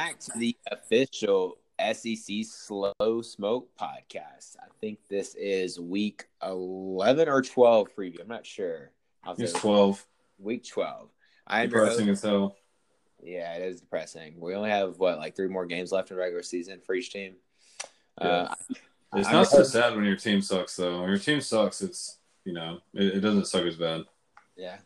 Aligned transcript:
Back 0.00 0.18
to 0.18 0.30
the 0.38 0.56
official 0.72 1.58
SEC 1.92 2.44
Slow 2.44 3.20
Smoke 3.22 3.68
podcast. 3.78 4.56
I 4.58 4.68
think 4.80 4.98
this 5.10 5.34
is 5.34 5.78
week 5.78 6.24
11 6.42 7.28
or 7.28 7.42
12 7.42 7.88
preview. 7.94 8.22
I'm 8.22 8.28
not 8.28 8.46
sure. 8.46 8.92
I'll 9.24 9.34
It's 9.34 9.52
say 9.52 9.58
12. 9.58 10.06
Week 10.38 10.66
12. 10.66 11.10
I 11.46 11.62
am 11.64 11.68
Depressing 11.68 12.08
as 12.08 12.22
hell. 12.22 12.56
Yeah, 13.22 13.52
it 13.56 13.62
is 13.62 13.80
depressing. 13.82 14.40
We 14.40 14.54
only 14.54 14.70
have, 14.70 14.98
what, 14.98 15.18
like 15.18 15.36
three 15.36 15.48
more 15.48 15.66
games 15.66 15.92
left 15.92 16.10
in 16.10 16.16
regular 16.16 16.42
season 16.42 16.80
for 16.80 16.94
each 16.94 17.12
team? 17.12 17.34
Uh, 18.16 18.54
It's 19.14 19.28
I'm 19.28 19.34
not 19.34 19.48
so 19.48 19.62
sad 19.64 19.94
when 19.94 20.06
your 20.06 20.16
team 20.16 20.40
sucks, 20.40 20.76
though. 20.76 21.00
When 21.00 21.10
your 21.10 21.18
team 21.18 21.42
sucks, 21.42 21.82
it's, 21.82 22.20
you 22.46 22.54
know, 22.54 22.78
it, 22.94 23.16
it 23.16 23.20
doesn't 23.20 23.48
suck 23.48 23.64
as 23.64 23.76
bad. 23.76 24.04
Yeah. 24.56 24.78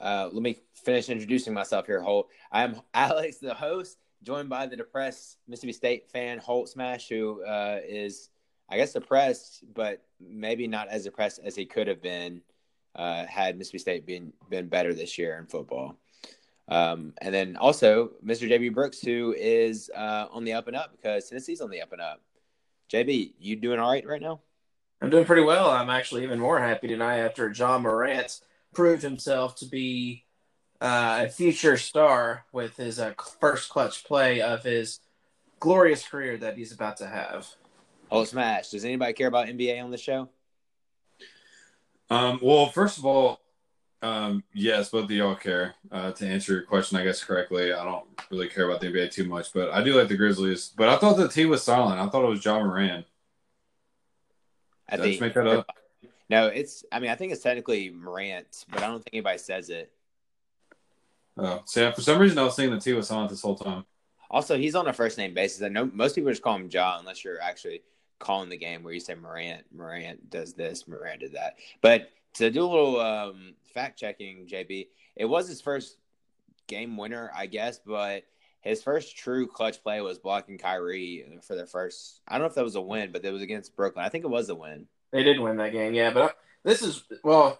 Uh, 0.00 0.30
let 0.32 0.42
me 0.42 0.58
finish 0.74 1.10
introducing 1.10 1.52
myself 1.52 1.86
here, 1.86 2.00
Holt. 2.00 2.28
I'm 2.50 2.80
Alex, 2.94 3.36
the 3.36 3.54
host, 3.54 3.98
joined 4.24 4.48
by 4.48 4.66
the 4.66 4.76
depressed 4.76 5.38
Mississippi 5.46 5.72
State 5.72 6.10
fan, 6.10 6.38
Holt 6.38 6.68
Smash, 6.68 7.08
who 7.08 7.44
uh, 7.44 7.80
is, 7.86 8.30
I 8.68 8.76
guess, 8.76 8.92
depressed, 8.92 9.64
but 9.74 10.02
maybe 10.20 10.66
not 10.66 10.88
as 10.88 11.04
depressed 11.04 11.40
as 11.44 11.54
he 11.54 11.66
could 11.66 11.86
have 11.86 12.02
been 12.02 12.42
uh, 12.96 13.26
had 13.26 13.58
Mississippi 13.58 13.78
State 13.78 14.06
been 14.06 14.32
been 14.48 14.68
better 14.68 14.94
this 14.94 15.18
year 15.18 15.38
in 15.38 15.46
football. 15.46 15.98
Um, 16.68 17.12
and 17.20 17.34
then 17.34 17.56
also 17.56 18.12
Mr. 18.24 18.48
JB 18.48 18.72
Brooks, 18.72 19.00
who 19.00 19.34
is 19.36 19.90
uh, 19.94 20.26
on 20.30 20.44
the 20.44 20.54
up 20.54 20.66
and 20.66 20.76
up 20.76 20.92
because 20.92 21.28
Tennessee's 21.28 21.60
on 21.60 21.70
the 21.70 21.82
up 21.82 21.92
and 21.92 22.00
up. 22.00 22.22
JB, 22.90 23.34
you 23.38 23.56
doing 23.56 23.78
all 23.78 23.90
right 23.90 24.06
right 24.06 24.22
now? 24.22 24.40
I'm 25.02 25.10
doing 25.10 25.24
pretty 25.24 25.42
well. 25.42 25.70
I'm 25.70 25.90
actually 25.90 26.22
even 26.22 26.38
more 26.38 26.58
happy 26.58 26.88
tonight 26.88 27.18
after 27.18 27.52
Ja 27.52 27.78
Morant 27.78 28.40
proved 28.74 29.02
himself 29.02 29.56
to 29.56 29.66
be 29.66 30.23
uh, 30.84 31.24
a 31.24 31.28
future 31.30 31.78
star 31.78 32.44
with 32.52 32.76
his 32.76 33.00
uh, 33.00 33.14
first 33.40 33.70
clutch 33.70 34.04
play 34.04 34.42
of 34.42 34.62
his 34.62 35.00
glorious 35.58 36.06
career 36.06 36.36
that 36.36 36.58
he's 36.58 36.72
about 36.72 36.98
to 36.98 37.06
have. 37.06 37.48
Holt 38.10 38.28
Smash. 38.28 38.68
Does 38.68 38.84
anybody 38.84 39.14
care 39.14 39.28
about 39.28 39.46
NBA 39.46 39.82
on 39.82 39.90
the 39.90 39.96
show? 39.96 40.28
Um, 42.10 42.38
well, 42.42 42.66
first 42.66 42.98
of 42.98 43.06
all, 43.06 43.40
um, 44.02 44.44
yes, 44.52 44.90
both 44.90 45.04
of 45.04 45.10
y'all 45.10 45.34
care. 45.34 45.74
Uh, 45.90 46.12
to 46.12 46.26
answer 46.26 46.52
your 46.52 46.62
question, 46.62 46.98
I 46.98 47.04
guess 47.04 47.24
correctly, 47.24 47.72
I 47.72 47.82
don't 47.82 48.04
really 48.30 48.48
care 48.48 48.68
about 48.68 48.82
the 48.82 48.88
NBA 48.88 49.10
too 49.10 49.24
much, 49.24 49.54
but 49.54 49.70
I 49.70 49.82
do 49.82 49.96
like 49.98 50.08
the 50.08 50.18
Grizzlies. 50.18 50.70
But 50.76 50.90
I 50.90 50.96
thought 50.96 51.16
the 51.16 51.28
T 51.28 51.46
was 51.46 51.62
silent. 51.62 51.98
I 51.98 52.06
thought 52.08 52.24
it 52.24 52.28
was 52.28 52.44
Ja 52.44 52.62
Moran. 52.62 53.06
I 54.90 54.96
Did 54.96 55.04
I 55.04 55.08
just 55.08 55.20
make 55.22 55.32
that 55.32 55.46
up? 55.46 55.66
No, 56.28 56.48
it's. 56.48 56.84
I 56.92 57.00
mean, 57.00 57.10
I 57.10 57.14
think 57.14 57.32
it's 57.32 57.42
technically 57.42 57.88
Morant, 57.88 58.66
but 58.68 58.82
I 58.82 58.88
don't 58.88 58.98
think 58.98 59.14
anybody 59.14 59.38
says 59.38 59.70
it. 59.70 59.90
Oh, 61.36 61.62
so 61.64 61.82
yeah, 61.82 61.92
for 61.92 62.00
some 62.00 62.20
reason, 62.20 62.38
I 62.38 62.44
was 62.44 62.54
thinking 62.54 62.74
the 62.74 62.80
T 62.80 62.92
was 62.92 63.08
silent 63.08 63.30
this 63.30 63.42
whole 63.42 63.56
time. 63.56 63.84
Also, 64.30 64.56
he's 64.56 64.74
on 64.74 64.88
a 64.88 64.92
first 64.92 65.18
name 65.18 65.34
basis. 65.34 65.62
I 65.62 65.68
know 65.68 65.90
most 65.92 66.14
people 66.14 66.30
just 66.30 66.42
call 66.42 66.56
him 66.56 66.68
Ja, 66.70 66.98
unless 66.98 67.24
you're 67.24 67.40
actually 67.40 67.82
calling 68.18 68.48
the 68.48 68.56
game 68.56 68.82
where 68.82 68.92
you 68.92 69.00
say 69.00 69.14
Morant. 69.14 69.64
Morant 69.72 70.30
does 70.30 70.54
this. 70.54 70.88
Morant 70.88 71.20
did 71.20 71.32
that. 71.32 71.54
But 71.80 72.10
to 72.34 72.50
do 72.50 72.64
a 72.64 72.66
little 72.66 73.00
um, 73.00 73.54
fact 73.74 73.98
checking, 73.98 74.46
JB, 74.46 74.88
it 75.16 75.24
was 75.24 75.48
his 75.48 75.60
first 75.60 75.98
game 76.66 76.96
winner, 76.96 77.30
I 77.34 77.46
guess, 77.46 77.78
but 77.84 78.24
his 78.60 78.82
first 78.82 79.16
true 79.16 79.46
clutch 79.46 79.82
play 79.82 80.00
was 80.00 80.18
blocking 80.18 80.58
Kyrie 80.58 81.26
for 81.46 81.54
their 81.54 81.66
first. 81.66 82.20
I 82.26 82.34
don't 82.34 82.42
know 82.42 82.46
if 82.46 82.54
that 82.54 82.64
was 82.64 82.76
a 82.76 82.80
win, 82.80 83.12
but 83.12 83.24
it 83.24 83.30
was 83.30 83.42
against 83.42 83.76
Brooklyn. 83.76 84.04
I 84.04 84.08
think 84.08 84.24
it 84.24 84.30
was 84.30 84.48
a 84.48 84.54
win. 84.54 84.86
They 85.12 85.22
did 85.22 85.38
win 85.38 85.58
that 85.58 85.72
game, 85.72 85.94
yeah. 85.94 86.10
But 86.10 86.22
uh, 86.22 86.32
this 86.64 86.82
is 86.82 87.04
well, 87.22 87.58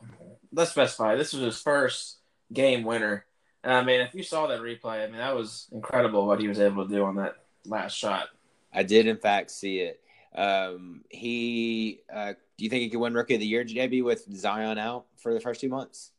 let's 0.52 0.70
specify. 0.70 1.14
This 1.14 1.34
was 1.34 1.42
his 1.42 1.60
first 1.60 2.18
game 2.52 2.84
winner. 2.84 3.26
And 3.64 3.72
I 3.72 3.82
mean, 3.82 4.00
if 4.02 4.14
you 4.14 4.22
saw 4.22 4.46
that 4.46 4.60
replay, 4.60 5.02
I 5.02 5.06
mean, 5.06 5.16
that 5.16 5.34
was 5.34 5.68
incredible 5.72 6.26
what 6.26 6.38
he 6.38 6.48
was 6.48 6.60
able 6.60 6.86
to 6.86 6.94
do 6.94 7.04
on 7.04 7.16
that 7.16 7.36
last 7.64 7.96
shot. 7.96 8.28
I 8.72 8.82
did, 8.82 9.06
in 9.06 9.16
fact, 9.16 9.50
see 9.50 9.78
it. 9.78 10.00
Um, 10.34 11.02
he, 11.08 12.00
uh, 12.12 12.34
do 12.58 12.64
you 12.64 12.68
think 12.68 12.82
he 12.82 12.90
could 12.90 13.00
win 13.00 13.14
Rookie 13.14 13.34
of 13.34 13.40
the 13.40 13.46
Year, 13.46 13.64
JB, 13.64 14.04
with 14.04 14.26
Zion 14.36 14.78
out 14.78 15.06
for 15.16 15.32
the 15.32 15.40
first 15.40 15.62
two 15.62 15.70
months? 15.70 16.10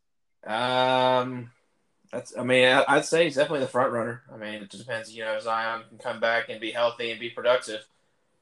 Um, 0.46 1.52
that's. 2.12 2.36
I 2.38 2.44
mean, 2.44 2.68
I- 2.68 2.86
I'd 2.88 3.06
say 3.06 3.26
he's 3.26 3.36
definitely 3.36 3.60
the 3.62 3.68
front 3.68 3.92
runner. 3.92 4.24
I 4.34 4.38
mean, 4.38 4.56
it 4.64 4.72
just 4.72 4.86
depends. 4.86 5.16
You 5.16 5.26
know, 5.26 5.40
Zion 5.40 5.84
can 5.90 5.98
come 6.00 6.20
back 6.20 6.50
and 6.50 6.60
be 6.60 6.72
healthy 6.72 7.12
and 7.12 7.20
be 7.20 7.30
productive. 7.30 7.82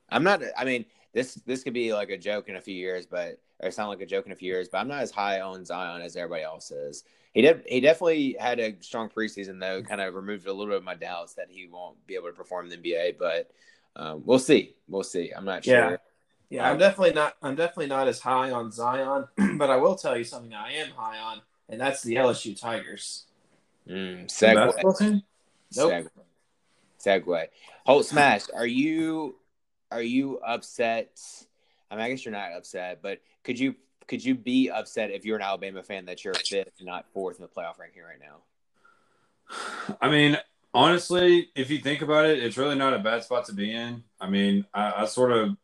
I'm 0.10 0.24
not. 0.24 0.42
I 0.58 0.64
mean, 0.64 0.86
this 1.14 1.36
this 1.46 1.64
could 1.64 1.74
be 1.74 1.94
like 1.94 2.10
a 2.10 2.18
joke 2.18 2.50
in 2.50 2.56
a 2.56 2.62
few 2.62 2.76
years, 2.76 3.06
but 3.06 3.40
or 3.60 3.72
sound 3.72 3.90
like 3.90 4.02
a 4.02 4.06
joke 4.06 4.26
in 4.26 4.32
a 4.32 4.36
few 4.36 4.52
years. 4.52 4.70
But 4.70 4.80
I'm 4.80 4.88
not 4.88 5.02
as 5.02 5.12
high 5.12 5.42
on 5.42 5.66
Zion 5.66 6.02
as 6.02 6.16
everybody 6.16 6.44
else 6.44 6.72
is. 6.72 7.04
He 7.34 7.42
did. 7.42 7.64
He 7.68 7.82
definitely 7.82 8.36
had 8.40 8.60
a 8.60 8.76
strong 8.82 9.10
preseason, 9.10 9.60
though. 9.60 9.82
Kind 9.82 10.02
of 10.02 10.14
removed 10.14 10.48
a 10.48 10.54
little 10.54 10.68
bit 10.68 10.78
of 10.78 10.84
my 10.84 10.96
doubts 10.96 11.34
that 11.34 11.48
he 11.50 11.68
won't 11.68 12.06
be 12.06 12.16
able 12.16 12.28
to 12.28 12.34
perform 12.34 12.72
in 12.72 12.82
the 12.82 12.92
NBA. 12.92 13.18
But 13.18 13.52
um, 13.96 14.24
we'll 14.26 14.40
see. 14.40 14.76
We'll 14.88 15.04
see. 15.04 15.32
I'm 15.36 15.46
not 15.46 15.66
sure. 15.66 15.74
Yeah. 15.74 15.98
Yeah, 16.50 16.70
I'm 16.70 16.78
definitely 16.78 17.14
not. 17.14 17.36
I'm 17.42 17.56
definitely 17.56 17.88
not 17.88 18.08
as 18.08 18.20
high 18.20 18.52
on 18.52 18.72
Zion, 18.72 19.26
but 19.58 19.72
I 19.72 19.78
will 19.78 19.96
tell 19.96 20.16
you 20.16 20.24
something 20.24 20.54
I 20.54 20.74
am 20.74 20.92
high 20.92 21.18
on, 21.18 21.42
and 21.68 21.82
that's 21.82 22.04
the 22.04 22.14
LSU 22.14 22.60
Tigers. 22.60 23.26
Mm, 23.90 24.28
segue. 24.28 25.24
Nope. 25.76 25.92
Segue. 26.00 26.10
Segue. 27.04 27.48
Holt 27.88 28.06
Smash, 28.06 28.44
are 28.56 28.68
you 28.68 29.36
are 29.92 30.04
you 30.04 30.40
upset? 30.46 31.20
I 31.90 31.96
mean, 31.96 32.06
I 32.06 32.10
guess 32.10 32.24
you're 32.24 32.32
not 32.32 32.54
upset, 32.54 33.00
but 33.02 33.20
could 33.44 33.60
you 33.60 33.74
could 34.08 34.24
you 34.24 34.36
be 34.36 34.70
upset 34.70 35.12
if 35.12 35.26
you're 35.26 35.38
an 35.38 35.44
Alabama 35.44 35.84
fan 35.84 36.06
that 36.06 36.24
you're 36.24 36.34
fifth, 36.34 36.82
not 36.82 37.06
fourth 37.14 37.38
in 37.38 37.42
the 37.42 37.48
playoff 37.48 37.80
ranking 37.80 38.04
right 38.04 38.20
now? 38.20 39.98
I 40.02 40.10
mean, 40.10 40.38
honestly, 40.74 41.50
if 41.56 41.70
you 41.70 41.80
think 41.80 42.02
about 42.02 42.26
it, 42.26 42.44
it's 42.44 42.58
really 42.58 42.76
not 42.76 42.94
a 42.94 43.00
bad 43.00 43.24
spot 43.24 43.46
to 43.46 43.54
be 43.54 43.74
in. 43.74 44.04
I 44.20 44.30
mean, 44.30 44.66
I, 44.74 45.04
I 45.04 45.06
sort 45.06 45.32
of 45.32 45.56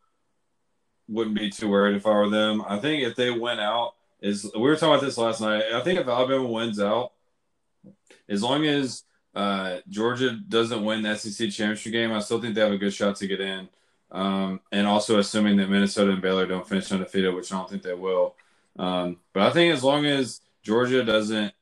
wouldn't 1.08 1.36
be 1.36 1.50
too 1.50 1.70
worried 1.70 1.96
if 1.96 2.06
I 2.06 2.12
were 2.12 2.30
them. 2.30 2.64
I 2.68 2.80
think 2.80 3.04
if 3.04 3.16
they 3.16 3.32
went 3.32 3.60
out, 3.60 3.94
is 4.22 4.50
we 4.54 4.62
were 4.62 4.76
talking 4.76 4.90
about 4.90 5.02
this 5.02 5.18
last 5.18 5.42
night. 5.42 5.64
I 5.74 5.82
think 5.82 6.00
if 6.00 6.08
Alabama 6.08 6.46
wins 6.46 6.80
out, 6.80 7.14
as 8.28 8.44
long 8.44 8.66
as 8.66 9.04
uh, 9.34 9.78
Georgia 9.88 10.32
doesn't 10.32 10.84
win 10.84 11.02
the 11.02 11.16
SEC 11.16 11.50
championship 11.52 11.94
game, 11.94 12.12
I 12.12 12.20
still 12.20 12.42
think 12.42 12.56
they 12.56 12.62
have 12.62 12.72
a 12.72 12.78
good 12.78 12.94
shot 12.94 13.16
to 13.18 13.28
get 13.28 13.40
in. 13.40 13.70
Um, 14.12 14.62
and 14.72 14.88
also 14.88 15.20
assuming 15.20 15.58
that 15.58 15.70
Minnesota 15.70 16.12
and 16.12 16.22
Baylor 16.22 16.48
don't 16.48 16.68
finish 16.68 16.92
undefeated, 16.92 17.34
which 17.34 17.52
I 17.52 17.58
don't 17.58 17.70
think 17.70 17.84
they 17.84 17.94
will. 17.94 18.36
Um, 18.78 19.18
but 19.34 19.44
I 19.44 19.52
think 19.52 19.74
as 19.74 19.84
long 19.84 20.06
as 20.06 20.42
Georgia 20.64 21.04
doesn't, 21.04 21.54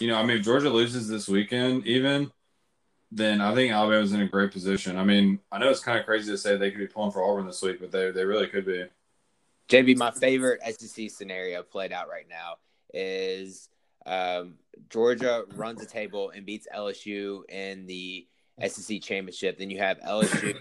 you 0.00 0.08
know, 0.08 0.16
I 0.16 0.22
mean, 0.24 0.38
if 0.38 0.44
Georgia 0.44 0.70
loses 0.70 1.08
this 1.08 1.28
weekend, 1.28 1.86
even, 1.86 2.32
then 3.10 3.42
I 3.42 3.54
think 3.54 3.72
Alabama's 3.72 4.12
in 4.12 4.22
a 4.22 4.26
great 4.26 4.52
position. 4.52 4.96
I 4.96 5.04
mean, 5.04 5.38
I 5.50 5.58
know 5.58 5.68
it's 5.68 5.80
kind 5.80 5.98
of 5.98 6.06
crazy 6.06 6.30
to 6.30 6.38
say 6.38 6.56
they 6.56 6.70
could 6.70 6.80
be 6.80 6.86
pulling 6.86 7.12
for 7.12 7.22
Auburn 7.22 7.46
this 7.46 7.60
week, 7.60 7.78
but 7.78 7.92
they 7.92 8.10
they 8.10 8.24
really 8.24 8.46
could 8.46 8.64
be. 8.64 8.86
JB, 9.68 9.96
my 9.96 10.10
favorite 10.10 10.60
SEC 10.74 11.10
scenario 11.10 11.62
played 11.62 11.92
out 11.92 12.08
right 12.08 12.26
now 12.28 12.56
is 12.92 13.68
um, 14.06 14.54
Georgia 14.90 15.44
runs 15.54 15.80
the 15.80 15.86
table 15.86 16.30
and 16.30 16.44
beats 16.44 16.66
LSU 16.74 17.48
in 17.50 17.86
the 17.86 18.26
SEC 18.66 19.00
championship. 19.02 19.58
Then 19.58 19.70
you 19.70 19.78
have 19.78 19.98
LSU 20.00 20.56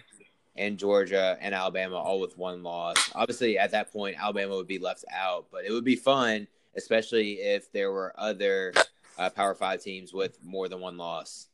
and 0.62 0.78
Georgia 0.78 1.38
and 1.42 1.56
Alabama 1.56 1.96
all 1.96 2.20
with 2.20 2.38
one 2.38 2.62
loss. 2.62 3.12
Obviously, 3.16 3.58
at 3.58 3.72
that 3.72 3.92
point, 3.92 4.16
Alabama 4.20 4.56
would 4.56 4.68
be 4.68 4.78
left 4.78 5.04
out, 5.12 5.48
but 5.52 5.66
it 5.66 5.72
would 5.72 5.84
be 5.84 5.96
fun, 5.96 6.48
especially 6.78 7.34
if 7.34 7.72
there 7.72 7.92
were 7.92 8.14
other 8.16 8.72
uh, 9.18 9.32
Power 9.32 9.56
Five 9.56 9.82
teams 9.82 10.14
with 10.14 10.38
more 10.44 10.70
than 10.70 10.80
one 10.80 10.98
loss. 10.98 11.48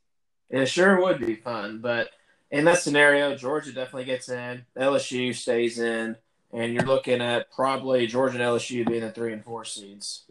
It 0.49 0.65
sure 0.65 1.01
would 1.01 1.19
be 1.19 1.35
fun, 1.35 1.79
but 1.79 2.09
in 2.51 2.65
that 2.65 2.79
scenario, 2.79 3.35
Georgia 3.35 3.71
definitely 3.71 4.05
gets 4.05 4.27
in. 4.27 4.65
LSU 4.77 5.33
stays 5.33 5.79
in, 5.79 6.17
and 6.51 6.73
you're 6.73 6.83
looking 6.83 7.21
at 7.21 7.51
probably 7.51 8.07
Georgia 8.07 8.35
and 8.35 8.43
LSU 8.43 8.85
being 8.85 9.01
the 9.01 9.11
three 9.11 9.31
and 9.31 9.43
four 9.43 9.63
seeds. 9.63 10.25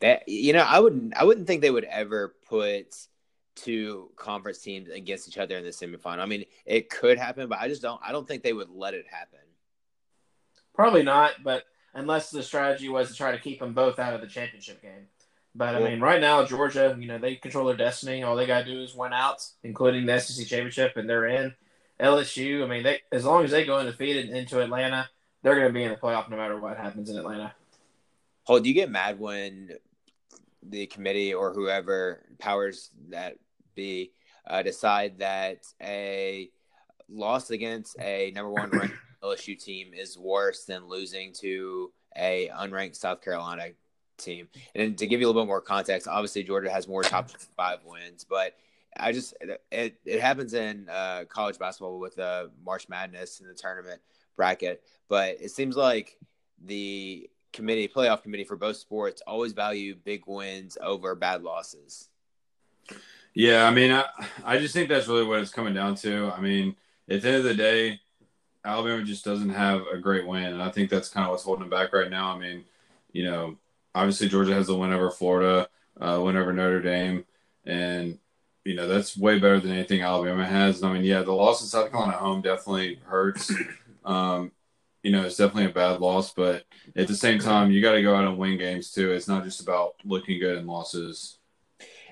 That 0.00 0.28
you 0.28 0.52
know, 0.52 0.66
I 0.68 0.80
wouldn't 0.80 1.16
I 1.16 1.22
wouldn't 1.22 1.46
think 1.46 1.62
they 1.62 1.70
would 1.70 1.84
ever 1.84 2.34
put 2.48 2.96
two 3.54 4.10
conference 4.16 4.58
teams 4.58 4.88
against 4.88 5.28
each 5.28 5.38
other 5.38 5.56
in 5.56 5.64
the 5.64 5.70
semifinal. 5.70 6.20
I 6.20 6.26
mean, 6.26 6.44
it 6.64 6.88
could 6.88 7.18
happen, 7.18 7.48
but 7.48 7.58
I 7.58 7.68
just 7.68 7.82
don't 7.82 8.00
I 8.04 8.12
don't 8.12 8.26
think 8.26 8.42
they 8.42 8.52
would 8.52 8.70
let 8.70 8.94
it 8.94 9.06
happen. 9.10 9.40
Probably 10.74 11.02
not, 11.02 11.32
but 11.42 11.64
unless 11.94 12.30
the 12.30 12.42
strategy 12.42 12.88
was 12.88 13.08
to 13.08 13.14
try 13.14 13.32
to 13.32 13.38
keep 13.38 13.60
them 13.60 13.74
both 13.74 13.98
out 13.98 14.14
of 14.14 14.20
the 14.20 14.26
championship 14.26 14.80
game. 14.80 15.08
But 15.54 15.74
I 15.74 15.80
mean, 15.80 16.00
right 16.00 16.20
now 16.20 16.44
Georgia, 16.44 16.96
you 16.98 17.06
know, 17.06 17.18
they 17.18 17.36
control 17.36 17.66
their 17.66 17.76
destiny. 17.76 18.22
All 18.22 18.36
they 18.36 18.46
gotta 18.46 18.64
do 18.64 18.80
is 18.80 18.94
win 18.94 19.12
out, 19.12 19.46
including 19.62 20.06
the 20.06 20.18
SEC 20.18 20.46
championship, 20.46 20.96
and 20.96 21.08
they're 21.08 21.26
in. 21.26 21.54
LSU, 22.00 22.64
I 22.64 22.66
mean, 22.66 22.82
they 22.82 23.00
as 23.12 23.24
long 23.24 23.44
as 23.44 23.50
they 23.50 23.64
go 23.64 23.76
undefeated 23.76 24.30
into 24.30 24.60
Atlanta, 24.60 25.08
they're 25.42 25.56
gonna 25.56 25.72
be 25.72 25.82
in 25.82 25.90
the 25.90 25.96
playoff 25.96 26.30
no 26.30 26.36
matter 26.38 26.58
what 26.58 26.78
happens 26.78 27.10
in 27.10 27.18
Atlanta. 27.18 27.54
Holt, 28.44 28.62
do 28.62 28.68
you 28.68 28.74
get 28.74 28.90
mad 28.90 29.20
when 29.20 29.76
the 30.62 30.86
committee 30.86 31.34
or 31.34 31.52
whoever 31.52 32.24
powers 32.38 32.90
that 33.10 33.36
be 33.74 34.12
uh, 34.46 34.62
decide 34.62 35.18
that 35.18 35.64
a 35.82 36.50
loss 37.08 37.50
against 37.50 37.96
a 38.00 38.32
number 38.34 38.50
one 38.50 38.70
ranked 38.70 38.94
LSU 39.22 39.62
team 39.62 39.92
is 39.94 40.18
worse 40.18 40.64
than 40.64 40.88
losing 40.88 41.32
to 41.32 41.92
a 42.16 42.50
unranked 42.54 42.96
South 42.96 43.22
Carolina 43.22 43.68
team. 44.18 44.48
And 44.74 44.96
to 44.98 45.06
give 45.06 45.20
you 45.20 45.26
a 45.26 45.28
little 45.28 45.42
bit 45.42 45.48
more 45.48 45.60
context, 45.60 46.08
obviously 46.08 46.42
Georgia 46.42 46.70
has 46.70 46.88
more 46.88 47.02
top 47.02 47.30
five 47.56 47.78
wins, 47.84 48.24
but 48.28 48.54
I 48.96 49.12
just 49.12 49.34
it 49.70 49.98
it 50.04 50.20
happens 50.20 50.54
in 50.54 50.88
uh, 50.90 51.24
college 51.28 51.58
basketball 51.58 51.98
with 51.98 52.18
uh, 52.18 52.48
March 52.64 52.88
Madness 52.88 53.40
in 53.40 53.46
the 53.46 53.54
tournament 53.54 54.00
bracket, 54.36 54.82
but 55.08 55.36
it 55.40 55.50
seems 55.50 55.76
like 55.76 56.18
the 56.64 57.28
committee, 57.52 57.88
playoff 57.88 58.22
committee 58.22 58.44
for 58.44 58.56
both 58.56 58.76
sports, 58.76 59.22
always 59.26 59.52
value 59.52 59.94
big 59.94 60.24
wins 60.26 60.78
over 60.80 61.14
bad 61.14 61.42
losses. 61.42 62.08
Yeah, 63.34 63.66
I 63.66 63.70
mean, 63.70 63.92
I, 63.92 64.04
I 64.44 64.58
just 64.58 64.74
think 64.74 64.88
that's 64.88 65.08
really 65.08 65.24
what 65.24 65.40
it's 65.40 65.50
coming 65.50 65.74
down 65.74 65.94
to. 65.96 66.30
I 66.36 66.40
mean, 66.40 66.76
at 67.08 67.22
the 67.22 67.28
end 67.28 67.36
of 67.38 67.44
the 67.44 67.54
day, 67.54 68.00
Alabama 68.64 69.02
just 69.02 69.24
doesn't 69.24 69.50
have 69.50 69.82
a 69.92 69.98
great 69.98 70.26
win, 70.26 70.52
and 70.52 70.62
I 70.62 70.70
think 70.70 70.90
that's 70.90 71.08
kind 71.08 71.24
of 71.24 71.30
what's 71.30 71.42
holding 71.42 71.62
them 71.62 71.70
back 71.70 71.92
right 71.92 72.10
now. 72.10 72.34
I 72.34 72.38
mean, 72.38 72.64
you 73.12 73.24
know, 73.24 73.56
obviously 73.94 74.28
Georgia 74.28 74.54
has 74.54 74.66
the 74.66 74.76
win 74.76 74.92
over 74.92 75.10
Florida, 75.10 75.68
uh, 76.00 76.20
win 76.22 76.36
over 76.36 76.52
Notre 76.52 76.82
Dame, 76.82 77.24
and 77.64 78.18
you 78.64 78.74
know 78.74 78.86
that's 78.86 79.16
way 79.16 79.38
better 79.38 79.60
than 79.60 79.72
anything 79.72 80.02
Alabama 80.02 80.46
has. 80.46 80.82
I 80.82 80.92
mean, 80.92 81.04
yeah, 81.04 81.22
the 81.22 81.32
loss 81.32 81.60
in 81.62 81.66
South 81.68 81.90
Carolina 81.90 82.16
home 82.16 82.42
definitely 82.42 83.00
hurts. 83.04 83.52
Um, 84.04 84.50
you 85.02 85.10
know, 85.10 85.24
it's 85.24 85.36
definitely 85.36 85.70
a 85.70 85.74
bad 85.74 86.00
loss, 86.00 86.32
but 86.32 86.64
at 86.94 87.08
the 87.08 87.14
same 87.14 87.38
time, 87.38 87.70
you 87.70 87.82
got 87.82 87.92
to 87.92 88.02
go 88.02 88.14
out 88.14 88.24
and 88.24 88.38
win 88.38 88.56
games 88.56 88.92
too. 88.92 89.12
It's 89.12 89.28
not 89.28 89.44
just 89.44 89.60
about 89.60 89.94
looking 90.04 90.38
good 90.38 90.58
in 90.58 90.66
losses. 90.66 91.38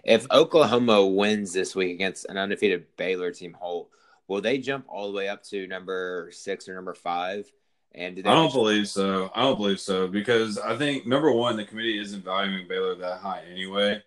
If 0.05 0.27
Oklahoma 0.31 1.07
wins 1.07 1.53
this 1.53 1.77
week 1.77 1.93
against 1.93 2.25
an 2.27 2.39
undefeated 2.39 2.87
Baylor 2.97 3.31
team, 3.33 3.57
Holt, 3.59 3.91
will 4.29 4.41
they 4.41 4.59
jump 4.59 4.87
all 4.89 5.11
the 5.11 5.17
way 5.17 5.29
up 5.29 5.43
to 5.45 5.67
number 5.67 6.31
six 6.33 6.69
or 6.69 6.75
number 6.75 6.95
five? 6.95 7.51
And 7.93 8.19
I 8.27 8.35
don't 8.35 8.53
believe 8.53 8.89
so. 8.89 9.31
I 9.35 9.43
don't 9.43 9.57
believe 9.57 9.81
so 9.81 10.07
because 10.07 10.59
I 10.59 10.77
think 10.77 11.07
number 11.07 11.31
one, 11.33 11.57
the 11.57 11.65
committee 11.65 11.99
isn't 11.99 12.25
valuing 12.25 12.69
Baylor 12.69 12.95
that 12.95 13.21
high 13.21 13.43
anyway. 13.51 14.03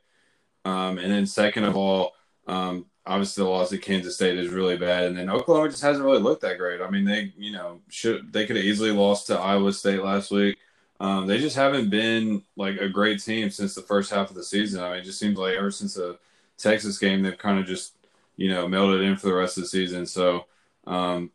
Um, 0.66 0.98
and 0.98 1.12
then 1.12 1.26
second 1.26 1.66
of 1.66 1.76
all, 1.76 2.14
um, 2.48 2.86
obviously 3.06 3.44
the 3.44 3.50
loss 3.50 3.74
at 3.74 3.82
Kansas 3.82 4.16
State 4.16 4.38
is 4.38 4.52
really 4.52 4.78
bad, 4.78 5.06
and 5.06 5.18
then 5.18 5.30
Oklahoma 5.30 5.70
just 5.70 5.82
hasn't 5.82 6.06
really 6.06 6.22
looked 6.22 6.42
that 6.42 6.58
great. 6.58 6.82
I 6.82 6.90
mean, 6.90 7.06
they 7.06 7.34
you 7.38 7.52
know 7.52 7.82
should 7.90 8.32
they 8.34 8.46
could 8.46 8.56
have 8.56 8.66
easily 8.66 8.92
lost 8.92 9.28
to 9.28 9.40
Iowa 9.40 9.74
State 9.74 10.04
last 10.04 10.32
week. 10.32 10.58
Um, 11.00 11.28
they 11.28 11.38
just 11.38 11.56
haven't 11.56 11.90
been 11.90 12.44
like 12.56 12.78
a 12.80 12.90
great 12.90 13.22
team 13.22 13.50
since 13.50 13.76
the 13.76 13.82
first 13.82 14.12
half 14.12 14.30
of 14.30 14.36
the 14.36 14.44
season. 14.44 14.84
I 14.84 14.90
mean, 14.90 15.00
it 15.00 15.06
just 15.06 15.20
seems 15.20 15.38
like 15.38 15.56
ever 15.56 15.72
since 15.72 15.96
the 15.96 16.18
Texas 16.58 16.98
game, 16.98 17.24
they've 17.24 17.38
kind 17.38 17.60
of 17.60 17.66
just 17.66 17.96
you 18.38 18.50
know 18.50 18.68
melted 18.68 19.02
in 19.02 19.18
for 19.18 19.28
the 19.28 19.34
rest 19.34 19.58
of 19.58 19.64
the 19.64 19.70
season. 19.70 20.06
So 20.06 20.46
um, 20.86 21.32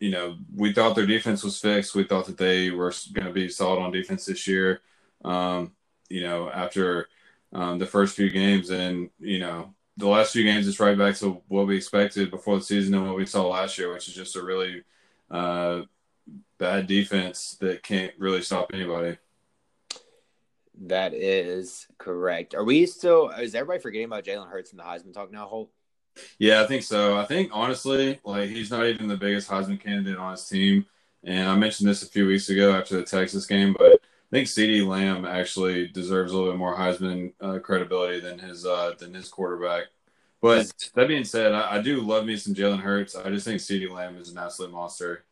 you 0.00 0.10
know, 0.10 0.36
we 0.54 0.72
thought 0.72 0.94
their 0.94 1.06
defense 1.06 1.42
was 1.42 1.60
fixed. 1.60 1.94
We 1.94 2.04
thought 2.04 2.26
that 2.26 2.38
they 2.38 2.70
were 2.70 2.92
going 3.12 3.26
to 3.26 3.32
be 3.32 3.48
solid 3.48 3.80
on 3.80 3.92
defense 3.92 4.26
this 4.26 4.46
year. 4.46 4.80
Um, 5.24 5.72
you 6.08 6.22
know, 6.22 6.50
after 6.50 7.08
um, 7.52 7.78
the 7.78 7.86
first 7.86 8.14
few 8.14 8.30
games, 8.30 8.70
and 8.70 9.10
you 9.18 9.38
know, 9.38 9.74
the 9.98 10.08
last 10.08 10.32
few 10.32 10.44
games, 10.44 10.68
it's 10.68 10.78
right 10.80 10.96
back 10.96 11.16
to 11.16 11.42
what 11.48 11.66
we 11.66 11.76
expected 11.76 12.30
before 12.30 12.56
the 12.56 12.64
season 12.64 12.94
and 12.94 13.06
what 13.06 13.16
we 13.16 13.26
saw 13.26 13.48
last 13.48 13.76
year, 13.76 13.92
which 13.92 14.08
is 14.08 14.14
just 14.14 14.36
a 14.36 14.42
really 14.42 14.84
uh, 15.28 15.82
bad 16.56 16.86
defense 16.86 17.56
that 17.60 17.82
can't 17.82 18.12
really 18.16 18.40
stop 18.40 18.70
anybody. 18.72 19.18
That 20.82 21.14
is 21.14 21.88
correct. 21.98 22.54
Are 22.54 22.62
we 22.62 22.86
still? 22.86 23.30
Is 23.30 23.56
everybody 23.56 23.82
forgetting 23.82 24.06
about 24.06 24.24
Jalen 24.24 24.48
Hurts 24.48 24.70
and 24.70 24.78
the 24.78 24.84
Heisman 24.84 25.12
talk 25.12 25.32
now? 25.32 25.46
Holt. 25.46 25.70
Yeah, 26.38 26.62
I 26.62 26.66
think 26.66 26.84
so. 26.84 27.18
I 27.18 27.24
think 27.24 27.50
honestly, 27.52 28.20
like 28.24 28.50
he's 28.50 28.70
not 28.70 28.86
even 28.86 29.08
the 29.08 29.16
biggest 29.16 29.50
Heisman 29.50 29.80
candidate 29.80 30.16
on 30.16 30.32
his 30.32 30.46
team. 30.46 30.86
And 31.24 31.48
I 31.48 31.56
mentioned 31.56 31.88
this 31.88 32.04
a 32.04 32.06
few 32.06 32.28
weeks 32.28 32.48
ago 32.48 32.72
after 32.72 32.96
the 32.96 33.02
Texas 33.02 33.46
game, 33.46 33.74
but 33.76 33.97
I 34.30 34.36
think 34.36 34.48
CeeDee 34.48 34.86
Lamb 34.86 35.24
actually 35.24 35.88
deserves 35.88 36.32
a 36.32 36.36
little 36.36 36.52
bit 36.52 36.58
more 36.58 36.76
Heisman 36.76 37.32
uh, 37.40 37.58
credibility 37.60 38.20
than 38.20 38.38
his 38.38 38.66
uh, 38.66 38.92
than 38.98 39.14
his 39.14 39.28
quarterback. 39.28 39.84
But 40.42 40.70
that 40.94 41.08
being 41.08 41.24
said, 41.24 41.52
I, 41.52 41.76
I 41.76 41.82
do 41.82 42.02
love 42.02 42.26
me 42.26 42.36
some 42.36 42.54
Jalen 42.54 42.80
Hurts. 42.80 43.16
I 43.16 43.30
just 43.30 43.46
think 43.46 43.60
CeeDee 43.60 43.90
Lamb 43.90 44.18
is 44.18 44.30
an 44.30 44.38
absolute 44.38 44.70
monster. 44.70 45.24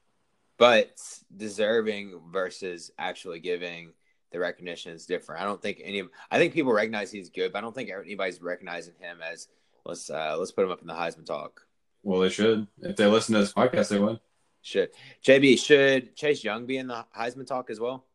But 0.56 0.98
deserving 1.36 2.18
versus 2.32 2.90
actually 2.98 3.40
giving 3.40 3.92
the 4.32 4.40
recognition 4.40 4.92
is 4.92 5.04
different. 5.04 5.42
I 5.42 5.44
don't 5.44 5.60
think 5.60 5.82
any. 5.84 5.98
Of, 5.98 6.08
I 6.30 6.38
think 6.38 6.54
people 6.54 6.72
recognize 6.72 7.12
he's 7.12 7.28
good, 7.28 7.52
but 7.52 7.58
I 7.58 7.60
don't 7.60 7.74
think 7.74 7.90
anybody's 7.90 8.40
recognizing 8.40 8.94
him 8.98 9.18
as 9.20 9.48
let's 9.84 10.08
uh, 10.08 10.36
let's 10.38 10.52
put 10.52 10.64
him 10.64 10.70
up 10.70 10.80
in 10.80 10.86
the 10.86 10.94
Heisman 10.94 11.26
talk. 11.26 11.66
Well, 12.02 12.20
they 12.20 12.30
should. 12.30 12.66
If 12.80 12.96
they 12.96 13.06
listen 13.06 13.34
to 13.34 13.40
this 13.40 13.52
podcast, 13.52 13.90
they 13.90 13.98
would. 13.98 14.20
Should 14.62 14.88
JB 15.22 15.58
should 15.62 16.16
Chase 16.16 16.42
Young 16.42 16.64
be 16.64 16.78
in 16.78 16.86
the 16.86 17.04
Heisman 17.16 17.46
talk 17.46 17.68
as 17.68 17.78
well? 17.78 18.05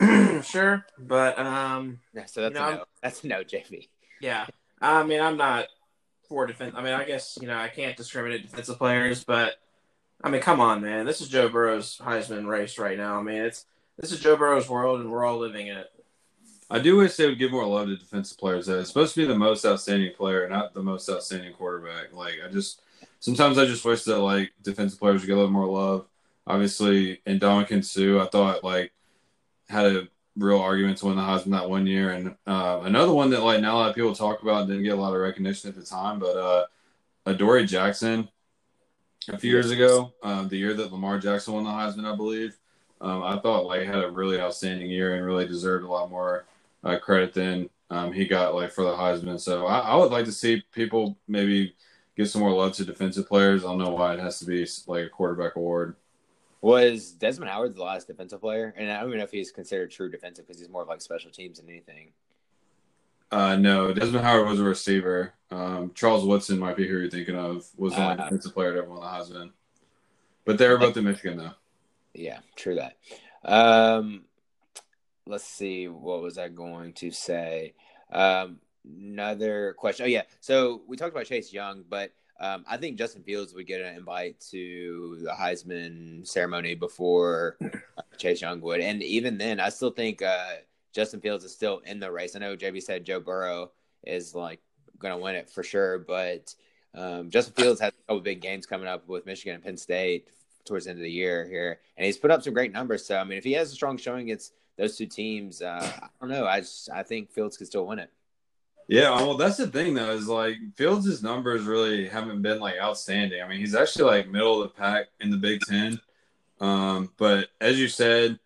sure, 0.42 0.84
but 0.98 1.38
um, 1.38 2.00
yeah, 2.14 2.26
so 2.26 2.42
that's 2.42 2.54
you 2.54 2.60
know, 2.60 2.68
a 2.68 2.74
no. 2.76 2.84
That's 3.02 3.24
a 3.24 3.26
no, 3.26 3.42
JB. 3.42 3.88
Yeah, 4.20 4.46
I 4.80 5.04
mean, 5.04 5.20
I'm 5.20 5.36
not 5.36 5.66
for 6.28 6.46
defense. 6.46 6.74
I 6.76 6.82
mean, 6.82 6.92
I 6.92 7.04
guess 7.04 7.38
you 7.40 7.48
know 7.48 7.56
I 7.56 7.68
can't 7.68 7.96
discriminate 7.96 8.42
defensive 8.42 8.78
players, 8.78 9.24
but 9.24 9.54
I 10.22 10.30
mean, 10.30 10.42
come 10.42 10.60
on, 10.60 10.82
man. 10.82 11.06
This 11.06 11.20
is 11.20 11.28
Joe 11.28 11.48
Burrow's 11.48 11.98
Heisman 11.98 12.46
race 12.46 12.78
right 12.78 12.98
now. 12.98 13.18
I 13.18 13.22
mean, 13.22 13.42
it's 13.42 13.64
this 13.98 14.12
is 14.12 14.20
Joe 14.20 14.36
Burrow's 14.36 14.68
world, 14.68 15.00
and 15.00 15.10
we're 15.10 15.24
all 15.24 15.38
living 15.38 15.68
in 15.68 15.76
it. 15.78 15.90
I 16.68 16.80
do 16.80 16.96
wish 16.96 17.16
they 17.16 17.26
would 17.26 17.38
give 17.38 17.52
more 17.52 17.66
love 17.66 17.86
to 17.86 17.96
defensive 17.96 18.38
players. 18.38 18.68
It's 18.68 18.88
supposed 18.88 19.14
to 19.14 19.20
be 19.20 19.26
the 19.26 19.38
most 19.38 19.64
outstanding 19.64 20.12
player, 20.14 20.48
not 20.48 20.74
the 20.74 20.82
most 20.82 21.08
outstanding 21.08 21.52
quarterback. 21.52 22.12
Like 22.12 22.34
I 22.44 22.50
just 22.50 22.82
sometimes 23.20 23.56
I 23.58 23.66
just 23.66 23.84
wish 23.84 24.02
that 24.04 24.18
like 24.18 24.52
defensive 24.62 24.98
players 24.98 25.20
would 25.20 25.26
get 25.26 25.34
a 25.34 25.36
little 25.36 25.50
more 25.50 25.66
love. 25.66 26.06
Obviously, 26.46 27.20
in 27.24 27.38
Ndamukong 27.38 27.84
Suh, 27.84 28.22
I 28.22 28.28
thought 28.28 28.64
like 28.64 28.92
had 29.68 29.86
a 29.86 30.08
real 30.36 30.60
argument 30.60 30.98
to 30.98 31.06
win 31.06 31.16
the 31.16 31.22
Heisman 31.22 31.52
that 31.52 31.68
one 31.68 31.86
year, 31.86 32.10
and 32.10 32.36
uh, 32.46 32.80
another 32.84 33.12
one 33.12 33.30
that 33.30 33.42
like 33.42 33.60
not 33.60 33.74
a 33.74 33.76
lot 33.76 33.88
of 33.90 33.94
people 33.94 34.14
talk 34.14 34.42
about 34.42 34.66
didn't 34.66 34.84
get 34.84 34.98
a 34.98 35.00
lot 35.00 35.14
of 35.14 35.20
recognition 35.20 35.70
at 35.70 35.76
the 35.76 35.82
time, 35.82 36.18
but 36.18 36.36
uh, 36.36 36.66
Adoree 37.26 37.66
Jackson 37.66 38.28
a 39.28 39.38
few 39.38 39.50
years 39.50 39.70
ago, 39.70 40.12
um, 40.22 40.48
the 40.48 40.56
year 40.56 40.74
that 40.74 40.92
Lamar 40.92 41.18
Jackson 41.18 41.54
won 41.54 41.64
the 41.64 41.70
Heisman, 41.70 42.10
I 42.10 42.16
believe. 42.16 42.56
Um, 43.00 43.22
I 43.22 43.38
thought 43.38 43.66
like 43.66 43.86
had 43.86 44.04
a 44.04 44.10
really 44.10 44.40
outstanding 44.40 44.90
year 44.90 45.16
and 45.16 45.26
really 45.26 45.46
deserved 45.46 45.84
a 45.84 45.90
lot 45.90 46.10
more 46.10 46.46
uh, 46.84 46.98
credit 46.98 47.34
than 47.34 47.68
um, 47.90 48.12
he 48.12 48.26
got 48.26 48.54
like 48.54 48.70
for 48.70 48.84
the 48.84 48.94
Heisman. 48.94 49.38
So 49.38 49.66
I, 49.66 49.80
I, 49.80 49.96
would 49.96 50.10
like 50.10 50.24
to 50.24 50.32
see 50.32 50.62
people 50.72 51.16
maybe 51.28 51.74
give 52.16 52.28
some 52.28 52.40
more 52.40 52.52
love 52.52 52.72
to 52.74 52.84
defensive 52.84 53.28
players. 53.28 53.64
I 53.64 53.68
don't 53.68 53.78
know 53.78 53.90
why 53.90 54.14
it 54.14 54.20
has 54.20 54.38
to 54.40 54.46
be 54.46 54.66
like 54.86 55.06
a 55.06 55.10
quarterback 55.10 55.56
award. 55.56 55.96
Was 56.60 57.12
Desmond 57.12 57.50
Howard 57.50 57.76
the 57.76 57.82
last 57.82 58.06
defensive 58.06 58.40
player? 58.40 58.74
And 58.76 58.90
I 58.90 59.00
don't 59.00 59.08
even 59.08 59.18
know 59.18 59.24
if 59.24 59.30
he's 59.30 59.52
considered 59.52 59.90
true 59.90 60.10
defensive 60.10 60.46
because 60.46 60.60
he's 60.60 60.70
more 60.70 60.82
of 60.82 60.88
like 60.88 61.00
special 61.00 61.30
teams 61.30 61.58
than 61.58 61.68
anything. 61.68 62.12
Uh, 63.30 63.56
no, 63.56 63.92
Desmond 63.92 64.24
Howard 64.24 64.48
was 64.48 64.60
a 64.60 64.64
receiver. 64.64 65.34
Um, 65.50 65.92
Charles 65.94 66.24
Woodson 66.24 66.58
might 66.58 66.76
be 66.76 66.86
who 66.86 66.98
you're 66.98 67.10
thinking 67.10 67.36
of. 67.36 67.66
Was 67.76 67.94
the 67.94 68.02
uh, 68.02 68.10
only 68.10 68.22
defensive 68.22 68.54
player 68.54 68.72
to 68.72 68.78
ever 68.78 68.88
won 68.88 69.00
the 69.00 69.06
Heisman. 69.06 69.50
But 70.44 70.58
they 70.58 70.68
were 70.68 70.78
both 70.78 70.96
in 70.96 71.04
Michigan, 71.04 71.38
though. 71.38 71.54
Yeah, 72.14 72.38
true 72.54 72.76
that. 72.76 72.96
Um, 73.44 74.24
let's 75.26 75.44
see, 75.44 75.88
what 75.88 76.22
was 76.22 76.38
I 76.38 76.48
going 76.48 76.92
to 76.94 77.10
say? 77.10 77.74
Um, 78.10 78.60
another 78.84 79.74
question. 79.76 80.04
Oh 80.04 80.08
yeah, 80.08 80.22
so 80.40 80.82
we 80.86 80.96
talked 80.96 81.12
about 81.12 81.26
Chase 81.26 81.52
Young, 81.52 81.84
but 81.88 82.12
um, 82.38 82.64
I 82.68 82.76
think 82.76 82.98
Justin 82.98 83.22
Fields 83.22 83.54
would 83.54 83.66
get 83.66 83.80
an 83.80 83.96
invite 83.96 84.40
to 84.50 85.18
the 85.22 85.30
Heisman 85.30 86.26
ceremony 86.26 86.74
before 86.74 87.56
Chase 88.18 88.42
Young 88.42 88.60
would, 88.60 88.80
and 88.80 89.02
even 89.02 89.38
then, 89.38 89.58
I 89.60 89.70
still 89.70 89.90
think 89.90 90.22
uh, 90.22 90.56
Justin 90.92 91.20
Fields 91.20 91.44
is 91.44 91.52
still 91.52 91.78
in 91.86 91.98
the 91.98 92.10
race. 92.10 92.36
I 92.36 92.40
know 92.40 92.56
JB 92.56 92.82
said 92.82 93.04
Joe 93.04 93.20
Burrow 93.20 93.70
is 94.04 94.34
like 94.34 94.60
going 94.98 95.14
to 95.14 95.22
win 95.22 95.34
it 95.34 95.48
for 95.48 95.62
sure, 95.62 95.98
but 95.98 96.54
um, 96.94 97.30
Justin 97.30 97.54
Fields 97.54 97.80
has 97.80 97.92
a 97.92 98.06
couple 98.06 98.20
big 98.20 98.40
games 98.40 98.66
coming 98.66 98.88
up 98.88 99.08
with 99.08 99.26
Michigan 99.26 99.54
and 99.54 99.64
Penn 99.64 99.76
State 99.76 100.28
towards 100.66 100.84
the 100.84 100.90
end 100.90 100.98
of 100.98 101.04
the 101.04 101.10
year 101.10 101.46
here, 101.46 101.80
and 101.96 102.04
he's 102.04 102.18
put 102.18 102.30
up 102.30 102.42
some 102.42 102.52
great 102.54 102.72
numbers. 102.72 103.04
So 103.04 103.16
I 103.16 103.24
mean, 103.24 103.38
if 103.38 103.44
he 103.44 103.52
has 103.52 103.72
a 103.72 103.74
strong 103.74 103.96
showing 103.96 104.22
against 104.22 104.52
those 104.76 104.96
two 104.96 105.06
teams, 105.06 105.62
uh, 105.62 105.90
I 106.02 106.08
don't 106.20 106.30
know. 106.30 106.46
I 106.46 106.60
just 106.60 106.90
I 106.90 107.02
think 107.02 107.30
Fields 107.30 107.56
could 107.56 107.66
still 107.66 107.86
win 107.86 107.98
it. 107.98 108.10
Yeah, 108.88 109.10
well, 109.16 109.36
that's 109.36 109.56
the 109.56 109.66
thing 109.66 109.94
though 109.94 110.12
is 110.12 110.28
like 110.28 110.56
Fields' 110.76 111.22
numbers 111.22 111.64
really 111.64 112.06
haven't 112.08 112.42
been 112.42 112.60
like 112.60 112.76
outstanding. 112.80 113.42
I 113.42 113.48
mean, 113.48 113.58
he's 113.58 113.74
actually 113.74 114.04
like 114.04 114.28
middle 114.28 114.62
of 114.62 114.68
the 114.68 114.74
pack 114.74 115.06
in 115.20 115.30
the 115.30 115.36
Big 115.36 115.64
Ten. 115.64 116.00
Um, 116.60 117.12
but 117.18 117.48
as 117.60 117.78
you 117.80 117.88
said, 117.88 118.40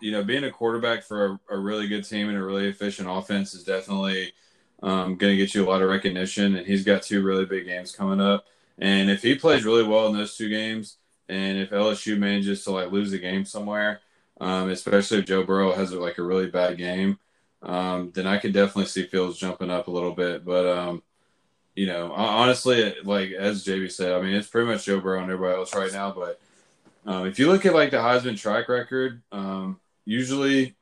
you 0.00 0.12
know, 0.12 0.24
being 0.24 0.44
a 0.44 0.50
quarterback 0.52 1.04
for 1.04 1.40
a, 1.50 1.56
a 1.56 1.58
really 1.58 1.88
good 1.88 2.04
team 2.08 2.28
and 2.28 2.38
a 2.38 2.42
really 2.44 2.68
efficient 2.68 3.08
offense 3.10 3.54
is 3.54 3.64
definitely 3.64 4.32
um, 4.82 5.16
going 5.16 5.32
to 5.34 5.38
get 5.38 5.54
you 5.54 5.64
a 5.64 5.70
lot 5.70 5.82
of 5.82 5.90
recognition. 5.90 6.56
And 6.56 6.66
he's 6.66 6.84
got 6.84 7.02
two 7.02 7.22
really 7.22 7.46
big 7.46 7.66
games 7.66 7.92
coming 7.96 8.20
up. 8.20 8.46
And 8.78 9.10
if 9.10 9.22
he 9.22 9.36
plays 9.36 9.64
really 9.64 9.84
well 9.84 10.08
in 10.08 10.16
those 10.16 10.36
two 10.36 10.48
games, 10.50 10.98
and 11.28 11.58
if 11.58 11.72
LSU 11.72 12.18
manages 12.18 12.64
to 12.64 12.72
like 12.72 12.92
lose 12.92 13.12
a 13.12 13.18
game 13.18 13.44
somewhere, 13.44 14.00
um, 14.40 14.70
especially 14.70 15.18
if 15.18 15.26
Joe 15.26 15.44
Burrow 15.44 15.72
has 15.72 15.92
like 15.92 16.18
a 16.18 16.22
really 16.22 16.48
bad 16.48 16.78
game, 16.78 17.18
um, 17.62 18.12
then 18.14 18.26
I 18.26 18.38
could 18.38 18.52
definitely 18.52 18.86
see 18.86 19.06
Fields 19.06 19.38
jumping 19.38 19.70
up 19.70 19.88
a 19.88 19.90
little 19.90 20.12
bit. 20.12 20.44
But 20.44 20.66
um, 20.66 21.02
you 21.74 21.86
know, 21.86 22.12
honestly, 22.12 22.94
like 23.04 23.32
as 23.32 23.64
JB 23.64 23.92
said, 23.92 24.12
I 24.12 24.20
mean, 24.20 24.34
it's 24.34 24.48
pretty 24.48 24.68
much 24.70 24.84
Joe 24.84 25.00
Burrow 25.00 25.22
and 25.22 25.30
everybody 25.30 25.58
else 25.58 25.74
right 25.74 25.92
now. 25.92 26.10
But 26.12 26.40
um, 27.04 27.26
if 27.26 27.38
you 27.38 27.50
look 27.50 27.66
at 27.66 27.74
like 27.74 27.90
the 27.90 27.98
Heisman 27.98 28.38
track 28.38 28.68
record, 28.68 29.22
um, 29.30 29.80
usually 30.04 30.74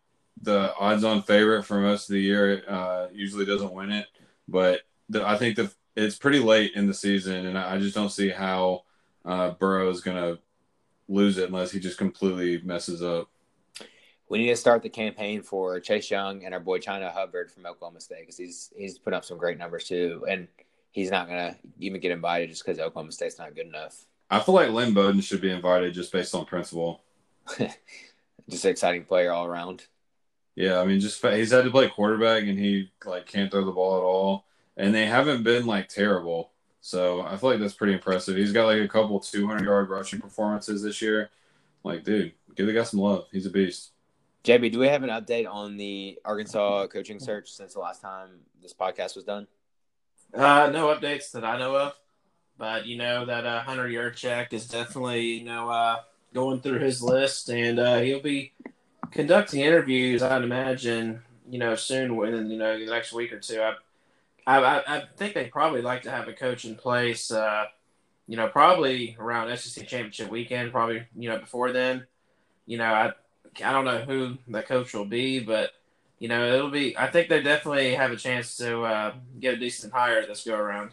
the 0.42 0.74
odds-on 0.78 1.22
favorite 1.22 1.64
for 1.64 1.80
most 1.80 2.08
of 2.08 2.14
the 2.14 2.20
year 2.20 2.62
uh, 2.68 3.06
usually 3.12 3.44
doesn't 3.44 3.72
win 3.72 3.90
it. 3.90 4.06
But 4.48 4.82
the, 5.08 5.26
I 5.26 5.36
think 5.36 5.56
the 5.56 5.72
it's 5.96 6.16
pretty 6.16 6.40
late 6.40 6.72
in 6.74 6.86
the 6.86 6.94
season, 6.94 7.46
and 7.46 7.56
I 7.56 7.78
just 7.78 7.94
don't 7.94 8.10
see 8.10 8.28
how 8.28 8.82
uh, 9.24 9.50
Burrow 9.50 9.90
is 9.90 10.00
going 10.00 10.16
to 10.16 10.40
lose 11.08 11.38
it 11.38 11.48
unless 11.48 11.70
he 11.70 11.80
just 11.80 11.98
completely 11.98 12.60
messes 12.64 13.02
up. 13.02 13.28
We 14.34 14.40
need 14.40 14.48
to 14.48 14.56
start 14.56 14.82
the 14.82 14.88
campaign 14.88 15.42
for 15.42 15.78
Chase 15.78 16.10
Young 16.10 16.44
and 16.44 16.52
our 16.52 16.58
boy 16.58 16.80
Chuba 16.80 17.12
Hubbard 17.12 17.52
from 17.52 17.66
Oklahoma 17.66 18.00
State 18.00 18.22
because 18.22 18.36
he's 18.36 18.72
he's 18.76 18.98
put 18.98 19.14
up 19.14 19.24
some 19.24 19.38
great 19.38 19.58
numbers 19.58 19.84
too, 19.84 20.26
and 20.28 20.48
he's 20.90 21.12
not 21.12 21.28
going 21.28 21.38
to 21.38 21.56
even 21.78 22.00
get 22.00 22.10
invited 22.10 22.50
just 22.50 22.64
because 22.64 22.80
Oklahoma 22.80 23.12
State's 23.12 23.38
not 23.38 23.54
good 23.54 23.68
enough. 23.68 24.06
I 24.28 24.40
feel 24.40 24.56
like 24.56 24.70
Lynn 24.70 24.92
Bowden 24.92 25.20
should 25.20 25.40
be 25.40 25.52
invited 25.52 25.94
just 25.94 26.10
based 26.10 26.34
on 26.34 26.46
principle. 26.46 27.04
just 28.50 28.64
an 28.64 28.72
exciting 28.72 29.04
player 29.04 29.30
all 29.30 29.46
around. 29.46 29.86
Yeah, 30.56 30.80
I 30.80 30.84
mean, 30.84 30.98
just 30.98 31.24
he's 31.24 31.52
had 31.52 31.62
to 31.62 31.70
play 31.70 31.88
quarterback 31.88 32.42
and 32.42 32.58
he 32.58 32.90
like 33.04 33.26
can't 33.26 33.52
throw 33.52 33.64
the 33.64 33.70
ball 33.70 33.98
at 33.98 34.02
all, 34.02 34.46
and 34.76 34.92
they 34.92 35.06
haven't 35.06 35.44
been 35.44 35.64
like 35.64 35.86
terrible. 35.86 36.50
So 36.80 37.20
I 37.20 37.36
feel 37.36 37.50
like 37.50 37.60
that's 37.60 37.74
pretty 37.74 37.92
impressive. 37.92 38.36
He's 38.36 38.52
got 38.52 38.66
like 38.66 38.82
a 38.82 38.88
couple 38.88 39.20
200 39.20 39.64
yard 39.64 39.90
rushing 39.90 40.20
performances 40.20 40.82
this 40.82 41.00
year. 41.00 41.30
Like, 41.84 42.02
dude, 42.02 42.32
give 42.56 42.66
the 42.66 42.72
guy 42.72 42.82
some 42.82 42.98
love. 42.98 43.26
He's 43.30 43.46
a 43.46 43.50
beast. 43.50 43.92
JB, 44.44 44.72
do 44.72 44.78
we 44.78 44.88
have 44.88 45.02
an 45.02 45.08
update 45.08 45.50
on 45.50 45.78
the 45.78 46.18
Arkansas 46.22 46.88
coaching 46.88 47.18
search 47.18 47.50
since 47.50 47.72
the 47.72 47.80
last 47.80 48.02
time 48.02 48.28
this 48.60 48.74
podcast 48.74 49.16
was 49.16 49.24
done? 49.24 49.46
Uh, 50.34 50.68
no 50.70 50.94
updates 50.94 51.30
that 51.32 51.46
I 51.46 51.58
know 51.58 51.74
of, 51.76 51.94
but 52.58 52.84
you 52.84 52.98
know 52.98 53.24
that 53.24 53.46
uh, 53.46 53.62
Hunter 53.62 53.88
Yurachek 53.88 54.52
is 54.52 54.68
definitely 54.68 55.22
you 55.22 55.44
know 55.44 55.70
uh, 55.70 56.00
going 56.34 56.60
through 56.60 56.80
his 56.80 57.02
list, 57.02 57.48
and 57.48 57.78
uh, 57.78 58.00
he'll 58.00 58.20
be 58.20 58.52
conducting 59.10 59.60
interviews. 59.60 60.22
I'd 60.22 60.42
imagine 60.42 61.22
you 61.48 61.58
know 61.58 61.74
soon 61.74 62.14
within 62.14 62.50
you 62.50 62.58
know 62.58 62.78
the 62.78 62.84
next 62.84 63.14
week 63.14 63.32
or 63.32 63.38
two. 63.38 63.62
I, 63.62 64.58
I, 64.58 64.82
I 64.86 65.02
think 65.16 65.32
they 65.32 65.46
probably 65.46 65.80
like 65.80 66.02
to 66.02 66.10
have 66.10 66.28
a 66.28 66.34
coach 66.34 66.66
in 66.66 66.74
place. 66.74 67.30
Uh, 67.30 67.64
you 68.28 68.36
know, 68.36 68.48
probably 68.48 69.16
around 69.18 69.56
SEC 69.56 69.88
championship 69.88 70.30
weekend. 70.30 70.70
Probably 70.70 71.06
you 71.16 71.30
know 71.30 71.38
before 71.38 71.72
then. 71.72 72.06
You 72.66 72.76
know, 72.78 72.92
I 72.92 73.12
I 73.62 73.72
don't 73.72 73.84
know 73.84 73.98
who 73.98 74.38
the 74.48 74.62
coach 74.62 74.94
will 74.94 75.04
be, 75.04 75.40
but 75.40 75.70
you 76.18 76.28
know 76.28 76.46
it'll 76.46 76.70
be. 76.70 76.96
I 76.96 77.08
think 77.08 77.28
they 77.28 77.42
definitely 77.42 77.94
have 77.94 78.12
a 78.12 78.16
chance 78.16 78.56
to 78.58 78.82
uh, 78.82 79.14
get 79.40 79.54
a 79.54 79.56
decent 79.56 79.92
hire 79.92 80.26
this 80.26 80.44
go 80.44 80.56
around. 80.56 80.90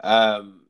Um, 0.00 0.62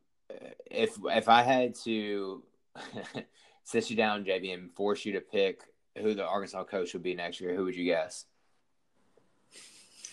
if 0.71 0.97
if 1.05 1.29
I 1.29 1.43
had 1.43 1.75
to 1.85 2.43
sit 3.65 3.91
you 3.91 3.97
down, 3.97 4.25
JB, 4.25 4.55
and 4.55 4.73
force 4.73 5.05
you 5.05 5.13
to 5.13 5.21
pick 5.21 5.63
who 5.97 6.15
the 6.15 6.27
Arkansas 6.27 6.65
coach 6.65 6.93
would 6.93 7.03
be 7.03 7.15
next 7.15 7.41
year, 7.41 7.55
who 7.55 7.65
would 7.65 7.77
you 7.77 7.85
guess? 7.85 8.27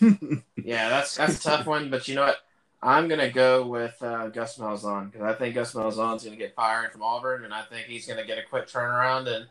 yeah, 0.00 0.88
that's 0.88 1.16
that's 1.16 1.38
a 1.38 1.42
tough 1.42 1.66
one, 1.66 1.90
but 1.90 2.08
you 2.08 2.14
know 2.14 2.24
what? 2.24 2.38
I'm 2.82 3.08
gonna 3.08 3.30
go 3.30 3.66
with 3.66 3.96
uh, 4.02 4.28
Gus 4.28 4.58
Malzahn 4.58 5.10
because 5.10 5.26
I 5.26 5.32
think 5.34 5.54
Gus 5.54 5.72
Malzahn's 5.72 6.24
gonna 6.24 6.36
get 6.36 6.54
fired 6.54 6.92
from 6.92 7.02
Auburn, 7.02 7.44
and 7.44 7.54
I 7.54 7.62
think 7.62 7.86
he's 7.86 8.06
gonna 8.06 8.26
get 8.26 8.38
a 8.38 8.42
quick 8.42 8.66
turnaround 8.68 9.26
and 9.26 9.46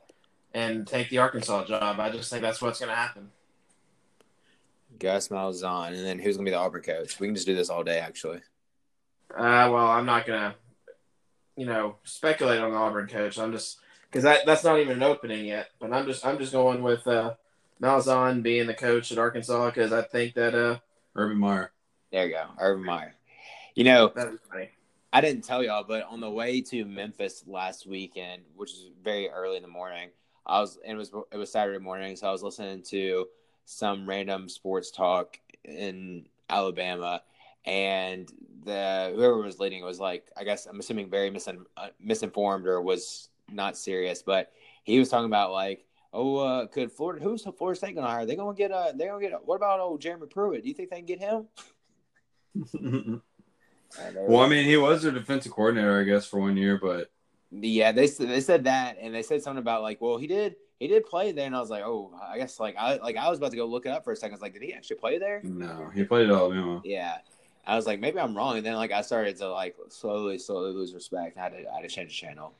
and 0.54 0.88
take 0.88 1.10
the 1.10 1.18
Arkansas 1.18 1.66
job. 1.66 2.00
I 2.00 2.10
just 2.10 2.30
think 2.30 2.42
that's 2.42 2.62
what's 2.62 2.80
gonna 2.80 2.96
happen. 2.96 3.32
Gus 5.00 5.30
Malzahn, 5.30 5.90
and 5.90 6.06
then 6.06 6.20
who's 6.20 6.38
gonna 6.38 6.46
be 6.46 6.52
the 6.52 6.58
Auburn 6.58 6.82
coach? 6.82 7.20
We 7.20 7.28
can 7.28 7.36
just 7.36 7.48
do 7.48 7.56
this 7.56 7.70
all 7.70 7.84
day, 7.84 8.00
actually. 8.00 8.42
Uh, 9.36 9.70
well, 9.72 9.88
I'm 9.88 10.06
not 10.06 10.26
gonna, 10.26 10.56
you 11.56 11.66
know, 11.66 11.98
speculate 12.04 12.62
on 12.62 12.72
the 12.72 12.78
Auburn 12.78 13.08
coach. 13.08 13.40
I'm 13.40 13.52
just 13.52 13.80
because 14.10 14.24
that 14.24 14.46
that's 14.46 14.64
not 14.64 14.80
even 14.80 14.98
an 14.98 15.04
opening 15.04 15.46
yet. 15.46 15.70
But 15.80 15.92
I'm 15.92 16.06
just 16.06 16.26
I'm 16.26 16.38
just 16.38 16.52
going 16.52 16.84
with 16.84 17.06
uh, 17.08 17.34
Malzahn 17.82 18.44
being 18.44 18.68
the 18.68 18.74
coach 18.74 19.12
at 19.12 19.18
Arkansas 19.18 19.72
because 19.72 19.92
I 19.92 20.04
think 20.04 20.36
that 20.36 20.54
uh, 20.54 20.80
Urban 21.16 21.38
Meyer. 21.38 21.72
There 22.12 22.28
you 22.28 22.34
go, 22.34 22.46
Urban 22.60 22.86
Meyer. 22.86 23.16
You 23.74 23.86
know, 23.86 24.14
I 25.12 25.22
didn't 25.22 25.44
tell 25.44 25.64
y'all, 25.64 25.84
but 25.84 26.04
on 26.04 26.20
the 26.20 26.30
way 26.30 26.62
to 26.62 26.86
Memphis 26.86 27.44
last 27.48 27.88
weekend, 27.88 28.44
which 28.56 28.72
is 28.72 28.90
very 29.04 29.30
early 29.30 29.58
in 29.58 29.64
the 29.64 29.68
morning, 29.68 30.10
I 30.46 30.60
was 30.60 30.78
and 30.84 30.96
it 30.96 30.98
was 30.98 31.12
it 31.32 31.38
was 31.38 31.52
Saturday 31.52 31.80
morning, 31.80 32.16
so 32.16 32.28
I 32.28 32.32
was 32.32 32.44
listening 32.44 32.84
to 32.84 33.28
some 33.66 34.08
random 34.08 34.50
sports 34.50 34.92
talk 34.92 35.40
in 35.64 36.28
Alabama, 36.50 37.22
and 37.66 38.32
the 38.64 39.12
whoever 39.16 39.38
was 39.38 39.60
leading 39.60 39.84
was 39.84 40.00
like, 40.00 40.30
I 40.36 40.44
guess 40.44 40.66
I'm 40.66 40.80
assuming 40.80 41.10
very 41.10 41.32
misin, 41.32 41.66
uh, 41.78 41.90
misinformed 42.00 42.68
or 42.68 42.82
was 42.82 43.30
not 43.50 43.78
serious, 43.78 44.22
but 44.22 44.52
he 44.84 45.00
was 45.00 45.10
talking 45.10 45.28
about 45.28 45.52
like, 45.52 45.86
oh, 46.14 46.38
uh, 46.38 46.68
could 46.68 46.92
Florida? 46.92 47.24
Who's 47.24 47.44
Florida 47.58 47.78
State 47.78 47.96
going 47.96 48.06
to 48.06 48.12
hire? 48.12 48.26
They 48.26 48.36
going 48.36 48.56
to 48.56 48.62
get 48.62 48.72
a. 48.72 48.94
they 48.96 49.06
going 49.06 49.22
to 49.22 49.30
get. 49.30 49.36
a, 49.36 49.40
What 49.44 49.56
about 49.56 49.80
old 49.80 50.02
Jeremy 50.02 50.28
Pruitt? 50.28 50.64
Do 50.64 50.70
you 50.70 50.76
think 50.76 50.90
they 50.90 50.98
can 50.98 51.06
get 51.06 51.20
him? 51.20 51.48
well, 54.16 54.42
I 54.42 54.48
mean, 54.48 54.66
he 54.66 54.78
was 54.78 55.04
their 55.04 55.12
defensive 55.12 55.52
coordinator, 55.52 56.00
I 56.00 56.04
guess, 56.04 56.26
for 56.26 56.40
one 56.40 56.58
year, 56.58 56.80
but 56.82 57.12
yeah, 57.62 57.92
they 57.92 58.08
they 58.08 58.42
said 58.42 58.64
that, 58.66 58.98
and 59.00 59.14
they 59.14 59.24
said 59.24 59.42
something 59.44 59.62
about 59.62 59.82
like, 59.82 60.02
well, 60.02 60.18
he 60.18 60.28
did 60.28 60.56
he 60.80 60.88
did 60.88 61.06
play 61.06 61.32
there, 61.32 61.46
and 61.46 61.56
I 61.56 61.60
was 61.60 61.70
like, 61.70 61.84
oh, 61.84 62.12
I 62.22 62.38
guess 62.38 62.60
like 62.60 62.76
I 62.78 62.98
like 62.98 63.16
I 63.18 63.30
was 63.30 63.38
about 63.38 63.52
to 63.52 63.58
go 63.58 63.66
look 63.66 63.86
it 63.86 63.90
up 63.90 64.04
for 64.04 64.12
a 64.12 64.16
second. 64.16 64.34
I 64.34 64.36
was 64.36 64.42
like, 64.42 64.54
did 64.54 64.64
he 64.64 64.74
actually 64.74 64.98
play 64.98 65.18
there? 65.18 65.42
No, 65.44 65.90
he 65.94 66.04
played 66.04 66.30
at 66.30 66.36
Alabama. 66.36 66.82
Yeah, 66.84 67.18
I 67.66 67.76
was 67.76 67.86
like, 67.86 68.00
maybe 68.00 68.20
I'm 68.20 68.36
wrong, 68.36 68.58
and 68.58 68.66
then 68.66 68.76
like 68.76 68.92
I 68.92 69.02
started 69.02 69.38
to 69.38 69.50
like 69.50 69.76
slowly, 69.90 70.38
slowly 70.40 70.74
lose 70.74 70.94
respect. 70.94 71.38
I 71.38 71.44
had 71.44 71.50
to 71.54 71.72
I 71.72 71.76
had 71.76 71.82
to 71.82 71.88
change 71.88 72.10
the 72.10 72.28
channel, 72.28 72.54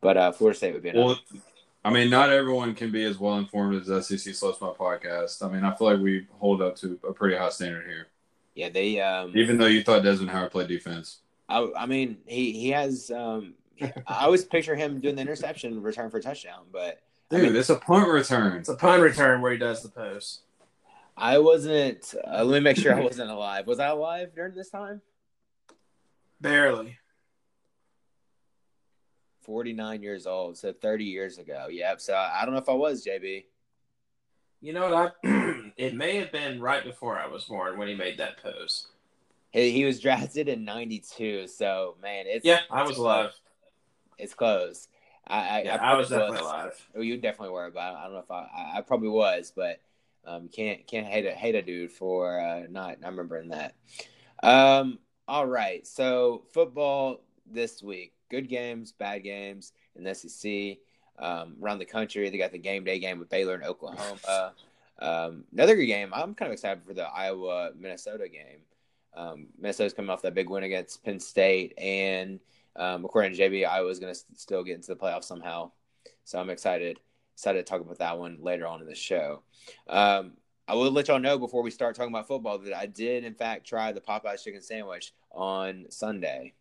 but 0.00 0.16
uh, 0.16 0.32
Florida 0.32 0.56
State 0.56 0.74
would 0.74 0.82
be 0.82 0.90
enough. 0.90 1.18
well. 1.32 1.40
I 1.82 1.90
mean, 1.90 2.10
not 2.10 2.28
everyone 2.28 2.74
can 2.74 2.90
be 2.92 3.04
as 3.04 3.18
well 3.18 3.38
informed 3.38 3.88
as 3.88 4.06
SEC 4.06 4.34
Slow 4.34 4.52
Smoke 4.52 4.76
podcast. 4.76 5.42
I 5.42 5.50
mean, 5.50 5.64
I 5.64 5.74
feel 5.74 5.86
like 5.86 6.00
we 6.00 6.26
hold 6.38 6.60
up 6.60 6.76
to 6.76 6.98
a 7.08 7.12
pretty 7.12 7.36
high 7.36 7.48
standard 7.48 7.86
here. 7.86 8.08
Yeah, 8.54 8.68
they. 8.68 9.00
Um, 9.00 9.32
Even 9.34 9.56
though 9.56 9.66
you 9.66 9.82
thought 9.82 10.02
Desmond 10.02 10.30
Howard 10.30 10.50
played 10.50 10.68
defense. 10.68 11.20
I, 11.48 11.66
I 11.76 11.86
mean, 11.86 12.18
he 12.26 12.52
he 12.52 12.70
has. 12.70 13.10
Um, 13.10 13.54
I 14.06 14.24
always 14.24 14.44
picture 14.44 14.74
him 14.74 15.00
doing 15.00 15.16
the 15.16 15.22
interception 15.22 15.82
return 15.82 16.10
for 16.10 16.18
a 16.18 16.22
touchdown, 16.22 16.66
but 16.72 17.00
dude, 17.30 17.40
I 17.40 17.42
mean, 17.44 17.56
it's 17.56 17.70
a 17.70 17.76
punt 17.76 18.08
return. 18.08 18.58
It's 18.58 18.68
a 18.68 18.74
punt 18.74 19.02
return 19.02 19.40
where 19.40 19.52
he 19.52 19.58
does 19.58 19.82
the 19.82 19.88
post. 19.88 20.42
I 21.16 21.38
wasn't. 21.38 22.14
Uh, 22.26 22.44
let 22.44 22.58
me 22.58 22.60
make 22.60 22.76
sure 22.76 22.94
I 22.94 23.00
wasn't 23.00 23.30
alive. 23.30 23.66
Was 23.66 23.78
I 23.78 23.88
alive 23.88 24.34
during 24.34 24.54
this 24.54 24.70
time? 24.70 25.02
Barely. 26.40 26.98
49 29.42 30.02
years 30.02 30.26
old, 30.26 30.56
so 30.56 30.72
30 30.72 31.04
years 31.04 31.38
ago. 31.38 31.66
Yep. 31.70 32.00
So 32.00 32.14
I 32.14 32.44
don't 32.44 32.54
know 32.54 32.60
if 32.60 32.68
I 32.68 32.74
was 32.74 33.04
JB. 33.04 33.44
You 34.60 34.72
know 34.72 34.90
what? 34.90 35.16
I 35.24 35.72
it 35.76 35.94
may 35.94 36.16
have 36.16 36.32
been 36.32 36.60
right 36.60 36.84
before 36.84 37.18
I 37.18 37.26
was 37.26 37.44
born 37.44 37.78
when 37.78 37.88
he 37.88 37.94
made 37.94 38.18
that 38.18 38.42
post. 38.42 38.88
He, 39.50 39.72
he 39.72 39.84
was 39.84 40.00
drafted 40.00 40.48
in 40.48 40.64
'92, 40.64 41.48
so 41.48 41.96
man, 42.00 42.26
it's 42.28 42.44
yeah, 42.44 42.60
I 42.70 42.82
was 42.82 42.98
alive. 42.98 43.32
It's 44.20 44.34
close. 44.34 44.88
I 45.26 45.38
I, 45.38 45.62
yeah, 45.62 45.76
I, 45.76 45.92
I 45.92 45.96
was 45.96 46.08
definitely 46.08 46.38
was. 46.38 46.40
alive. 46.40 46.88
Oh, 46.96 47.00
you 47.00 47.16
definitely 47.16 47.54
were, 47.54 47.70
but 47.70 47.80
I 47.80 48.04
don't 48.04 48.12
know 48.12 48.20
if 48.20 48.30
I 48.30 48.48
I, 48.54 48.78
I 48.78 48.80
probably 48.82 49.08
was, 49.08 49.52
but 49.54 49.80
um, 50.24 50.48
can't 50.48 50.86
can't 50.86 51.06
hate 51.06 51.26
a 51.26 51.32
hate 51.32 51.54
a 51.54 51.62
dude 51.62 51.92
for 51.92 52.38
uh, 52.40 52.62
not 52.68 53.00
not 53.00 53.10
remembering 53.10 53.48
that. 53.50 53.74
Um, 54.42 54.98
all 55.28 55.46
right, 55.46 55.86
so 55.86 56.44
football 56.52 57.22
this 57.46 57.82
week 57.82 58.12
good 58.30 58.48
games, 58.48 58.92
bad 58.92 59.22
games 59.24 59.72
in 59.96 60.04
the 60.04 60.14
SEC. 60.14 60.78
Um, 61.18 61.56
around 61.60 61.80
the 61.80 61.84
country, 61.84 62.30
they 62.30 62.38
got 62.38 62.52
the 62.52 62.58
game 62.58 62.84
day 62.84 62.98
game 62.98 63.18
with 63.18 63.28
Baylor 63.28 63.54
and 63.54 63.64
Oklahoma. 63.64 64.54
Um, 65.00 65.44
another 65.52 65.76
good 65.76 65.86
game. 65.86 66.12
I'm 66.14 66.34
kind 66.34 66.48
of 66.48 66.52
excited 66.52 66.84
for 66.86 66.94
the 66.94 67.04
Iowa 67.04 67.72
Minnesota 67.78 68.28
game. 68.28 68.60
Um, 69.14 69.48
Minnesota's 69.58 69.92
coming 69.92 70.10
off 70.10 70.22
that 70.22 70.34
big 70.34 70.48
win 70.48 70.62
against 70.62 71.02
Penn 71.04 71.18
State, 71.18 71.74
and 71.78 72.38
um, 72.76 73.04
according 73.04 73.34
to 73.34 73.38
JB, 73.38 73.66
Iowa's 73.66 73.98
going 73.98 74.14
to 74.14 74.20
still 74.34 74.64
get 74.64 74.76
into 74.76 74.88
the 74.88 74.96
playoffs 74.96 75.24
somehow. 75.24 75.72
So 76.24 76.38
I'm 76.38 76.50
excited 76.50 76.98
excited 77.34 77.64
to 77.64 77.70
talk 77.70 77.80
about 77.80 77.98
that 77.98 78.18
one 78.18 78.36
later 78.42 78.66
on 78.66 78.82
in 78.82 78.86
the 78.86 78.94
show. 78.94 79.42
Um, 79.88 80.32
I 80.68 80.74
will 80.74 80.90
let 80.90 81.08
y'all 81.08 81.18
know 81.18 81.38
before 81.38 81.62
we 81.62 81.70
start 81.70 81.96
talking 81.96 82.12
about 82.12 82.28
football 82.28 82.58
that 82.58 82.76
I 82.76 82.84
did, 82.84 83.24
in 83.24 83.34
fact, 83.34 83.66
try 83.66 83.92
the 83.92 84.00
Popeyes 84.00 84.44
chicken 84.44 84.60
sandwich 84.60 85.14
on 85.32 85.86
Sunday. 85.88 86.52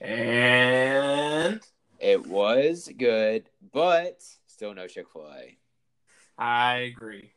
And 0.00 1.60
it 1.98 2.26
was 2.26 2.90
good, 2.96 3.48
but 3.72 4.22
still 4.46 4.74
no 4.74 4.86
Chick 4.86 5.06
fil 5.12 5.26
A. 5.26 5.56
I 6.38 6.74
agree. 6.94 7.32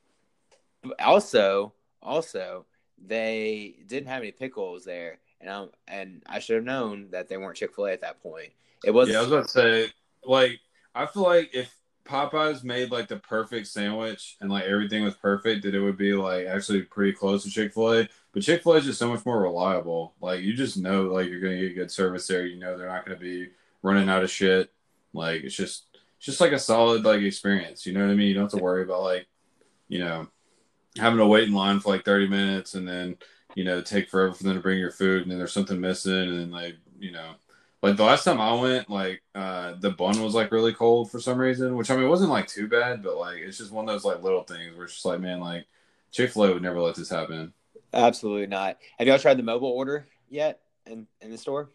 Also, 1.00 1.74
also, 2.04 2.66
they 3.04 3.78
didn't 3.88 4.10
have 4.10 4.22
any 4.22 4.32
pickles 4.32 4.84
there, 4.84 5.20
and 5.42 5.50
I 5.50 5.66
and 5.88 6.24
I 6.28 6.40
should 6.40 6.56
have 6.56 6.66
known 6.66 7.10
that 7.12 7.28
they 7.28 7.38
weren't 7.38 7.58
Chick 7.58 7.74
Fil 7.76 7.86
A 7.86 7.94
at 7.94 8.02
that 8.02 8.22
point. 8.22 8.52
It 8.84 8.92
was. 8.92 9.10
Yeah, 9.10 9.18
I 9.18 9.22
was 9.22 9.32
about 9.32 9.44
to 9.46 9.50
say, 9.50 9.88
like, 10.24 10.60
I 10.96 11.06
feel 11.06 11.24
like 11.24 11.52
if 11.54 11.74
Popeyes 12.06 12.64
made 12.64 12.92
like 12.92 13.08
the 13.08 13.18
perfect 13.18 13.68
sandwich 13.68 14.38
and 14.42 14.50
like 14.50 14.66
everything 14.66 15.04
was 15.04 15.16
perfect, 15.16 15.64
that 15.64 15.76
it 15.76 15.80
would 15.80 15.98
be 15.98 16.14
like 16.14 16.48
actually 16.48 16.82
pretty 16.82 17.14
close 17.14 17.44
to 17.44 17.50
Chick 17.50 17.74
Fil 17.74 17.94
A. 17.94 18.10
But 18.34 18.44
Chick 18.44 18.64
Fil 18.64 18.74
A 18.74 18.78
is 18.78 18.86
just 18.86 19.00
so 19.00 19.10
much 19.10 19.26
more 19.26 19.42
reliable. 19.42 20.16
Like 20.22 20.42
you 20.42 20.54
just 20.54 20.78
know, 20.78 21.04
like 21.04 21.28
you're 21.30 21.42
gonna 21.42 21.58
get 21.58 21.76
good 21.76 21.92
service 21.92 22.28
there. 22.28 22.46
You 22.46 22.60
know 22.60 22.78
they're 22.78 22.88
not 22.88 23.06
gonna 23.06 23.20
be 23.20 23.50
running 23.82 24.10
out 24.10 24.24
of 24.24 24.32
shit. 24.32 24.72
Like 25.14 25.44
it's 25.44 25.56
just, 25.56 25.86
it's 26.18 26.26
just 26.26 26.42
like 26.42 26.52
a 26.52 26.60
solid 26.60 27.04
like 27.04 27.22
experience. 27.22 27.86
You 27.86 27.94
know 27.94 28.06
what 28.06 28.12
I 28.12 28.16
mean? 28.16 28.28
You 28.28 28.34
don't 28.34 28.44
have 28.44 28.60
to 28.60 28.64
worry 28.64 28.84
about 28.84 29.04
like, 29.04 29.28
you 29.88 30.00
know, 30.00 30.28
having 30.98 31.20
to 31.20 31.28
wait 31.28 31.48
in 31.48 31.54
line 31.54 31.80
for 31.80 31.90
like 31.90 32.06
30 32.06 32.28
minutes 32.28 32.74
and 32.76 32.88
then 32.88 33.18
you 33.56 33.64
know 33.64 33.82
take 33.82 34.10
forever 34.10 34.34
for 34.34 34.44
them 34.44 34.54
to 34.54 34.60
bring 34.60 34.80
your 34.80 34.92
food 34.92 35.24
and 35.24 35.32
then 35.32 35.38
there's 35.38 35.54
something 35.54 35.80
missing 35.80 36.14
and 36.14 36.40
then 36.40 36.52
like 36.52 36.76
you 37.00 37.12
know 37.12 37.34
like 37.82 37.96
the 37.96 38.04
last 38.04 38.26
time 38.26 38.42
I 38.42 38.54
went, 38.56 38.90
like 38.90 39.22
uh, 39.34 39.76
the 39.80 39.92
bun 39.92 40.22
was 40.22 40.36
like 40.36 40.52
really 40.52 40.74
cold 40.74 41.10
for 41.10 41.20
some 41.20 41.38
reason, 41.38 41.76
which 41.76 41.90
I 41.90 41.96
mean 41.96 42.06
it 42.06 42.10
wasn't 42.10 42.32
like 42.32 42.48
too 42.48 42.68
bad, 42.68 43.02
but 43.02 43.18
like 43.18 43.38
it's 43.38 43.58
just 43.58 43.72
one 43.72 43.88
of 43.88 43.94
those 43.94 44.04
like 44.04 44.22
little 44.22 44.44
things 44.44 44.76
where 44.76 44.86
it's 44.86 44.94
just 44.94 45.06
like 45.06 45.22
man, 45.22 45.40
like 45.40 45.66
Chick 46.12 46.32
Fil 46.32 46.44
A 46.44 46.54
would 46.54 46.62
never 46.62 46.82
let 46.82 46.96
this 46.96 47.10
happen. 47.10 47.54
Absolutely 47.94 48.48
not. 48.48 48.78
Have 48.98 49.08
y'all 49.08 49.18
tried 49.18 49.38
the 49.38 49.44
mobile 49.44 49.70
order 49.70 50.08
yet 50.30 50.60
in 50.86 51.08
in 51.22 51.32
the 51.32 51.38
store? 51.38 51.70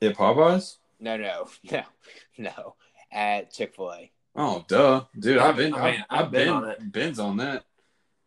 Yeah, 0.00 0.12
Popeyes. 0.12 0.76
No, 1.00 1.16
no, 1.16 1.48
no, 1.70 1.82
no. 2.38 2.74
At 3.10 3.52
Chick 3.52 3.74
Fil 3.74 3.92
A. 3.92 4.10
Oh, 4.34 4.64
duh, 4.68 5.04
dude! 5.18 5.38
I've 5.38 5.56
been, 5.56 5.74
I 5.74 5.90
mean, 5.90 6.04
I've, 6.08 6.26
I've 6.26 6.30
been 6.30 6.46
been, 6.46 6.54
on 6.54 6.68
it. 6.68 6.92
Ben's 6.92 7.18
on 7.18 7.36
that. 7.38 7.64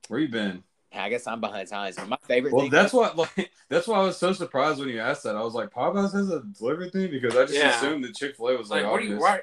Where 0.09 0.19
you 0.19 0.27
been? 0.27 0.63
I 0.95 1.09
guess 1.09 1.27
I'm 1.27 1.41
behind 1.41 1.67
times. 1.67 1.95
But 1.95 2.07
my 2.09 2.17
favorite 2.27 2.53
Well, 2.53 2.63
thing. 2.63 2.71
that's 2.71 2.93
what 2.93 3.17
like 3.17 3.51
that's 3.69 3.87
why 3.87 3.99
I 3.99 4.03
was 4.03 4.17
so 4.17 4.33
surprised 4.33 4.79
when 4.79 4.89
you 4.89 4.99
asked 4.99 5.23
that. 5.23 5.35
I 5.35 5.43
was 5.43 5.53
like, 5.53 5.69
Popeyes 5.71 6.13
has 6.13 6.29
a 6.29 6.41
delivery 6.57 6.89
thing 6.89 7.11
because 7.11 7.35
I 7.35 7.45
just 7.45 7.53
Yeah. 7.53 7.75
assumed 7.75 8.03
that 8.03 8.15
Chick 8.15 8.35
Fil 8.35 8.49
A 8.49 8.57
was 8.57 8.69
like, 8.69 8.83
Like, 8.83 8.91
what 8.91 8.99
do 9.01 9.05
you? 9.07 9.15
obvious. 9.15 9.21
Why, 9.21 9.39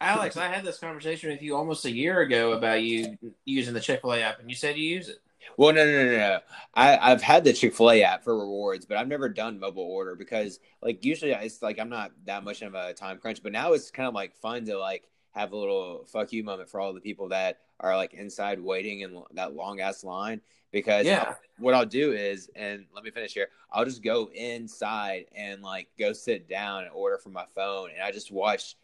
Alex, 0.00 0.36
I 0.36 0.48
had 0.48 0.64
this 0.64 0.78
conversation 0.78 1.30
with 1.30 1.42
you 1.42 1.56
almost 1.56 1.84
a 1.84 1.90
year 1.90 2.20
ago 2.20 2.52
about 2.52 2.82
you 2.82 3.18
using 3.44 3.74
the 3.74 3.80
Chick 3.80 4.00
Fil 4.00 4.14
A 4.14 4.22
app, 4.22 4.40
and 4.40 4.48
you 4.48 4.56
said 4.56 4.76
you 4.76 4.84
use 4.84 5.08
it. 5.08 5.18
Well, 5.56 5.74
no, 5.74 5.84
no, 5.84 6.04
no, 6.06 6.16
no. 6.16 6.38
I, 6.74 6.96
I've 7.12 7.22
had 7.22 7.44
the 7.44 7.52
Chick 7.52 7.74
Fil 7.74 7.90
A 7.90 8.02
app 8.02 8.24
for 8.24 8.38
rewards, 8.38 8.86
but 8.86 8.96
I've 8.96 9.08
never 9.08 9.28
done 9.28 9.58
mobile 9.58 9.82
order 9.82 10.14
because, 10.14 10.58
like, 10.82 11.04
usually 11.04 11.32
it's 11.32 11.60
like 11.62 11.78
I'm 11.78 11.90
not 11.90 12.12
that 12.24 12.44
much 12.44 12.62
of 12.62 12.74
a 12.74 12.94
time 12.94 13.18
crunch. 13.18 13.42
But 13.42 13.52
now 13.52 13.72
it's 13.74 13.90
kind 13.90 14.08
of 14.08 14.14
like 14.14 14.34
fun 14.36 14.64
to 14.66 14.78
like 14.78 15.04
have 15.40 15.52
a 15.52 15.56
little 15.56 16.04
fuck 16.06 16.32
you 16.32 16.44
moment 16.44 16.68
for 16.68 16.80
all 16.80 16.92
the 16.92 17.00
people 17.00 17.28
that 17.28 17.58
are 17.80 17.96
like 17.96 18.14
inside 18.14 18.60
waiting 18.60 19.00
in 19.00 19.22
that 19.32 19.54
long 19.54 19.80
ass 19.80 20.04
line. 20.04 20.40
Because 20.70 21.06
Yeah. 21.06 21.34
what 21.58 21.74
I'll 21.74 21.86
do 21.86 22.12
is, 22.12 22.48
and 22.54 22.86
let 22.94 23.02
me 23.02 23.10
finish 23.10 23.34
here. 23.34 23.48
I'll 23.72 23.84
just 23.84 24.02
go 24.02 24.30
inside 24.32 25.26
and 25.34 25.62
like 25.62 25.88
go 25.98 26.12
sit 26.12 26.48
down 26.48 26.84
and 26.84 26.92
order 26.92 27.18
from 27.18 27.32
my 27.32 27.46
phone, 27.54 27.90
and 27.90 28.02
I 28.02 28.12
just 28.12 28.30
watch 28.30 28.76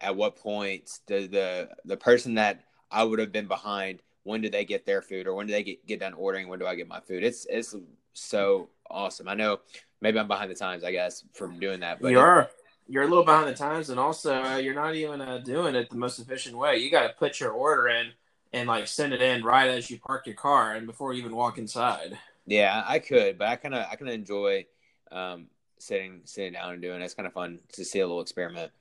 at 0.00 0.16
what 0.16 0.36
point 0.36 0.90
the 1.06 1.26
the 1.26 1.70
the 1.84 1.96
person 1.96 2.34
that 2.34 2.64
I 2.90 3.04
would 3.04 3.18
have 3.18 3.32
been 3.32 3.46
behind 3.46 4.00
when 4.24 4.42
do 4.42 4.50
they 4.50 4.64
get 4.64 4.84
their 4.84 5.00
food 5.00 5.26
or 5.26 5.34
when 5.34 5.46
do 5.46 5.52
they 5.52 5.62
get, 5.62 5.86
get 5.86 6.00
done 6.00 6.12
ordering 6.12 6.48
when 6.48 6.58
do 6.58 6.66
i 6.66 6.74
get 6.74 6.86
my 6.86 7.00
food 7.00 7.24
it's 7.24 7.46
it's 7.48 7.74
so 8.12 8.68
awesome 8.90 9.26
i 9.26 9.34
know 9.34 9.58
maybe 10.02 10.18
i'm 10.18 10.28
behind 10.28 10.50
the 10.50 10.54
times 10.54 10.84
i 10.84 10.92
guess 10.92 11.24
from 11.32 11.58
doing 11.58 11.80
that 11.80 11.98
but 12.00 12.10
you 12.10 12.18
are. 12.18 12.50
You're 12.88 13.02
a 13.04 13.06
little 13.08 13.24
behind 13.24 13.48
the 13.48 13.54
times, 13.54 13.90
and 13.90 14.00
also 14.00 14.42
uh, 14.42 14.56
you're 14.56 14.74
not 14.74 14.94
even 14.94 15.20
uh, 15.20 15.38
doing 15.38 15.74
it 15.74 15.90
the 15.90 15.96
most 15.96 16.18
efficient 16.18 16.56
way. 16.56 16.78
You 16.78 16.90
got 16.90 17.06
to 17.06 17.14
put 17.14 17.38
your 17.38 17.52
order 17.52 17.88
in 17.88 18.12
and 18.52 18.66
like 18.68 18.86
send 18.86 19.12
it 19.12 19.20
in 19.20 19.44
right 19.44 19.68
as 19.68 19.90
you 19.90 19.98
park 19.98 20.26
your 20.26 20.34
car 20.34 20.74
and 20.74 20.86
before 20.86 21.12
you 21.12 21.20
even 21.20 21.34
walk 21.36 21.58
inside. 21.58 22.18
yeah 22.46 22.82
i 22.86 22.98
could 22.98 23.36
but 23.36 23.46
i 23.48 23.56
kind 23.56 23.74
of 23.74 23.84
i 23.90 23.94
kind 23.94 24.08
of 24.08 24.14
enjoy 24.14 24.64
um 25.12 25.46
sitting 25.78 26.22
sitting 26.24 26.54
down 26.54 26.72
and 26.72 26.80
doing 26.80 27.00
it. 27.00 27.04
it's 27.04 27.12
kind 27.12 27.26
of 27.26 27.32
fun 27.34 27.58
to 27.72 27.84
see 27.84 28.00
a 28.00 28.06
little 28.06 28.22
experiment 28.22 28.72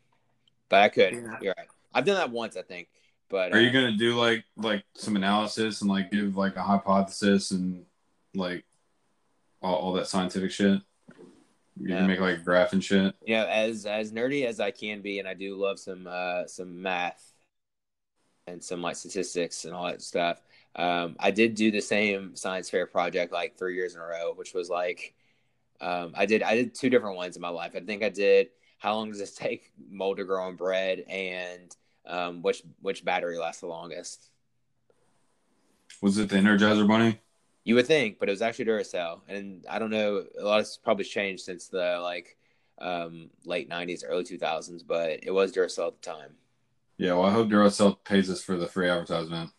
but 0.70 0.82
i 0.82 0.88
could 0.88 1.13
Yeah. 1.13 1.38
you're 1.41 1.54
right 1.58 1.67
i've 1.93 2.06
done 2.06 2.15
that 2.15 2.32
once 2.32 2.56
i 2.56 2.62
think 2.62 2.88
but 3.30 3.52
Are 3.52 3.60
you 3.60 3.70
uh, 3.70 3.74
gonna 3.74 3.98
do 3.98 4.15
like 4.15 4.46
like 4.56 4.86
some 4.96 5.17
analysis 5.17 5.82
and 5.82 5.89
like 5.89 6.10
give 6.12 6.38
like 6.38 6.56
a 6.56 6.63
hypothesis 6.63 7.52
and 7.52 7.84
like 8.34 8.63
all, 9.62 9.76
all 9.76 9.93
that 9.93 10.08
scientific 10.08 10.52
shit? 10.52 10.80
You 11.80 11.90
Yeah. 11.90 11.98
can 11.98 12.08
make 12.08 12.20
like 12.20 12.44
graph 12.44 12.74
and 12.74 12.84
shit. 12.84 13.16
Yeah, 13.26 13.46
as 13.46 13.86
as 13.86 14.12
nerdy 14.12 14.46
as 14.46 14.60
i 14.60 14.72
can 14.72 15.02
be 15.02 15.20
and 15.20 15.28
i 15.28 15.34
do 15.34 15.56
love 15.58 15.80
some 15.80 16.08
uh 16.08 16.46
some 16.48 16.82
math 16.82 17.34
and 18.48 18.63
some 18.63 18.82
like 18.82 18.96
statistics 18.96 19.66
and 19.66 19.74
all 19.74 19.86
that 19.86 20.02
stuff 20.02 20.42
um 20.76 21.16
i 21.20 21.30
did 21.32 21.54
do 21.56 21.70
the 21.70 21.82
same 21.82 22.36
science 22.36 22.70
fair 22.70 22.86
project 22.86 23.34
like 23.34 23.58
three 23.58 23.76
years 23.76 23.96
in 23.96 24.02
a 24.02 24.06
row 24.06 24.34
which 24.36 24.54
was 24.54 24.70
like 24.70 25.13
um 25.82 26.13
i 26.16 26.26
did 26.26 26.42
i 26.44 26.56
did 26.56 26.74
two 26.74 26.90
different 26.90 27.18
ones 27.18 27.36
in 27.36 27.42
my 27.42 27.50
life 27.50 27.74
i 27.76 27.80
think 27.82 28.04
i 28.04 28.10
did 28.10 28.48
how 28.78 28.96
long 28.96 29.12
does 29.12 29.20
it 29.20 29.36
take 29.36 29.72
mold 29.90 30.16
to 30.18 30.24
grow 30.24 30.44
on 30.44 30.56
bread 30.56 31.00
and 31.10 31.76
um 32.06 32.42
which 32.42 32.63
which 32.82 33.04
battery 33.04 33.38
lasts 33.38 33.60
the 33.62 33.68
longest 33.68 34.30
Was 36.02 36.18
it 36.18 36.30
the 36.30 36.38
Energizer 36.38 36.88
Bunny? 36.88 37.20
You 37.68 37.76
would 37.76 37.86
think 37.86 38.18
but 38.18 38.30
it 38.30 38.32
was 38.32 38.42
actually 38.42 38.66
duracell 38.66 39.20
and 39.28 39.66
i 39.70 39.78
don't 39.78 39.90
know 39.90 40.24
a 40.40 40.44
lot 40.44 40.60
has 40.60 40.80
probably 40.82 41.04
changed 41.04 41.44
since 41.44 41.68
the 41.68 42.00
like 42.02 42.38
um 42.80 43.30
late 43.46 43.70
90s 43.70 44.04
early 44.08 44.24
2000s 44.24 44.84
but 44.88 45.20
it 45.22 45.32
was 45.32 45.52
duracell 45.52 45.88
at 45.88 46.02
the 46.02 46.10
time 46.10 46.32
Yeah, 46.98 47.14
well, 47.14 47.26
I 47.26 47.32
hope 47.32 47.50
Duracell 47.50 47.98
pays 48.04 48.30
us 48.30 48.42
for 48.42 48.58
the 48.58 48.68
free 48.68 48.90
advertisement. 48.90 49.52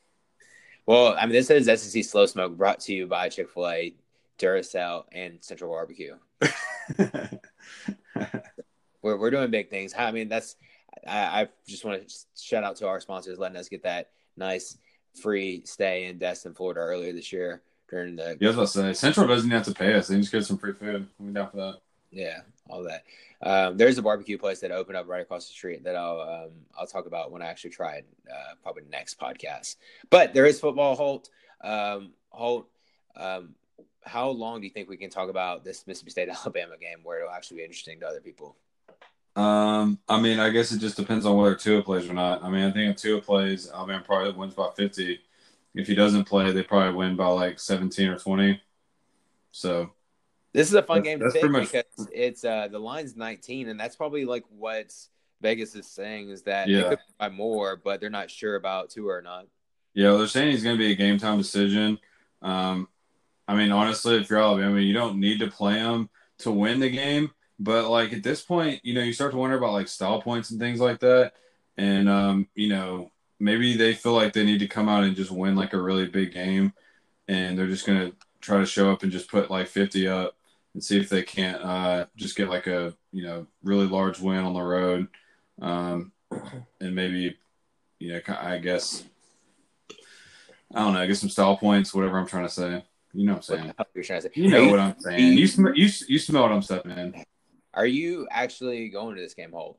Well, 0.86 1.14
I 1.16 1.24
mean, 1.24 1.34
this 1.34 1.50
is 1.50 1.66
SEC 1.66 2.02
Slow 2.02 2.26
Smoke 2.26 2.56
brought 2.56 2.80
to 2.80 2.92
you 2.92 3.06
by 3.06 3.28
Chick 3.28 3.48
fil 3.50 3.68
A, 3.68 3.94
Duracell, 4.38 5.04
and 5.12 5.38
Central 5.40 5.70
Barbecue. 5.70 6.16
We're, 9.02 9.16
we're 9.16 9.30
doing 9.30 9.52
big 9.52 9.70
things. 9.70 9.94
I 9.96 10.10
mean, 10.10 10.28
that's, 10.28 10.56
I, 11.06 11.42
I 11.42 11.48
just 11.68 11.84
want 11.84 12.08
to 12.08 12.14
shout 12.36 12.64
out 12.64 12.74
to 12.76 12.88
our 12.88 12.98
sponsors 12.98 13.38
letting 13.38 13.56
us 13.56 13.68
get 13.68 13.84
that 13.84 14.10
nice 14.36 14.76
free 15.22 15.62
stay 15.64 16.06
in 16.06 16.18
Destin, 16.18 16.54
Florida 16.54 16.80
earlier 16.80 17.12
this 17.12 17.32
year 17.32 17.62
during 17.90 18.16
the, 18.16 18.36
yeah, 18.40 18.48
I 18.48 18.56
was 18.56 18.74
about 18.74 18.84
to 18.84 18.94
say 18.94 19.00
Central 19.06 19.26
doesn't 19.26 19.50
have 19.50 19.64
to 19.64 19.74
pay 19.74 19.94
us; 19.94 20.08
they 20.08 20.16
just 20.16 20.32
get 20.32 20.44
some 20.44 20.58
free 20.58 20.72
food. 20.72 21.06
I'm 21.18 21.32
down 21.32 21.50
for 21.50 21.56
that. 21.56 21.80
yeah, 22.10 22.40
all 22.68 22.82
that. 22.84 23.04
Um, 23.40 23.76
there's 23.76 23.98
a 23.98 24.02
barbecue 24.02 24.36
place 24.36 24.60
that 24.60 24.72
opened 24.72 24.96
up 24.96 25.08
right 25.08 25.22
across 25.22 25.46
the 25.46 25.52
street 25.52 25.84
that 25.84 25.96
I'll 25.96 26.20
um, 26.20 26.50
I'll 26.76 26.86
talk 26.86 27.06
about 27.06 27.30
when 27.30 27.42
I 27.42 27.46
actually 27.46 27.70
try 27.70 27.96
it, 27.96 28.06
uh, 28.30 28.54
probably 28.62 28.82
next 28.90 29.18
podcast. 29.20 29.76
But 30.10 30.34
there 30.34 30.46
is 30.46 30.58
football. 30.60 30.96
Holt, 30.96 31.30
um, 31.62 32.12
Holt, 32.30 32.68
um, 33.16 33.54
how 34.04 34.28
long 34.30 34.60
do 34.60 34.66
you 34.66 34.72
think 34.72 34.88
we 34.88 34.96
can 34.96 35.10
talk 35.10 35.30
about 35.30 35.64
this 35.64 35.86
Mississippi 35.86 36.10
State 36.10 36.28
Alabama 36.44 36.76
game 36.78 36.98
where 37.02 37.20
it'll 37.20 37.32
actually 37.32 37.58
be 37.58 37.64
interesting 37.64 38.00
to 38.00 38.06
other 38.06 38.20
people? 38.20 38.56
Um, 39.36 40.00
I 40.08 40.20
mean, 40.20 40.40
I 40.40 40.50
guess 40.50 40.72
it 40.72 40.78
just 40.78 40.96
depends 40.96 41.24
on 41.24 41.36
whether 41.36 41.54
Tua 41.54 41.82
plays 41.82 42.10
or 42.10 42.14
not. 42.14 42.42
I 42.42 42.50
mean, 42.50 42.64
I 42.64 42.72
think 42.72 42.90
if 42.90 43.00
Tua 43.00 43.20
plays, 43.20 43.70
Alabama 43.70 44.02
probably 44.04 44.32
wins 44.32 44.54
by 44.54 44.68
50. 44.74 45.20
If 45.78 45.86
he 45.86 45.94
doesn't 45.94 46.24
play, 46.24 46.50
they 46.50 46.64
probably 46.64 46.92
win 46.96 47.14
by 47.14 47.28
like 47.28 47.60
17 47.60 48.08
or 48.08 48.18
20. 48.18 48.60
So 49.52 49.90
This 50.52 50.66
is 50.68 50.74
a 50.74 50.82
fun 50.82 50.98
That's- 50.98 51.04
game 51.04 51.18
to 51.20 51.24
that's 51.26 51.34
pick 51.34 51.40
pretty 51.42 51.52
much- 51.52 51.72
because 51.72 52.08
it's 52.12 52.44
uh, 52.44 52.66
the 52.68 52.78
line's 52.80 53.14
19, 53.16 53.68
and 53.68 53.78
that's 53.78 53.94
probably 53.96 54.24
like 54.24 54.44
what 54.50 54.92
Vegas 55.40 55.76
is 55.76 55.86
saying 55.86 56.30
is 56.30 56.42
that 56.42 56.66
they 56.66 56.72
Yeah. 56.72 56.88
could 56.88 56.98
buy 57.18 57.28
more, 57.28 57.76
but 57.76 58.00
they're 58.00 58.10
not 58.10 58.28
sure 58.30 58.56
about 58.56 58.90
Tua 58.90 59.14
or 59.18 59.22
not. 59.22 59.46
Yeah, 59.94 60.12
they're 60.16 60.26
saying 60.26 60.50
he's 60.50 60.64
going 60.64 60.76
to 60.76 60.82
be 60.82 60.90
a 60.90 60.96
game 60.96 61.16
time 61.18 61.38
decision. 61.38 61.98
Um, 62.42 62.88
I 63.46 63.54
mean, 63.54 63.70
honestly, 63.70 64.16
if 64.16 64.28
you're 64.28 64.40
Alabama, 64.40 64.80
you 64.80 64.92
don't 64.94 65.20
need 65.20 65.38
to 65.40 65.48
play 65.48 65.74
him 65.78 66.08
to 66.38 66.50
win 66.50 66.80
the 66.80 66.90
game. 66.90 67.30
But 67.60 67.88
like 67.88 68.12
at 68.12 68.22
this 68.24 68.42
point, 68.42 68.80
you 68.84 68.94
know, 68.94 69.02
you 69.02 69.12
start 69.12 69.30
to 69.32 69.36
wonder 69.38 69.56
about 69.56 69.72
like 69.72 69.88
style 69.88 70.20
points 70.22 70.50
and 70.50 70.58
things 70.60 70.80
like 70.80 70.98
that. 71.00 71.34
And 71.76 72.08
um, 72.08 72.48
you 72.54 72.68
know, 72.68 73.10
maybe 73.40 73.76
they 73.76 73.94
feel 73.94 74.12
like 74.12 74.32
they 74.32 74.44
need 74.44 74.60
to 74.60 74.68
come 74.68 74.88
out 74.88 75.04
and 75.04 75.16
just 75.16 75.30
win 75.30 75.54
like 75.54 75.72
a 75.72 75.80
really 75.80 76.06
big 76.06 76.32
game, 76.32 76.72
and 77.28 77.58
they're 77.58 77.66
just 77.66 77.86
going 77.86 78.10
to 78.10 78.16
try 78.40 78.58
to 78.58 78.66
show 78.66 78.90
up 78.90 79.02
and 79.02 79.12
just 79.12 79.30
put 79.30 79.50
like 79.50 79.66
50 79.66 80.08
up 80.08 80.36
and 80.74 80.82
see 80.82 80.98
if 80.98 81.08
they 81.08 81.22
can't 81.22 81.62
uh, 81.62 82.06
just 82.16 82.36
get 82.36 82.48
like 82.48 82.66
a 82.66 82.94
you 83.12 83.24
know 83.24 83.46
really 83.62 83.86
large 83.86 84.20
win 84.20 84.44
on 84.44 84.54
the 84.54 84.62
road, 84.62 85.08
um, 85.60 86.12
and 86.80 86.94
maybe 86.94 87.36
you 87.98 88.12
know 88.12 88.20
I 88.40 88.58
guess 88.58 89.04
I 90.74 90.80
don't 90.80 90.94
know, 90.94 91.06
get 91.06 91.16
some 91.16 91.30
style 91.30 91.56
points, 91.56 91.94
whatever 91.94 92.18
I'm 92.18 92.26
trying 92.26 92.46
to 92.46 92.52
say. 92.52 92.84
You 93.14 93.26
know 93.26 93.32
what 93.32 93.36
I'm 93.38 93.42
saying? 93.42 93.72
What 93.76 93.88
you're 93.94 94.04
trying 94.04 94.20
to 94.20 94.28
say. 94.28 94.32
You 94.34 94.50
know 94.50 94.68
what 94.68 94.80
I'm 94.80 95.00
saying. 95.00 95.38
You 95.38 95.46
sm- 95.46 95.74
you 95.74 95.88
you 96.08 96.18
smell 96.18 96.42
what 96.42 96.52
I'm 96.52 96.62
stepping 96.62 96.92
in. 96.92 97.24
Are 97.72 97.86
you 97.86 98.28
actually 98.30 98.88
going 98.88 99.16
to 99.16 99.22
this 99.22 99.34
game, 99.34 99.52
Holt? 99.52 99.78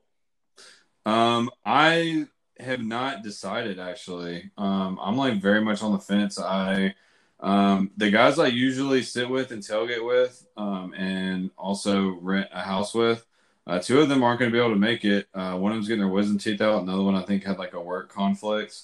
Um, 1.05 1.49
I 1.65 2.25
have 2.59 2.81
not 2.83 3.23
decided 3.23 3.79
actually. 3.79 4.51
Um, 4.57 4.99
I'm 5.01 5.17
like 5.17 5.41
very 5.41 5.61
much 5.61 5.81
on 5.83 5.91
the 5.93 5.99
fence. 5.99 6.39
I 6.39 6.95
um 7.41 7.91
the 7.97 8.11
guys 8.11 8.37
I 8.37 8.47
usually 8.47 9.01
sit 9.01 9.29
with 9.29 9.51
and 9.51 9.61
tailgate 9.63 10.05
with, 10.05 10.45
um, 10.57 10.93
and 10.93 11.51
also 11.57 12.09
rent 12.21 12.49
a 12.53 12.61
house 12.61 12.93
with. 12.93 13.25
Uh, 13.67 13.79
two 13.79 13.99
of 14.01 14.09
them 14.09 14.23
aren't 14.23 14.39
going 14.39 14.51
to 14.51 14.55
be 14.55 14.59
able 14.59 14.73
to 14.73 14.79
make 14.79 15.05
it. 15.05 15.27
Uh, 15.33 15.55
one 15.55 15.71
of 15.71 15.75
them's 15.75 15.87
getting 15.87 16.01
their 16.03 16.11
wisdom 16.11 16.37
teeth 16.39 16.59
out. 16.59 16.81
Another 16.81 17.03
one 17.03 17.15
I 17.15 17.21
think 17.21 17.43
had 17.43 17.59
like 17.59 17.73
a 17.73 17.81
work 17.81 18.09
conflict. 18.11 18.81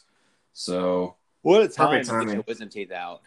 So 0.53 1.15
What 1.41 1.63
a 1.63 1.67
time 1.67 1.87
Perfect 1.89 2.05
to 2.05 2.11
get 2.11 2.17
timing. 2.19 2.33
your 2.35 2.43
wisdom 2.47 2.69
teeth 2.69 2.91
out. 2.91 3.21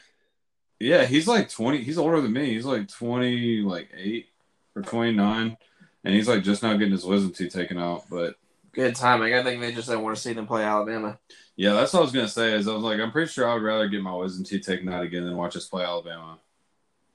yeah, 0.79 1.05
he's 1.05 1.27
like 1.27 1.51
20. 1.51 1.79
He's 1.83 1.99
older 1.99 2.21
than 2.21 2.33
me. 2.33 2.55
He's 2.55 2.65
like 2.65 2.89
20, 2.89 3.63
like 3.63 3.91
eight 3.97 4.29
or 4.77 4.83
29, 4.83 5.57
and 6.05 6.15
he's 6.15 6.29
like 6.29 6.45
just 6.45 6.63
now 6.63 6.73
getting 6.75 6.93
his 6.93 7.05
wisdom 7.05 7.33
teeth 7.33 7.53
taken 7.53 7.77
out. 7.79 8.05
But 8.09 8.37
Good 8.79 8.95
timing. 8.95 9.35
I 9.35 9.43
think 9.43 9.61
they 9.61 9.73
just 9.73 9.88
don't 9.88 10.05
want 10.05 10.14
to 10.14 10.23
see 10.23 10.35
them 10.35 10.47
play 10.47 10.62
Alabama. 10.62 11.19
Yeah, 11.57 11.73
that's 11.73 11.93
what 11.93 11.99
I 11.99 12.03
was 12.03 12.12
gonna 12.12 12.29
say. 12.29 12.53
Is 12.53 12.69
I 12.69 12.75
was 12.75 12.85
like, 12.85 13.01
I'm 13.01 13.11
pretty 13.11 13.29
sure 13.29 13.49
I 13.49 13.55
would 13.55 13.64
rather 13.64 13.88
get 13.88 14.05
my 14.05 14.14
wisdom 14.14 14.45
teeth 14.45 14.64
taken 14.64 14.88
out 14.88 15.03
again 15.03 15.25
than 15.25 15.37
watch 15.37 15.57
us 15.57 15.67
play 15.67 15.83
Alabama. 15.83 16.38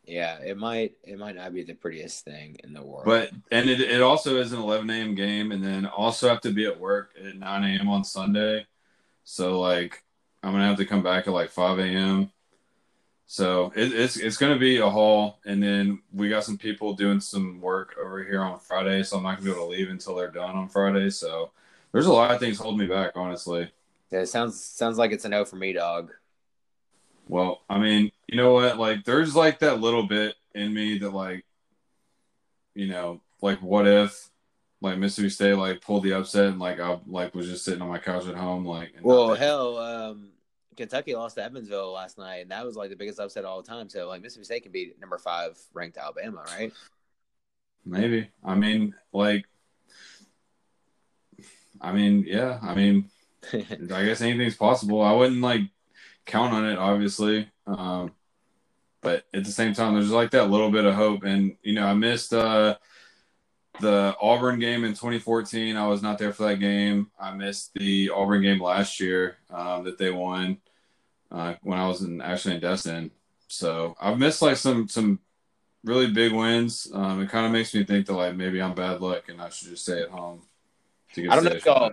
Yeah, 0.03 0.39
it 0.39 0.57
might 0.57 0.95
it 1.05 1.17
might 1.17 1.37
not 1.37 1.53
be 1.53 1.63
the 1.63 1.73
prettiest 1.73 2.25
thing 2.25 2.57
in 2.65 2.73
the 2.73 2.83
world. 2.83 3.05
But 3.05 3.31
and 3.49 3.69
it, 3.69 3.79
it 3.79 4.01
also 4.01 4.35
is 4.41 4.51
an 4.51 4.59
11 4.59 4.89
a.m. 4.89 5.15
game, 5.15 5.53
and 5.53 5.63
then 5.63 5.85
also 5.85 6.27
have 6.27 6.41
to 6.41 6.51
be 6.51 6.65
at 6.65 6.77
work 6.77 7.13
at 7.17 7.37
9 7.37 7.63
a.m. 7.63 7.87
on 7.87 8.03
Sunday. 8.03 8.67
So 9.23 9.61
like, 9.61 10.03
I'm 10.43 10.51
gonna 10.51 10.67
have 10.67 10.75
to 10.79 10.85
come 10.85 11.01
back 11.01 11.27
at 11.27 11.33
like 11.33 11.49
5 11.49 11.79
a.m. 11.79 12.29
So 13.33 13.73
it, 13.75 13.91
it's 13.91 14.15
it's 14.15 14.37
gonna 14.37 14.59
be 14.59 14.77
a 14.77 14.87
haul, 14.87 15.39
and 15.43 15.63
then 15.63 16.03
we 16.13 16.29
got 16.29 16.43
some 16.43 16.55
people 16.55 16.93
doing 16.93 17.19
some 17.19 17.59
work 17.61 17.95
over 17.99 18.23
here 18.23 18.43
on 18.43 18.59
Friday, 18.59 19.01
so 19.01 19.17
I'm 19.17 19.23
not 19.23 19.37
gonna 19.37 19.45
be 19.45 19.51
able 19.55 19.65
to 19.65 19.71
leave 19.71 19.89
until 19.89 20.13
they're 20.13 20.29
done 20.29 20.55
on 20.55 20.69
Friday. 20.69 21.09
So 21.09 21.49
there's 21.91 22.05
a 22.05 22.13
lot 22.13 22.29
of 22.29 22.39
things 22.39 22.59
holding 22.59 22.81
me 22.81 22.85
back, 22.85 23.13
honestly. 23.15 23.71
Yeah, 24.11 24.19
it 24.19 24.27
sounds 24.27 24.63
sounds 24.63 24.99
like 24.99 25.11
it's 25.11 25.25
a 25.25 25.29
no 25.29 25.45
for 25.45 25.55
me, 25.55 25.73
dog. 25.73 26.11
Well, 27.27 27.63
I 27.67 27.79
mean, 27.79 28.11
you 28.27 28.37
know 28.37 28.53
what? 28.53 28.77
Like, 28.77 29.03
there's 29.03 29.35
like 29.35 29.57
that 29.59 29.81
little 29.81 30.03
bit 30.03 30.35
in 30.53 30.71
me 30.71 30.99
that, 30.99 31.09
like, 31.09 31.43
you 32.75 32.85
know, 32.85 33.19
like, 33.41 33.63
what 33.63 33.87
if, 33.87 34.29
like, 34.79 34.99
Mississippi 34.99 35.29
State 35.29 35.55
like 35.55 35.81
pulled 35.81 36.03
the 36.03 36.13
upset 36.13 36.49
and 36.49 36.59
like 36.59 36.79
I 36.79 36.99
like 37.07 37.33
was 37.33 37.47
just 37.47 37.65
sitting 37.65 37.81
on 37.81 37.89
my 37.89 37.97
couch 37.97 38.27
at 38.27 38.35
home, 38.35 38.63
like, 38.63 38.93
and 38.95 39.03
Well, 39.03 39.33
hell, 39.33 39.77
um, 39.79 40.27
Kentucky 40.75 41.15
lost 41.15 41.35
to 41.35 41.43
Evansville 41.43 41.91
last 41.93 42.17
night, 42.17 42.41
and 42.41 42.51
that 42.51 42.65
was 42.65 42.75
like 42.75 42.89
the 42.89 42.95
biggest 42.95 43.19
upset 43.19 43.43
of 43.43 43.49
all 43.49 43.63
time. 43.63 43.89
So, 43.89 44.07
like, 44.07 44.21
Mississippi 44.21 44.45
State 44.45 44.63
can 44.63 44.71
beat 44.71 44.99
number 44.99 45.17
five 45.17 45.57
ranked 45.73 45.97
Alabama, 45.97 46.43
right? 46.47 46.71
maybe. 47.85 48.29
I 48.43 48.55
mean, 48.55 48.95
like, 49.11 49.45
I 51.81 51.91
mean, 51.91 52.23
yeah. 52.27 52.59
I 52.61 52.75
mean, 52.75 53.09
I 53.53 54.05
guess 54.05 54.21
anything's 54.21 54.55
possible. 54.55 55.01
I 55.01 55.11
wouldn't 55.11 55.41
like 55.41 55.61
count 56.25 56.53
on 56.53 56.65
it, 56.65 56.77
obviously. 56.77 57.49
Um, 57.67 58.11
but 59.01 59.25
at 59.33 59.43
the 59.43 59.51
same 59.51 59.73
time, 59.73 59.93
there's 59.93 60.11
like 60.11 60.31
that 60.31 60.49
little 60.49 60.71
bit 60.71 60.85
of 60.85 60.95
hope. 60.95 61.23
And, 61.23 61.57
you 61.61 61.73
know, 61.73 61.85
I 61.85 61.93
missed 61.93 62.33
uh, 62.33 62.77
the 63.83 64.15
Auburn 64.19 64.59
game 64.59 64.83
in 64.83 64.91
2014. 64.91 65.77
I 65.77 65.87
was 65.87 66.01
not 66.01 66.17
there 66.17 66.33
for 66.33 66.47
that 66.47 66.59
game. 66.59 67.11
I 67.19 67.33
missed 67.33 67.73
the 67.75 68.09
Auburn 68.09 68.41
game 68.41 68.61
last 68.61 68.99
year 68.99 69.37
um, 69.51 69.83
that 69.83 69.97
they 69.97 70.09
won 70.09 70.57
uh, 71.31 71.55
when 71.61 71.77
I 71.77 71.87
was 71.87 72.01
in 72.01 72.21
actually 72.21 72.55
in 72.55 72.61
Destin. 72.61 73.11
So 73.47 73.95
I've 74.01 74.17
missed 74.17 74.41
like 74.41 74.57
some 74.57 74.87
some 74.87 75.19
really 75.83 76.07
big 76.07 76.33
wins. 76.33 76.89
Um, 76.93 77.21
it 77.21 77.29
kind 77.29 77.45
of 77.45 77.51
makes 77.51 77.73
me 77.75 77.83
think 77.83 78.07
that 78.07 78.13
like 78.13 78.35
maybe 78.35 78.61
I'm 78.61 78.73
bad 78.73 79.01
luck 79.01 79.29
and 79.29 79.41
I 79.41 79.49
should 79.49 79.69
just 79.69 79.83
stay 79.83 80.01
at 80.01 80.09
home. 80.09 80.41
To 81.13 81.21
get 81.21 81.31
I 81.31 81.35
don't 81.35 81.43
know 81.43 81.51
if 81.51 81.65
y'all, 81.65 81.91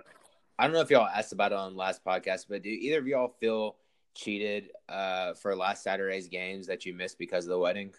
I 0.57 0.63
don't 0.63 0.73
know 0.73 0.81
if 0.81 0.89
y'all 0.89 1.07
asked 1.07 1.33
about 1.33 1.51
it 1.51 1.57
on 1.57 1.75
last 1.75 2.03
podcast, 2.03 2.45
but 2.49 2.63
do 2.63 2.69
either 2.69 2.99
of 2.99 3.07
y'all 3.07 3.35
feel 3.39 3.75
cheated 4.15 4.71
uh, 4.89 5.33
for 5.33 5.55
last 5.55 5.83
Saturday's 5.83 6.27
games 6.27 6.67
that 6.67 6.85
you 6.85 6.93
missed 6.93 7.19
because 7.19 7.45
of 7.45 7.49
the 7.49 7.59
wedding? 7.59 7.93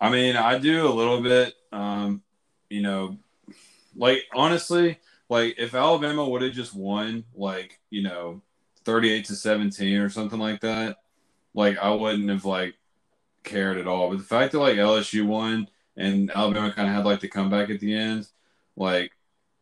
I 0.00 0.10
mean, 0.10 0.36
I 0.36 0.58
do 0.58 0.86
a 0.86 0.94
little 0.94 1.20
bit. 1.20 1.54
Um, 1.72 2.22
you 2.70 2.82
know, 2.82 3.18
like 3.96 4.24
honestly, 4.34 4.98
like 5.28 5.56
if 5.58 5.74
Alabama 5.74 6.28
would 6.28 6.42
have 6.42 6.52
just 6.52 6.74
won, 6.74 7.24
like 7.34 7.78
you 7.90 8.02
know, 8.02 8.42
thirty-eight 8.84 9.26
to 9.26 9.36
seventeen 9.36 9.98
or 9.98 10.08
something 10.08 10.38
like 10.38 10.60
that, 10.60 10.98
like 11.54 11.78
I 11.78 11.90
wouldn't 11.90 12.28
have 12.30 12.44
like 12.44 12.74
cared 13.44 13.78
at 13.78 13.88
all. 13.88 14.10
But 14.10 14.18
the 14.18 14.24
fact 14.24 14.52
that 14.52 14.60
like 14.60 14.76
LSU 14.76 15.26
won 15.26 15.68
and 15.96 16.30
Alabama 16.30 16.72
kind 16.72 16.88
of 16.88 16.94
had 16.94 17.04
like 17.04 17.20
the 17.20 17.28
comeback 17.28 17.70
at 17.70 17.80
the 17.80 17.94
end, 17.94 18.28
like 18.76 19.12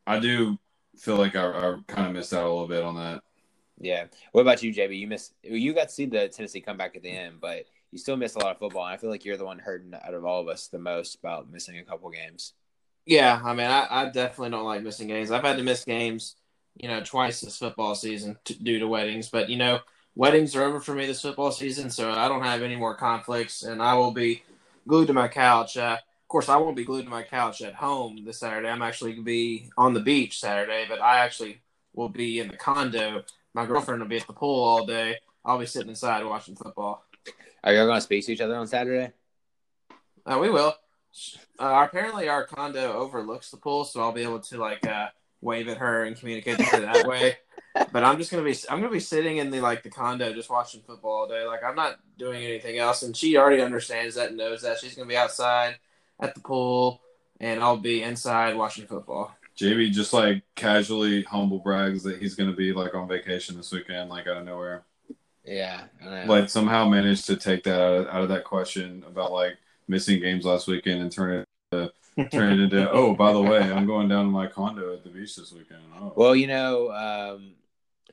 I 0.07 0.21
do 0.21 0.59
feel 0.99 1.17
like 1.17 1.37
I, 1.37 1.47
I 1.47 1.77
kind 1.87 2.09
of 2.09 2.13
missed 2.13 2.33
out 2.33 2.45
a 2.45 2.49
little 2.49 2.69
bit 2.69 2.83
on 2.83 2.97
that. 2.97 3.23
Yeah. 3.79 4.07
What 4.33 4.43
about 4.43 4.63
you, 4.63 4.73
JB? 4.73 4.99
You 4.99 5.07
missed. 5.07 5.35
You 5.43 5.75
got 5.75 5.89
to 5.89 5.95
see 5.95 6.07
the 6.07 6.29
Tennessee 6.29 6.61
comeback 6.61 6.97
at 6.97 7.03
the 7.03 7.11
end, 7.11 7.41
but 7.41 7.65
you 7.93 7.99
still 7.99 8.17
miss 8.17 8.35
a 8.35 8.39
lot 8.39 8.53
of 8.53 8.59
football. 8.59 8.85
And 8.85 8.95
I 8.95 8.97
feel 8.97 9.11
like 9.11 9.25
you're 9.25 9.37
the 9.37 9.45
one 9.45 9.59
hurting 9.59 9.95
out 9.95 10.15
of 10.15 10.25
all 10.25 10.41
of 10.41 10.49
us 10.49 10.69
the 10.69 10.79
most 10.79 11.17
about 11.17 11.51
missing 11.51 11.79
a 11.79 11.85
couple 11.85 12.11
games. 12.11 12.53
Yeah, 13.05 13.41
I 13.43 13.55
mean, 13.55 13.69
I, 13.69 13.87
I 13.89 14.05
definitely 14.07 14.51
don't 14.51 14.65
like 14.65 14.83
missing 14.83 15.07
games. 15.07 15.31
I've 15.31 15.45
had 15.45 15.59
to 15.59 15.63
miss 15.63 15.85
games, 15.85 16.35
you 16.77 16.89
know, 16.89 17.01
twice 17.03 17.41
this 17.41 17.59
football 17.59 17.95
season 17.95 18.37
to, 18.45 18.55
due 18.55 18.81
to 18.81 18.89
weddings. 18.89 19.29
But 19.29 19.49
you 19.49 19.57
know, 19.57 19.81
weddings 20.17 20.57
are 20.57 20.65
over 20.65 20.81
for 20.81 20.95
me 20.95 21.07
this 21.07 21.23
football 21.23 21.53
season, 21.53 21.89
so 21.89 22.11
I 22.11 22.27
don't 22.27 22.43
have 22.43 22.63
any 22.63 22.75
more 22.75 22.97
conflicts, 22.97 23.63
and 23.63 23.81
I 23.81 23.95
will 23.95 24.11
be 24.11 24.43
glued 24.89 25.07
to 25.07 25.13
my 25.13 25.29
couch. 25.29 25.77
Uh, 25.77 25.99
of 26.27 26.29
course, 26.29 26.49
I 26.49 26.57
won't 26.57 26.77
be 26.77 26.85
glued 26.85 27.05
to 27.05 27.11
my 27.11 27.23
couch 27.23 27.63
at 27.63 27.75
home 27.75 28.25
this 28.25 28.41
Saturday. 28.41 28.69
I'm 28.69 28.83
actually 28.83 29.13
going 29.13 29.23
to 29.23 29.27
be 29.27 29.71
on 29.79 29.95
the 29.95 30.01
beach 30.01 30.41
Saturday, 30.41 30.85
but 30.89 31.01
I 31.01 31.19
actually 31.19 31.61
will 31.95 32.09
be 32.09 32.41
in 32.41 32.49
the 32.49 32.57
condo. 32.57 33.23
My 33.55 33.65
girlfriend 33.65 34.01
will 34.01 34.09
be 34.09 34.19
at 34.19 34.27
the 34.27 34.33
pool 34.33 34.65
all 34.65 34.85
day. 34.85 35.19
I'll 35.45 35.61
be 35.61 35.67
sitting 35.67 35.91
inside 35.91 36.25
watching 36.25 36.57
football. 36.57 37.05
Are 37.67 37.75
y'all 37.75 37.87
going 37.87 37.97
to 37.97 38.01
speak 38.01 38.25
to 38.25 38.33
each 38.33 38.41
other 38.41 38.55
on 38.55 38.69
Saturday? 38.69 39.13
Uh, 40.25 40.39
we 40.41 40.51
will. 40.51 40.73
Uh, 41.59 41.85
apparently, 41.89 42.29
our 42.29 42.45
condo 42.45 42.93
overlooks 42.93 43.51
the 43.51 43.57
pool, 43.57 43.85
so 43.85 44.01
I'll 44.01 44.13
be 44.13 44.23
able 44.23 44.39
to 44.39 44.57
like 44.57 44.87
uh, 44.87 45.09
wave 45.41 45.67
at 45.67 45.79
her 45.79 46.05
and 46.05 46.17
communicate 46.17 46.59
with 46.59 46.69
her 46.69 46.81
that 46.81 47.07
way. 47.09 47.39
But 47.91 48.05
I'm 48.05 48.19
just 48.19 48.31
gonna 48.31 48.45
be 48.45 48.55
I'm 48.71 48.81
gonna 48.81 48.93
be 48.93 49.01
sitting 49.01 49.39
in 49.39 49.51
the 49.51 49.61
like 49.61 49.83
the 49.83 49.91
condo 49.91 50.33
just 50.33 50.49
watching 50.49 50.81
football 50.83 51.23
all 51.23 51.29
day. 51.29 51.45
Like 51.45 51.65
I'm 51.65 51.75
not 51.75 51.97
doing 52.17 52.45
anything 52.45 52.79
else, 52.79 53.03
and 53.03 53.17
she 53.17 53.37
already 53.37 53.61
understands 53.61 54.15
that 54.15 54.29
and 54.29 54.37
knows 54.37 54.63
that 54.63 54.79
she's 54.79 54.95
gonna 54.95 55.09
be 55.09 55.17
outside 55.17 55.77
at 56.21 56.35
the 56.37 56.41
pool, 56.41 57.01
and 57.41 57.61
I'll 57.61 57.79
be 57.79 58.03
inside 58.03 58.57
watching 58.57 58.87
football. 58.87 59.35
JB 59.59 59.91
just 59.91 60.13
like 60.13 60.43
casually 60.55 61.23
humble 61.23 61.59
brags 61.59 62.05
that 62.05 62.21
he's 62.21 62.35
going 62.35 62.51
to 62.51 62.57
be 62.57 62.75
like 62.75 62.95
on 62.95 63.09
vacation 63.09 63.57
this 63.57 63.73
weekend, 63.73 64.11
like 64.11 64.27
out 64.27 64.37
of 64.37 64.45
nowhere. 64.45 64.85
Yeah. 65.47 65.83
I. 66.05 66.25
Like 66.25 66.49
somehow 66.49 66.89
managed 66.89 67.27
to 67.27 67.37
take 67.37 67.65
that 67.65 67.81
out 67.81 67.95
of, 67.95 68.07
out 68.09 68.23
of 68.23 68.29
that 68.31 68.45
question 68.45 69.05
about 69.07 69.33
like 69.33 69.57
missing 69.89 70.21
games 70.21 70.45
last 70.45 70.67
weekend 70.67 71.01
and 71.01 71.13
turn 71.13 71.39
it 71.39 71.47
to, 71.73 71.93
turn 72.31 72.59
it 72.59 72.65
into 72.65 72.91
oh 72.91 73.15
by 73.15 73.33
the 73.33 73.41
way 73.41 73.61
I'm 73.61 73.87
going 73.87 74.09
down 74.09 74.25
to 74.25 74.31
my 74.31 74.47
condo 74.47 74.93
at 74.95 75.05
the 75.05 75.11
beach 75.11 75.37
this 75.37 75.53
weekend. 75.53 75.81
Oh. 75.99 76.13
Well, 76.17 76.35
you 76.37 76.47
know, 76.47 76.91
um, 76.91 77.53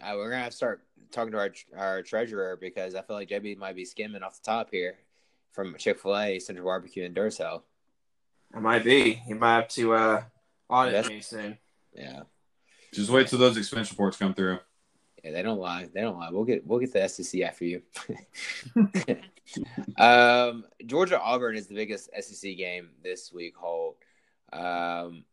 uh, 0.02 0.13
we're 0.15 0.30
gonna 0.30 0.43
have 0.43 0.52
to 0.52 0.58
start 0.58 0.82
talking 1.12 1.32
to 1.32 1.38
our 1.39 1.52
our 1.78 2.02
treasurer 2.02 2.58
because 2.60 2.96
I 2.96 3.02
feel 3.02 3.15
like 3.15 3.30
JB 3.30 3.58
might 3.58 3.76
be 3.76 3.86
skimming 3.86 4.24
off 4.24 4.41
the 4.41 4.46
top 4.46 4.69
here 4.72 4.96
from 5.52 5.76
Chick 5.78 6.00
Fil 6.00 6.17
A, 6.17 6.39
Central 6.39 6.65
Barbecue, 6.65 7.06
and 7.06 7.15
Duracell. 7.15 7.62
I 8.54 8.60
might 8.60 8.84
be. 8.84 9.22
You 9.28 9.36
might 9.36 9.56
have 9.56 9.67
to 9.69 9.93
uh, 9.93 10.24
audit 10.69 10.93
That's- 10.93 11.10
me 11.10 11.22
soon. 11.22 11.58
Yeah, 11.96 12.22
Just 12.91 13.12
wait 13.12 13.28
till 13.28 13.38
those 13.38 13.56
expense 13.56 13.91
reports 13.91 14.17
come 14.17 14.34
through. 14.34 14.58
Yeah, 15.24 15.32
they 15.32 15.42
don't 15.42 15.60
lie. 15.60 15.88
They 15.94 16.02
don't 16.02 16.18
lie. 16.18 16.30
We'll 16.32 16.44
get 16.44 16.68
we'll 16.68 16.80
get 16.80 16.92
the 16.92 17.08
SEC 17.08 17.42
after 17.42 17.64
you. 17.64 17.82
um, 19.98 20.66
Georgia 20.86 21.20
Auburn 21.20 21.56
is 21.56 21.68
the 21.68 21.76
biggest 21.76 22.10
SEC 22.20 22.58
game 22.58 22.90
this 23.04 23.32
week. 23.32 23.56
Holt. 23.56 23.98
Um, 24.52 25.24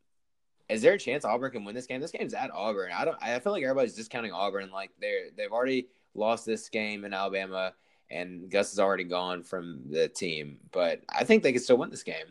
is 0.68 0.82
there 0.82 0.92
a 0.92 0.98
chance 0.98 1.24
Auburn 1.24 1.50
can 1.50 1.64
win 1.64 1.74
this 1.74 1.86
game? 1.86 2.00
This 2.00 2.12
game's 2.12 2.34
at 2.34 2.52
Auburn. 2.52 2.92
I 2.94 3.04
don't. 3.04 3.18
I 3.20 3.36
feel 3.40 3.52
like 3.52 3.64
everybody's 3.64 3.94
discounting 3.94 4.32
Auburn. 4.32 4.70
Like 4.70 4.92
they're 5.00 5.30
they've 5.36 5.50
already 5.50 5.88
lost 6.14 6.46
this 6.46 6.68
game 6.68 7.04
in 7.04 7.12
Alabama, 7.12 7.72
and 8.10 8.48
Gus 8.48 8.72
is 8.72 8.78
already 8.78 9.04
gone 9.04 9.42
from 9.42 9.82
the 9.90 10.06
team. 10.08 10.58
But 10.70 11.02
I 11.08 11.24
think 11.24 11.42
they 11.42 11.52
can 11.52 11.62
still 11.62 11.78
win 11.78 11.90
this 11.90 12.04
game. 12.04 12.26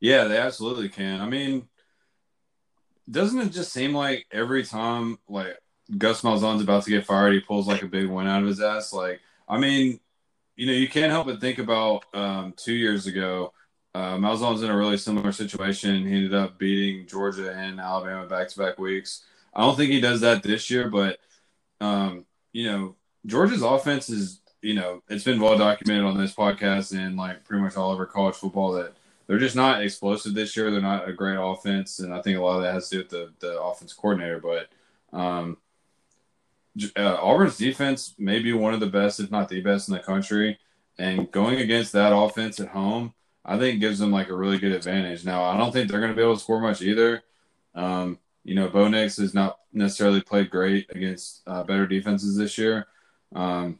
Yeah, 0.00 0.24
they 0.24 0.38
absolutely 0.38 0.88
can. 0.88 1.20
I 1.20 1.26
mean, 1.26 1.68
doesn't 3.08 3.40
it 3.40 3.52
just 3.52 3.72
seem 3.72 3.94
like 3.94 4.26
every 4.32 4.64
time 4.64 5.18
like 5.28 5.56
Gus 5.98 6.22
Malzahn's 6.22 6.62
about 6.62 6.84
to 6.84 6.90
get 6.90 7.06
fired, 7.06 7.32
he 7.32 7.40
pulls 7.40 7.66
like 7.66 7.82
a 7.82 7.86
big 7.86 8.06
win 8.06 8.26
out 8.26 8.42
of 8.42 8.48
his 8.48 8.60
ass? 8.60 8.92
Like, 8.92 9.20
I 9.48 9.58
mean, 9.58 10.00
you 10.56 10.66
know, 10.66 10.72
you 10.72 10.88
can't 10.88 11.10
help 11.10 11.26
but 11.26 11.40
think 11.40 11.58
about 11.58 12.04
um, 12.14 12.54
two 12.56 12.74
years 12.74 13.06
ago. 13.06 13.52
Uh, 13.94 14.16
Malzahn's 14.16 14.62
in 14.62 14.70
a 14.70 14.76
really 14.76 14.96
similar 14.96 15.32
situation. 15.32 16.06
He 16.06 16.16
ended 16.16 16.34
up 16.34 16.58
beating 16.58 17.06
Georgia 17.06 17.52
and 17.52 17.80
Alabama 17.80 18.26
back 18.26 18.48
to 18.48 18.58
back 18.58 18.78
weeks. 18.78 19.24
I 19.54 19.62
don't 19.62 19.76
think 19.76 19.90
he 19.90 20.00
does 20.00 20.20
that 20.20 20.42
this 20.42 20.70
year, 20.70 20.88
but 20.88 21.18
um, 21.80 22.26
you 22.52 22.70
know, 22.70 22.96
Georgia's 23.26 23.62
offense 23.62 24.08
is, 24.08 24.40
you 24.62 24.74
know, 24.74 25.02
it's 25.08 25.24
been 25.24 25.40
well 25.40 25.58
documented 25.58 26.04
on 26.04 26.18
this 26.18 26.34
podcast 26.34 26.96
and 26.96 27.16
like 27.16 27.44
pretty 27.44 27.62
much 27.62 27.76
all 27.76 27.90
over 27.90 28.06
college 28.06 28.36
football 28.36 28.72
that 28.72 28.94
they're 29.26 29.38
just 29.38 29.56
not 29.56 29.82
explosive 29.82 30.34
this 30.34 30.56
year. 30.56 30.70
They're 30.70 30.80
not 30.80 31.08
a 31.08 31.12
great 31.12 31.38
offense, 31.40 32.00
and 32.00 32.12
I 32.12 32.20
think 32.20 32.38
a 32.38 32.42
lot 32.42 32.56
of 32.56 32.62
that 32.62 32.74
has 32.74 32.88
to 32.90 32.96
do 32.96 33.02
with 33.02 33.10
the 33.10 33.46
the 33.46 33.60
offense 33.60 33.92
coordinator. 33.92 34.40
But 34.40 34.68
um, 35.16 35.56
uh, 36.96 37.16
Auburn's 37.16 37.56
defense 37.56 38.14
may 38.18 38.38
be 38.40 38.52
one 38.52 38.74
of 38.74 38.80
the 38.80 38.86
best, 38.86 39.20
if 39.20 39.30
not 39.30 39.48
the 39.48 39.60
best, 39.60 39.88
in 39.88 39.94
the 39.94 40.00
country. 40.00 40.58
And 40.98 41.30
going 41.30 41.60
against 41.60 41.92
that 41.92 42.14
offense 42.14 42.60
at 42.60 42.68
home, 42.68 43.14
I 43.44 43.58
think 43.58 43.80
gives 43.80 43.98
them 43.98 44.12
like 44.12 44.28
a 44.28 44.36
really 44.36 44.58
good 44.58 44.72
advantage. 44.72 45.24
Now, 45.24 45.44
I 45.44 45.56
don't 45.56 45.72
think 45.72 45.90
they're 45.90 46.00
going 46.00 46.12
to 46.12 46.16
be 46.16 46.22
able 46.22 46.34
to 46.34 46.40
score 46.40 46.60
much 46.60 46.82
either. 46.82 47.22
Um, 47.74 48.18
you 48.44 48.54
know, 48.54 48.68
Bo 48.68 48.88
Nix 48.88 49.16
has 49.16 49.34
not 49.34 49.58
necessarily 49.72 50.20
played 50.20 50.50
great 50.50 50.86
against 50.90 51.42
uh, 51.46 51.62
better 51.64 51.86
defenses 51.86 52.36
this 52.36 52.58
year. 52.58 52.86
Um, 53.34 53.78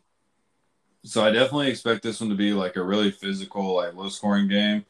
so 1.04 1.24
I 1.24 1.30
definitely 1.30 1.70
expect 1.70 2.02
this 2.02 2.20
one 2.20 2.30
to 2.30 2.36
be 2.36 2.52
like 2.52 2.76
a 2.76 2.82
really 2.82 3.10
physical, 3.10 3.76
like 3.76 3.94
low 3.94 4.08
scoring 4.08 4.48
game. 4.48 4.84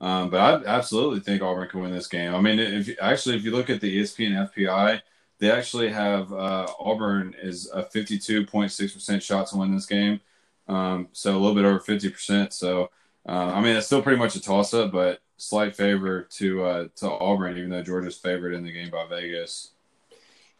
Um, 0.00 0.28
but 0.28 0.40
I 0.40 0.66
absolutely 0.66 1.20
think 1.20 1.42
Auburn 1.42 1.68
can 1.68 1.80
win 1.80 1.92
this 1.92 2.06
game. 2.06 2.34
I 2.34 2.40
mean, 2.40 2.58
if 2.58 2.90
actually 3.00 3.36
if 3.36 3.44
you 3.44 3.52
look 3.52 3.70
at 3.70 3.80
the 3.80 4.00
ESPN 4.00 4.52
FPI, 4.52 5.00
they 5.44 5.50
actually 5.50 5.90
have 5.90 6.32
uh, 6.32 6.66
Auburn 6.80 7.34
is 7.42 7.70
a 7.70 7.82
52.6% 7.82 9.20
shot 9.22 9.46
to 9.48 9.58
win 9.58 9.74
this 9.74 9.84
game. 9.84 10.20
Um, 10.68 11.08
so 11.12 11.32
a 11.32 11.38
little 11.38 11.54
bit 11.54 11.66
over 11.66 11.78
50%. 11.78 12.50
So, 12.50 12.90
uh, 13.28 13.52
I 13.52 13.60
mean, 13.60 13.76
it's 13.76 13.84
still 13.86 14.00
pretty 14.00 14.18
much 14.18 14.36
a 14.36 14.40
toss 14.40 14.72
up, 14.72 14.90
but 14.90 15.20
slight 15.36 15.76
favor 15.76 16.22
to 16.22 16.64
uh, 16.64 16.88
to 16.96 17.10
Auburn, 17.10 17.58
even 17.58 17.68
though 17.68 17.82
Georgia's 17.82 18.16
favored 18.16 18.54
in 18.54 18.64
the 18.64 18.72
game 18.72 18.88
by 18.88 19.06
Vegas. 19.06 19.72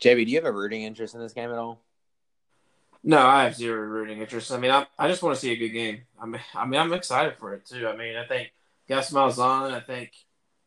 JB, 0.03 0.27
do 0.27 0.31
you 0.33 0.37
have 0.37 0.45
a 0.45 0.53
rooting 0.53 0.83
interest 0.83 1.15
in 1.15 1.21
this 1.21 1.33
game 1.33 1.51
at 1.51 1.57
all? 1.57 1.81
No, 3.03 3.27
I 3.27 3.45
have 3.45 3.55
zero 3.55 3.81
rooting 3.81 4.21
interest. 4.21 4.53
I 4.53 4.59
mean, 4.59 4.71
I, 4.71 4.87
I 4.99 5.09
just 5.09 5.23
want 5.23 5.35
to 5.35 5.41
see 5.41 5.53
a 5.53 5.57
good 5.57 5.71
game. 5.71 6.03
I 6.21 6.27
mean, 6.27 6.43
I 6.55 6.67
mean, 6.67 6.79
I'm 6.79 6.93
excited 6.93 7.39
for 7.39 7.55
it 7.55 7.65
too. 7.65 7.89
I 7.89 7.97
mean, 7.97 8.17
I 8.17 8.27
think 8.27 8.53
Gus 8.87 9.11
Malzahn. 9.13 9.73
I 9.73 9.81
think, 9.81 10.13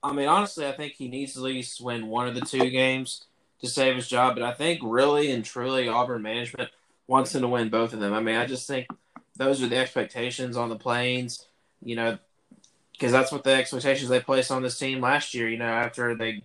I 0.01 0.11
mean, 0.11 0.27
honestly, 0.27 0.65
I 0.65 0.71
think 0.71 0.93
he 0.93 1.07
needs 1.07 1.33
to 1.33 1.39
at 1.39 1.43
least 1.43 1.81
win 1.81 2.07
one 2.07 2.27
of 2.27 2.33
the 2.33 2.41
two 2.41 2.67
games 2.71 3.27
to 3.61 3.67
save 3.67 3.95
his 3.95 4.07
job. 4.07 4.35
But 4.35 4.43
I 4.43 4.53
think 4.53 4.81
really 4.83 5.31
and 5.31 5.43
truly 5.43 5.87
Auburn 5.87 6.21
management 6.21 6.69
wants 7.07 7.33
him 7.33 7.41
to 7.41 7.47
win 7.47 7.69
both 7.69 7.93
of 7.93 7.99
them. 7.99 8.13
I 8.13 8.19
mean, 8.19 8.35
I 8.35 8.45
just 8.45 8.67
think 8.67 8.87
those 9.35 9.61
are 9.61 9.67
the 9.67 9.77
expectations 9.77 10.57
on 10.57 10.69
the 10.69 10.75
plains, 10.75 11.45
you 11.81 11.95
know, 11.95 12.17
because 12.91 13.11
that's 13.11 13.31
what 13.31 13.43
the 13.43 13.53
expectations 13.53 14.09
they 14.09 14.19
placed 14.19 14.51
on 14.51 14.63
this 14.63 14.77
team 14.77 15.01
last 15.01 15.33
year, 15.33 15.47
you 15.47 15.57
know, 15.57 15.65
after 15.65 16.15
they, 16.15 16.41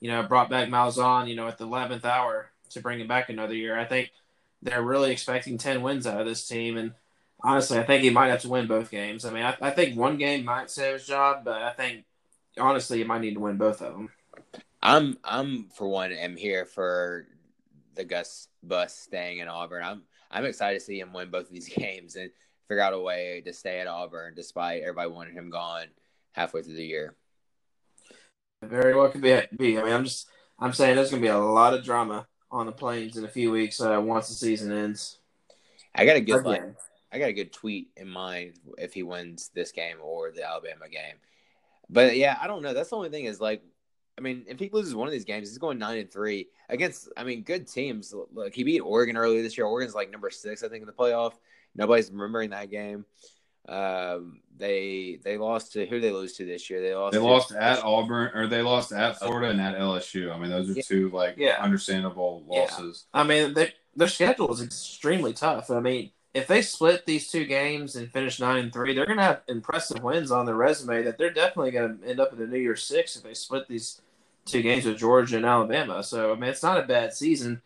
you 0.00 0.10
know, 0.10 0.22
brought 0.22 0.50
back 0.50 0.68
Malzahn, 0.68 1.28
you 1.28 1.36
know, 1.36 1.46
at 1.48 1.58
the 1.58 1.66
11th 1.66 2.04
hour 2.04 2.50
to 2.70 2.80
bring 2.80 3.00
him 3.00 3.06
back 3.06 3.28
another 3.28 3.54
year. 3.54 3.78
I 3.78 3.84
think 3.84 4.10
they're 4.62 4.82
really 4.82 5.12
expecting 5.12 5.58
10 5.58 5.82
wins 5.82 6.06
out 6.06 6.20
of 6.20 6.26
this 6.26 6.46
team. 6.46 6.76
And 6.76 6.92
honestly, 7.42 7.78
I 7.78 7.84
think 7.84 8.02
he 8.02 8.10
might 8.10 8.28
have 8.28 8.42
to 8.42 8.48
win 8.48 8.66
both 8.66 8.90
games. 8.90 9.24
I 9.24 9.32
mean, 9.32 9.44
I, 9.44 9.56
I 9.60 9.70
think 9.70 9.96
one 9.96 10.16
game 10.16 10.44
might 10.44 10.70
save 10.70 10.94
his 10.94 11.06
job, 11.06 11.44
but 11.44 11.62
I 11.62 11.72
think 11.72 12.04
honestly, 12.58 12.98
he 12.98 13.04
might 13.04 13.20
need 13.20 13.34
to 13.34 13.40
win 13.40 13.56
both 13.56 13.80
of 13.80 13.94
them. 13.94 14.10
I'm 14.82 15.16
I'm 15.22 15.68
for 15.74 15.86
one 15.86 16.12
am 16.12 16.36
here 16.36 16.64
for 16.64 17.26
the 17.94 18.04
Gus 18.04 18.48
bus 18.62 18.96
staying 18.96 19.38
in 19.38 19.48
Auburn. 19.48 19.84
I'm 19.84 20.02
I'm 20.30 20.44
excited 20.44 20.80
to 20.80 20.84
see 20.84 20.98
him 20.98 21.12
win 21.12 21.30
both 21.30 21.46
of 21.46 21.52
these 21.52 21.68
games 21.76 22.16
and 22.16 22.30
figure 22.68 22.82
out 22.82 22.94
a 22.94 22.98
way 22.98 23.42
to 23.44 23.52
stay 23.52 23.80
at 23.80 23.86
Auburn 23.86 24.34
despite 24.34 24.82
everybody 24.82 25.10
wanting 25.10 25.34
him 25.34 25.50
gone 25.50 25.86
halfway 26.32 26.62
through 26.62 26.74
the 26.74 26.84
year. 26.84 27.14
Very 28.62 28.94
well 28.94 29.08
could 29.08 29.20
be. 29.20 29.34
I 29.34 29.48
mean, 29.58 29.78
I'm 29.78 30.04
just 30.04 30.28
I'm 30.58 30.72
saying 30.72 30.96
there's 30.96 31.10
going 31.10 31.22
to 31.22 31.26
be 31.26 31.32
a 31.32 31.38
lot 31.38 31.74
of 31.74 31.84
drama 31.84 32.26
on 32.50 32.66
the 32.66 32.72
plains 32.72 33.16
in 33.16 33.24
a 33.24 33.28
few 33.28 33.50
weeks 33.50 33.80
uh, 33.80 34.00
once 34.02 34.28
the 34.28 34.34
season 34.34 34.72
ends. 34.72 35.18
I 35.94 36.06
got 36.06 36.16
a 36.16 36.20
good 36.20 36.44
like, 36.44 36.62
I 37.12 37.18
got 37.18 37.28
a 37.28 37.32
good 37.32 37.52
tweet 37.52 37.90
in 37.96 38.08
mind 38.08 38.54
if 38.78 38.94
he 38.94 39.02
wins 39.02 39.50
this 39.54 39.72
game 39.72 39.96
or 40.02 40.30
the 40.30 40.48
Alabama 40.48 40.88
game. 40.88 41.16
But 41.90 42.16
yeah, 42.16 42.38
I 42.40 42.46
don't 42.46 42.62
know. 42.62 42.72
That's 42.72 42.90
the 42.90 42.96
only 42.96 43.10
thing 43.10 43.26
is 43.26 43.40
like 43.40 43.62
I 44.18 44.20
mean, 44.20 44.44
if 44.46 44.58
he 44.58 44.68
loses 44.72 44.94
one 44.94 45.08
of 45.08 45.12
these 45.12 45.24
games, 45.24 45.48
he's 45.48 45.58
going 45.58 45.78
nine 45.78 45.98
and 45.98 46.10
three 46.10 46.48
against. 46.68 47.08
I 47.16 47.24
mean, 47.24 47.42
good 47.42 47.66
teams. 47.66 48.14
Look, 48.32 48.54
he 48.54 48.62
beat 48.62 48.80
Oregon 48.80 49.16
earlier 49.16 49.42
this 49.42 49.56
year. 49.56 49.66
Oregon's 49.66 49.94
like 49.94 50.10
number 50.10 50.30
six, 50.30 50.62
I 50.62 50.68
think, 50.68 50.82
in 50.82 50.86
the 50.86 50.92
playoff. 50.92 51.34
Nobody's 51.74 52.10
remembering 52.10 52.50
that 52.50 52.70
game. 52.70 53.06
Um, 53.68 54.40
they 54.56 55.20
they 55.22 55.38
lost 55.38 55.72
to 55.74 55.86
who 55.86 56.00
they 56.00 56.10
lose 56.10 56.34
to 56.34 56.44
this 56.44 56.68
year? 56.68 56.82
They 56.82 56.94
lost. 56.94 57.12
They 57.12 57.18
lost 57.18 57.52
at 57.52 57.82
Auburn, 57.82 58.32
or 58.34 58.46
they 58.48 58.60
lost 58.60 58.92
at 58.92 59.18
Florida 59.18 59.50
and 59.50 59.60
at 59.60 59.78
LSU. 59.78 60.34
I 60.34 60.38
mean, 60.38 60.50
those 60.50 60.68
are 60.68 60.74
yeah. 60.74 60.82
two 60.84 61.10
like 61.10 61.36
yeah. 61.38 61.56
understandable 61.60 62.44
losses. 62.46 63.06
Yeah. 63.14 63.20
I 63.20 63.24
mean, 63.24 63.54
their 63.96 64.08
schedule 64.08 64.52
is 64.52 64.60
extremely 64.60 65.32
tough. 65.32 65.70
I 65.70 65.80
mean, 65.80 66.10
if 66.34 66.46
they 66.46 66.62
split 66.62 67.06
these 67.06 67.30
two 67.30 67.44
games 67.44 67.96
and 67.96 68.10
finish 68.10 68.40
nine 68.40 68.64
and 68.64 68.72
three, 68.72 68.94
they're 68.94 69.06
going 69.06 69.18
to 69.18 69.24
have 69.24 69.42
impressive 69.48 70.02
wins 70.02 70.30
on 70.30 70.46
their 70.46 70.54
resume. 70.54 71.02
That 71.02 71.18
they're 71.18 71.32
definitely 71.32 71.70
going 71.70 71.98
to 71.98 72.08
end 72.08 72.20
up 72.20 72.32
in 72.32 72.38
the 72.38 72.46
New 72.46 72.58
Year's 72.58 72.84
Six 72.84 73.16
if 73.16 73.22
they 73.22 73.34
split 73.34 73.68
these 73.68 74.00
two 74.44 74.62
games 74.62 74.84
with 74.84 74.98
Georgia 74.98 75.36
and 75.36 75.46
Alabama. 75.46 76.02
So 76.02 76.32
I 76.32 76.34
mean, 76.34 76.50
it's 76.50 76.62
not 76.62 76.78
a 76.78 76.86
bad 76.86 77.12
season, 77.12 77.62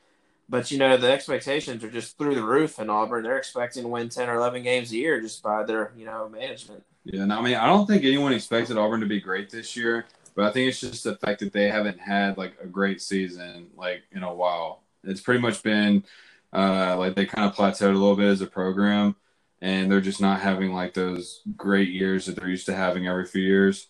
but 0.48 0.70
you 0.70 0.78
know 0.78 0.96
the 0.96 1.10
expectations 1.10 1.82
are 1.84 1.90
just 1.90 2.18
through 2.18 2.34
the 2.34 2.42
roof 2.44 2.78
in 2.78 2.90
Auburn. 2.90 3.24
They're 3.24 3.38
expecting 3.38 3.82
to 3.82 3.88
win 3.88 4.08
ten 4.08 4.28
or 4.28 4.36
eleven 4.36 4.62
games 4.62 4.92
a 4.92 4.96
year 4.96 5.20
just 5.20 5.42
by 5.42 5.62
their 5.62 5.92
you 5.96 6.04
know 6.04 6.28
management. 6.28 6.84
Yeah, 7.04 7.22
and 7.22 7.32
I 7.32 7.40
mean, 7.40 7.54
I 7.54 7.66
don't 7.66 7.86
think 7.86 8.04
anyone 8.04 8.32
expected 8.32 8.76
Auburn 8.76 9.00
to 9.00 9.06
be 9.06 9.20
great 9.20 9.50
this 9.50 9.76
year, 9.76 10.06
but 10.34 10.44
I 10.44 10.52
think 10.52 10.68
it's 10.68 10.80
just 10.80 11.04
the 11.04 11.16
fact 11.16 11.40
that 11.40 11.52
they 11.52 11.68
haven't 11.68 12.00
had 12.00 12.36
like 12.36 12.56
a 12.62 12.66
great 12.66 13.00
season 13.00 13.68
like 13.76 14.02
in 14.12 14.22
a 14.22 14.34
while. 14.34 14.82
It's 15.04 15.20
pretty 15.20 15.40
much 15.40 15.62
been 15.62 16.04
uh, 16.52 16.96
like 16.98 17.14
they 17.14 17.26
kind 17.26 17.48
of 17.48 17.54
plateaued 17.54 17.90
a 17.90 17.98
little 17.98 18.16
bit 18.16 18.26
as 18.26 18.40
a 18.40 18.46
program, 18.46 19.16
and 19.60 19.90
they're 19.90 20.00
just 20.00 20.20
not 20.20 20.40
having 20.40 20.72
like 20.72 20.94
those 20.94 21.42
great 21.56 21.90
years 21.90 22.26
that 22.26 22.36
they're 22.36 22.48
used 22.48 22.66
to 22.66 22.74
having 22.74 23.06
every 23.06 23.26
few 23.26 23.42
years. 23.42 23.88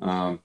Um, 0.00 0.40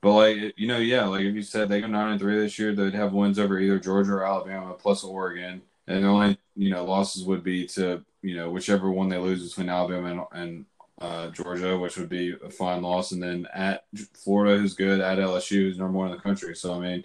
but 0.00 0.12
like 0.12 0.54
you 0.56 0.66
know, 0.66 0.78
yeah, 0.78 1.06
like 1.06 1.22
if 1.22 1.34
you 1.34 1.42
said 1.42 1.68
they 1.68 1.80
go 1.80 1.86
nine 1.86 2.12
and 2.12 2.20
three 2.20 2.38
this 2.38 2.58
year, 2.58 2.74
they'd 2.74 2.94
have 2.94 3.12
wins 3.12 3.38
over 3.38 3.58
either 3.58 3.78
Georgia 3.78 4.12
or 4.12 4.26
Alabama 4.26 4.74
plus 4.74 5.04
Oregon, 5.04 5.62
and 5.86 6.04
the 6.04 6.08
only 6.08 6.38
you 6.56 6.70
know 6.70 6.84
losses 6.84 7.24
would 7.24 7.42
be 7.44 7.66
to 7.68 8.02
you 8.22 8.36
know 8.36 8.50
whichever 8.50 8.90
one 8.90 9.08
they 9.08 9.18
lose 9.18 9.46
between 9.48 9.68
Alabama 9.68 10.28
and, 10.32 10.42
and 10.42 10.64
uh, 11.00 11.28
Georgia, 11.28 11.78
which 11.78 11.96
would 11.98 12.08
be 12.08 12.34
a 12.42 12.50
fine 12.50 12.82
loss, 12.82 13.12
and 13.12 13.22
then 13.22 13.46
at 13.52 13.84
Florida, 14.14 14.58
who's 14.58 14.74
good, 14.74 15.00
at 15.00 15.18
LSU, 15.18 15.62
who's 15.62 15.78
number 15.78 15.98
one 15.98 16.10
in 16.10 16.16
the 16.16 16.22
country. 16.22 16.56
So 16.56 16.74
I 16.74 16.78
mean, 16.78 17.04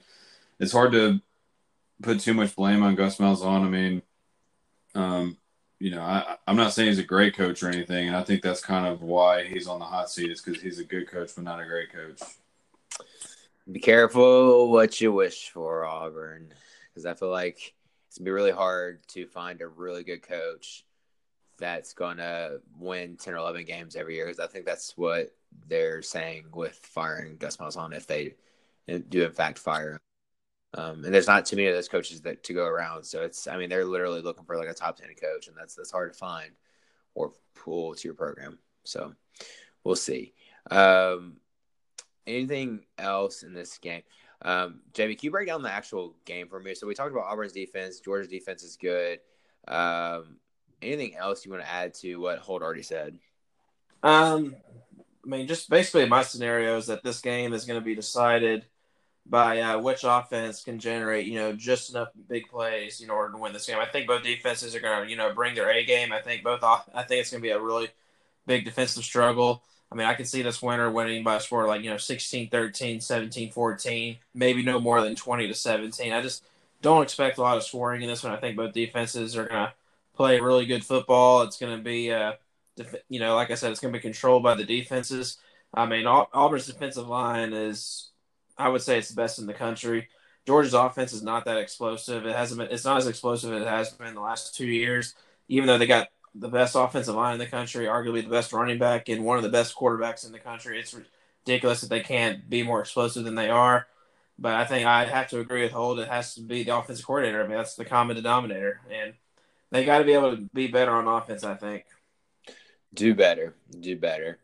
it's 0.59 0.73
hard 0.73 0.93
to 0.93 1.19
put 2.01 2.21
too 2.21 2.33
much 2.33 2.55
blame 2.55 2.83
on 2.83 2.95
Gus 2.95 3.17
Malzahn. 3.17 3.65
I 3.65 3.69
mean, 3.69 4.01
um, 4.95 5.37
you 5.79 5.91
know, 5.91 6.01
I, 6.01 6.37
I'm 6.47 6.55
not 6.55 6.71
saying 6.71 6.89
he's 6.89 6.99
a 6.99 7.03
great 7.03 7.35
coach 7.35 7.61
or 7.61 7.67
anything, 7.67 8.07
and 8.07 8.15
I 8.15 8.23
think 8.23 8.41
that's 8.41 8.61
kind 8.61 8.87
of 8.87 9.01
why 9.01 9.43
he's 9.43 9.67
on 9.67 9.79
the 9.79 9.85
hot 9.85 10.09
seat 10.09 10.31
is 10.31 10.41
because 10.41 10.61
he's 10.61 10.79
a 10.79 10.85
good 10.85 11.09
coach, 11.09 11.31
but 11.35 11.43
not 11.43 11.61
a 11.61 11.65
great 11.65 11.91
coach. 11.91 12.21
Be 13.71 13.79
careful 13.79 14.71
what 14.71 15.01
you 15.01 15.11
wish 15.11 15.49
for, 15.49 15.85
Auburn, 15.85 16.53
because 16.89 17.05
I 17.05 17.13
feel 17.15 17.31
like 17.31 17.73
it's 18.07 18.17
gonna 18.17 18.25
be 18.25 18.31
really 18.31 18.51
hard 18.51 19.07
to 19.09 19.25
find 19.27 19.61
a 19.61 19.67
really 19.67 20.03
good 20.03 20.21
coach 20.21 20.85
that's 21.57 21.93
gonna 21.93 22.57
win 22.77 23.17
ten 23.17 23.33
or 23.33 23.37
eleven 23.37 23.65
games 23.65 23.95
every 23.95 24.15
year. 24.15 24.25
Because 24.25 24.39
I 24.39 24.47
think 24.47 24.65
that's 24.65 24.95
what 24.97 25.35
they're 25.67 26.01
saying 26.01 26.45
with 26.53 26.75
firing 26.75 27.37
Gus 27.37 27.57
Malzahn 27.57 27.95
if 27.95 28.05
they 28.05 28.35
do 28.87 29.23
in 29.23 29.31
fact 29.31 29.57
fire 29.57 29.93
him. 29.93 29.99
Um, 30.75 31.05
and 31.05 31.13
there's 31.13 31.27
not 31.27 31.45
too 31.45 31.55
many 31.55 31.69
of 31.69 31.75
those 31.75 31.87
coaches 31.87 32.21
that 32.21 32.43
to 32.43 32.53
go 32.53 32.65
around. 32.65 33.05
So 33.05 33.21
it's, 33.23 33.47
I 33.47 33.57
mean, 33.57 33.69
they're 33.69 33.85
literally 33.85 34.21
looking 34.21 34.43
for 34.43 34.57
like 34.57 34.67
a 34.67 34.73
top 34.73 34.97
10 34.97 35.07
coach, 35.19 35.47
and 35.47 35.55
that's, 35.55 35.73
that's 35.73 35.91
hard 35.91 36.11
to 36.11 36.19
find 36.19 36.51
or 37.13 37.31
pull 37.55 37.95
to 37.95 38.07
your 38.07 38.13
program. 38.13 38.59
So 38.83 39.15
we'll 39.85 39.95
see. 39.95 40.33
Um, 40.69 41.37
anything 42.27 42.85
else 42.97 43.43
in 43.43 43.53
this 43.53 43.77
game? 43.77 44.03
Um, 44.41 44.81
JB, 44.93 45.19
can 45.19 45.27
you 45.27 45.31
break 45.31 45.47
down 45.47 45.63
the 45.63 45.71
actual 45.71 46.15
game 46.25 46.47
for 46.47 46.59
me? 46.59 46.75
So 46.75 46.87
we 46.87 46.93
talked 46.93 47.11
about 47.11 47.25
Auburn's 47.25 47.53
defense. 47.53 47.99
Georgia's 47.99 48.29
defense 48.29 48.63
is 48.63 48.75
good. 48.75 49.19
Um, 49.67 50.37
anything 50.81 51.15
else 51.15 51.45
you 51.45 51.51
want 51.51 51.63
to 51.63 51.69
add 51.69 51.93
to 51.95 52.17
what 52.17 52.39
Holt 52.39 52.61
already 52.61 52.83
said? 52.83 53.17
Um, 54.03 54.55
I 55.25 55.27
mean, 55.27 55.47
just 55.47 55.69
basically 55.69 56.07
my 56.07 56.23
scenario 56.23 56.77
is 56.77 56.87
that 56.87 57.03
this 57.03 57.21
game 57.21 57.53
is 57.53 57.65
going 57.65 57.79
to 57.79 57.85
be 57.85 57.95
decided 57.95 58.65
by 59.25 59.59
uh, 59.59 59.79
which 59.79 60.03
offense 60.03 60.63
can 60.63 60.77
generate, 60.77 61.25
you 61.25 61.39
know, 61.39 61.53
just 61.53 61.89
enough 61.89 62.09
big 62.29 62.47
plays 62.47 63.01
in 63.01 63.09
order 63.09 63.33
to 63.33 63.39
win 63.39 63.53
this 63.53 63.65
game. 63.65 63.79
I 63.79 63.87
think 63.87 64.05
both 64.05 64.23
defenses 64.23 64.75
are 64.75 64.79
going 64.79 65.05
to, 65.05 65.09
you 65.09 65.17
know, 65.17 65.33
bring 65.33 65.55
their 65.55 65.71
A 65.71 65.83
game. 65.83 66.11
I 66.11 66.21
think 66.21 66.43
both. 66.43 66.63
I 66.63 67.03
think 67.07 67.21
it's 67.21 67.31
going 67.31 67.41
to 67.41 67.47
be 67.47 67.49
a 67.49 67.59
really 67.59 67.87
big 68.45 68.65
defensive 68.65 69.03
struggle. 69.03 69.63
I 69.95 69.97
mean, 69.97 70.07
I 70.07 70.13
can 70.13 70.25
see 70.25 70.41
this 70.41 70.61
winner 70.61 70.91
winning 70.91 71.23
by 71.23 71.35
a 71.37 71.39
score 71.39 71.65
like, 71.67 71.81
you 71.81 71.89
know, 71.89 71.95
16 71.95 72.49
13, 72.49 72.99
17 72.99 73.51
14, 73.51 74.17
maybe 74.33 74.61
no 74.61 74.77
more 74.77 74.99
than 74.99 75.15
20 75.15 75.47
to 75.47 75.53
17. 75.53 76.11
I 76.11 76.21
just 76.21 76.43
don't 76.81 77.01
expect 77.01 77.37
a 77.37 77.41
lot 77.41 77.55
of 77.55 77.63
scoring 77.63 78.01
in 78.01 78.09
this 78.09 78.21
one. 78.21 78.33
I 78.33 78.37
think 78.37 78.57
both 78.57 78.73
defenses 78.73 79.37
are 79.37 79.47
going 79.47 79.67
to 79.67 79.73
play 80.13 80.41
really 80.41 80.65
good 80.65 80.83
football. 80.83 81.43
It's 81.43 81.57
going 81.57 81.77
to 81.77 81.81
be, 81.81 82.11
uh, 82.11 82.33
you 83.07 83.21
know, 83.21 83.35
like 83.35 83.51
I 83.51 83.55
said, 83.55 83.71
it's 83.71 83.79
going 83.79 83.93
to 83.93 83.97
be 83.97 84.01
controlled 84.01 84.43
by 84.43 84.55
the 84.55 84.65
defenses. 84.65 85.37
I 85.73 85.85
mean, 85.85 86.05
Auburn's 86.05 86.67
defensive 86.67 87.07
line 87.07 87.53
is 87.53 88.09
I 88.57 88.67
would 88.67 88.81
say 88.81 88.97
it's 88.97 89.09
the 89.09 89.15
best 89.15 89.39
in 89.39 89.45
the 89.45 89.53
country. 89.53 90.09
Georgia's 90.45 90.73
offense 90.73 91.13
is 91.13 91.23
not 91.23 91.45
that 91.45 91.57
explosive. 91.57 92.25
It 92.25 92.35
hasn't 92.35 92.59
been. 92.59 92.67
It's 92.69 92.83
not 92.83 92.97
as 92.97 93.07
explosive 93.07 93.53
as 93.53 93.61
it 93.61 93.67
has 93.67 93.91
been 93.91 94.13
the 94.13 94.19
last 94.19 94.55
two 94.55 94.67
years. 94.67 95.15
even 95.47 95.67
though 95.67 95.77
they 95.77 95.87
got 95.87 96.09
the 96.37 96.49
best 96.49 96.75
offensive 96.75 97.15
line 97.15 97.33
in 97.33 97.39
the 97.39 97.47
country, 97.47 97.85
arguably 97.85 98.23
the 98.23 98.29
best 98.29 98.53
running 98.53 98.77
back, 98.77 99.09
and 99.09 99.23
one 99.23 99.37
of 99.37 99.43
the 99.43 99.49
best 99.49 99.75
quarterbacks 99.75 100.25
in 100.25 100.31
the 100.31 100.39
country, 100.39 100.79
it's 100.79 100.95
ridiculous 101.45 101.81
that 101.81 101.89
they 101.89 102.01
can't 102.01 102.49
be 102.49 102.61
more 102.61 102.81
explosive 102.81 103.23
than 103.23 103.35
they 103.35 103.49
are. 103.49 103.87
But 104.37 104.55
I 104.55 104.65
think 104.65 104.85
I 104.85 105.05
have 105.05 105.29
to 105.29 105.39
agree 105.39 105.63
with 105.63 105.71
Holt. 105.71 105.99
It 105.99 106.09
has 106.09 106.35
to 106.35 106.41
be 106.41 106.63
the 106.63 106.75
offensive 106.77 107.05
coordinator. 107.05 107.43
I 107.43 107.47
mean, 107.47 107.55
that's 107.55 107.75
the 107.75 107.85
common 107.85 108.17
denominator, 108.17 108.81
and 108.91 109.13
they 109.71 109.85
got 109.85 109.99
to 109.99 110.03
be 110.03 110.13
able 110.13 110.35
to 110.35 110.49
be 110.53 110.67
better 110.67 110.91
on 110.91 111.07
offense. 111.07 111.45
I 111.45 111.55
think. 111.55 111.85
Do 112.93 113.15
better. 113.15 113.55
Do 113.79 113.97
better. 113.97 114.39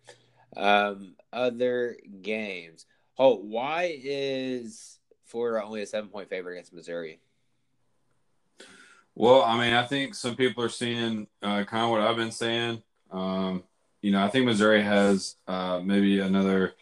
Um, 0.55 1.15
other 1.33 1.97
games. 2.21 2.85
Holt, 3.15 3.43
why 3.43 3.99
is 4.01 4.99
Florida 5.25 5.65
only 5.65 5.81
a 5.81 5.85
seven 5.85 6.09
point 6.09 6.29
favorite 6.29 6.53
against 6.53 6.73
Missouri? 6.73 7.19
Well, 9.15 9.43
I 9.43 9.57
mean, 9.59 9.73
I 9.73 9.85
think 9.85 10.15
some 10.15 10.35
people 10.35 10.63
are 10.63 10.69
seeing 10.69 11.27
uh, 11.41 11.63
kind 11.65 11.83
of 11.83 11.89
what 11.91 12.01
I've 12.01 12.15
been 12.15 12.31
saying. 12.31 12.81
Um, 13.11 13.63
you 14.01 14.11
know, 14.11 14.23
I 14.23 14.29
think 14.29 14.45
Missouri 14.45 14.81
has 14.81 15.35
uh, 15.47 15.81
maybe 15.83 16.19
another 16.19 16.73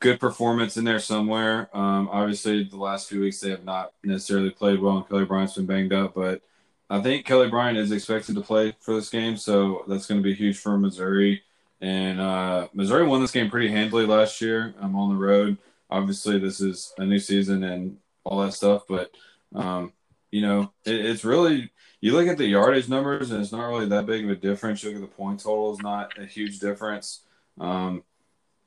good 0.00 0.18
performance 0.18 0.76
in 0.76 0.84
there 0.84 0.98
somewhere. 0.98 1.68
Um, 1.76 2.08
obviously, 2.10 2.64
the 2.64 2.76
last 2.76 3.08
few 3.08 3.20
weeks 3.20 3.40
they 3.40 3.50
have 3.50 3.64
not 3.64 3.92
necessarily 4.02 4.50
played 4.50 4.80
well, 4.80 4.98
and 4.98 5.08
Kelly 5.08 5.24
Bryant's 5.24 5.54
been 5.54 5.66
banged 5.66 5.92
up. 5.92 6.14
But 6.14 6.42
I 6.90 7.00
think 7.00 7.26
Kelly 7.26 7.48
Bryant 7.48 7.78
is 7.78 7.92
expected 7.92 8.34
to 8.34 8.40
play 8.40 8.74
for 8.80 8.94
this 8.94 9.10
game, 9.10 9.36
so 9.36 9.84
that's 9.86 10.06
going 10.06 10.20
to 10.20 10.24
be 10.24 10.34
huge 10.34 10.58
for 10.58 10.76
Missouri. 10.78 11.42
And 11.80 12.20
uh, 12.20 12.68
Missouri 12.72 13.06
won 13.06 13.20
this 13.20 13.30
game 13.30 13.50
pretty 13.50 13.68
handily 13.68 14.06
last 14.06 14.40
year. 14.40 14.74
I'm 14.80 14.96
on 14.96 15.10
the 15.10 15.22
road. 15.22 15.58
Obviously, 15.90 16.38
this 16.38 16.60
is 16.60 16.92
a 16.98 17.04
new 17.04 17.18
season 17.18 17.62
and 17.62 17.98
all 18.24 18.40
that 18.40 18.54
stuff, 18.54 18.84
but 18.88 19.10
um, 19.54 19.92
you 20.30 20.40
know, 20.40 20.72
it, 20.84 20.94
it's 20.94 21.24
really 21.24 21.70
you 22.04 22.12
look 22.12 22.28
at 22.28 22.36
the 22.36 22.44
yardage 22.44 22.86
numbers 22.86 23.30
and 23.30 23.40
it's 23.40 23.50
not 23.50 23.66
really 23.66 23.86
that 23.86 24.04
big 24.04 24.24
of 24.24 24.30
a 24.30 24.36
difference. 24.36 24.82
You 24.82 24.90
look 24.90 25.02
at 25.02 25.10
the 25.10 25.16
point 25.16 25.40
total 25.40 25.72
is 25.72 25.80
not 25.80 26.18
a 26.18 26.26
huge 26.26 26.58
difference. 26.58 27.20
Um, 27.58 28.02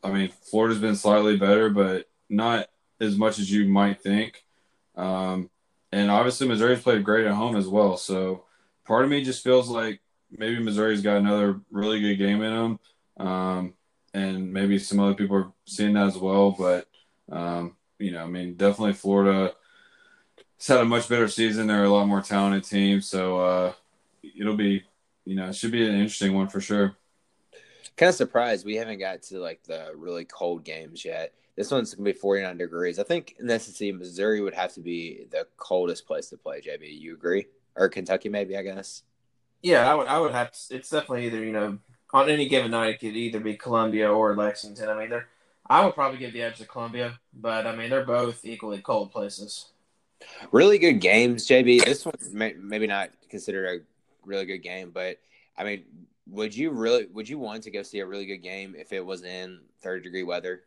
I 0.03 0.09
mean, 0.09 0.29
Florida's 0.29 0.79
been 0.79 0.95
slightly 0.95 1.37
better, 1.37 1.69
but 1.69 2.09
not 2.31 2.67
as 2.99 3.15
much 3.15 3.37
as 3.37 3.51
you 3.51 3.67
might 3.67 4.01
think. 4.01 4.43
Um, 4.95 5.51
and 5.91 6.09
obviously, 6.09 6.47
Missouri's 6.47 6.81
played 6.81 7.03
great 7.03 7.27
at 7.27 7.35
home 7.35 7.55
as 7.55 7.67
well. 7.67 7.95
So 7.95 8.45
part 8.87 9.03
of 9.03 9.11
me 9.11 9.23
just 9.23 9.43
feels 9.43 9.69
like 9.69 10.01
maybe 10.31 10.57
Missouri's 10.57 11.03
got 11.03 11.17
another 11.17 11.61
really 11.69 12.01
good 12.01 12.15
game 12.15 12.41
in 12.41 12.55
them. 12.55 12.79
Um, 13.27 13.73
and 14.15 14.51
maybe 14.51 14.79
some 14.79 14.99
other 14.99 15.13
people 15.13 15.37
are 15.37 15.53
seeing 15.65 15.93
that 15.93 16.07
as 16.07 16.17
well. 16.17 16.55
But, 16.57 16.87
um, 17.31 17.75
you 17.99 18.13
know, 18.13 18.23
I 18.23 18.27
mean, 18.27 18.55
definitely 18.55 18.93
Florida 18.93 19.53
has 20.57 20.67
had 20.67 20.79
a 20.79 20.85
much 20.85 21.07
better 21.09 21.27
season. 21.27 21.67
They're 21.67 21.83
a 21.83 21.89
lot 21.89 22.07
more 22.07 22.21
talented 22.21 22.63
team. 22.63 23.01
So 23.01 23.39
uh, 23.39 23.73
it'll 24.37 24.55
be, 24.55 24.83
you 25.25 25.35
know, 25.35 25.49
it 25.49 25.55
should 25.55 25.71
be 25.71 25.87
an 25.87 25.95
interesting 25.95 26.33
one 26.33 26.47
for 26.47 26.61
sure 26.61 26.95
kind 27.97 28.09
of 28.09 28.15
surprised 28.15 28.65
we 28.65 28.75
haven't 28.75 28.99
got 28.99 29.23
to 29.23 29.39
like 29.39 29.63
the 29.63 29.91
really 29.95 30.23
cold 30.23 30.63
games 30.63 31.03
yet. 31.03 31.33
This 31.55 31.71
one's 31.71 31.93
gonna 31.93 32.05
be 32.05 32.13
49 32.13 32.57
degrees. 32.57 32.99
I 32.99 33.03
think 33.03 33.35
in 33.39 33.47
the 33.47 33.59
SEC, 33.59 33.93
Missouri 33.95 34.39
would 34.39 34.53
have 34.53 34.73
to 34.73 34.79
be 34.79 35.25
the 35.31 35.47
coldest 35.57 36.05
place 36.05 36.29
to 36.29 36.37
play. 36.37 36.61
JB, 36.61 36.99
you 36.99 37.15
agree? 37.15 37.47
Or 37.75 37.89
Kentucky, 37.89 38.29
maybe? 38.29 38.55
I 38.55 38.61
guess. 38.61 39.03
Yeah, 39.63 39.91
I 39.91 39.95
would. 39.95 40.07
I 40.07 40.19
would 40.19 40.31
have. 40.31 40.51
To, 40.51 40.75
it's 40.75 40.91
definitely 40.91 41.25
either 41.25 41.43
you 41.43 41.51
know 41.51 41.79
on 42.13 42.29
any 42.29 42.47
given 42.47 42.71
night 42.71 42.95
it 42.95 42.99
could 42.99 43.15
either 43.15 43.39
be 43.39 43.55
Columbia 43.55 44.11
or 44.11 44.35
Lexington. 44.35 44.87
I 44.87 44.97
mean, 44.97 45.09
they're. 45.09 45.27
I 45.69 45.83
would 45.83 45.95
probably 45.95 46.19
give 46.19 46.31
the 46.31 46.43
edge 46.43 46.59
to 46.59 46.65
Columbia, 46.65 47.19
but 47.33 47.65
I 47.65 47.75
mean 47.75 47.89
they're 47.89 48.05
both 48.05 48.45
equally 48.45 48.79
cold 48.79 49.11
places. 49.11 49.71
Really 50.51 50.77
good 50.77 50.99
games, 50.99 51.47
JB. 51.47 51.85
This 51.85 52.05
one 52.05 52.15
may, 52.31 52.53
maybe 52.53 52.87
not 52.87 53.09
considered 53.29 53.81
a 53.81 54.27
really 54.27 54.45
good 54.45 54.59
game, 54.59 54.91
but 54.91 55.19
I 55.57 55.63
mean 55.63 55.83
would 56.29 56.55
you 56.55 56.71
really? 56.71 57.07
Would 57.13 57.29
you 57.29 57.39
want 57.39 57.63
to 57.63 57.71
go 57.71 57.83
see 57.83 57.99
a 57.99 58.05
really 58.05 58.25
good 58.25 58.37
game 58.37 58.75
if 58.77 58.91
it 58.91 59.05
was 59.05 59.23
in 59.23 59.61
third 59.81 60.03
degree 60.03 60.23
weather? 60.23 60.63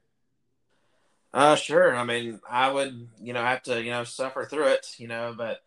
Uh, 1.33 1.55
sure. 1.55 1.95
I 1.95 2.05
mean, 2.05 2.41
I 2.49 2.73
would, 2.73 3.09
you 3.23 3.33
know, 3.33 3.43
have 3.43 3.63
to, 3.65 3.83
you 3.83 3.91
know, 3.91 4.05
suffer 4.05 4.45
through 4.45 4.69
it, 4.69 4.95
you 4.99 5.07
know, 5.07 5.33
but, 5.37 5.61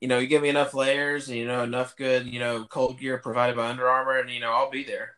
you 0.00 0.08
know, 0.08 0.18
you 0.18 0.26
give 0.26 0.42
me 0.42 0.48
enough 0.48 0.74
layers 0.74 1.28
and, 1.28 1.36
you 1.36 1.46
know, 1.46 1.62
enough 1.62 1.96
good, 1.96 2.26
you 2.26 2.40
know, 2.40 2.64
cold 2.64 2.98
gear 2.98 3.18
provided 3.18 3.54
by 3.54 3.68
Under 3.68 3.88
Armour, 3.88 4.18
and, 4.18 4.30
you 4.30 4.40
know, 4.40 4.50
I'll 4.50 4.70
be 4.70 4.82
there. 4.82 5.12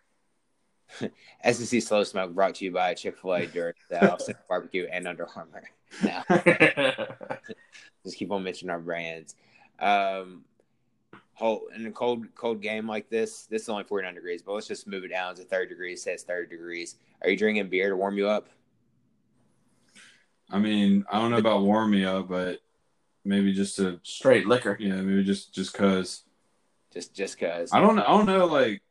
SEC 1.51 1.83
Slow 1.83 2.05
Smoke 2.05 2.35
brought 2.35 2.57
to 2.57 2.65
you 2.65 2.73
by 2.73 2.95
Chick 2.95 3.19
fil 3.19 3.35
A, 3.35 3.47
Dirt, 3.47 3.77
the 3.89 4.37
Barbecue, 4.49 4.87
and 4.91 5.07
Under 5.07 5.29
Armour. 5.35 5.65
Now, 6.03 6.25
just 8.03 8.17
keep 8.17 8.31
on 8.33 8.43
mentioning 8.43 8.71
our 8.71 8.81
brands. 8.81 9.35
Um, 9.79 10.45
Holt 11.35 11.65
in 11.75 11.87
a 11.87 11.91
cold 11.91 12.27
cold 12.35 12.61
game 12.63 12.87
like 12.87 13.09
this, 13.11 13.45
this 13.47 13.63
is 13.63 13.69
only 13.69 13.85
49 13.85 14.15
degrees, 14.15 14.43
but 14.43 14.53
let's 14.53 14.69
just 14.69 14.87
move 14.87 15.05
it 15.05 15.09
down 15.09 15.35
to 15.35 15.45
30 15.45 15.69
degrees, 15.69 16.03
say 16.03 16.13
it's 16.13 16.23
30 16.23 16.49
degrees. 16.49 16.97
Are 17.23 17.29
you 17.29 17.37
drinking 17.37 17.69
beer 17.69 17.91
to 17.91 17.97
warm 17.97 18.17
you 18.17 18.29
up? 18.29 18.49
I 20.51 20.59
mean, 20.59 21.05
I 21.11 21.19
don't 21.19 21.31
know 21.31 21.39
about 21.39 21.63
warm 21.63 21.91
me 21.91 22.05
up, 22.05 22.29
but 22.29 22.61
maybe 23.25 23.53
just 23.53 23.79
a 23.79 23.99
straight 24.03 24.47
liquor. 24.47 24.77
Yeah, 24.79 24.97
maybe 24.97 25.25
just 25.25 25.55
just 25.55 25.73
cause. 25.73 26.23
Just 26.93 27.15
just 27.15 27.39
cause. 27.39 27.71
I 27.73 27.81
don't 27.81 27.99
I 27.99 28.09
don't 28.09 28.27
know 28.27 28.47
like 28.47 28.83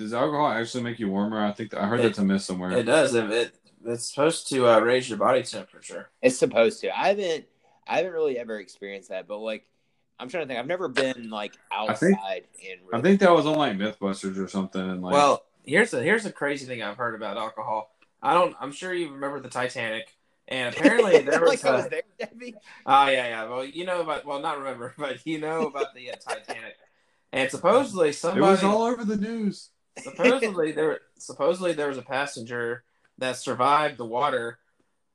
does 0.00 0.14
alcohol 0.14 0.48
actually 0.48 0.82
make 0.82 0.98
you 0.98 1.08
warmer? 1.08 1.44
I 1.44 1.52
think 1.52 1.74
I 1.74 1.86
heard 1.86 2.00
it, 2.00 2.04
that's 2.04 2.18
a 2.18 2.24
myth 2.24 2.42
somewhere. 2.42 2.72
It 2.72 2.84
does. 2.84 3.14
It, 3.14 3.54
it's 3.84 4.06
supposed 4.06 4.48
to 4.48 4.68
uh, 4.68 4.80
raise 4.80 5.08
your 5.08 5.18
body 5.18 5.42
temperature. 5.42 6.10
It's 6.22 6.38
supposed 6.38 6.80
to. 6.80 6.98
I 6.98 7.08
haven't 7.08 7.44
I 7.86 7.98
haven't 7.98 8.12
really 8.12 8.38
ever 8.38 8.58
experienced 8.58 9.10
that, 9.10 9.28
but 9.28 9.38
like 9.38 9.66
I'm 10.18 10.28
trying 10.28 10.44
to 10.44 10.48
think. 10.48 10.58
I've 10.58 10.66
never 10.66 10.88
been 10.88 11.30
like 11.30 11.54
outside 11.72 12.14
I 12.26 12.32
think, 12.32 12.46
in. 12.60 12.78
Really 12.86 12.98
I 12.98 13.00
think 13.02 13.20
that 13.20 13.32
was 13.32 13.46
on 13.46 13.56
like 13.56 13.76
MythBusters 13.76 14.38
or 14.38 14.48
something. 14.48 14.80
And 14.80 15.02
like, 15.02 15.12
well, 15.12 15.44
here's 15.64 15.90
the 15.90 16.02
here's 16.02 16.24
the 16.24 16.32
crazy 16.32 16.66
thing 16.66 16.82
I've 16.82 16.96
heard 16.96 17.14
about 17.14 17.36
alcohol. 17.36 17.94
I 18.22 18.34
don't. 18.34 18.54
I'm 18.60 18.72
sure 18.72 18.92
you 18.92 19.12
remember 19.12 19.40
the 19.40 19.48
Titanic, 19.48 20.14
and 20.48 20.74
apparently 20.74 21.18
there 21.22 21.40
was. 21.40 21.64
like 21.64 21.72
was 21.72 21.88
there, 21.88 22.02
Oh 22.86 23.06
yeah, 23.06 23.28
yeah. 23.28 23.48
Well, 23.48 23.64
you 23.64 23.84
know 23.84 24.00
about. 24.00 24.26
Well, 24.26 24.40
not 24.40 24.58
remember, 24.58 24.94
but 24.98 25.26
you 25.26 25.38
know 25.38 25.66
about 25.66 25.94
the 25.94 26.10
uh, 26.10 26.16
Titanic, 26.16 26.76
and 27.32 27.50
supposedly 27.50 28.12
somebody. 28.12 28.46
It 28.46 28.50
was 28.50 28.62
all 28.62 28.82
over 28.82 29.04
the 29.04 29.16
news. 29.16 29.70
Supposedly 29.98 30.72
there. 30.72 31.00
Supposedly 31.18 31.72
there 31.72 31.88
was 31.88 31.98
a 31.98 32.02
passenger 32.02 32.84
that 33.18 33.36
survived 33.36 33.98
the 33.98 34.06
water 34.06 34.58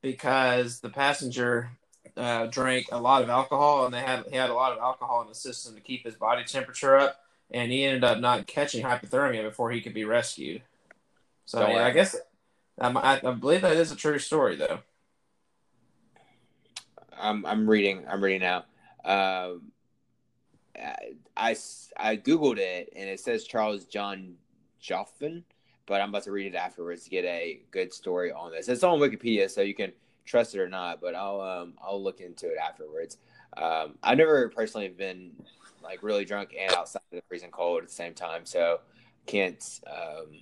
because 0.02 0.80
the 0.80 0.88
passenger 0.88 1.70
uh, 2.16 2.46
drank 2.46 2.86
a 2.92 3.00
lot 3.00 3.22
of 3.22 3.28
alcohol, 3.28 3.84
and 3.84 3.94
they 3.94 4.00
had 4.00 4.24
he 4.30 4.36
had 4.36 4.50
a 4.50 4.54
lot 4.54 4.72
of 4.72 4.78
alcohol 4.78 5.22
in 5.22 5.28
the 5.28 5.34
system 5.34 5.74
to 5.74 5.80
keep 5.80 6.04
his 6.04 6.14
body 6.14 6.44
temperature 6.44 6.96
up, 6.96 7.20
and 7.50 7.72
he 7.72 7.84
ended 7.84 8.04
up 8.04 8.20
not 8.20 8.46
catching 8.46 8.84
hypothermia 8.84 9.42
before 9.42 9.70
he 9.70 9.80
could 9.80 9.94
be 9.94 10.04
rescued. 10.04 10.62
So 11.46 11.66
yeah, 11.66 11.84
I 11.84 11.90
guess 11.90 12.16
um, 12.80 12.96
I, 12.96 13.20
I, 13.24 13.30
believe 13.32 13.62
that 13.62 13.76
is 13.76 13.92
a 13.92 13.96
true 13.96 14.18
story, 14.18 14.56
though. 14.56 14.80
I'm 17.18 17.46
I'm 17.46 17.68
reading 17.68 18.04
I'm 18.08 18.22
reading 18.22 18.42
now. 18.42 18.64
Um, 19.04 19.72
I, 21.36 21.56
I 21.96 22.16
googled 22.16 22.58
it 22.58 22.92
and 22.94 23.08
it 23.08 23.20
says 23.20 23.44
Charles 23.44 23.84
John 23.84 24.34
Joughin, 24.80 25.44
but 25.86 26.00
I'm 26.00 26.10
about 26.10 26.24
to 26.24 26.32
read 26.32 26.46
it 26.46 26.56
afterwards 26.56 27.04
to 27.04 27.10
get 27.10 27.24
a 27.24 27.60
good 27.70 27.92
story 27.92 28.32
on 28.32 28.52
this. 28.52 28.68
It's 28.68 28.82
on 28.82 28.98
Wikipedia, 28.98 29.50
so 29.50 29.60
you 29.62 29.74
can 29.74 29.92
trust 30.24 30.54
it 30.54 30.60
or 30.60 30.68
not, 30.68 31.00
but 31.00 31.14
I'll 31.14 31.40
um, 31.40 31.74
I'll 31.82 32.02
look 32.02 32.20
into 32.20 32.46
it 32.46 32.56
afterwards. 32.58 33.18
Um, 33.56 33.94
I've 34.02 34.18
never 34.18 34.48
personally 34.48 34.88
been 34.88 35.32
like 35.82 36.02
really 36.02 36.24
drunk 36.24 36.54
and 36.58 36.72
outside 36.72 37.00
of 37.12 37.16
the 37.16 37.22
freezing 37.28 37.50
cold 37.50 37.82
at 37.82 37.88
the 37.88 37.94
same 37.94 38.14
time, 38.14 38.44
so 38.44 38.80
can't 39.26 39.80
um, 39.86 40.40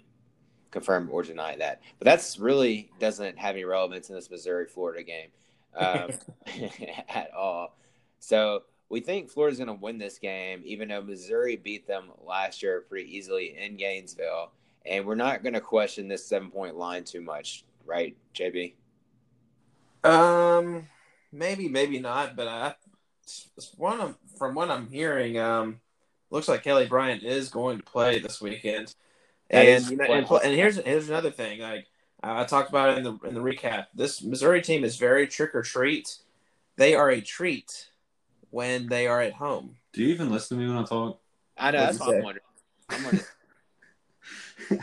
confirm 0.70 1.08
or 1.10 1.22
deny 1.22 1.56
that. 1.56 1.80
But 1.98 2.06
that's 2.06 2.38
really 2.38 2.90
doesn't 2.98 3.38
have 3.38 3.54
any 3.54 3.64
relevance 3.64 4.08
in 4.08 4.14
this 4.16 4.30
Missouri 4.30 4.66
Florida 4.66 5.02
game 5.02 5.28
um, 5.76 6.10
at 7.08 7.32
all. 7.34 7.76
So 8.18 8.62
we 8.94 9.00
think 9.00 9.28
Florida's 9.28 9.58
going 9.58 9.66
to 9.66 9.74
win 9.74 9.98
this 9.98 10.20
game, 10.20 10.62
even 10.64 10.86
though 10.86 11.02
Missouri 11.02 11.56
beat 11.56 11.84
them 11.84 12.12
last 12.24 12.62
year 12.62 12.84
pretty 12.88 13.16
easily 13.16 13.56
in 13.58 13.76
Gainesville. 13.76 14.52
And 14.86 15.04
we're 15.04 15.16
not 15.16 15.42
going 15.42 15.54
to 15.54 15.60
question 15.60 16.06
this 16.06 16.24
seven 16.24 16.48
point 16.48 16.76
line 16.76 17.02
too 17.02 17.20
much, 17.20 17.64
right, 17.84 18.16
JB? 18.36 18.74
Um, 20.04 20.86
maybe, 21.32 21.68
maybe 21.68 21.98
not, 21.98 22.36
but 22.36 22.46
I, 22.46 22.74
one 23.76 24.00
of, 24.00 24.16
from 24.38 24.54
what 24.54 24.70
I'm 24.70 24.86
hearing, 24.86 25.40
um, 25.40 25.80
looks 26.30 26.46
like 26.46 26.62
Kelly 26.62 26.86
Bryant 26.86 27.24
is 27.24 27.48
going 27.48 27.78
to 27.78 27.84
play 27.84 28.20
this 28.20 28.40
weekend. 28.40 28.94
And, 29.50 29.84
you 29.90 29.96
know, 29.96 30.04
and, 30.04 30.30
and 30.30 30.54
here's 30.54 30.76
here's 30.76 31.08
another 31.08 31.32
thing. 31.32 31.58
Like 31.58 31.88
I 32.22 32.44
talked 32.44 32.68
about 32.68 32.96
in 32.96 33.02
the 33.02 33.18
in 33.26 33.34
the 33.34 33.40
recap. 33.40 33.86
This 33.92 34.22
Missouri 34.22 34.62
team 34.62 34.84
is 34.84 34.98
very 34.98 35.26
trick 35.26 35.52
or 35.52 35.62
treat. 35.62 36.16
They 36.76 36.94
are 36.94 37.10
a 37.10 37.20
treat 37.20 37.88
when 38.54 38.86
they 38.86 39.08
are 39.08 39.20
at 39.20 39.32
home. 39.32 39.74
Do 39.92 40.04
you 40.04 40.14
even 40.14 40.30
listen 40.30 40.56
to 40.56 40.62
me 40.62 40.68
when 40.68 40.78
I 40.78 40.84
talk? 40.84 41.20
I 41.58 41.72
know. 41.72 41.78
That's 41.78 41.98
what 41.98 42.14
I'm 42.14 42.22
wondering. 42.22 42.44
I'm 42.88 43.04
wondering. 43.04 43.26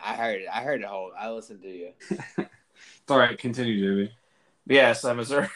I 0.00 0.14
heard 0.14 0.40
it. 0.42 0.48
I 0.52 0.62
heard 0.62 0.80
it 0.80 0.86
Holt. 0.86 1.12
I 1.16 1.30
listened 1.30 1.62
to 1.62 1.68
you. 1.68 1.90
it's 2.10 3.08
All 3.08 3.18
right, 3.18 3.38
continue, 3.38 3.78
Jimmy. 3.78 4.12
Yes, 4.66 5.04
Missouri. 5.04 5.48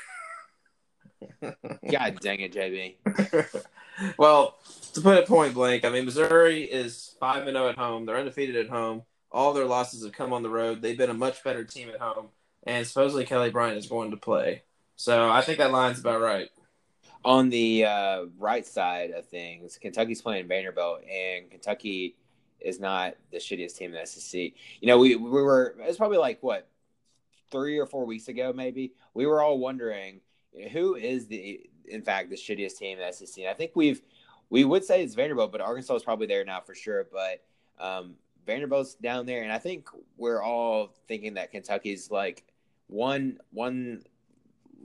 God 1.43 2.21
dang 2.21 2.41
it, 2.41 2.55
JB. 2.55 3.65
well, 4.19 4.57
to 4.95 5.01
put 5.01 5.19
it 5.19 5.27
point 5.27 5.53
blank, 5.53 5.85
I 5.85 5.91
mean 5.91 6.05
Missouri 6.05 6.63
is 6.63 7.17
five 7.19 7.49
and 7.49 7.57
zero 7.57 7.71
at 7.71 7.77
home. 7.77 8.07
They're 8.07 8.19
undefeated 8.19 8.55
at 8.55 8.69
home. 8.69 9.03
All 9.33 9.53
their 9.53 9.65
losses 9.65 10.05
have 10.05 10.13
come 10.13 10.33
on 10.33 10.45
the 10.45 10.49
road. 10.49 10.81
They've 10.81 10.97
been 10.97 11.11
a 11.11 11.15
much 11.15 11.43
better 11.43 11.65
team 11.65 11.89
at 11.89 12.01
home, 12.01 12.29
and 12.65 12.87
supposedly 12.87 13.25
Kelly 13.25 13.51
Bryant 13.51 13.79
is 13.79 13.89
going 13.89 14.13
to 14.13 14.17
play. 14.17 14.63
So 14.95 15.29
I 15.29 15.41
think 15.41 15.59
that 15.59 15.73
line's 15.73 15.99
about 15.99 16.21
right. 16.21 16.51
On 17.25 17.49
the 17.49 17.85
uh, 17.85 18.27
right 18.39 18.65
side 18.65 19.11
of 19.11 19.27
things, 19.27 19.79
Kentucky's 19.79 20.23
playing 20.23 20.47
Vanderbilt, 20.47 21.03
and 21.11 21.51
Kentucky 21.51 22.17
is 22.61 22.81
not 22.81 23.15
the 23.31 23.39
shittiest 23.39 23.77
team 23.77 23.95
in 23.95 24.01
the 24.01 24.07
SEC. 24.07 24.41
You 24.81 24.87
know, 24.87 24.99
we 24.99 25.17
we 25.17 25.31
were 25.31 25.77
it 25.81 25.87
was 25.87 25.97
probably 25.97 26.19
like 26.19 26.43
what 26.43 26.69
three 27.51 27.79
or 27.79 27.87
four 27.87 28.05
weeks 28.05 28.29
ago, 28.29 28.53
maybe 28.55 28.93
we 29.15 29.27
were 29.27 29.43
all 29.43 29.59
wondering 29.59 30.21
who 30.73 30.95
is 30.95 31.27
the 31.27 31.69
in 31.89 32.03
fact 32.03 32.31
the 32.31 32.37
shittiest 32.37 32.79
team 32.79 32.99
in 32.99 33.07
the 33.07 33.13
SEC. 33.13 33.39
And 33.39 33.49
I 33.49 33.55
think 33.55 33.73
we've 33.75 34.03
we 34.51 34.65
would 34.65 34.85
say 34.85 35.03
it's 35.03 35.15
Vanderbilt, 35.15 35.53
but 35.53 35.61
Arkansas 35.61 35.95
is 35.97 36.03
probably 36.03 36.27
there 36.27 36.45
now 36.45 36.61
for 36.61 36.75
sure. 36.75 37.07
But 37.11 37.43
um, 37.79 38.15
Vanderbilt's 38.47 38.95
down 38.95 39.27
there, 39.27 39.43
and 39.43 39.53
I 39.53 39.59
think 39.59 39.89
we're 40.17 40.43
all 40.43 40.95
thinking 41.09 41.35
that 41.35 41.51
Kentucky's 41.51 42.11
like 42.11 42.45
one 42.87 43.39
one 43.51 44.03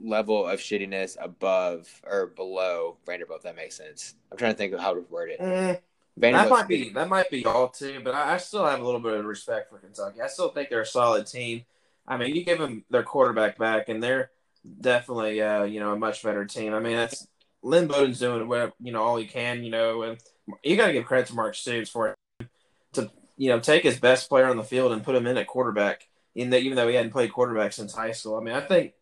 level 0.02 0.46
of 0.46 0.60
shittiness 0.60 1.16
above 1.20 1.88
or 2.04 2.26
below 2.28 2.96
Vanderbilt. 3.06 3.38
If 3.38 3.44
that 3.44 3.56
makes 3.56 3.76
sense. 3.76 4.14
I'm 4.30 4.38
trying 4.38 4.52
to 4.52 4.58
think 4.58 4.72
of 4.72 4.80
how 4.80 4.94
to 4.94 5.00
word 5.10 5.30
it. 5.30 5.40
Mm, 5.40 5.80
that 6.16 6.50
might 6.50 6.68
be 6.68 6.90
that 6.90 7.08
might 7.08 7.30
be 7.30 7.44
all 7.46 7.68
too, 7.68 8.00
but 8.04 8.14
I, 8.14 8.34
I, 8.34 8.36
still 8.36 8.66
have 8.66 8.80
a 8.80 8.84
little 8.84 9.00
bit 9.00 9.14
of 9.14 9.24
respect 9.24 9.70
for 9.70 9.78
Kentucky. 9.78 10.20
I 10.20 10.26
still 10.26 10.50
think 10.50 10.68
they're 10.68 10.82
a 10.82 10.86
solid 10.86 11.26
team. 11.26 11.64
I 12.06 12.16
mean, 12.16 12.34
you 12.34 12.44
give 12.44 12.58
them 12.58 12.84
their 12.90 13.02
quarterback 13.02 13.56
back, 13.56 13.88
and 13.88 14.02
they're 14.02 14.30
definitely 14.80 15.40
uh, 15.40 15.64
you 15.64 15.80
know 15.80 15.92
a 15.92 15.98
much 15.98 16.22
better 16.22 16.44
team. 16.44 16.74
I 16.74 16.80
mean, 16.80 16.96
that's 16.96 17.26
Lynn 17.62 17.86
Bowden's 17.86 18.18
doing 18.18 18.72
you 18.80 18.92
know 18.92 19.02
all 19.02 19.16
he 19.16 19.26
can, 19.26 19.64
you 19.64 19.70
know, 19.70 20.02
and 20.02 20.18
you 20.62 20.76
got 20.76 20.88
to 20.88 20.92
give 20.92 21.06
credit 21.06 21.28
to 21.28 21.34
Mark 21.34 21.54
Stoops 21.54 21.88
for 21.88 22.08
it 22.40 22.48
to 22.94 23.10
you 23.36 23.48
know 23.48 23.60
take 23.60 23.82
his 23.82 23.98
best 23.98 24.28
player 24.28 24.46
on 24.46 24.56
the 24.56 24.64
field 24.64 24.92
and 24.92 25.04
put 25.04 25.14
him 25.14 25.26
in 25.26 25.36
at 25.36 25.46
quarterback. 25.46 26.08
In 26.34 26.50
that, 26.50 26.62
even 26.62 26.76
though 26.76 26.88
he 26.88 26.94
hadn't 26.94 27.12
played 27.12 27.32
quarterback 27.32 27.72
since 27.72 27.94
high 27.94 28.12
school, 28.12 28.36
I 28.36 28.42
mean, 28.42 28.54
I 28.54 28.60
think 28.60 28.94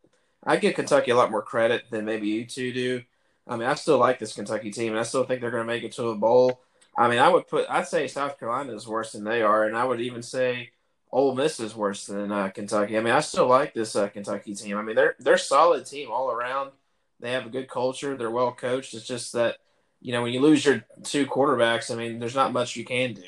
I 0.45 0.57
give 0.57 0.75
Kentucky 0.75 1.11
a 1.11 1.17
lot 1.17 1.31
more 1.31 1.43
credit 1.43 1.85
than 1.91 2.05
maybe 2.05 2.29
you 2.29 2.45
two 2.47 2.73
do. 2.73 3.03
I 3.47 3.57
mean, 3.57 3.69
I 3.69 3.75
still 3.75 3.99
like 3.99 4.19
this 4.19 4.33
Kentucky 4.33 4.71
team, 4.71 4.93
and 4.93 5.01
I 5.01 5.03
still 5.03 5.25
think 5.25 5.41
they're 5.41 5.51
going 5.51 5.67
to 5.67 5.73
make 5.73 5.83
it 5.83 5.93
to 5.93 6.09
a 6.09 6.17
bowl. 6.17 6.63
I 6.97 7.09
mean, 7.09 7.19
I 7.19 7.29
would 7.29 7.49
put, 7.49 7.67
I'd 7.69 7.89
say 7.89 8.07
South 8.07 8.39
Carolina 8.39 8.75
is 8.75 8.87
worse 8.87 9.13
than 9.13 9.25
they 9.25 9.43
are, 9.43 9.65
and 9.65 9.77
I 9.77 9.85
would 9.85 10.01
even 10.01 10.23
say 10.23 10.71
Ole 11.13 11.35
Miss 11.35 11.59
is 11.59 11.75
worse 11.75 12.07
than 12.07 12.31
uh, 12.31 12.49
Kentucky. 12.49 12.97
I 12.97 13.01
mean, 13.01 13.13
I 13.13 13.21
still 13.21 13.47
like 13.47 13.75
this 13.75 13.97
uh, 13.97 14.09
Kentucky 14.09 14.55
team. 14.55 14.77
I 14.77 14.83
mean, 14.83 14.97
they're 14.97 15.17
they're 15.19 15.39
solid 15.39 15.87
team 15.87 16.11
all 16.11 16.31
around. 16.31 16.71
They 17.19 17.33
have 17.33 17.47
a 17.47 17.51
good 17.51 17.69
culture. 17.69 18.17
They're 18.17 18.31
well 18.31 18.53
coached. 18.53 18.95
It's 18.95 19.07
just 19.07 19.33
that 19.33 19.57
you 20.01 20.13
know 20.13 20.23
when 20.23 20.33
you 20.33 20.41
lose 20.41 20.65
your 20.65 20.85
two 21.03 21.27
quarterbacks, 21.27 21.91
I 21.91 21.97
mean, 21.97 22.19
there's 22.19 22.35
not 22.35 22.53
much 22.53 22.77
you 22.77 22.85
can 22.85 23.15
do. 23.15 23.23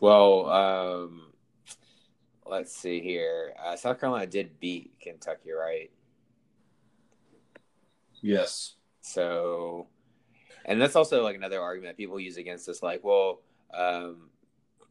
Well, 0.00 0.48
um, 0.48 1.22
let's 2.46 2.76
see 2.76 3.00
here. 3.00 3.54
Uh, 3.62 3.76
South 3.76 3.98
Carolina 3.98 4.26
did 4.26 4.60
beat 4.60 4.92
Kentucky, 5.00 5.50
right? 5.50 5.90
Yes. 8.20 8.74
So, 9.00 9.86
and 10.64 10.80
that's 10.80 10.96
also 10.96 11.22
like 11.22 11.36
another 11.36 11.60
argument 11.60 11.92
that 11.92 11.96
people 11.96 12.20
use 12.20 12.36
against 12.36 12.68
us. 12.68 12.82
Like, 12.82 13.02
well, 13.04 13.40
um, 13.72 14.30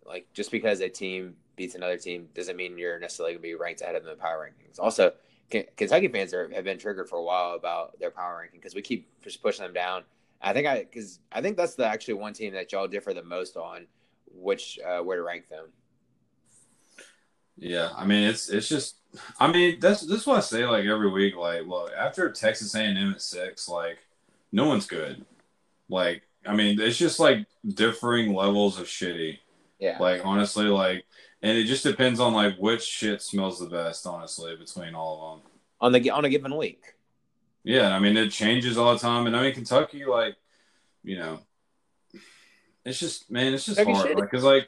like 0.06 0.28
just 0.34 0.52
because 0.52 0.80
a 0.82 0.90
team 0.90 1.36
beats 1.56 1.76
another 1.76 1.98
team 1.98 2.30
doesn't 2.34 2.56
mean 2.56 2.78
you're 2.78 3.00
necessarily 3.00 3.34
going 3.34 3.42
to 3.42 3.48
be 3.48 3.56
ranked 3.56 3.82
ahead 3.82 3.96
of 3.96 4.04
them 4.04 4.12
in 4.12 4.18
the 4.18 4.22
power 4.22 4.50
rankings. 4.50 4.80
Also, 4.80 5.12
K- 5.50 5.68
Kentucky 5.76 6.08
fans 6.08 6.34
are, 6.34 6.50
have 6.54 6.64
been 6.64 6.78
triggered 6.78 7.10
for 7.10 7.18
a 7.18 7.24
while 7.24 7.56
about 7.56 8.00
their 8.00 8.12
power 8.12 8.40
ranking 8.40 8.60
because 8.60 8.76
we 8.76 8.82
keep 8.82 9.08
just 9.22 9.42
pushing 9.42 9.64
them 9.66 9.74
down. 9.74 10.04
I 10.42 10.54
think 10.54 10.68
I 10.68 10.80
because 10.84 11.20
I 11.32 11.42
think 11.42 11.58
that's 11.58 11.76
the 11.76 11.86
actually 11.86 12.16
one 12.16 12.34
team 12.34 12.54
that 12.54 12.72
y'all 12.72 12.88
differ 12.88 13.14
the 13.14 13.24
most 13.24 13.58
on, 13.58 13.88
which 14.32 14.80
uh, 14.88 15.00
where 15.00 15.18
to 15.18 15.24
rank 15.24 15.50
them. 15.50 15.66
Yeah, 17.58 17.90
I 17.96 18.06
mean 18.06 18.30
it's 18.30 18.50
it's 18.50 18.70
just 18.70 18.98
I 19.40 19.52
mean 19.52 19.80
that's 19.80 20.02
that's 20.02 20.26
what 20.26 20.38
I 20.38 20.42
say 20.42 20.66
like 20.66 20.86
every 20.86 21.10
week. 21.10 21.36
Like, 21.36 21.66
look, 21.66 21.92
after 21.98 22.32
Texas 22.32 22.76
A 22.76 22.82
and 22.82 22.98
M 22.98 23.14
at 23.14 23.22
six, 23.22 23.68
like 23.68 24.00
no 24.52 24.68
one's 24.68 24.88
good. 24.88 25.26
Like, 25.90 26.24
I 26.46 26.56
mean, 26.56 26.80
it's 26.80 26.98
just 26.98 27.20
like 27.20 27.46
differing 27.68 28.34
levels 28.34 28.80
of 28.80 28.88
shitty. 28.88 29.40
Yeah. 29.80 29.98
Like 30.00 30.26
honestly, 30.26 30.66
like, 30.66 31.06
and 31.42 31.58
it 31.58 31.66
just 31.66 31.84
depends 31.84 32.20
on 32.20 32.34
like 32.34 32.58
which 32.58 32.84
shit 32.84 33.22
smells 33.22 33.60
the 33.60 33.68
best. 33.68 34.06
Honestly, 34.08 34.56
between 34.56 34.96
all 34.96 35.34
of 35.34 35.40
them. 35.42 35.52
On 35.80 35.92
the 35.92 36.10
on 36.10 36.26
a 36.26 36.30
given 36.30 36.56
week. 36.58 36.84
Yeah, 37.64 37.96
I 37.96 38.00
mean 38.00 38.16
it 38.18 38.32
changes 38.32 38.78
all 38.78 38.94
the 38.94 39.00
time, 39.00 39.28
and 39.28 39.36
I 39.36 39.42
mean 39.42 39.54
Kentucky, 39.54 40.06
like, 40.06 40.36
you 41.04 41.18
know, 41.18 41.40
it's 42.86 43.00
just 43.00 43.30
man, 43.30 43.54
it's 43.54 43.66
just 43.66 43.80
hard, 43.80 44.18
like, 44.18 44.32
cause 44.32 44.44
like 44.44 44.68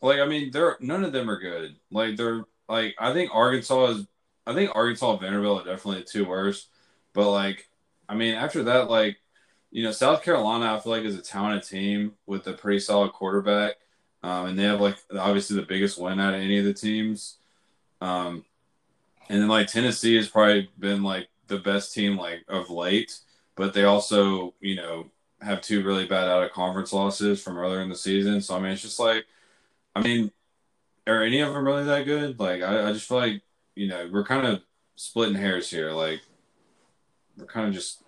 like 0.00 0.18
I 0.18 0.26
mean, 0.26 0.50
they're 0.50 0.76
none 0.80 1.04
of 1.04 1.12
them 1.12 1.30
are 1.30 1.38
good. 1.38 1.76
Like 1.90 2.16
they're 2.16 2.44
like 2.68 2.94
I 2.98 3.12
think 3.12 3.34
Arkansas 3.34 3.86
is 3.86 4.06
I 4.46 4.54
think 4.54 4.74
Arkansas 4.74 5.12
and 5.12 5.20
Vanderbilt 5.20 5.62
are 5.62 5.70
definitely 5.70 6.00
the 6.00 6.06
two 6.06 6.24
worst. 6.24 6.68
But 7.12 7.30
like 7.30 7.68
I 8.08 8.14
mean, 8.14 8.34
after 8.34 8.64
that, 8.64 8.90
like 8.90 9.18
you 9.70 9.82
know, 9.82 9.92
South 9.92 10.22
Carolina, 10.22 10.74
I 10.74 10.78
feel 10.80 10.92
like 10.92 11.04
is 11.04 11.18
a 11.18 11.22
talented 11.22 11.68
team 11.68 12.12
with 12.26 12.46
a 12.46 12.52
pretty 12.52 12.78
solid 12.78 13.12
quarterback, 13.12 13.76
um, 14.22 14.46
and 14.46 14.58
they 14.58 14.64
have 14.64 14.80
like 14.80 14.96
obviously 15.16 15.56
the 15.56 15.66
biggest 15.66 15.98
win 15.98 16.20
out 16.20 16.34
of 16.34 16.40
any 16.40 16.58
of 16.58 16.64
the 16.64 16.74
teams. 16.74 17.38
Um, 18.00 18.44
and 19.28 19.40
then 19.40 19.48
like 19.48 19.68
Tennessee 19.68 20.16
has 20.16 20.28
probably 20.28 20.70
been 20.78 21.02
like 21.02 21.28
the 21.46 21.58
best 21.58 21.94
team 21.94 22.16
like 22.16 22.44
of 22.48 22.70
late, 22.70 23.18
but 23.56 23.72
they 23.74 23.84
also 23.84 24.54
you 24.60 24.76
know 24.76 25.10
have 25.40 25.60
two 25.60 25.82
really 25.82 26.06
bad 26.06 26.28
out 26.28 26.42
of 26.42 26.52
conference 26.52 26.92
losses 26.92 27.42
from 27.42 27.58
earlier 27.58 27.80
in 27.80 27.88
the 27.88 27.96
season. 27.96 28.40
So 28.40 28.56
I 28.56 28.60
mean, 28.60 28.72
it's 28.72 28.82
just 28.82 29.00
like 29.00 29.24
I 29.94 30.02
mean, 30.02 30.30
are 31.06 31.22
any 31.22 31.40
of 31.40 31.52
them 31.52 31.64
really 31.64 31.84
that 31.84 32.04
good? 32.04 32.38
Like, 32.38 32.62
I, 32.62 32.88
I 32.88 32.92
just 32.92 33.08
feel 33.08 33.18
like 33.18 33.42
you 33.74 33.88
know 33.88 34.08
we're 34.12 34.24
kind 34.24 34.46
of 34.46 34.62
splitting 34.96 35.34
hairs 35.34 35.70
here. 35.70 35.90
Like, 35.90 36.20
we're 37.36 37.46
kind 37.46 37.68
of 37.68 37.74
just 37.74 38.02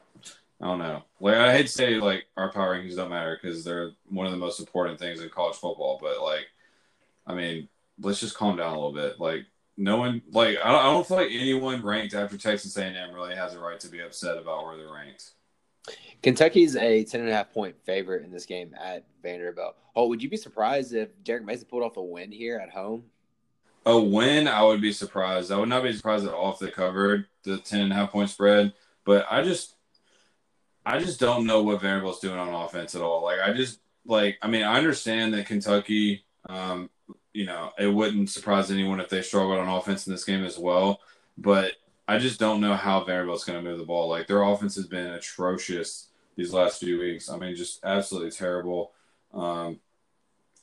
I 0.60 0.66
don't 0.66 0.78
know. 0.78 1.04
Like, 1.20 1.34
I 1.34 1.52
hate 1.52 1.66
to 1.66 1.72
say 1.72 1.94
like 1.96 2.26
our 2.36 2.50
power 2.52 2.76
rankings 2.76 2.96
don't 2.96 3.10
matter 3.10 3.38
because 3.40 3.64
they're 3.64 3.92
one 4.08 4.26
of 4.26 4.32
the 4.32 4.38
most 4.38 4.60
important 4.60 4.98
things 4.98 5.20
in 5.20 5.28
college 5.28 5.56
football. 5.56 5.98
But 6.00 6.22
like, 6.22 6.46
I 7.26 7.34
mean, 7.34 7.68
let's 8.00 8.20
just 8.20 8.36
calm 8.36 8.56
down 8.56 8.72
a 8.72 8.74
little 8.74 8.92
bit. 8.92 9.20
Like, 9.20 9.46
no 9.76 9.96
one 9.96 10.22
like 10.30 10.56
I 10.62 10.70
don't, 10.70 10.80
I 10.80 10.84
don't 10.84 11.06
feel 11.06 11.16
like 11.16 11.32
anyone 11.32 11.82
ranked 11.82 12.14
after 12.14 12.38
Texas 12.38 12.76
A&M 12.76 13.12
really 13.12 13.34
has 13.34 13.54
a 13.54 13.60
right 13.60 13.80
to 13.80 13.88
be 13.88 14.00
upset 14.00 14.38
about 14.38 14.64
where 14.64 14.76
they're 14.76 14.92
ranked. 14.92 15.32
Kentucky's 16.22 16.74
a 16.76 17.04
10 17.04 17.20
and 17.20 17.28
a 17.28 17.34
half 17.34 17.52
point 17.52 17.76
favorite 17.84 18.24
in 18.24 18.32
this 18.32 18.46
game 18.46 18.74
at 18.82 19.04
Vanderbilt. 19.22 19.76
Oh, 19.94 20.08
would 20.08 20.22
you 20.22 20.30
be 20.30 20.38
surprised 20.38 20.94
if 20.94 21.10
Derek 21.22 21.44
Mason 21.44 21.66
pulled 21.68 21.82
off 21.82 21.98
a 21.98 22.02
win 22.02 22.32
here 22.32 22.58
at 22.58 22.70
home? 22.70 23.04
A 23.86 24.00
win, 24.00 24.48
I 24.48 24.62
would 24.62 24.80
be 24.80 24.92
surprised. 24.92 25.52
I 25.52 25.58
would 25.58 25.68
not 25.68 25.82
be 25.82 25.92
surprised 25.92 26.26
at 26.26 26.32
all 26.32 26.52
if 26.54 26.58
they 26.58 26.70
covered 26.70 27.26
the 27.42 27.58
10 27.58 27.80
and 27.82 27.92
a 27.92 27.96
half 27.96 28.12
point 28.12 28.30
spread. 28.30 28.72
But 29.04 29.26
I 29.30 29.42
just, 29.42 29.74
I 30.86 30.98
just 30.98 31.20
don't 31.20 31.46
know 31.46 31.62
what 31.62 31.82
Vanderbilt's 31.82 32.20
doing 32.20 32.38
on 32.38 32.48
offense 32.48 32.94
at 32.94 33.02
all. 33.02 33.22
Like, 33.22 33.40
I 33.40 33.52
just, 33.52 33.80
like, 34.06 34.38
I 34.40 34.48
mean, 34.48 34.62
I 34.62 34.78
understand 34.78 35.34
that 35.34 35.46
Kentucky, 35.46 36.24
um, 36.48 36.88
you 37.34 37.44
know, 37.44 37.70
it 37.78 37.88
wouldn't 37.88 38.30
surprise 38.30 38.70
anyone 38.70 39.00
if 39.00 39.10
they 39.10 39.20
struggled 39.20 39.58
on 39.58 39.68
offense 39.68 40.06
in 40.06 40.12
this 40.14 40.24
game 40.24 40.44
as 40.44 40.58
well. 40.58 41.00
But 41.36 41.72
I 42.06 42.18
just 42.18 42.38
don't 42.38 42.60
know 42.60 42.74
how 42.74 43.02
Vanderbilt's 43.04 43.44
going 43.44 43.62
to 43.62 43.68
move 43.68 43.78
the 43.78 43.84
ball. 43.84 44.08
Like, 44.08 44.26
their 44.26 44.42
offense 44.42 44.76
has 44.76 44.86
been 44.86 45.06
atrocious 45.06 46.08
these 46.36 46.52
last 46.52 46.80
few 46.80 46.98
weeks. 46.98 47.30
I 47.30 47.38
mean, 47.38 47.56
just 47.56 47.84
absolutely 47.84 48.30
terrible. 48.30 48.92
Um, 49.32 49.80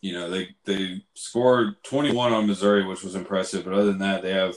you 0.01 0.13
know, 0.13 0.29
they 0.29 0.55
they 0.65 1.03
scored 1.13 1.83
21 1.83 2.33
on 2.33 2.47
Missouri, 2.47 2.85
which 2.85 3.03
was 3.03 3.15
impressive. 3.15 3.65
But 3.65 3.73
other 3.73 3.85
than 3.85 3.99
that, 3.99 4.23
they 4.23 4.33
have 4.33 4.55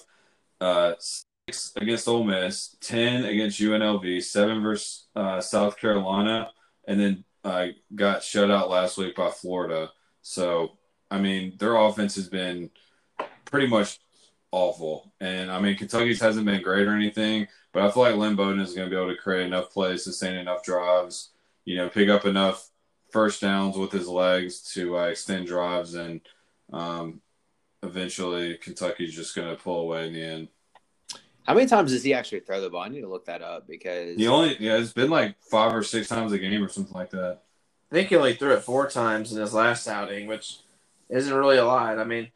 uh, 0.60 0.94
six 0.98 1.72
against 1.76 2.08
Ole 2.08 2.24
Miss, 2.24 2.76
10 2.80 3.24
against 3.24 3.60
UNLV, 3.60 4.22
seven 4.22 4.62
versus 4.62 5.06
uh, 5.14 5.40
South 5.40 5.76
Carolina, 5.76 6.50
and 6.86 6.98
then 6.98 7.24
uh, 7.44 7.66
got 7.94 8.22
shut 8.22 8.50
out 8.50 8.70
last 8.70 8.96
week 8.96 9.14
by 9.14 9.30
Florida. 9.30 9.90
So, 10.22 10.78
I 11.10 11.18
mean, 11.18 11.54
their 11.58 11.76
offense 11.76 12.14
has 12.16 12.28
been 12.28 12.70
pretty 13.44 13.66
much 13.66 14.00
awful. 14.54 15.12
And 15.20 15.50
I 15.50 15.60
mean, 15.60 15.76
Kentucky's 15.76 16.20
hasn't 16.20 16.46
been 16.46 16.62
great 16.62 16.86
or 16.86 16.94
anything, 16.94 17.48
but 17.72 17.82
I 17.82 17.90
feel 17.90 18.04
like 18.04 18.14
Lynn 18.14 18.36
Bowden 18.36 18.60
is 18.60 18.72
going 18.72 18.88
to 18.88 18.94
be 18.94 19.00
able 19.00 19.12
to 19.12 19.20
create 19.20 19.46
enough 19.46 19.72
plays, 19.72 20.04
sustain 20.04 20.36
enough 20.36 20.62
drives, 20.62 21.30
you 21.64 21.76
know, 21.76 21.88
pick 21.88 22.08
up 22.08 22.24
enough 22.24 22.70
first 23.10 23.40
downs 23.40 23.76
with 23.76 23.90
his 23.90 24.06
legs 24.06 24.60
to 24.74 24.96
uh, 24.98 25.06
extend 25.06 25.48
drives, 25.48 25.94
and 25.94 26.20
um, 26.72 27.20
eventually 27.82 28.56
Kentucky's 28.58 29.14
just 29.14 29.34
going 29.34 29.48
to 29.48 29.60
pull 29.60 29.80
away 29.80 30.06
in 30.06 30.14
the 30.14 30.22
end. 30.22 30.48
How 31.42 31.54
many 31.54 31.66
times 31.66 31.90
does 31.90 32.04
he 32.04 32.14
actually 32.14 32.40
throw 32.40 32.60
the 32.60 32.70
ball? 32.70 32.82
I 32.82 32.88
need 32.88 33.02
to 33.02 33.08
look 33.08 33.26
that 33.26 33.42
up 33.42 33.66
because 33.66 34.16
he 34.16 34.28
only 34.28 34.56
yeah, 34.58 34.78
it's 34.78 34.92
been 34.92 35.10
like 35.10 35.36
five 35.42 35.74
or 35.74 35.82
six 35.82 36.08
times 36.08 36.32
a 36.32 36.38
game 36.38 36.62
or 36.62 36.68
something 36.68 36.94
like 36.94 37.10
that. 37.10 37.42
I 37.90 37.94
think 37.94 38.08
he 38.08 38.16
only 38.16 38.34
threw 38.34 38.54
it 38.54 38.62
four 38.62 38.88
times 38.88 39.32
in 39.32 39.40
his 39.40 39.52
last 39.52 39.86
outing, 39.86 40.26
which 40.26 40.60
isn't 41.10 41.34
really 41.34 41.58
a 41.58 41.66
lot. 41.66 41.98
I 41.98 42.04
mean, 42.04 42.30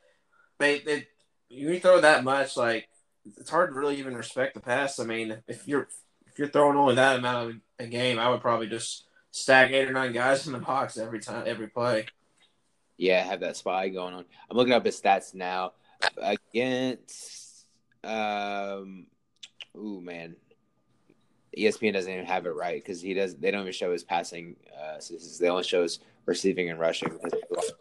they, 0.59 0.81
they 0.81 1.07
you 1.49 1.78
throw 1.80 2.01
that 2.01 2.24
much, 2.24 2.57
like 2.57 2.88
it's 3.36 3.51
hard 3.51 3.70
to 3.70 3.78
really 3.78 3.96
even 3.96 4.16
respect 4.16 4.55
the 4.55 4.61
pass. 4.61 4.99
I 4.99 5.05
mean, 5.05 5.38
if 5.46 5.66
you're 5.66 5.88
if 6.26 6.38
you're 6.38 6.49
throwing 6.49 6.76
only 6.76 6.94
that 6.96 7.18
amount 7.18 7.51
of 7.51 7.57
a 7.78 7.86
game, 7.86 8.18
I 8.18 8.28
would 8.30 8.40
probably 8.40 8.68
just 8.68 9.05
stack 9.30 9.70
eight 9.70 9.88
or 9.88 9.92
nine 9.92 10.12
guys 10.12 10.46
in 10.46 10.53
the 10.53 10.59
box 10.59 10.96
every 10.96 11.20
time, 11.20 11.44
every 11.46 11.68
play. 11.68 12.07
Yeah, 12.96 13.22
have 13.22 13.40
that 13.40 13.57
spy 13.57 13.88
going 13.88 14.14
on. 14.14 14.24
I'm 14.51 14.57
looking 14.57 14.72
up 14.72 14.84
his 14.84 15.01
stats 15.01 15.34
now 15.34 15.72
against. 16.16 17.66
Um, 18.05 19.07
ooh 19.76 20.01
man, 20.01 20.36
ESPN 21.57 21.92
doesn't 21.92 22.12
even 22.12 22.26
have 22.26 22.46
it 22.46 22.51
right 22.51 22.82
because 22.82 23.01
he 23.01 23.14
does. 23.14 23.36
They 23.36 23.51
don't 23.51 23.62
even 23.62 23.72
show 23.72 23.92
his 23.92 24.05
passing. 24.05 24.57
Uh, 24.76 25.01
they 25.40 25.49
only 25.49 25.64
show 25.64 25.82
his 25.82 26.01
receiving 26.26 26.70
and 26.70 26.78
rushing 26.78 27.09
because 27.09 27.72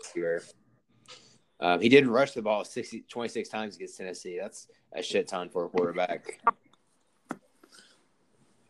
um, 1.60 1.82
he 1.82 1.90
did 1.90 2.08
rush 2.08 2.32
the 2.32 2.42
ball 2.42 2.64
60, 2.64 3.06
26 3.10 3.50
times 3.50 3.76
against 3.76 3.98
Tennessee. 3.98 4.38
That's 4.40 4.68
a 4.94 5.02
shit 5.02 5.28
ton 5.28 5.50
for 5.50 5.66
a 5.66 5.70
quarterback. 5.70 6.40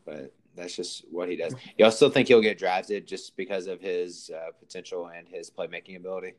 But 0.06 0.34
that's 0.56 0.76
just 0.76 1.06
what 1.12 1.30
he 1.30 1.36
does. 1.36 1.54
Y'all 1.78 1.92
still 1.92 2.10
think 2.10 2.28
he'll 2.28 2.42
get 2.42 2.58
drafted 2.58 3.08
just 3.08 3.36
because 3.36 3.68
of 3.68 3.82
his 3.82 4.32
uh, 4.34 4.52
potential 4.60 5.08
and 5.08 5.28
his 5.28 5.52
playmaking 5.52 5.98
ability? 5.98 6.34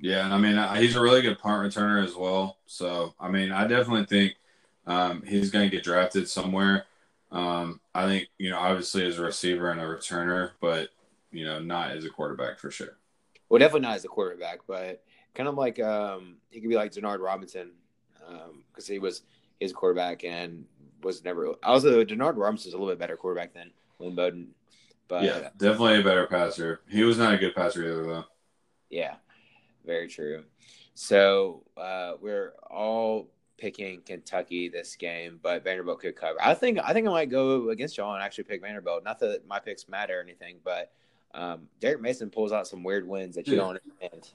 Yeah, 0.00 0.32
I 0.32 0.38
mean 0.38 0.80
he's 0.80 0.94
a 0.94 1.00
really 1.00 1.22
good 1.22 1.38
punt 1.38 1.62
returner 1.62 2.04
as 2.04 2.14
well. 2.14 2.58
So 2.66 3.14
I 3.18 3.28
mean, 3.28 3.50
I 3.50 3.66
definitely 3.66 4.06
think 4.06 4.34
um, 4.86 5.22
he's 5.26 5.50
going 5.50 5.68
to 5.68 5.74
get 5.74 5.84
drafted 5.84 6.28
somewhere. 6.28 6.86
Um, 7.30 7.80
I 7.94 8.06
think 8.06 8.28
you 8.38 8.50
know, 8.50 8.58
obviously 8.58 9.04
as 9.06 9.18
a 9.18 9.22
receiver 9.22 9.70
and 9.70 9.80
a 9.80 9.84
returner, 9.84 10.52
but 10.60 10.90
you 11.32 11.44
know, 11.44 11.58
not 11.58 11.90
as 11.90 12.04
a 12.04 12.10
quarterback 12.10 12.58
for 12.58 12.70
sure. 12.70 12.98
Well, 13.48 13.58
definitely 13.58 13.88
not 13.88 13.96
as 13.96 14.04
a 14.04 14.08
quarterback, 14.08 14.60
but 14.66 15.02
kind 15.38 15.48
of 15.48 15.54
like 15.54 15.80
um, 15.80 16.36
he 16.50 16.60
could 16.60 16.68
be 16.68 16.76
like 16.76 16.92
Denard 16.92 17.20
Robinson 17.20 17.70
because 18.18 18.88
um, 18.88 18.92
he 18.92 18.98
was 18.98 19.22
his 19.60 19.72
quarterback 19.72 20.24
and 20.24 20.64
was 21.02 21.24
never. 21.24 21.54
Also, 21.62 22.04
Denard 22.04 22.36
Robinson 22.36 22.68
is 22.68 22.74
a 22.74 22.76
little 22.76 22.92
bit 22.92 22.98
better 22.98 23.16
quarterback 23.16 23.54
than 23.54 23.70
Lynn 24.00 24.16
Bowden. 24.16 24.48
But 25.06 25.22
yeah, 25.22 25.48
definitely 25.56 26.00
a 26.00 26.04
better 26.04 26.26
passer. 26.26 26.80
He 26.88 27.04
was 27.04 27.16
not 27.16 27.32
a 27.32 27.38
good 27.38 27.54
passer 27.54 27.84
either, 27.84 28.04
though. 28.04 28.24
Yeah, 28.90 29.14
very 29.86 30.08
true. 30.08 30.44
So 30.94 31.62
uh, 31.76 32.14
we're 32.20 32.54
all 32.68 33.28
picking 33.58 34.00
Kentucky 34.02 34.68
this 34.68 34.96
game, 34.96 35.38
but 35.40 35.62
Vanderbilt 35.62 36.00
could 36.00 36.16
cover. 36.16 36.36
I 36.42 36.52
think 36.54 36.80
I 36.82 36.92
think 36.92 37.06
I 37.06 37.10
might 37.10 37.30
go 37.30 37.70
against 37.70 37.96
y'all 37.96 38.14
and 38.14 38.22
actually 38.24 38.44
pick 38.44 38.60
Vanderbilt. 38.60 39.04
Not 39.04 39.20
that 39.20 39.46
my 39.46 39.60
picks 39.60 39.88
matter 39.88 40.18
or 40.18 40.22
anything, 40.22 40.56
but 40.64 40.90
um, 41.32 41.68
Derek 41.78 42.00
Mason 42.00 42.28
pulls 42.28 42.50
out 42.50 42.66
some 42.66 42.82
weird 42.82 43.06
wins 43.06 43.36
that 43.36 43.46
you 43.46 43.52
Dude. 43.52 43.60
don't 43.60 43.80
understand. 44.02 44.32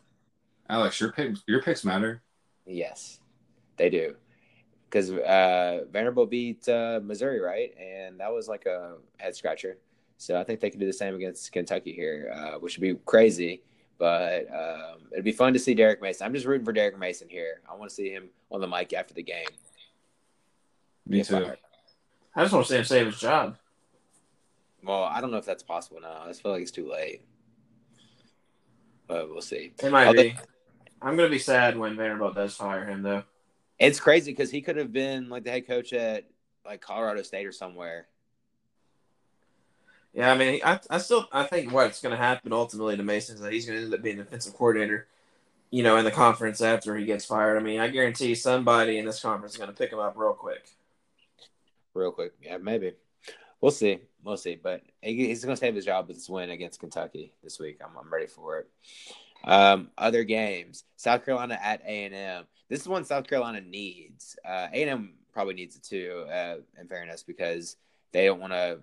Alex, 0.70 1.00
your 1.00 1.12
picks 1.12 1.44
your 1.48 1.62
picks 1.62 1.84
matter. 1.84 2.22
Yes, 2.66 3.20
they 3.78 3.90
do. 3.90 4.16
Because 4.90 5.12
uh, 5.12 5.86
Vanderbilt 5.92 6.30
beat 6.30 6.68
uh, 6.70 7.00
Missouri, 7.04 7.40
right? 7.40 7.74
And 7.80 8.20
that 8.20 8.32
was 8.32 8.48
like 8.48 8.66
a 8.66 8.98
head 9.18 9.36
scratcher. 9.36 9.78
So 10.18 10.40
I 10.40 10.44
think 10.44 10.60
they 10.60 10.70
can 10.70 10.80
do 10.80 10.86
the 10.86 10.94
same 10.94 11.16
against 11.16 11.52
Kentucky 11.52 11.92
here, 11.92 12.32
uh, 12.34 12.60
which 12.60 12.78
would 12.78 12.82
be 12.82 13.00
crazy. 13.06 13.64
But 13.98 14.48
um, 14.54 15.02
it'd 15.12 15.26
be 15.26 15.32
fun 15.32 15.54
to 15.54 15.60
see 15.60 15.74
Derek 15.74 16.02
Mason. 16.02 16.26
I'm 16.26 16.34
just 16.34 16.46
rooting 16.46 16.66
for 16.66 16.74
Derek 16.74 16.98
Mason 16.98 17.28
here. 17.28 17.62
I 17.70 17.76
want 17.76 17.90
to 17.90 17.96
see 17.96 18.10
him 18.10 18.30
on 18.52 18.62
the 18.62 18.68
mic 18.68 18.94
after 18.94 19.14
the 19.14 19.24
game. 19.24 19.48
Me 21.08 21.24
too. 21.24 21.34
Fired. 21.34 21.58
I 22.36 22.44
just 22.44 22.54
want 22.54 22.66
to 22.66 22.72
see 22.72 22.78
him 22.78 22.86
save 22.86 23.06
his 23.08 23.20
job. 23.20 23.58
Well, 24.84 25.04
I 25.04 25.22
don't 25.22 25.32
know 25.32 25.38
if 25.38 25.46
that's 25.46 25.64
possible 25.64 26.00
now. 26.02 26.22
I 26.24 26.28
just 26.28 26.42
feel 26.42 26.52
like 26.52 26.62
it's 26.62 26.72
too 26.72 26.90
late. 26.90 27.26
But 29.08 29.30
we'll 29.30 29.42
see. 29.42 29.74
It 29.82 29.92
might 29.92 30.08
Although, 30.08 30.24
be. 30.24 30.36
I'm 31.04 31.18
going 31.18 31.30
to 31.30 31.36
be 31.36 31.40
sad 31.40 31.78
when 31.78 31.98
Vanderbilt 31.98 32.34
does 32.34 32.56
fire 32.56 32.86
him, 32.86 33.04
though. 33.04 33.24
It's 33.78 34.00
crazy 34.00 34.32
because 34.32 34.50
he 34.50 34.62
could 34.62 34.78
have 34.78 34.94
been 34.94 35.28
like 35.28 35.44
the 35.44 35.52
head 35.52 35.68
coach 35.68 35.92
at 35.92 36.24
like 36.66 36.80
Colorado 36.80 37.22
State 37.24 37.46
or 37.46 37.52
somewhere. 37.52 38.08
Yeah, 40.14 40.32
I 40.32 40.38
mean, 40.38 40.62
I, 40.64 40.80
I 40.90 41.00
still 41.00 41.28
I 41.32 41.44
think 41.44 41.74
what's 41.74 42.02
going 42.02 42.16
to 42.16 42.24
happen 42.24 42.54
ultimately 42.54 42.96
to 42.96 43.04
Mason 43.04 43.36
is 43.36 43.42
that 43.42 43.52
he's 43.52 43.66
going 43.66 43.80
to 43.80 43.86
end 43.86 43.94
up 43.94 44.02
being 44.02 44.18
defensive 44.18 44.54
coordinator, 44.54 45.08
you 45.72 45.84
know, 45.84 45.98
in 45.98 46.06
the 46.06 46.12
conference 46.12 46.62
after 46.62 46.96
he 46.96 47.04
gets 47.06 47.26
fired. 47.26 47.58
I 47.58 47.62
mean, 47.62 47.82
I 47.82 47.90
guarantee 47.90 48.36
somebody 48.36 48.98
in 48.98 49.06
this 49.06 49.22
conference 49.22 49.54
is 49.54 49.58
going 49.58 49.72
to 49.72 49.76
pick 49.76 49.92
him 49.92 50.00
up 50.00 50.14
real 50.16 50.34
quick. 50.34 50.70
Real 51.94 52.12
quick, 52.12 52.34
yeah, 52.42 52.58
maybe. 52.58 52.94
We'll 53.60 53.72
see. 53.72 54.00
We'll 54.24 54.38
see. 54.38 54.56
But 54.56 54.84
he's 55.02 55.44
going 55.44 55.56
to 55.56 55.60
save 55.60 55.76
his 55.76 55.86
job 55.86 56.08
with 56.08 56.18
this 56.18 56.30
win 56.30 56.52
against 56.52 56.80
Kentucky 56.80 57.34
this 57.44 57.60
week. 57.60 57.80
I'm, 57.84 57.98
I'm 57.98 58.12
ready 58.14 58.28
for 58.28 58.60
it. 58.60 58.70
Um, 59.44 59.90
other 59.98 60.24
games: 60.24 60.84
South 60.96 61.26
Carolina 61.26 61.60
at 61.62 61.82
A 61.82 62.06
and 62.06 62.14
M. 62.14 62.46
This 62.70 62.82
is 62.82 62.88
one 62.88 63.04
South 63.06 63.28
Carolina 63.28 63.62
needs. 63.62 64.38
Uh, 64.46 64.68
A 64.72 64.82
and 64.82 64.90
M 64.90 65.14
probably 65.32 65.54
needs 65.54 65.76
it 65.76 65.84
too. 65.84 66.26
Uh, 66.32 66.58
in 66.80 66.88
fairness, 66.88 67.24
because 67.24 67.78
they 68.12 68.26
don't 68.26 68.40
want 68.40 68.54
to 68.54 68.80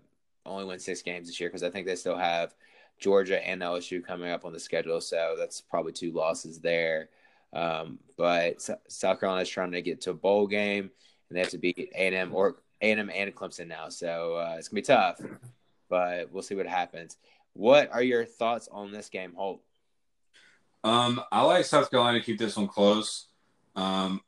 only 0.47 0.65
win 0.65 0.79
six 0.79 1.03
games 1.03 1.27
this 1.27 1.41
year 1.41 1.49
because 1.49 1.63
I 1.63 1.71
think 1.71 1.87
they 1.87 1.97
still 1.97 2.17
have 2.17 2.55
Georgia 2.99 3.47
and 3.47 3.63
LSU 3.63 4.05
coming 4.05 4.31
up 4.31 4.45
on 4.45 4.53
the 4.53 4.61
schedule. 4.61 5.01
So 5.01 5.35
that's 5.39 5.61
probably 5.61 5.93
two 5.93 6.13
losses 6.13 6.61
there. 6.61 7.09
Um, 7.53 7.99
but 8.17 8.61
South 8.89 9.21
Carolina 9.21 9.43
is 9.43 9.49
trying 9.49 9.73
to 9.73 9.83
get 9.83 10.03
to 10.03 10.11
a 10.11 10.15
bowl 10.15 10.47
game, 10.47 10.91
and 11.29 11.37
they 11.37 11.41
have 11.41 11.51
to 11.51 11.59
beat 11.59 11.79
A 11.95 12.07
and 12.07 12.15
M 12.15 12.35
or 12.35 12.57
A 12.81 12.91
and 12.91 13.01
M 13.01 13.11
and 13.13 13.35
Clemson 13.35 13.67
now. 13.67 13.89
So 13.89 14.37
uh, 14.37 14.57
it's 14.59 14.69
gonna 14.69 14.79
be 14.79 14.83
tough, 14.83 15.21
but 15.89 16.31
we'll 16.33 16.43
see 16.43 16.55
what 16.55 16.67
happens. 16.67 17.17
What 17.55 17.91
are 17.93 18.03
your 18.03 18.25
thoughts 18.25 18.69
on 18.71 18.93
this 18.93 19.09
game, 19.09 19.33
Holt? 19.35 19.63
Um, 20.83 21.21
I 21.31 21.43
like 21.43 21.65
South 21.65 21.91
Carolina 21.91 22.19
to 22.19 22.25
keep 22.25 22.39
this 22.39 22.57
one 22.57 22.69
close. 22.69 23.27
Um, 23.77 24.21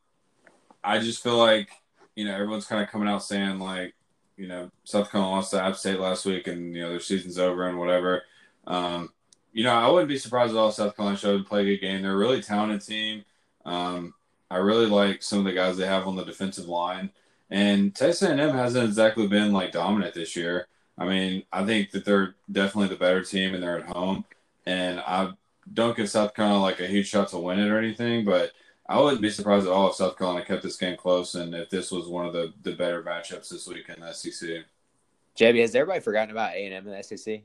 I 0.85 0.99
just 0.99 1.23
feel 1.23 1.37
like 1.37 1.71
you 2.15 2.25
know 2.25 2.35
everyone's 2.35 2.67
kind 2.67 2.83
of 2.83 2.91
coming 2.91 3.09
out 3.09 3.23
saying 3.23 3.59
like 3.59 3.95
you 4.37 4.49
know 4.49 4.71
South 4.85 5.11
Carolina 5.11 5.37
lost 5.37 5.53
to 5.53 5.63
App 5.63 5.77
State 5.77 6.01
last 6.01 6.25
week 6.25 6.47
and 6.47 6.75
you 6.75 6.83
know 6.83 6.91
their 6.91 7.01
season's 7.01 7.39
over 7.39 7.69
and 7.69 7.79
whatever. 7.79 8.23
Um, 8.67 9.11
you 9.53 9.65
know 9.65 9.75
I 9.75 9.89
wouldn't 9.89 10.09
be 10.09 10.19
surprised 10.19 10.53
at 10.53 10.59
all 10.59 10.73
South 10.73 10.97
Carolina 10.97 11.19
showed 11.19 11.39
to 11.39 11.45
play 11.45 11.63
a 11.63 11.65
good 11.65 11.81
game. 11.81 12.03
They're 12.03 12.13
a 12.13 12.17
really 12.17 12.43
talented 12.43 12.87
team. 12.87 13.25
Um, 13.65 14.15
I 14.51 14.57
really 14.57 14.87
like 14.87 15.23
some 15.23 15.39
of 15.39 15.45
the 15.47 15.53
guys 15.53 15.77
they 15.77 15.87
have 15.87 16.07
on 16.07 16.17
the 16.17 16.25
defensive 16.25 16.69
line. 16.69 17.11
And 17.51 17.95
Texas 17.95 18.29
A&M 18.29 18.55
hasn't 18.55 18.85
exactly 18.85 19.27
been 19.27 19.53
like 19.53 19.73
dominant 19.73 20.15
this 20.15 20.37
year. 20.37 20.69
I 20.99 21.07
mean, 21.07 21.45
I 21.53 21.65
think 21.65 21.91
that 21.93 22.05
they're 22.05 22.35
definitely 22.51 22.89
the 22.89 22.97
better 22.97 23.23
team 23.23 23.55
and 23.55 23.63
they're 23.63 23.79
at 23.79 23.87
home. 23.87 24.25
And 24.67 25.01
I 25.01 25.33
don't 25.71 25.97
give 25.97 26.09
South 26.09 26.35
Carolina 26.35 26.63
like 26.63 26.81
a 26.81 26.87
huge 26.87 27.09
shot 27.09 27.29
to 27.29 27.39
win 27.39 27.59
it 27.59 27.69
or 27.69 27.79
anything, 27.79 28.25
but 28.25 28.53
I 28.89 29.01
wouldn't 29.01 29.23
be 29.23 29.31
surprised 29.31 29.67
at 29.67 29.73
all 29.73 29.91
if 29.91 29.97
South 29.97 30.19
Carolina 30.19 30.45
kept 30.45 30.63
this 30.63 30.77
game 30.77 30.97
close 30.97 31.35
and 31.35 31.55
if 31.55 31.71
this 31.71 31.91
was 31.91 32.07
one 32.07 32.27
of 32.27 32.33
the, 32.33 32.53
the 32.63 32.73
better 32.73 33.03
matchups 33.03 33.49
this 33.49 33.67
week 33.67 33.89
in 33.89 34.01
the 34.01 34.13
SEC. 34.13 34.65
JB, 35.37 35.61
has 35.61 35.75
everybody 35.75 36.01
forgotten 36.01 36.31
about 36.31 36.55
A 36.55 36.67
and 36.67 36.75
M 36.75 36.87
in 36.87 36.93
the 36.93 37.03
SEC? 37.03 37.43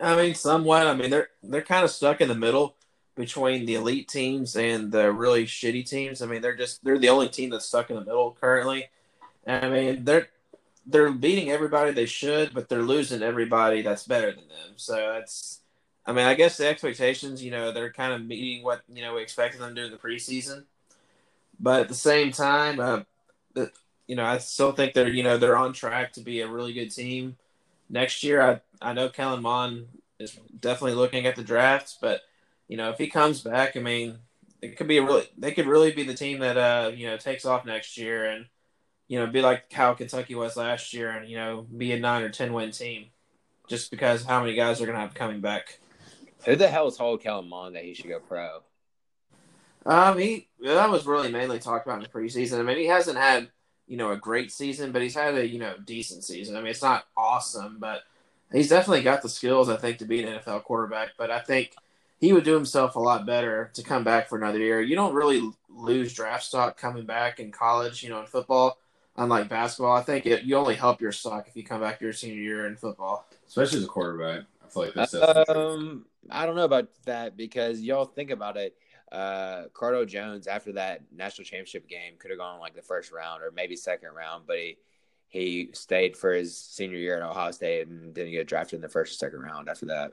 I 0.00 0.16
mean, 0.16 0.34
somewhat. 0.34 0.86
I 0.86 0.94
mean, 0.94 1.10
they're 1.10 1.28
they're 1.42 1.62
kind 1.62 1.84
of 1.84 1.90
stuck 1.90 2.20
in 2.20 2.28
the 2.28 2.34
middle 2.34 2.76
between 3.14 3.66
the 3.66 3.74
elite 3.74 4.08
teams 4.08 4.56
and 4.56 4.90
the 4.90 5.12
really 5.12 5.44
shitty 5.44 5.88
teams. 5.88 6.22
I 6.22 6.26
mean, 6.26 6.42
they're 6.42 6.56
just 6.56 6.84
they're 6.84 6.98
the 6.98 7.08
only 7.08 7.28
team 7.28 7.50
that's 7.50 7.66
stuck 7.66 7.90
in 7.90 7.96
the 7.96 8.04
middle 8.04 8.36
currently. 8.40 8.86
I 9.46 9.68
mean, 9.68 10.04
they're 10.04 10.28
they're 10.86 11.10
beating 11.10 11.50
everybody 11.50 11.92
they 11.92 12.06
should, 12.06 12.52
but 12.52 12.68
they're 12.68 12.82
losing 12.82 13.22
everybody 13.22 13.82
that's 13.82 14.06
better 14.06 14.32
than 14.32 14.48
them. 14.48 14.74
So 14.76 15.14
it's 15.20 15.59
I 16.10 16.12
mean, 16.12 16.26
I 16.26 16.34
guess 16.34 16.56
the 16.56 16.66
expectations, 16.66 17.40
you 17.40 17.52
know, 17.52 17.70
they're 17.70 17.92
kind 17.92 18.12
of 18.12 18.26
meeting 18.26 18.64
what 18.64 18.82
you 18.92 19.00
know 19.00 19.14
we 19.14 19.22
expected 19.22 19.60
them 19.60 19.76
to 19.76 19.80
do 19.80 19.86
in 19.86 19.92
the 19.92 19.96
preseason, 19.96 20.64
but 21.60 21.82
at 21.82 21.88
the 21.88 21.94
same 21.94 22.32
time, 22.32 22.80
uh, 22.80 23.02
you 24.08 24.16
know, 24.16 24.24
I 24.24 24.38
still 24.38 24.72
think 24.72 24.92
they're 24.92 25.08
you 25.08 25.22
know 25.22 25.38
they're 25.38 25.56
on 25.56 25.72
track 25.72 26.14
to 26.14 26.20
be 26.20 26.40
a 26.40 26.48
really 26.48 26.72
good 26.72 26.90
team 26.90 27.36
next 27.88 28.24
year. 28.24 28.42
I 28.42 28.60
I 28.82 28.92
know 28.92 29.08
Kellen 29.08 29.40
Mond 29.40 29.86
is 30.18 30.36
definitely 30.58 30.96
looking 30.96 31.26
at 31.26 31.36
the 31.36 31.44
drafts, 31.44 31.96
but 32.00 32.22
you 32.66 32.76
know 32.76 32.90
if 32.90 32.98
he 32.98 33.06
comes 33.06 33.40
back, 33.40 33.76
I 33.76 33.80
mean, 33.80 34.18
it 34.60 34.76
could 34.76 34.88
be 34.88 34.98
a 34.98 35.04
really 35.04 35.28
they 35.38 35.52
could 35.52 35.68
really 35.68 35.92
be 35.92 36.02
the 36.02 36.14
team 36.14 36.40
that 36.40 36.56
uh 36.56 36.90
you 36.92 37.06
know 37.06 37.18
takes 37.18 37.44
off 37.44 37.64
next 37.64 37.96
year 37.96 38.24
and 38.24 38.46
you 39.06 39.20
know 39.20 39.28
be 39.28 39.42
like 39.42 39.72
how 39.72 39.94
Kentucky 39.94 40.34
was 40.34 40.56
last 40.56 40.92
year 40.92 41.10
and 41.10 41.30
you 41.30 41.36
know 41.36 41.68
be 41.78 41.92
a 41.92 42.00
nine 42.00 42.24
or 42.24 42.30
ten 42.30 42.52
win 42.52 42.72
team, 42.72 43.06
just 43.68 43.92
because 43.92 44.24
how 44.24 44.40
many 44.40 44.56
guys 44.56 44.80
are 44.80 44.86
going 44.86 44.96
to 44.96 45.02
have 45.02 45.14
coming 45.14 45.40
back. 45.40 45.78
Who 46.44 46.56
the 46.56 46.68
hell 46.68 46.90
told 46.90 47.22
Kellen 47.22 47.48
Mond 47.48 47.76
that 47.76 47.84
he 47.84 47.94
should 47.94 48.08
go 48.08 48.20
pro? 48.20 48.60
Um, 49.86 50.18
he 50.18 50.48
that 50.62 50.90
was 50.90 51.06
really 51.06 51.30
mainly 51.30 51.58
talked 51.58 51.86
about 51.86 51.98
in 51.98 52.02
the 52.02 52.08
preseason. 52.08 52.58
I 52.58 52.62
mean, 52.62 52.78
he 52.78 52.86
hasn't 52.86 53.18
had 53.18 53.50
you 53.86 53.96
know 53.96 54.10
a 54.12 54.16
great 54.16 54.52
season, 54.52 54.92
but 54.92 55.02
he's 55.02 55.14
had 55.14 55.34
a 55.34 55.46
you 55.46 55.58
know 55.58 55.74
decent 55.84 56.24
season. 56.24 56.56
I 56.56 56.60
mean, 56.60 56.70
it's 56.70 56.82
not 56.82 57.06
awesome, 57.16 57.78
but 57.78 58.02
he's 58.52 58.68
definitely 58.68 59.02
got 59.02 59.22
the 59.22 59.28
skills 59.28 59.68
I 59.68 59.76
think 59.76 59.98
to 59.98 60.04
be 60.04 60.22
an 60.22 60.38
NFL 60.38 60.64
quarterback. 60.64 61.10
But 61.16 61.30
I 61.30 61.40
think 61.40 61.74
he 62.18 62.32
would 62.32 62.44
do 62.44 62.54
himself 62.54 62.96
a 62.96 63.00
lot 63.00 63.26
better 63.26 63.70
to 63.74 63.82
come 63.82 64.04
back 64.04 64.28
for 64.28 64.36
another 64.36 64.58
year. 64.58 64.80
You 64.80 64.96
don't 64.96 65.14
really 65.14 65.42
lose 65.68 66.12
draft 66.12 66.44
stock 66.44 66.76
coming 66.76 67.06
back 67.06 67.40
in 67.40 67.50
college, 67.50 68.02
you 68.02 68.10
know, 68.10 68.20
in 68.20 68.26
football. 68.26 68.78
Unlike 69.16 69.48
basketball, 69.48 69.96
I 69.96 70.02
think 70.02 70.24
it, 70.24 70.44
you 70.44 70.56
only 70.56 70.76
help 70.76 71.00
your 71.00 71.12
stock 71.12 71.46
if 71.48 71.56
you 71.56 71.64
come 71.64 71.80
back 71.80 72.00
your 72.00 72.12
senior 72.12 72.40
year 72.40 72.66
in 72.66 72.76
football, 72.76 73.26
especially 73.48 73.78
as 73.78 73.84
a 73.84 73.88
quarterback. 73.88 74.44
I 74.76 74.80
like 74.80 74.94
that's 74.94 75.14
um, 75.14 76.06
I 76.30 76.46
don't 76.46 76.56
know 76.56 76.64
about 76.64 76.88
that 77.06 77.36
because 77.36 77.80
y'all 77.80 78.04
think 78.04 78.30
about 78.30 78.56
it. 78.56 78.76
Uh, 79.10 79.64
Cardale 79.72 80.06
Jones 80.06 80.46
after 80.46 80.72
that 80.72 81.02
national 81.12 81.44
championship 81.44 81.88
game 81.88 82.14
could 82.18 82.30
have 82.30 82.38
gone 82.38 82.60
like 82.60 82.74
the 82.74 82.82
first 82.82 83.10
round 83.10 83.42
or 83.42 83.50
maybe 83.50 83.74
second 83.76 84.10
round, 84.14 84.44
but 84.46 84.56
he 84.56 84.78
he 85.28 85.70
stayed 85.72 86.16
for 86.16 86.32
his 86.32 86.56
senior 86.56 86.98
year 86.98 87.16
at 87.16 87.22
Ohio 87.22 87.52
State 87.52 87.86
and 87.86 88.12
didn't 88.12 88.32
get 88.32 88.48
drafted 88.48 88.76
in 88.76 88.82
the 88.82 88.88
first 88.88 89.12
or 89.12 89.16
second 89.16 89.40
round 89.40 89.68
after 89.68 89.86
that. 89.86 90.12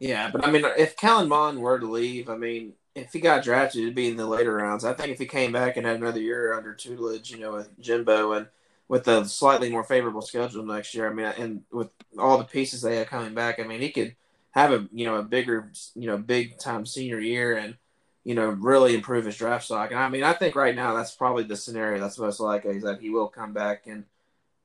Yeah, 0.00 0.30
but 0.30 0.46
I 0.46 0.50
mean, 0.50 0.64
if 0.76 0.96
Kellen 0.96 1.28
Mond 1.28 1.60
were 1.60 1.78
to 1.78 1.90
leave, 1.90 2.28
I 2.28 2.36
mean, 2.36 2.74
if 2.94 3.12
he 3.12 3.20
got 3.20 3.44
drafted, 3.44 3.82
it'd 3.82 3.94
be 3.94 4.08
in 4.08 4.16
the 4.16 4.26
later 4.26 4.54
rounds. 4.54 4.84
I 4.84 4.92
think 4.92 5.10
if 5.10 5.18
he 5.18 5.26
came 5.26 5.52
back 5.52 5.76
and 5.76 5.86
had 5.86 5.96
another 5.96 6.20
year 6.20 6.52
under 6.52 6.74
tutelage, 6.74 7.30
you 7.30 7.38
know, 7.38 7.52
with 7.52 7.80
Jimbo 7.80 8.32
and 8.32 8.48
with 8.88 9.08
a 9.08 9.24
slightly 9.24 9.70
more 9.70 9.84
favorable 9.84 10.22
schedule 10.22 10.64
next 10.64 10.94
year, 10.94 11.10
I 11.10 11.14
mean, 11.14 11.26
and 11.26 11.62
with 11.72 11.90
all 12.18 12.38
the 12.38 12.44
pieces 12.44 12.82
they 12.82 12.96
have 12.96 13.06
coming 13.06 13.34
back, 13.34 13.58
I 13.58 13.64
mean, 13.64 13.80
he 13.80 13.90
could 13.90 14.16
have 14.50 14.72
a 14.72 14.88
you 14.92 15.04
know 15.04 15.16
a 15.16 15.22
bigger 15.22 15.72
you 15.94 16.06
know 16.06 16.16
big 16.16 16.58
time 16.58 16.86
senior 16.86 17.18
year 17.18 17.56
and 17.56 17.76
you 18.22 18.34
know 18.34 18.50
really 18.50 18.94
improve 18.94 19.24
his 19.24 19.36
draft 19.36 19.64
stock. 19.64 19.90
And 19.90 19.98
I 19.98 20.08
mean, 20.08 20.22
I 20.22 20.32
think 20.32 20.54
right 20.54 20.74
now 20.74 20.94
that's 20.94 21.14
probably 21.14 21.44
the 21.44 21.56
scenario 21.56 22.00
that's 22.00 22.18
most 22.18 22.40
likely 22.40 22.76
is 22.76 22.84
that 22.84 23.00
he 23.00 23.10
will 23.10 23.28
come 23.28 23.52
back 23.52 23.86
and 23.86 24.04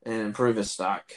and 0.03 0.21
improve 0.21 0.55
his 0.55 0.71
stock. 0.71 1.11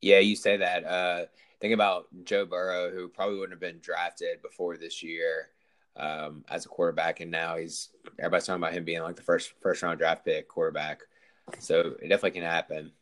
Yeah, 0.00 0.20
you 0.20 0.34
say 0.34 0.56
that. 0.56 0.84
Uh, 0.84 1.26
think 1.60 1.74
about 1.74 2.06
Joe 2.24 2.46
Burrow, 2.46 2.90
who 2.90 3.08
probably 3.08 3.36
wouldn't 3.36 3.52
have 3.52 3.60
been 3.60 3.80
drafted 3.80 4.40
before 4.42 4.76
this 4.76 5.02
year 5.02 5.48
um, 5.96 6.44
as 6.48 6.64
a 6.64 6.68
quarterback, 6.68 7.20
and 7.20 7.30
now 7.30 7.56
he's 7.56 7.90
everybody's 8.18 8.46
talking 8.46 8.62
about 8.62 8.72
him 8.72 8.84
being 8.84 9.02
like 9.02 9.16
the 9.16 9.22
first 9.22 9.52
first 9.60 9.82
round 9.82 9.98
draft 9.98 10.24
pick 10.24 10.48
quarterback. 10.48 11.00
So 11.58 11.94
it 12.00 12.08
definitely 12.08 12.32
can 12.32 12.42
happen. 12.42 12.92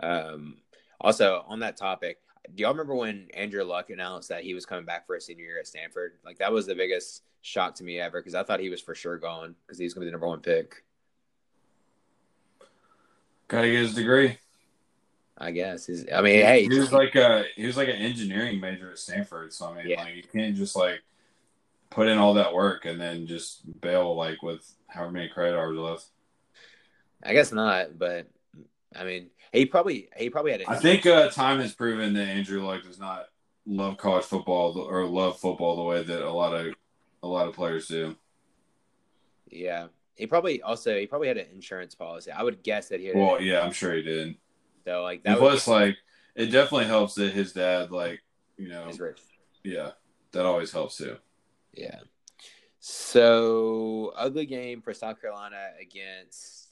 Um, 0.00 0.56
also 1.00 1.44
on 1.48 1.60
that 1.60 1.76
topic, 1.76 2.18
do 2.54 2.62
y'all 2.62 2.72
remember 2.72 2.94
when 2.94 3.28
Andrew 3.34 3.62
Luck 3.64 3.90
announced 3.90 4.28
that 4.30 4.42
he 4.42 4.54
was 4.54 4.64
coming 4.64 4.84
back 4.84 5.06
for 5.06 5.16
a 5.16 5.20
senior 5.20 5.44
year 5.44 5.58
at 5.58 5.66
Stanford? 5.66 6.12
Like 6.24 6.38
that 6.38 6.52
was 6.52 6.66
the 6.66 6.74
biggest 6.74 7.22
shock 7.42 7.74
to 7.76 7.84
me 7.84 8.00
ever 8.00 8.20
because 8.20 8.34
I 8.34 8.42
thought 8.42 8.60
he 8.60 8.68
was 8.68 8.80
for 8.80 8.94
sure 8.94 9.18
gone 9.18 9.54
because 9.66 9.78
he 9.78 9.84
was 9.84 9.94
going 9.94 10.02
to 10.02 10.06
be 10.06 10.10
the 10.10 10.12
number 10.12 10.28
one 10.28 10.40
pick. 10.40 10.84
Got 13.48 13.62
to 13.62 13.70
get 13.70 13.80
his 13.80 13.94
degree. 13.94 14.38
I 15.38 15.52
guess. 15.52 15.86
He's, 15.86 16.04
I 16.12 16.20
mean, 16.20 16.44
hey, 16.44 16.62
he 16.62 16.78
was 16.78 16.92
like 16.92 17.14
a 17.14 17.44
he 17.54 17.64
was 17.66 17.76
like 17.76 17.88
an 17.88 17.96
engineering 17.96 18.60
major 18.60 18.90
at 18.90 18.98
Stanford. 18.98 19.52
So 19.52 19.68
I 19.68 19.76
mean, 19.76 19.90
yeah. 19.90 20.02
like 20.02 20.16
you 20.16 20.22
can't 20.24 20.56
just 20.56 20.74
like 20.74 21.00
put 21.90 22.08
in 22.08 22.18
all 22.18 22.34
that 22.34 22.52
work 22.52 22.84
and 22.84 23.00
then 23.00 23.26
just 23.26 23.80
bail 23.80 24.14
like 24.16 24.42
with 24.42 24.68
however 24.88 25.12
many 25.12 25.28
credit 25.28 25.56
hours 25.56 25.78
left. 25.78 26.06
I 27.22 27.32
guess 27.32 27.52
not, 27.52 27.98
but 27.98 28.28
I 28.94 29.04
mean, 29.04 29.30
he 29.52 29.66
probably 29.66 30.08
he 30.16 30.30
probably 30.30 30.52
had. 30.52 30.62
A- 30.62 30.70
I 30.70 30.76
think 30.76 31.06
uh, 31.06 31.28
time 31.30 31.60
has 31.60 31.74
proven 31.74 32.14
that 32.14 32.28
Andrew 32.28 32.64
Luck 32.64 32.82
does 32.82 32.98
not 32.98 33.26
love 33.66 33.96
college 33.96 34.24
football 34.24 34.78
or 34.78 35.04
love 35.04 35.38
football 35.38 35.76
the 35.76 35.82
way 35.82 36.02
that 36.02 36.22
a 36.22 36.30
lot 36.30 36.54
of 36.54 36.74
a 37.22 37.28
lot 37.28 37.48
of 37.48 37.54
players 37.54 37.88
do. 37.88 38.16
Yeah, 39.50 39.88
he 40.14 40.26
probably 40.26 40.62
also 40.62 40.98
he 40.98 41.06
probably 41.06 41.28
had 41.28 41.38
an 41.38 41.46
insurance 41.52 41.94
policy. 41.94 42.30
I 42.30 42.42
would 42.42 42.62
guess 42.62 42.88
that 42.88 43.00
he. 43.00 43.06
Had 43.06 43.16
well, 43.16 43.40
yeah, 43.40 43.60
I'm 43.60 43.72
sure 43.72 43.94
he 43.94 44.02
did. 44.02 44.36
So 44.84 45.02
like 45.02 45.22
that. 45.24 45.38
plus, 45.38 45.66
like 45.66 45.96
it 46.34 46.46
definitely 46.46 46.86
helps 46.86 47.14
that 47.14 47.32
his 47.32 47.52
dad, 47.52 47.90
like 47.90 48.22
you 48.56 48.68
know, 48.68 48.88
is 48.88 49.00
rich. 49.00 49.20
Yeah, 49.64 49.90
that 50.32 50.46
always 50.46 50.72
helps 50.72 50.96
too. 50.96 51.16
Yeah. 51.72 52.00
So 52.80 54.12
ugly 54.16 54.46
game 54.46 54.80
for 54.80 54.94
South 54.94 55.20
Carolina 55.20 55.70
against 55.80 56.67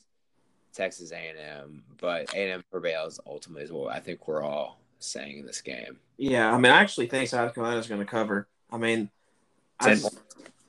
Texas 0.77 1.11
A&M, 1.11 1.83
but 1.99 2.33
A&M 2.35 2.63
prevails 2.71 3.19
ultimately 3.27 3.65
is 3.65 3.73
what 3.73 3.95
I 3.95 4.01
think 4.01 4.29
we're 4.29 4.43
all 4.43 4.79
saying 4.99 5.39
in 5.39 5.47
this 5.47 5.61
game. 5.61 5.99
Yeah, 6.19 6.53
I 6.53 6.59
mean, 6.59 6.73
I 6.73 6.81
actually 6.81 7.07
think 7.07 7.29
South 7.29 7.55
Carolina 7.55 7.79
is 7.79 7.87
going 7.87 8.01
to 8.01 8.07
cover. 8.07 8.47
I 8.71 8.77
mean, 8.77 9.11
I, 9.81 9.99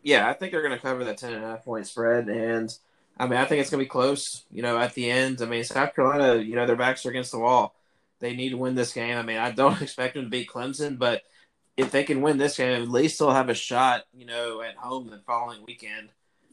yeah, 0.04 0.28
I 0.28 0.34
think 0.34 0.52
they're 0.52 0.62
going 0.62 0.76
to 0.76 0.82
cover 0.82 1.04
that 1.04 1.18
10 1.18 1.34
and 1.34 1.44
a 1.44 1.48
half 1.48 1.66
point 1.66 1.88
spread. 1.88 2.30
And 2.30 2.74
I 3.18 3.28
mean, 3.28 3.38
I 3.38 3.46
think 3.46 3.62
it's 3.62 3.70
going 3.70 3.80
to 3.80 3.86
be 3.86 3.90
close, 3.90 4.46
you 4.52 4.62
know, 4.62 4.78
at 4.78 4.94
the 4.94 5.10
end. 5.10 5.42
I 5.42 5.46
mean, 5.46 5.64
South 5.64 5.96
Carolina, 5.96 6.42
you 6.42 6.56
know, 6.56 6.66
their 6.66 6.76
backs 6.76 7.06
are 7.06 7.10
against 7.10 7.32
the 7.32 7.40
wall. 7.40 7.76
They 8.20 8.36
need 8.36 8.50
to 8.50 8.58
win 8.58 8.76
this 8.76 8.94
game. 8.94 9.18
I 9.18 9.22
mean, 9.24 9.38
I 9.38 9.52
don't 9.52 9.82
expect 9.82 10.16
them 10.16 10.24
to 10.24 10.30
beat 10.30 10.50
Clemson, 10.50 10.98
but 10.98 11.24
if 11.76 11.92
they 11.92 12.04
can 12.04 12.22
win 12.22 12.38
this 12.38 12.58
game, 12.58 12.82
at 12.82 12.90
least 12.90 13.20
they'll 13.20 13.32
have 13.32 13.50
a 13.50 13.54
shot, 13.54 14.04
you 14.14 14.26
know, 14.26 14.62
at 14.62 14.76
home 14.76 15.10
the 15.10 15.20
following 15.28 15.64
weekend 15.66 16.10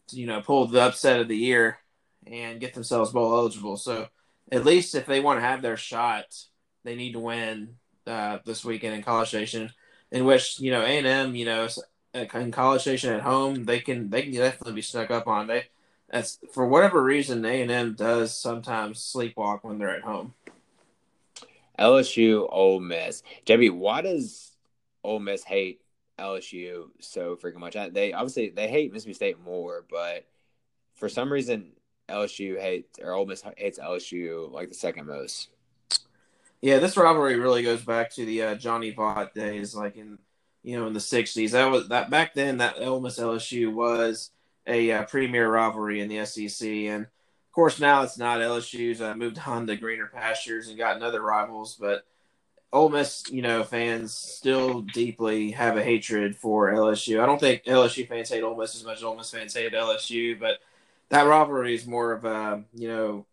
to, 0.08 0.16
you 0.16 0.26
know, 0.26 0.40
pull 0.40 0.66
the 0.66 0.82
upset 0.82 1.20
of 1.20 1.28
the 1.28 1.36
year 1.36 1.78
and 2.26 2.60
get 2.60 2.74
themselves 2.74 3.12
bowl 3.12 3.32
eligible. 3.32 3.76
So 3.76 4.08
at 4.50 4.64
least 4.64 4.94
if 4.94 5.06
they 5.06 5.20
want 5.20 5.38
to 5.38 5.46
have 5.46 5.62
their 5.62 5.76
shot, 5.76 6.36
they 6.84 6.94
need 6.94 7.12
to 7.12 7.20
win 7.20 7.76
uh, 8.06 8.38
this 8.44 8.64
weekend 8.64 8.94
in 8.94 9.02
College 9.02 9.28
Station, 9.28 9.72
in 10.10 10.24
which, 10.24 10.60
you 10.60 10.70
know, 10.70 10.82
A&M, 10.82 11.34
you 11.34 11.44
know, 11.44 11.68
in 12.12 12.50
College 12.52 12.82
Station 12.82 13.12
at 13.12 13.22
home, 13.22 13.64
they 13.64 13.80
can 13.80 14.10
they 14.10 14.22
can 14.22 14.32
definitely 14.32 14.74
be 14.74 14.82
stuck 14.82 15.10
up 15.10 15.26
on. 15.26 15.46
They 15.46 15.64
that's 16.08 16.38
for 16.52 16.66
whatever 16.66 17.02
reason 17.02 17.44
A 17.44 17.62
and 17.62 17.70
M 17.70 17.94
does 17.94 18.32
sometimes 18.38 19.00
sleepwalk 19.00 19.60
when 19.62 19.78
they're 19.78 19.96
at 19.96 20.02
home. 20.02 20.34
LSU, 21.78 22.46
Ole 22.50 22.80
Miss, 22.80 23.22
JB. 23.46 23.72
Why 23.72 24.00
does 24.00 24.52
Ole 25.02 25.18
Miss 25.18 25.42
hate 25.42 25.80
LSU 26.18 26.84
so 27.00 27.36
freaking 27.36 27.56
much? 27.56 27.76
They 27.92 28.12
obviously 28.12 28.50
they 28.50 28.68
hate 28.68 28.92
Mississippi 28.92 29.14
State 29.14 29.40
more, 29.40 29.84
but 29.90 30.24
for 30.94 31.08
some 31.08 31.32
reason 31.32 31.72
LSU 32.08 32.60
hates 32.60 32.98
or 32.98 33.12
Ole 33.12 33.26
Miss 33.26 33.42
hates 33.56 33.78
LSU 33.78 34.50
like 34.50 34.68
the 34.68 34.74
second 34.74 35.06
most. 35.06 35.48
Yeah, 36.60 36.78
this 36.78 36.96
rivalry 36.96 37.36
really 37.36 37.62
goes 37.62 37.82
back 37.82 38.10
to 38.14 38.24
the 38.24 38.42
uh, 38.42 38.54
Johnny 38.54 38.92
Vaught 38.92 39.34
days, 39.34 39.74
like 39.74 39.96
in 39.96 40.18
you 40.62 40.78
know 40.78 40.86
in 40.86 40.92
the 40.92 41.00
'60s. 41.00 41.50
That 41.50 41.70
was 41.70 41.88
that 41.88 42.10
back 42.10 42.34
then. 42.34 42.58
That 42.58 42.78
Ole 42.80 43.00
Miss 43.00 43.18
LSU 43.18 43.72
was 43.72 44.30
a 44.66 44.90
uh, 44.92 45.04
premier 45.04 45.50
rivalry 45.50 46.00
in 46.00 46.08
the 46.08 46.24
SEC, 46.24 46.66
and 46.68 47.04
of 47.04 47.52
course 47.52 47.80
now 47.80 48.02
it's 48.02 48.18
not. 48.18 48.40
LSU's 48.40 49.00
uh, 49.00 49.14
moved 49.14 49.38
on 49.46 49.66
to 49.66 49.76
greener 49.76 50.10
pastures 50.12 50.68
and 50.68 50.78
gotten 50.78 51.02
other 51.02 51.22
rivals, 51.22 51.76
but 51.78 52.04
Ole 52.72 52.88
Miss, 52.88 53.24
you 53.30 53.40
know, 53.40 53.62
fans 53.62 54.12
still 54.12 54.80
deeply 54.80 55.52
have 55.52 55.76
a 55.76 55.84
hatred 55.84 56.34
for 56.34 56.72
LSU. 56.72 57.22
I 57.22 57.26
don't 57.26 57.38
think 57.38 57.64
LSU 57.64 58.08
fans 58.08 58.30
hate 58.30 58.42
Ole 58.42 58.56
Miss 58.56 58.74
as 58.74 58.84
much 58.84 58.96
as 58.96 59.04
Ole 59.04 59.16
Miss 59.16 59.30
fans 59.30 59.54
hate 59.54 59.72
LSU, 59.72 60.38
but 60.40 60.58
that 61.10 61.26
rivalry 61.26 61.74
is 61.74 61.86
more 61.86 62.12
of 62.12 62.24
a, 62.24 62.64
you 62.74 62.88
know, 62.88 63.26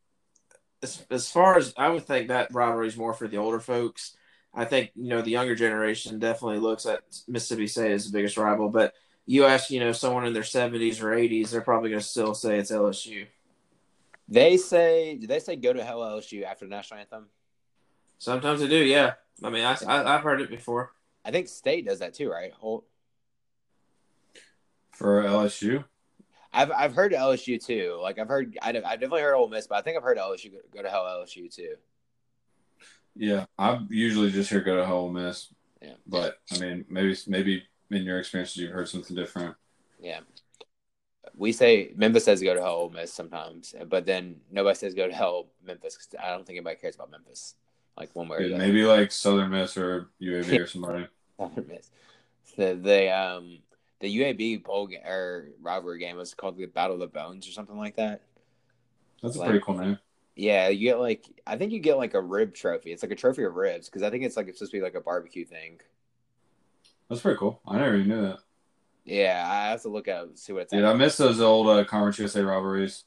as, 0.83 1.03
as 1.09 1.31
far 1.31 1.57
as 1.57 1.73
I 1.77 1.89
would 1.89 2.05
think 2.05 2.27
that 2.27 2.53
rivalry 2.53 2.87
is 2.87 2.97
more 2.97 3.13
for 3.13 3.27
the 3.27 3.37
older 3.37 3.59
folks. 3.59 4.15
I 4.53 4.65
think, 4.65 4.91
you 4.95 5.09
know, 5.09 5.21
the 5.21 5.31
younger 5.31 5.55
generation 5.55 6.19
definitely 6.19 6.59
looks 6.59 6.85
at 6.85 7.01
Mississippi 7.27 7.67
State 7.67 7.91
as 7.91 8.05
the 8.05 8.17
biggest 8.17 8.37
rival, 8.37 8.69
but 8.69 8.93
you 9.25 9.45
ask, 9.45 9.69
you 9.69 9.79
know, 9.79 9.93
someone 9.93 10.25
in 10.25 10.33
their 10.33 10.43
70s 10.43 11.01
or 11.01 11.15
80s, 11.15 11.51
they're 11.51 11.61
probably 11.61 11.89
going 11.89 12.01
to 12.01 12.05
still 12.05 12.33
say 12.33 12.57
it's 12.57 12.71
LSU. 12.71 13.27
They 14.27 14.57
say, 14.57 15.15
do 15.15 15.27
they 15.27 15.39
say 15.39 15.55
go 15.55 15.71
to 15.71 15.83
hell 15.83 15.99
LSU 15.99 16.43
after 16.43 16.65
the 16.65 16.71
national 16.71 16.99
anthem? 16.99 17.27
Sometimes 18.17 18.59
they 18.59 18.67
do, 18.67 18.77
yeah. 18.77 19.13
I 19.43 19.49
mean, 19.49 19.63
I, 19.63 19.77
I, 19.87 20.13
have 20.13 20.21
heard 20.21 20.41
it 20.41 20.49
before. 20.49 20.91
I 21.25 21.31
think 21.31 21.47
State 21.47 21.85
does 21.85 21.99
that 21.99 22.13
too, 22.13 22.29
right? 22.29 22.51
Holt? 22.53 22.85
For 24.91 25.23
LSU? 25.23 25.85
I've 26.53 26.71
I've 26.71 26.93
heard 26.93 27.13
LSU 27.13 27.63
too. 27.63 27.97
Like 28.01 28.19
I've 28.19 28.27
heard 28.27 28.57
I 28.61 28.67
have 28.67 28.83
definitely 28.83 29.21
heard 29.21 29.35
Ole 29.35 29.47
Miss, 29.47 29.67
but 29.67 29.77
I 29.77 29.81
think 29.81 29.97
I've 29.97 30.03
heard 30.03 30.17
LSU 30.17 30.51
go, 30.73 30.81
to 30.81 30.89
hell 30.89 31.03
LSU 31.03 31.53
too. 31.53 31.75
Yeah, 33.15 33.45
I 33.57 33.79
usually 33.89 34.31
just 34.31 34.49
hear 34.49 34.61
go 34.61 34.75
to 34.75 34.85
hell 34.85 34.99
Ole 34.99 35.11
Miss. 35.11 35.53
Yeah, 35.81 35.93
but 36.05 36.37
I 36.53 36.59
mean, 36.59 36.85
maybe 36.89 37.17
maybe 37.27 37.63
in 37.89 38.03
your 38.03 38.19
experiences 38.19 38.57
you've 38.57 38.71
heard 38.71 38.89
something 38.89 39.15
different. 39.15 39.55
Yeah, 40.01 40.19
we 41.35 41.51
say 41.51 41.93
Memphis 41.95 42.25
says 42.25 42.41
go 42.41 42.53
to 42.53 42.61
hell 42.61 42.75
Ole 42.75 42.89
Miss 42.89 43.13
sometimes, 43.13 43.73
but 43.87 44.05
then 44.05 44.35
nobody 44.51 44.75
says 44.75 44.93
go 44.93 45.07
to 45.07 45.13
hell 45.13 45.47
Memphis 45.65 45.95
because 45.95 46.23
I 46.23 46.31
don't 46.31 46.45
think 46.45 46.57
anybody 46.57 46.77
cares 46.77 46.95
about 46.95 47.11
Memphis. 47.11 47.55
Like 47.97 48.15
one 48.15 48.27
way 48.27 48.53
maybe 48.57 48.83
like 48.83 49.11
Southern 49.11 49.51
Miss 49.51 49.77
or 49.77 50.09
UAB 50.21 50.59
or 50.63 50.67
somebody. 50.67 51.07
Southern 51.37 51.67
Miss. 51.67 51.89
So 52.57 52.75
they 52.75 53.09
um 53.09 53.59
the 54.01 54.19
UAB 54.19 54.63
bowl 54.63 54.87
game, 54.87 55.05
or 55.05 55.49
rivalry 55.61 55.99
game 55.99 56.17
was 56.17 56.33
called 56.33 56.57
the 56.57 56.65
Battle 56.65 56.95
of 56.95 56.99
the 56.99 57.07
Bones 57.07 57.47
or 57.47 57.51
something 57.51 57.77
like 57.77 57.95
that. 57.95 58.21
That's 59.21 59.37
like, 59.37 59.47
a 59.47 59.51
pretty 59.51 59.65
cool 59.65 59.77
name. 59.77 59.99
Yeah, 60.35 60.69
you 60.69 60.89
get 60.89 60.99
like 60.99 61.25
I 61.45 61.57
think 61.57 61.71
you 61.71 61.79
get 61.79 61.97
like 61.97 62.13
a 62.13 62.21
rib 62.21 62.53
trophy. 62.53 62.91
It's 62.91 63.03
like 63.03 63.11
a 63.11 63.15
trophy 63.15 63.43
of 63.43 63.55
ribs 63.55 63.87
because 63.87 64.03
I 64.03 64.09
think 64.09 64.23
it's 64.23 64.35
like 64.35 64.47
it's 64.47 64.57
supposed 64.59 64.71
to 64.71 64.77
be 64.77 64.83
like 64.83 64.95
a 64.95 65.01
barbecue 65.01 65.45
thing. 65.45 65.79
That's 67.09 67.21
pretty 67.21 67.37
cool. 67.37 67.61
I 67.67 67.77
never 67.77 67.95
even 67.95 68.07
knew 68.07 68.21
that. 68.21 68.39
Yeah, 69.03 69.45
I 69.49 69.71
have 69.71 69.81
to 69.83 69.89
look 69.89 70.07
at 70.07 70.37
see 70.37 70.53
what 70.53 70.63
it's. 70.63 70.73
Yeah, 70.73 70.89
I 70.89 70.93
miss 70.93 71.17
those 71.17 71.41
old 71.41 71.67
uh, 71.67 71.83
Conference 71.83 72.19
USA 72.19 72.41
rivalries. 72.41 73.03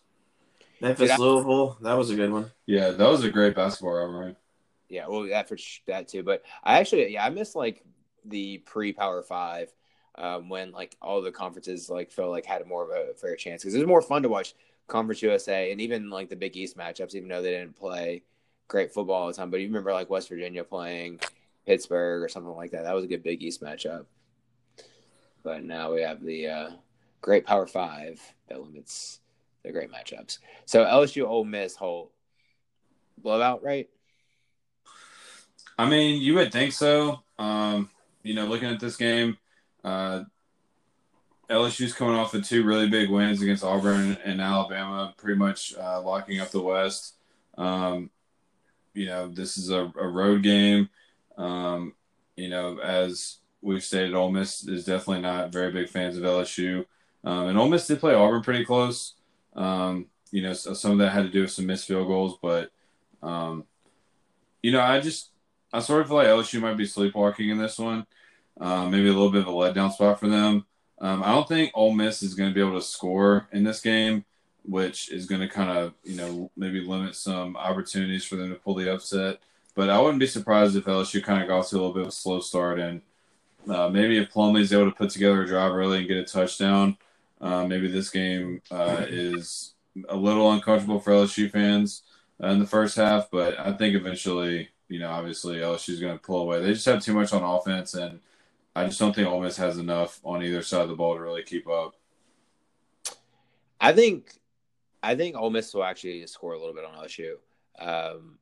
Memphis 0.80 1.10
Dude, 1.10 1.20
Louisville, 1.20 1.78
that 1.80 1.94
was 1.94 2.10
a 2.10 2.16
good 2.16 2.30
one. 2.30 2.50
Yeah, 2.66 2.90
that 2.90 3.08
was 3.08 3.24
a 3.24 3.30
great 3.30 3.54
basketball 3.54 3.94
rivalry. 3.94 4.36
Yeah, 4.88 5.06
well, 5.08 5.22
that 5.28 5.48
for 5.48 5.56
that 5.86 6.08
too. 6.08 6.22
But 6.22 6.42
I 6.62 6.78
actually, 6.78 7.12
yeah, 7.14 7.24
I 7.24 7.30
miss 7.30 7.54
like 7.54 7.82
the 8.24 8.58
pre 8.58 8.92
Power 8.92 9.22
Five 9.22 9.72
um, 10.16 10.48
when 10.48 10.72
like 10.72 10.96
all 11.02 11.20
the 11.20 11.32
conferences 11.32 11.90
like 11.90 12.10
felt 12.10 12.30
like 12.30 12.46
had 12.46 12.66
more 12.66 12.84
of 12.84 12.90
a 12.90 13.14
fair 13.14 13.36
chance 13.36 13.62
because 13.62 13.74
it 13.74 13.78
was 13.78 13.86
more 13.86 14.02
fun 14.02 14.22
to 14.22 14.28
watch 14.28 14.54
Conference 14.86 15.22
USA 15.22 15.72
and 15.72 15.80
even 15.80 16.10
like 16.10 16.28
the 16.28 16.36
Big 16.36 16.56
East 16.56 16.76
matchups, 16.76 17.14
even 17.14 17.28
though 17.28 17.42
they 17.42 17.52
didn't 17.52 17.76
play 17.76 18.22
great 18.68 18.92
football 18.92 19.22
all 19.22 19.26
the 19.28 19.32
time. 19.32 19.50
But 19.50 19.60
you 19.60 19.66
remember 19.66 19.92
like 19.92 20.10
West 20.10 20.28
Virginia 20.28 20.64
playing 20.64 21.20
Pittsburgh 21.66 22.22
or 22.22 22.28
something 22.28 22.54
like 22.54 22.72
that. 22.72 22.84
That 22.84 22.94
was 22.94 23.04
a 23.04 23.08
good 23.08 23.22
Big 23.22 23.42
East 23.42 23.62
matchup. 23.62 24.06
But 25.42 25.64
now 25.64 25.92
we 25.92 26.02
have 26.02 26.22
the 26.22 26.48
uh, 26.48 26.70
great 27.20 27.46
Power 27.46 27.66
Five 27.66 28.20
that 28.48 28.62
limits 28.62 29.20
they're 29.62 29.72
great 29.72 29.90
matchups. 29.90 30.38
So 30.66 30.84
LSU 30.84 31.26
Ole 31.26 31.44
Miss 31.44 31.74
Holt 31.74 32.12
blowout, 33.18 33.62
right? 33.64 33.88
I 35.78 35.88
mean, 35.88 36.20
you 36.20 36.34
would 36.34 36.52
think 36.52 36.72
so. 36.72 37.22
Um, 37.38 37.90
you 38.22 38.34
know, 38.34 38.46
looking 38.46 38.68
at 38.68 38.78
this 38.78 38.96
game, 38.96 39.36
uh, 39.84 40.24
LSU's 41.50 41.92
coming 41.92 42.14
off 42.14 42.34
of 42.34 42.46
two 42.46 42.64
really 42.64 42.88
big 42.88 43.10
wins 43.10 43.42
against 43.42 43.64
Auburn 43.64 44.16
and 44.24 44.40
Alabama, 44.40 45.14
pretty 45.16 45.38
much 45.38 45.74
uh, 45.78 46.00
locking 46.00 46.40
up 46.40 46.50
the 46.50 46.62
West. 46.62 47.16
Um, 47.58 48.10
you 48.94 49.06
know, 49.06 49.28
this 49.28 49.58
is 49.58 49.70
a, 49.70 49.92
a 50.00 50.08
road 50.08 50.42
game. 50.42 50.88
Um, 51.36 51.94
you 52.36 52.48
know, 52.48 52.78
as 52.78 53.38
we've 53.60 53.84
stated, 53.84 54.14
Ole 54.14 54.30
Miss 54.30 54.66
is 54.66 54.84
definitely 54.84 55.22
not 55.22 55.52
very 55.52 55.70
big 55.70 55.88
fans 55.88 56.16
of 56.16 56.24
LSU. 56.24 56.86
Um, 57.24 57.48
and 57.48 57.58
Ole 57.58 57.68
Miss 57.68 57.86
did 57.86 58.00
play 58.00 58.14
Auburn 58.14 58.42
pretty 58.42 58.64
close. 58.64 59.14
Um, 59.54 60.06
you 60.30 60.42
know, 60.42 60.52
so 60.52 60.74
some 60.74 60.92
of 60.92 60.98
that 60.98 61.10
had 61.10 61.22
to 61.22 61.30
do 61.30 61.42
with 61.42 61.52
some 61.52 61.66
missed 61.66 61.86
field 61.86 62.08
goals, 62.08 62.38
but 62.42 62.70
um, 63.22 63.64
you 64.62 64.72
know, 64.72 64.80
I 64.80 65.00
just 65.00 65.30
I 65.72 65.80
sort 65.80 66.00
of 66.00 66.08
feel 66.08 66.16
like 66.16 66.26
LSU 66.26 66.60
might 66.60 66.76
be 66.76 66.86
sleepwalking 66.86 67.50
in 67.50 67.58
this 67.58 67.78
one. 67.78 68.06
Uh, 68.60 68.88
maybe 68.88 69.08
a 69.08 69.12
little 69.12 69.30
bit 69.30 69.42
of 69.42 69.48
a 69.48 69.50
letdown 69.50 69.92
spot 69.92 70.20
for 70.20 70.28
them. 70.28 70.64
Um, 71.00 71.22
I 71.22 71.32
don't 71.32 71.48
think 71.48 71.72
Ole 71.74 71.92
Miss 71.92 72.22
is 72.22 72.34
going 72.34 72.50
to 72.50 72.54
be 72.54 72.60
able 72.60 72.78
to 72.78 72.86
score 72.86 73.48
in 73.52 73.64
this 73.64 73.80
game, 73.80 74.24
which 74.64 75.10
is 75.10 75.26
going 75.26 75.40
to 75.40 75.48
kind 75.48 75.70
of 75.70 75.94
you 76.04 76.16
know 76.16 76.50
maybe 76.56 76.80
limit 76.80 77.16
some 77.16 77.56
opportunities 77.56 78.24
for 78.24 78.36
them 78.36 78.50
to 78.50 78.56
pull 78.56 78.74
the 78.74 78.92
upset. 78.92 79.40
But 79.74 79.90
I 79.90 80.00
wouldn't 80.00 80.20
be 80.20 80.26
surprised 80.26 80.76
if 80.76 80.84
LSU 80.84 81.22
kind 81.22 81.42
of 81.42 81.48
got 81.48 81.66
to 81.66 81.74
a 81.74 81.78
little 81.78 81.92
bit 81.92 82.02
of 82.02 82.08
a 82.08 82.12
slow 82.12 82.40
start 82.40 82.78
and 82.78 83.02
uh, 83.68 83.88
maybe 83.88 84.18
if 84.18 84.30
Plumlee's 84.30 84.72
able 84.72 84.90
to 84.90 84.96
put 84.96 85.10
together 85.10 85.42
a 85.42 85.46
drive 85.46 85.72
early 85.72 85.98
and 85.98 86.08
get 86.08 86.18
a 86.18 86.24
touchdown, 86.24 86.96
uh, 87.40 87.66
maybe 87.66 87.88
this 87.88 88.10
game 88.10 88.60
uh, 88.70 89.04
is 89.08 89.74
a 90.08 90.16
little 90.16 90.50
uncomfortable 90.52 91.00
for 91.00 91.12
LSU 91.12 91.50
fans 91.50 92.02
uh, 92.42 92.48
in 92.48 92.58
the 92.58 92.66
first 92.66 92.96
half. 92.96 93.30
But 93.30 93.58
I 93.58 93.72
think 93.72 93.94
eventually, 93.94 94.68
you 94.88 94.98
know, 94.98 95.10
obviously 95.10 95.56
LSU 95.56 95.90
is 95.90 96.00
going 96.00 96.16
to 96.16 96.22
pull 96.22 96.42
away. 96.42 96.60
They 96.60 96.72
just 96.72 96.86
have 96.86 97.02
too 97.02 97.14
much 97.14 97.32
on 97.32 97.42
offense, 97.42 97.94
and 97.94 98.20
I 98.76 98.86
just 98.86 98.98
don't 98.98 99.14
think 99.14 99.28
Ole 99.28 99.40
Miss 99.40 99.56
has 99.56 99.78
enough 99.78 100.20
on 100.24 100.42
either 100.42 100.62
side 100.62 100.82
of 100.82 100.88
the 100.88 100.96
ball 100.96 101.14
to 101.14 101.20
really 101.20 101.42
keep 101.42 101.68
up. 101.68 101.94
I 103.80 103.92
think, 103.92 104.34
I 105.02 105.14
think 105.14 105.36
Ole 105.36 105.50
Miss 105.50 105.72
will 105.74 105.84
actually 105.84 106.26
score 106.26 106.54
a 106.54 106.58
little 106.58 106.74
bit 106.74 106.84
on 106.84 107.04
LSU. 107.04 107.34
Um, 107.78 108.38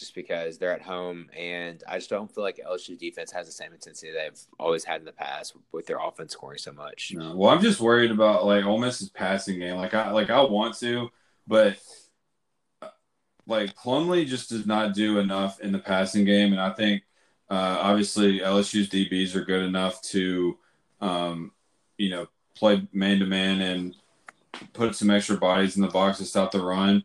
just 0.00 0.14
because 0.14 0.56
they're 0.56 0.72
at 0.72 0.80
home, 0.80 1.28
and 1.36 1.84
I 1.86 1.98
just 1.98 2.08
don't 2.08 2.34
feel 2.34 2.42
like 2.42 2.58
LSU's 2.66 2.98
defense 2.98 3.30
has 3.32 3.46
the 3.46 3.52
same 3.52 3.72
intensity 3.72 4.10
they've 4.12 4.40
always 4.58 4.82
had 4.82 5.00
in 5.00 5.04
the 5.04 5.12
past 5.12 5.54
with 5.72 5.86
their 5.86 5.98
offense 5.98 6.32
scoring 6.32 6.58
so 6.58 6.72
much. 6.72 7.12
No. 7.14 7.36
Well, 7.36 7.50
I'm 7.50 7.60
just 7.60 7.80
worried 7.80 8.10
about 8.10 8.46
like 8.46 8.64
Ole 8.64 8.78
Miss's 8.78 9.10
passing 9.10 9.58
game. 9.58 9.76
Like 9.76 9.92
I 9.92 10.10
like 10.10 10.30
I 10.30 10.42
want 10.42 10.78
to, 10.78 11.10
but 11.46 11.76
like 13.46 13.76
Plumlee 13.76 14.26
just 14.26 14.48
does 14.48 14.66
not 14.66 14.94
do 14.94 15.18
enough 15.18 15.60
in 15.60 15.70
the 15.70 15.78
passing 15.78 16.24
game, 16.24 16.52
and 16.52 16.60
I 16.60 16.70
think 16.70 17.02
uh, 17.50 17.78
obviously 17.80 18.40
LSU's 18.40 18.88
DBs 18.88 19.34
are 19.34 19.44
good 19.44 19.64
enough 19.64 20.00
to, 20.02 20.56
um, 21.00 21.52
you 21.98 22.10
know, 22.10 22.28
play 22.54 22.86
man 22.92 23.18
to 23.18 23.26
man 23.26 23.60
and 23.60 23.96
put 24.72 24.94
some 24.94 25.10
extra 25.10 25.36
bodies 25.36 25.76
in 25.76 25.82
the 25.82 25.88
box 25.88 26.18
to 26.18 26.24
stop 26.24 26.52
the 26.52 26.62
run. 26.62 27.04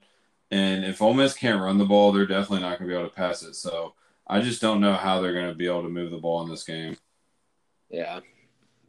And 0.51 0.85
if 0.85 1.01
Ole 1.01 1.15
Miss 1.15 1.33
can't 1.33 1.61
run 1.61 1.77
the 1.77 1.85
ball, 1.85 2.11
they're 2.11 2.27
definitely 2.27 2.61
not 2.61 2.77
going 2.77 2.89
to 2.89 2.95
be 2.95 2.99
able 2.99 3.09
to 3.09 3.15
pass 3.15 3.41
it. 3.41 3.55
So 3.55 3.95
I 4.27 4.41
just 4.41 4.61
don't 4.61 4.81
know 4.81 4.93
how 4.93 5.19
they're 5.19 5.33
going 5.33 5.49
to 5.49 5.55
be 5.55 5.65
able 5.65 5.83
to 5.83 5.89
move 5.89 6.11
the 6.11 6.17
ball 6.17 6.43
in 6.43 6.49
this 6.49 6.63
game. 6.63 6.95
Yeah, 7.89 8.19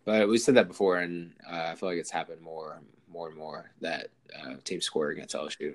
but 0.04 0.28
we 0.28 0.38
said 0.38 0.54
that 0.54 0.68
before, 0.68 0.98
and 0.98 1.32
uh, 1.50 1.68
I 1.70 1.74
feel 1.74 1.88
like 1.88 1.98
it's 1.98 2.10
happened 2.10 2.40
more, 2.40 2.80
more 3.08 3.28
and 3.28 3.36
more 3.36 3.70
that 3.80 4.08
uh, 4.38 4.54
teams 4.64 4.84
score 4.84 5.10
against 5.10 5.34
LSU. 5.34 5.74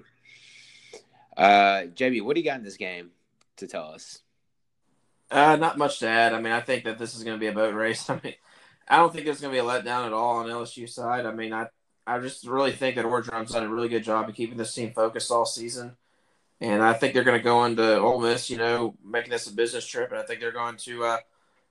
Uh, 1.37 1.87
JB, 1.93 2.23
what 2.23 2.35
do 2.35 2.41
you 2.41 2.45
got 2.45 2.57
in 2.57 2.63
this 2.63 2.77
game 2.77 3.11
to 3.57 3.67
tell 3.67 3.85
us? 3.85 4.21
Uh, 5.31 5.55
not 5.55 5.77
much 5.77 5.99
to 5.99 6.07
add. 6.07 6.33
I 6.33 6.41
mean, 6.41 6.51
I 6.51 6.59
think 6.59 6.83
that 6.83 6.99
this 6.99 7.15
is 7.15 7.23
going 7.23 7.37
to 7.37 7.39
be 7.39 7.47
a 7.47 7.53
boat 7.53 7.73
race. 7.73 8.09
I 8.09 8.19
mean, 8.21 8.35
I 8.87 8.97
don't 8.97 9.13
think 9.13 9.25
there's 9.25 9.39
going 9.39 9.55
to 9.55 9.61
be 9.61 9.65
a 9.65 9.69
letdown 9.69 10.05
at 10.05 10.13
all 10.13 10.37
on 10.37 10.47
LSU 10.47 10.87
side. 10.87 11.25
I 11.25 11.31
mean, 11.31 11.53
I 11.53 11.67
I 12.05 12.19
just 12.19 12.45
really 12.45 12.71
think 12.71 12.95
that 12.95 13.05
Orgeron's 13.05 13.51
done 13.51 13.63
a 13.63 13.69
really 13.69 13.87
good 13.87 14.03
job 14.03 14.27
of 14.27 14.35
keeping 14.35 14.57
this 14.57 14.73
team 14.73 14.91
focused 14.91 15.31
all 15.31 15.45
season. 15.45 15.95
And 16.59 16.83
I 16.83 16.93
think 16.93 17.13
they're 17.13 17.23
going 17.23 17.39
to 17.39 17.43
go 17.43 17.65
into 17.65 17.99
Ole 17.99 18.19
Miss, 18.19 18.49
you 18.49 18.57
know, 18.57 18.95
making 19.03 19.31
this 19.31 19.47
a 19.47 19.53
business 19.53 19.85
trip. 19.85 20.11
And 20.11 20.19
I 20.19 20.23
think 20.23 20.39
they're 20.39 20.51
going 20.51 20.77
to, 20.77 21.05
uh, 21.05 21.17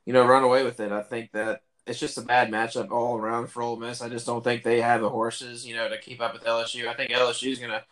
you 0.04 0.12
know, 0.12 0.26
run 0.26 0.42
away 0.42 0.64
with 0.64 0.80
it. 0.80 0.92
I 0.92 1.02
think 1.02 1.32
that 1.32 1.62
it's 1.86 2.00
just 2.00 2.18
a 2.18 2.22
bad 2.22 2.50
matchup 2.50 2.90
all 2.90 3.16
around 3.18 3.48
for 3.48 3.62
Ole 3.62 3.76
Miss. 3.76 4.02
I 4.02 4.08
just 4.08 4.26
don't 4.26 4.42
think 4.42 4.62
they 4.62 4.80
have 4.80 5.00
the 5.00 5.10
horses, 5.10 5.66
you 5.66 5.74
know, 5.74 5.88
to 5.88 5.98
keep 5.98 6.20
up 6.20 6.32
with 6.32 6.44
LSU. 6.44 6.88
I 6.88 6.94
think 6.94 7.10
LSU 7.10 7.52
is 7.52 7.58
going 7.58 7.70
to, 7.70 7.84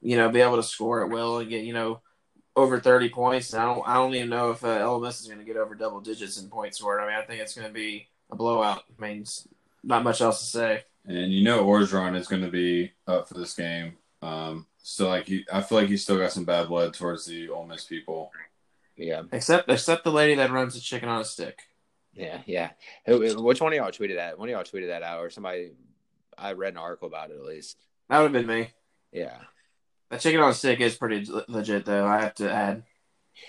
you 0.00 0.16
know, 0.16 0.28
be 0.28 0.40
able 0.40 0.56
to 0.56 0.62
score 0.62 1.04
at 1.04 1.10
will 1.10 1.38
and 1.38 1.48
get, 1.48 1.64
you 1.64 1.72
know, 1.72 2.00
over 2.56 2.80
30 2.80 3.08
points. 3.10 3.52
And 3.52 3.62
I 3.62 3.66
don't, 3.66 3.88
I 3.88 3.94
don't 3.94 4.14
even 4.14 4.30
know 4.30 4.50
if 4.50 4.64
uh, 4.64 4.80
Ole 4.80 5.00
Miss 5.00 5.20
is 5.20 5.26
going 5.26 5.38
to 5.38 5.44
get 5.44 5.56
over 5.56 5.74
double 5.74 6.00
digits 6.00 6.40
in 6.40 6.48
points 6.48 6.78
scored. 6.78 7.00
I 7.00 7.06
mean, 7.06 7.16
I 7.16 7.22
think 7.22 7.40
it's 7.40 7.54
going 7.54 7.68
to 7.68 7.74
be 7.74 8.08
a 8.30 8.36
blowout. 8.36 8.84
I 8.98 9.02
mean, 9.06 9.24
not 9.82 10.04
much 10.04 10.20
else 10.20 10.40
to 10.40 10.46
say 10.46 10.84
and 11.06 11.32
you 11.32 11.42
know 11.42 11.64
Orgeron 11.64 12.16
is 12.16 12.28
going 12.28 12.42
to 12.42 12.50
be 12.50 12.92
up 13.06 13.28
for 13.28 13.34
this 13.34 13.54
game. 13.54 13.96
Um, 14.20 14.66
so 14.82 15.08
like 15.08 15.26
he, 15.26 15.44
I 15.52 15.62
feel 15.62 15.78
like 15.78 15.88
he's 15.88 16.02
still 16.02 16.18
got 16.18 16.32
some 16.32 16.44
bad 16.44 16.68
blood 16.68 16.94
towards 16.94 17.26
the 17.26 17.48
Ole 17.48 17.66
Miss 17.66 17.84
people. 17.84 18.30
Yeah, 18.96 19.22
except 19.32 19.70
except 19.70 20.04
the 20.04 20.12
lady 20.12 20.34
that 20.36 20.50
runs 20.50 20.74
the 20.74 20.80
chicken 20.80 21.08
on 21.08 21.20
a 21.20 21.24
stick. 21.24 21.60
Yeah, 22.14 22.42
yeah. 22.46 22.70
Which 23.06 23.60
one 23.60 23.72
of 23.72 23.76
y'all 23.76 23.90
tweeted 23.90 24.16
that? 24.16 24.38
One 24.38 24.48
of 24.48 24.52
y'all 24.52 24.64
tweeted 24.64 24.88
that 24.88 25.02
out, 25.02 25.20
or 25.20 25.30
somebody? 25.30 25.72
I 26.36 26.52
read 26.52 26.74
an 26.74 26.78
article 26.78 27.08
about 27.08 27.30
it 27.30 27.36
at 27.36 27.44
least. 27.44 27.78
That 28.08 28.18
would 28.18 28.32
have 28.34 28.46
been 28.46 28.46
me. 28.46 28.70
Yeah, 29.12 29.38
that 30.12 30.20
chicken 30.20 30.40
on 30.40 30.50
a 30.50 30.54
stick 30.54 30.80
is 30.80 30.94
pretty 30.94 31.26
legit, 31.48 31.86
though. 31.86 32.06
I 32.06 32.20
have 32.20 32.34
to 32.36 32.52
add. 32.52 32.82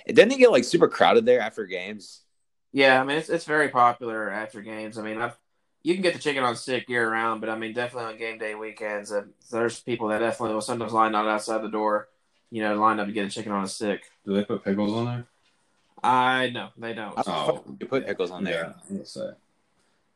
It 0.06 0.14
doesn't 0.14 0.40
get 0.40 0.50
like 0.50 0.64
super 0.64 0.88
crowded 0.88 1.26
there 1.26 1.42
after 1.42 1.66
games. 1.66 2.22
Yeah, 2.72 3.00
I 3.00 3.04
mean 3.04 3.18
it's 3.18 3.30
it's 3.30 3.46
very 3.46 3.70
popular 3.70 4.32
after 4.32 4.62
games. 4.62 4.98
I 4.98 5.04
mean 5.04 5.20
I've 5.20 5.38
you 5.84 5.94
can 5.94 6.02
get 6.02 6.14
the 6.14 6.20
chicken 6.20 6.44
on 6.44 6.56
stick 6.56 6.88
year 6.88 7.12
round, 7.12 7.42
but 7.42 7.50
I 7.50 7.58
mean, 7.58 7.74
definitely 7.74 8.14
on 8.14 8.18
game 8.18 8.38
day 8.38 8.56
weekends, 8.56 9.12
uh, 9.12 9.24
there's 9.52 9.82
people 9.82 10.08
that 10.08 10.20
definitely 10.20 10.54
will 10.54 10.62
sometimes 10.62 10.94
line 10.94 11.14
out 11.14 11.28
outside 11.28 11.62
the 11.62 11.70
door, 11.70 12.08
you 12.50 12.64
know, 12.64 12.76
line 12.76 13.02
up 13.02 13.08
to 13.08 13.12
get 13.12 13.28
a 13.28 13.30
chicken 13.30 13.52
on 13.52 13.66
a 13.66 13.68
stick. 13.68 14.04
Do 14.26 14.34
they 14.34 14.46
put 14.46 14.64
pickles 14.64 14.94
on 14.94 15.06
there? 15.06 15.26
I 16.02 16.50
know 16.50 16.70
they 16.78 16.94
don't. 16.94 17.14
Oh, 17.28 17.64
you 17.80 17.86
put 17.86 18.08
pickles 18.08 18.32
on 18.32 18.46
there. 18.46 18.74
Yeah, 18.90 19.04
say. 19.04 19.32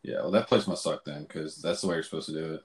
Yeah, 0.04 0.22
well, 0.22 0.32
that 0.32 0.48
place 0.48 0.68
must 0.68 0.84
suck 0.84 1.04
then, 1.04 1.24
because 1.24 1.58
that's 1.58 1.82
the 1.82 1.88
way 1.88 1.95
you're 1.95 2.04
supposed 2.04 2.28
to 2.28 2.34
do 2.34 2.54
it. 2.54 2.64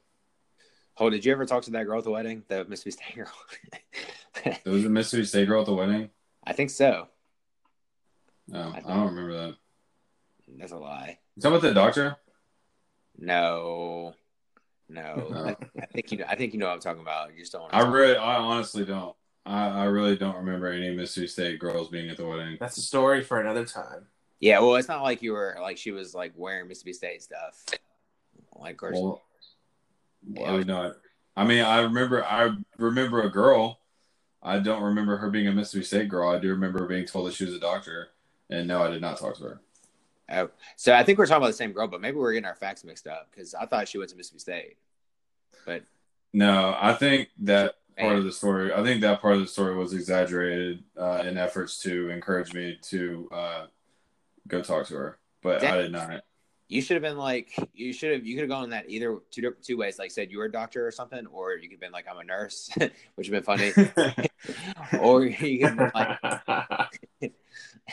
Oh, 0.98 1.10
did 1.10 1.24
you 1.24 1.32
ever 1.32 1.46
talk 1.46 1.62
to 1.64 1.70
that 1.72 1.84
girl 1.84 1.98
at 1.98 2.04
the 2.04 2.10
wedding? 2.10 2.42
The 2.48 2.64
Mississippi 2.64 2.90
State 2.90 3.16
girl. 3.16 3.32
there 4.64 4.72
was 4.72 4.84
a 4.84 4.88
Mississippi 4.88 5.24
State 5.24 5.48
girl 5.48 5.60
at 5.60 5.66
the 5.66 5.74
wedding. 5.74 6.10
I 6.44 6.52
think 6.52 6.70
so. 6.70 7.08
No, 8.48 8.60
I, 8.74 8.78
I 8.78 8.94
don't 8.94 9.14
remember 9.14 9.32
that. 9.32 9.56
That's 10.58 10.72
a 10.72 10.76
lie. 10.76 11.18
You 11.36 11.42
talking 11.42 11.58
about 11.58 11.68
the 11.68 11.74
doctor? 11.74 12.16
No, 13.18 14.14
no. 14.88 15.14
no. 15.14 15.28
Oh. 15.34 15.46
I, 15.46 15.56
I, 15.80 15.86
think 15.86 16.12
you 16.12 16.18
know. 16.18 16.26
I 16.28 16.36
think 16.36 16.52
you 16.52 16.58
know 16.58 16.66
what 16.66 16.74
I'm 16.74 16.80
talking 16.80 17.00
about. 17.00 17.32
You 17.32 17.40
just 17.40 17.52
don't. 17.52 17.72
I 17.72 17.80
really, 17.80 18.16
I 18.16 18.36
honestly 18.36 18.84
don't. 18.84 19.16
I, 19.46 19.68
I 19.68 19.84
really 19.84 20.16
don't 20.16 20.36
remember 20.36 20.68
any 20.68 20.94
Mississippi 20.94 21.26
State 21.28 21.58
girls 21.58 21.88
being 21.88 22.10
at 22.10 22.16
the 22.18 22.26
wedding. 22.26 22.58
That's 22.60 22.76
a 22.76 22.82
story 22.82 23.22
for 23.22 23.40
another 23.40 23.64
time. 23.64 24.06
Yeah, 24.40 24.58
well, 24.58 24.74
it's 24.74 24.88
not 24.88 25.02
like 25.02 25.22
you 25.22 25.32
were 25.32 25.56
like 25.60 25.78
she 25.78 25.92
was 25.92 26.14
like 26.14 26.32
wearing 26.36 26.68
Mississippi 26.68 26.92
State 26.92 27.22
stuff, 27.22 27.64
like 28.54 28.82
or. 28.82 28.92
Well, 28.92 29.22
yeah. 30.28 30.58
not. 30.58 30.96
I 31.36 31.44
mean, 31.44 31.64
I 31.64 31.80
remember. 31.80 32.24
I 32.24 32.50
remember 32.78 33.22
a 33.22 33.30
girl. 33.30 33.80
I 34.42 34.58
don't 34.58 34.82
remember 34.82 35.16
her 35.16 35.30
being 35.30 35.46
a 35.46 35.52
Mississippi 35.52 35.84
State 35.84 36.08
girl. 36.08 36.28
I 36.28 36.38
do 36.38 36.48
remember 36.50 36.86
being 36.86 37.06
told 37.06 37.28
that 37.28 37.34
she 37.34 37.44
was 37.44 37.54
a 37.54 37.60
doctor, 37.60 38.08
and 38.50 38.66
no, 38.66 38.82
I 38.82 38.90
did 38.90 39.00
not 39.00 39.18
talk 39.18 39.36
to 39.38 39.44
her. 39.44 39.60
Oh, 40.30 40.50
so 40.76 40.94
I 40.94 41.04
think 41.04 41.18
we're 41.18 41.26
talking 41.26 41.42
about 41.42 41.48
the 41.48 41.52
same 41.54 41.72
girl, 41.72 41.86
but 41.86 42.00
maybe 42.00 42.16
we're 42.16 42.32
getting 42.32 42.46
our 42.46 42.56
facts 42.56 42.84
mixed 42.84 43.06
up 43.06 43.28
because 43.30 43.54
I 43.54 43.66
thought 43.66 43.88
she 43.88 43.98
went 43.98 44.10
to 44.10 44.16
Mississippi 44.16 44.40
State. 44.40 44.76
But 45.64 45.84
no, 46.32 46.76
I 46.80 46.94
think 46.94 47.28
that 47.42 47.76
part 47.98 48.16
of 48.16 48.24
the 48.24 48.32
story. 48.32 48.72
I 48.72 48.82
think 48.82 49.00
that 49.02 49.20
part 49.20 49.34
of 49.34 49.40
the 49.40 49.46
story 49.46 49.74
was 49.76 49.92
exaggerated 49.92 50.82
uh, 50.96 51.22
in 51.24 51.38
efforts 51.38 51.78
to 51.82 52.10
encourage 52.10 52.54
me 52.54 52.78
to 52.82 53.28
uh, 53.32 53.66
go 54.48 54.62
talk 54.62 54.86
to 54.88 54.94
her, 54.94 55.18
but 55.42 55.60
Damn. 55.60 55.74
I 55.74 55.76
did 55.78 55.92
not. 55.92 56.22
You 56.72 56.80
should 56.80 56.94
have 56.94 57.02
been 57.02 57.18
like, 57.18 57.52
you 57.74 57.92
should 57.92 58.12
have, 58.12 58.24
you 58.24 58.34
could 58.34 58.44
have 58.44 58.48
gone 58.48 58.70
that 58.70 58.88
either 58.88 59.18
two 59.30 59.54
two 59.60 59.76
ways. 59.76 59.98
Like 59.98 60.10
said 60.10 60.30
you 60.30 60.38
were 60.38 60.46
a 60.46 60.50
doctor 60.50 60.86
or 60.86 60.90
something, 60.90 61.26
or 61.26 61.52
you 61.52 61.68
could 61.68 61.72
have 61.72 61.80
been 61.80 61.92
like 61.92 62.06
I'm 62.10 62.16
a 62.16 62.24
nurse, 62.24 62.70
which 63.14 63.28
would 63.28 63.44
have 63.46 63.74
been 63.74 63.74
funny. 63.74 64.28
or 64.98 65.22
you 65.22 65.58
could 65.58 65.68
have 65.68 65.92
been 65.92 65.92
like, 65.94 66.18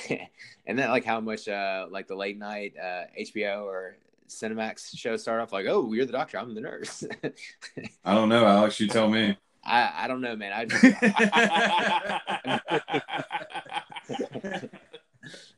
and 0.66 0.80
then 0.80 0.90
like 0.92 1.04
how 1.04 1.20
much 1.20 1.50
uh 1.50 1.88
like 1.92 2.08
the 2.08 2.16
late 2.16 2.40
night 2.40 2.74
uh 2.82 3.04
HBO 3.20 3.64
or 3.64 3.98
Cinemax 4.30 4.98
shows 4.98 5.24
start 5.24 5.42
off 5.42 5.52
like, 5.52 5.66
oh, 5.68 5.92
you're 5.92 6.06
the 6.06 6.14
doctor, 6.14 6.40
I'm 6.40 6.56
the 6.56 6.62
nurse. 6.62 7.04
I 8.06 8.16
don't 8.16 8.30
know, 8.30 8.46
Alex. 8.46 8.80
You 8.80 8.88
tell 8.88 9.10
me. 9.10 9.38
I 9.62 10.06
I 10.06 10.08
don't 10.08 10.22
know, 10.22 10.38
man. 10.38 10.70
I. 14.10 14.70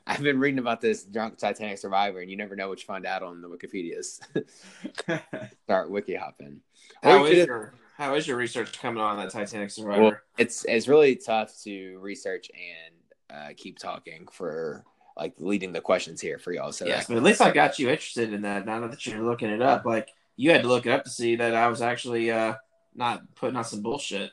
I've 0.08 0.22
been 0.22 0.40
reading 0.40 0.60
about 0.60 0.82
this 0.82 1.04
drunk 1.04 1.38
Titanic 1.38 1.78
survivor, 1.78 2.20
and 2.20 2.30
you 2.30 2.38
never 2.38 2.56
know 2.56 2.70
what 2.70 2.80
you 2.80 2.86
find 2.86 3.06
out 3.06 3.24
on 3.24 3.42
the 3.42 3.48
Wikipedia's. 3.48 4.20
Start 5.64 5.90
wiki 5.90 6.16
hopping. 6.16 6.62
How 7.04 7.26
is 7.26 7.46
your 7.46 7.74
How 7.98 8.16
is 8.16 8.28
your 8.28 8.38
research 8.38 8.80
coming 8.80 9.02
on 9.02 9.18
that 9.18 9.30
Titanic 9.32 9.70
Survivor? 9.70 10.02
Well, 10.02 10.18
it's 10.38 10.66
it's 10.66 10.88
really 10.88 11.16
tough 11.16 11.54
to 11.64 12.00
research 12.00 12.50
and 12.54 13.38
uh, 13.38 13.54
keep 13.56 13.80
talking 13.80 14.28
for 14.32 14.84
like 15.16 15.34
leading 15.38 15.72
the 15.72 15.82
questions 15.82 16.20
here 16.20 16.40
for 16.40 16.52
y'all. 16.52 16.72
So 16.72 16.86
yes, 16.86 17.08
but 17.08 17.18
at 17.18 17.24
least 17.24 17.42
I 17.42 17.52
got 17.52 17.80
you 17.80 17.90
interested 17.90 18.34
in 18.34 18.42
that. 18.42 18.66
Now 18.66 18.88
that 18.88 19.06
you're 19.06 19.22
looking 19.22 19.50
it 19.50 19.62
up, 19.62 19.86
like 19.86 20.10
you 20.36 20.52
had 20.52 20.64
to 20.64 20.68
look 20.68 20.86
it 20.86 20.92
up 20.92 21.04
to 21.04 21.10
see 21.10 21.36
that 21.36 21.56
I 21.56 21.68
was 21.68 21.82
actually 21.82 22.32
uh, 22.32 22.56
not 22.96 23.22
putting 23.36 23.56
out 23.56 23.68
some 23.68 23.82
bullshit. 23.82 24.32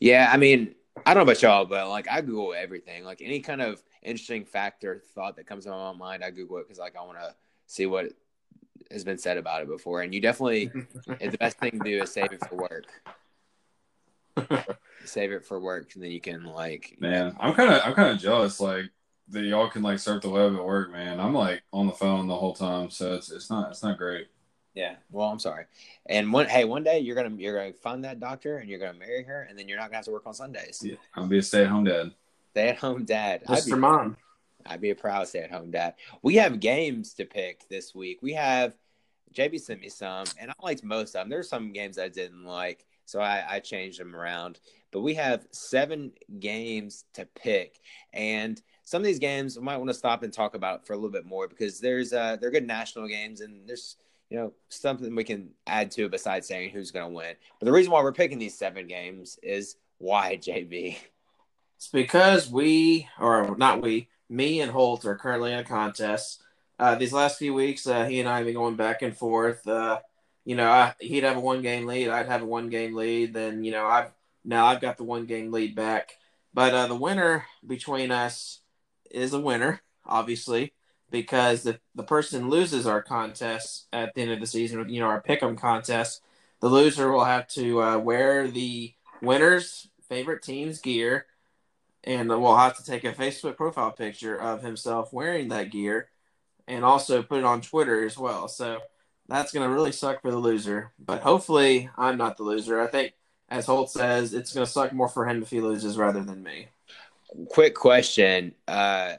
Yeah, 0.00 0.28
I 0.30 0.36
mean, 0.36 0.74
I 1.06 1.14
don't 1.14 1.24
know 1.24 1.32
about 1.32 1.42
y'all, 1.42 1.64
but 1.64 1.88
like 1.88 2.08
I 2.10 2.20
Google 2.20 2.54
everything. 2.54 3.04
Like 3.04 3.22
any 3.22 3.40
kind 3.40 3.62
of 3.62 3.82
interesting 4.04 4.44
factor 4.44 5.02
thought 5.14 5.36
that 5.36 5.46
comes 5.46 5.64
to 5.64 5.70
my 5.70 5.92
mind, 5.92 6.24
I 6.24 6.30
Google 6.30 6.58
it 6.58 6.64
because 6.64 6.78
like 6.78 6.96
I 6.96 7.02
want 7.02 7.18
to 7.18 7.34
see 7.66 7.86
what 7.86 8.12
has 8.90 9.04
been 9.04 9.18
said 9.18 9.38
about 9.38 9.62
it 9.62 9.68
before. 9.68 10.02
And 10.02 10.14
you 10.14 10.20
definitely, 10.20 10.66
the 11.06 11.36
best 11.38 11.58
thing 11.58 11.72
to 11.72 11.78
do 11.78 12.02
is 12.02 12.12
save 12.12 12.32
it 12.32 12.44
for 12.48 12.56
work. 12.56 12.86
save 15.04 15.32
it 15.32 15.44
for 15.44 15.60
work, 15.60 15.94
and 15.94 16.02
then 16.02 16.10
you 16.10 16.20
can 16.20 16.44
like. 16.44 16.96
Man, 17.00 17.36
I'm 17.38 17.54
kind 17.54 17.72
of 17.72 17.82
I'm 17.84 17.94
kind 17.94 18.10
of 18.10 18.18
jealous. 18.18 18.60
Like 18.60 18.86
that 19.28 19.42
y'all 19.42 19.68
can 19.68 19.82
like 19.82 19.98
surf 19.98 20.22
the 20.22 20.30
web 20.30 20.54
at 20.54 20.64
work, 20.64 20.90
man. 20.90 21.20
I'm 21.20 21.34
like 21.34 21.62
on 21.72 21.86
the 21.86 21.92
phone 21.92 22.26
the 22.26 22.36
whole 22.36 22.54
time, 22.54 22.90
so 22.90 23.14
it's 23.14 23.30
it's 23.30 23.50
not 23.50 23.70
it's 23.70 23.82
not 23.82 23.98
great. 23.98 24.28
Yeah. 24.74 24.96
Well, 25.10 25.28
I'm 25.28 25.38
sorry. 25.38 25.66
And 26.06 26.32
one 26.32 26.46
hey, 26.46 26.64
one 26.64 26.82
day 26.82 26.98
you're 26.98 27.14
gonna 27.14 27.36
you're 27.36 27.56
gonna 27.56 27.72
find 27.74 28.04
that 28.04 28.20
doctor 28.20 28.58
and 28.58 28.68
you're 28.68 28.80
gonna 28.80 28.98
marry 28.98 29.22
her, 29.22 29.46
and 29.48 29.58
then 29.58 29.68
you're 29.68 29.78
not 29.78 29.86
gonna 29.86 29.96
have 29.96 30.04
to 30.06 30.10
work 30.10 30.26
on 30.26 30.34
Sundays. 30.34 30.82
Yeah, 30.84 30.96
I'll 31.14 31.26
be 31.26 31.38
a 31.38 31.42
stay 31.42 31.62
at 31.62 31.68
home 31.68 31.84
dad. 31.84 32.12
Stay 32.54 32.68
at 32.68 32.78
home 32.78 33.04
dad. 33.04 33.42
Just 33.48 33.68
for 33.68 33.76
mom. 33.76 34.16
I'd 34.64 34.80
be 34.80 34.90
a 34.90 34.94
proud 34.94 35.26
stay 35.26 35.40
at 35.40 35.50
home 35.50 35.72
dad. 35.72 35.94
We 36.22 36.36
have 36.36 36.60
games 36.60 37.14
to 37.14 37.24
pick 37.24 37.68
this 37.68 37.96
week. 37.96 38.20
We 38.22 38.34
have 38.34 38.76
JB 39.34 39.60
sent 39.60 39.80
me 39.80 39.88
some, 39.88 40.24
and 40.38 40.52
I 40.52 40.54
liked 40.62 40.84
most 40.84 41.16
of 41.16 41.22
them. 41.22 41.30
There's 41.30 41.48
some 41.48 41.72
games 41.72 41.98
I 41.98 42.06
didn't 42.06 42.44
like, 42.44 42.86
so 43.06 43.20
I, 43.20 43.44
I 43.48 43.58
changed 43.58 43.98
them 43.98 44.14
around. 44.14 44.60
But 44.92 45.00
we 45.00 45.14
have 45.14 45.48
seven 45.50 46.12
games 46.38 47.06
to 47.14 47.26
pick, 47.26 47.80
and 48.12 48.62
some 48.84 49.02
of 49.02 49.06
these 49.06 49.18
games 49.18 49.58
we 49.58 49.64
might 49.64 49.78
want 49.78 49.90
to 49.90 49.94
stop 49.94 50.22
and 50.22 50.32
talk 50.32 50.54
about 50.54 50.86
for 50.86 50.92
a 50.92 50.96
little 50.96 51.10
bit 51.10 51.26
more 51.26 51.48
because 51.48 51.80
there's 51.80 52.12
uh 52.12 52.36
they're 52.40 52.52
good 52.52 52.68
national 52.68 53.08
games, 53.08 53.40
and 53.40 53.68
there's 53.68 53.96
you 54.30 54.38
know 54.38 54.52
something 54.68 55.12
we 55.16 55.24
can 55.24 55.50
add 55.66 55.90
to 55.90 56.08
besides 56.08 56.46
saying 56.46 56.70
who's 56.70 56.92
going 56.92 57.10
to 57.10 57.12
win. 57.12 57.34
But 57.58 57.66
the 57.66 57.72
reason 57.72 57.90
why 57.90 58.00
we're 58.00 58.12
picking 58.12 58.38
these 58.38 58.56
seven 58.56 58.86
games 58.86 59.40
is 59.42 59.74
why 59.98 60.36
JB. 60.36 60.98
It's 61.76 61.88
because 61.88 62.48
we, 62.48 63.08
or 63.20 63.56
not 63.56 63.82
we, 63.82 64.08
me 64.28 64.60
and 64.60 64.70
Holt 64.70 65.04
are 65.04 65.16
currently 65.16 65.52
in 65.52 65.58
a 65.58 65.64
contest. 65.64 66.42
Uh, 66.78 66.94
these 66.96 67.12
last 67.12 67.38
few 67.38 67.54
weeks, 67.54 67.86
uh, 67.86 68.04
he 68.04 68.20
and 68.20 68.28
I 68.28 68.38
have 68.38 68.46
been 68.46 68.54
going 68.54 68.76
back 68.76 69.02
and 69.02 69.16
forth. 69.16 69.66
Uh, 69.66 70.00
you 70.44 70.56
know, 70.56 70.70
I, 70.70 70.94
he'd 71.00 71.24
have 71.24 71.36
a 71.36 71.40
one 71.40 71.62
game 71.62 71.86
lead, 71.86 72.08
I'd 72.08 72.26
have 72.26 72.42
a 72.42 72.46
one 72.46 72.68
game 72.68 72.94
lead. 72.94 73.34
Then, 73.34 73.64
you 73.64 73.70
know, 73.72 73.86
I've 73.86 74.10
now 74.44 74.66
I've 74.66 74.80
got 74.80 74.96
the 74.96 75.04
one 75.04 75.26
game 75.26 75.52
lead 75.52 75.74
back. 75.74 76.16
But 76.52 76.74
uh, 76.74 76.86
the 76.86 76.94
winner 76.94 77.46
between 77.66 78.10
us 78.10 78.60
is 79.10 79.32
a 79.32 79.40
winner, 79.40 79.82
obviously, 80.06 80.72
because 81.10 81.62
the, 81.62 81.80
the 81.94 82.02
person 82.04 82.48
loses 82.50 82.86
our 82.86 83.02
contest 83.02 83.86
at 83.92 84.14
the 84.14 84.22
end 84.22 84.32
of 84.32 84.40
the 84.40 84.46
season, 84.46 84.88
you 84.88 85.00
know, 85.00 85.06
our 85.06 85.20
pick 85.20 85.42
'em 85.42 85.56
contest, 85.56 86.22
the 86.60 86.68
loser 86.68 87.10
will 87.10 87.24
have 87.24 87.48
to 87.48 87.82
uh, 87.82 87.98
wear 87.98 88.48
the 88.48 88.94
winner's 89.20 89.88
favorite 90.08 90.42
team's 90.42 90.80
gear 90.80 91.26
and 92.04 92.28
we'll 92.28 92.56
have 92.56 92.76
to 92.76 92.84
take 92.84 93.04
a 93.04 93.12
Facebook 93.12 93.56
profile 93.56 93.90
picture 93.90 94.36
of 94.36 94.62
himself 94.62 95.12
wearing 95.12 95.48
that 95.48 95.70
gear 95.70 96.08
and 96.68 96.84
also 96.84 97.22
put 97.22 97.38
it 97.38 97.44
on 97.44 97.60
Twitter 97.60 98.04
as 98.04 98.16
well. 98.16 98.48
So 98.48 98.78
that's 99.28 99.52
going 99.52 99.66
to 99.66 99.74
really 99.74 99.92
suck 99.92 100.22
for 100.22 100.30
the 100.30 100.38
loser. 100.38 100.92
But 100.98 101.22
hopefully, 101.22 101.88
I'm 101.96 102.18
not 102.18 102.36
the 102.36 102.42
loser. 102.42 102.80
I 102.80 102.86
think, 102.86 103.14
as 103.48 103.66
Holt 103.66 103.90
says, 103.90 104.34
it's 104.34 104.52
going 104.52 104.66
to 104.66 104.70
suck 104.70 104.92
more 104.92 105.08
for 105.08 105.26
him 105.26 105.42
if 105.42 105.50
he 105.50 105.60
loses 105.60 105.96
rather 105.96 106.22
than 106.22 106.42
me. 106.42 106.68
Quick 107.48 107.74
question. 107.74 108.54
Uh, 108.68 109.14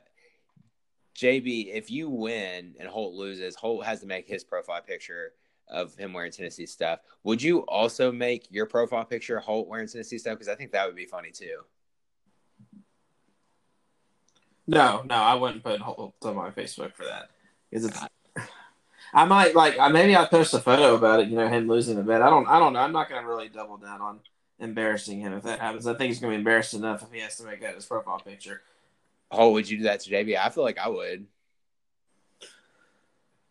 JB, 1.15 1.73
if 1.73 1.89
you 1.89 2.09
win 2.09 2.75
and 2.79 2.87
Holt 2.87 3.13
loses, 3.13 3.55
Holt 3.55 3.85
has 3.85 4.01
to 4.01 4.07
make 4.07 4.27
his 4.27 4.43
profile 4.43 4.81
picture 4.81 5.33
of 5.67 5.95
him 5.95 6.13
wearing 6.13 6.31
Tennessee 6.31 6.65
stuff. 6.65 6.99
Would 7.23 7.41
you 7.41 7.59
also 7.61 8.11
make 8.11 8.47
your 8.51 8.65
profile 8.65 9.05
picture 9.05 9.39
Holt 9.39 9.67
wearing 9.67 9.87
Tennessee 9.87 10.17
stuff? 10.17 10.33
Because 10.33 10.49
I 10.49 10.55
think 10.55 10.71
that 10.71 10.85
would 10.85 10.95
be 10.95 11.05
funny 11.05 11.31
too. 11.31 11.61
No, 14.67 15.03
no, 15.07 15.15
I 15.15 15.35
wouldn't 15.35 15.63
put 15.63 15.79
Holt 15.79 16.15
on 16.23 16.35
my 16.35 16.49
Facebook 16.49 16.93
for 16.93 17.05
that 17.05 17.29
because 17.69 17.85
it's. 17.85 17.99
I 19.13 19.25
might 19.25 19.55
like 19.55 19.77
maybe 19.93 20.15
I'll 20.15 20.27
post 20.27 20.53
a 20.53 20.59
photo 20.59 20.95
about 20.95 21.21
it. 21.21 21.29
You 21.29 21.37
know, 21.37 21.47
him 21.47 21.67
losing 21.67 21.95
the 21.97 22.03
bet. 22.03 22.21
I 22.21 22.29
don't. 22.29 22.47
I 22.47 22.59
don't 22.59 22.73
know. 22.73 22.79
I'm 22.79 22.91
not 22.91 23.09
going 23.09 23.21
to 23.21 23.27
really 23.27 23.47
double 23.47 23.77
down 23.77 24.01
on 24.01 24.19
embarrassing 24.59 25.19
him 25.19 25.33
if 25.33 25.43
that 25.43 25.59
happens. 25.59 25.85
I 25.85 25.93
think 25.93 26.09
he's 26.09 26.19
going 26.19 26.31
to 26.31 26.35
be 26.35 26.39
embarrassed 26.39 26.73
enough 26.73 27.03
if 27.03 27.11
he 27.11 27.19
has 27.19 27.37
to 27.37 27.45
make 27.45 27.61
that 27.61 27.75
his 27.75 27.85
profile 27.85 28.19
picture. 28.19 28.61
Oh, 29.31 29.51
would 29.51 29.69
you 29.69 29.77
do 29.77 29.83
that 29.83 30.01
to 30.01 30.09
JB? 30.09 30.37
I 30.37 30.49
feel 30.49 30.63
like 30.63 30.77
I 30.77 30.89
would. 30.89 31.27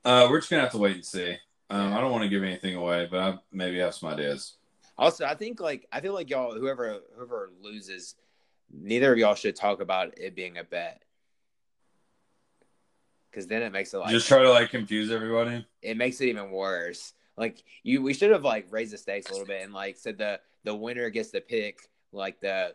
Uh, 0.04 0.26
we're 0.30 0.38
just 0.38 0.50
gonna 0.50 0.62
have 0.62 0.72
to 0.72 0.78
wait 0.78 0.96
and 0.96 1.04
see. 1.04 1.36
Um, 1.70 1.94
I 1.94 2.00
don't 2.00 2.12
want 2.12 2.24
to 2.24 2.28
give 2.28 2.42
anything 2.42 2.74
away, 2.74 3.08
but 3.10 3.20
I 3.20 3.38
maybe 3.52 3.78
have 3.78 3.94
some 3.94 4.10
ideas. 4.10 4.54
Also, 4.98 5.24
I 5.24 5.34
think 5.34 5.60
like 5.60 5.86
I 5.90 6.00
feel 6.00 6.12
like 6.12 6.28
y'all, 6.28 6.54
whoever 6.54 7.00
whoever 7.16 7.52
loses, 7.62 8.16
neither 8.70 9.12
of 9.12 9.18
y'all 9.18 9.34
should 9.34 9.56
talk 9.56 9.80
about 9.80 10.12
it 10.18 10.34
being 10.34 10.58
a 10.58 10.64
bet 10.64 11.03
because 13.34 13.48
then 13.48 13.62
it 13.62 13.72
makes 13.72 13.92
it 13.92 13.98
like 13.98 14.10
just 14.10 14.28
try 14.28 14.42
to 14.42 14.50
like 14.50 14.70
confuse 14.70 15.10
everybody. 15.10 15.66
It 15.82 15.96
makes 15.96 16.20
it 16.20 16.26
even 16.26 16.50
worse. 16.50 17.14
Like 17.36 17.64
you, 17.82 18.00
we 18.00 18.14
should 18.14 18.30
have 18.30 18.44
like 18.44 18.66
raised 18.70 18.92
the 18.92 18.98
stakes 18.98 19.28
a 19.30 19.32
little 19.32 19.46
bit 19.46 19.62
and 19.62 19.72
like 19.72 19.96
said 19.96 20.18
the 20.18 20.40
the 20.62 20.74
winner 20.74 21.10
gets 21.10 21.30
to 21.30 21.40
pick 21.40 21.88
like 22.12 22.40
the 22.40 22.74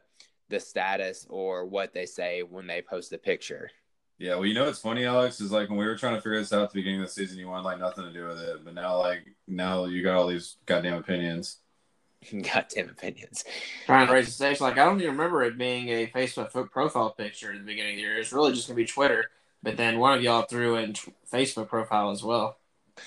the 0.49 0.60
status 0.60 1.26
or 1.30 1.66
what 1.66 1.93
they 1.93 2.05
say 2.05 2.43
when 2.43 2.68
they 2.68 2.82
post 2.82 3.10
the 3.10 3.18
picture. 3.18 3.70
Yeah, 4.18 4.36
well, 4.36 4.45
you 4.45 4.53
know 4.53 4.66
what's 4.66 4.80
funny, 4.80 5.05
Alex, 5.05 5.39
is 5.39 5.51
like 5.51 5.70
when 5.70 5.78
we 5.78 5.86
were 5.86 5.95
trying 5.95 6.16
to 6.16 6.22
figure 6.22 6.39
this 6.39 6.51
out 6.51 6.64
at 6.64 6.72
the 6.72 6.80
beginning 6.80 6.99
of 6.99 7.07
the 7.07 7.14
season, 7.14 7.39
you 7.39 7.47
wanted 7.47 7.64
like 7.64 7.80
nothing 7.80 8.03
to 8.03 8.12
do 8.12 8.28
with 8.28 8.39
it, 8.39 8.66
but 8.66 8.74
now 8.74 8.97
like 8.97 9.22
now 9.47 9.86
you 9.86 10.03
got 10.03 10.16
all 10.16 10.28
these 10.28 10.57
goddamn 10.66 10.95
opinions. 10.95 11.60
goddamn 12.53 12.89
opinions. 12.89 13.45
Trying 13.86 14.07
to 14.07 14.14
raise 14.14 14.26
the 14.26 14.32
stakes, 14.34 14.60
like 14.60 14.78
I 14.78 14.84
don't 14.84 14.99
even 14.99 15.12
remember 15.12 15.43
it 15.43 15.57
being 15.57 15.88
a 15.88 16.07
Facebook 16.07 16.70
profile 16.70 17.12
picture 17.12 17.53
at 17.53 17.60
the 17.60 17.64
beginning 17.64 17.93
of 17.93 17.97
the 17.97 18.01
year. 18.01 18.18
It's 18.18 18.34
really 18.34 18.51
just 18.51 18.68
gonna 18.68 18.76
be 18.76 18.86
Twitter. 18.86 19.32
But 19.62 19.78
then 19.78 19.99
one 19.99 20.18
of 20.18 20.24
y'all 20.24 20.43
threw 20.43 20.78
in 20.78 20.93
Facebook 21.32 21.68
profile 21.68 22.12
as 22.12 22.24
well. 22.24 22.57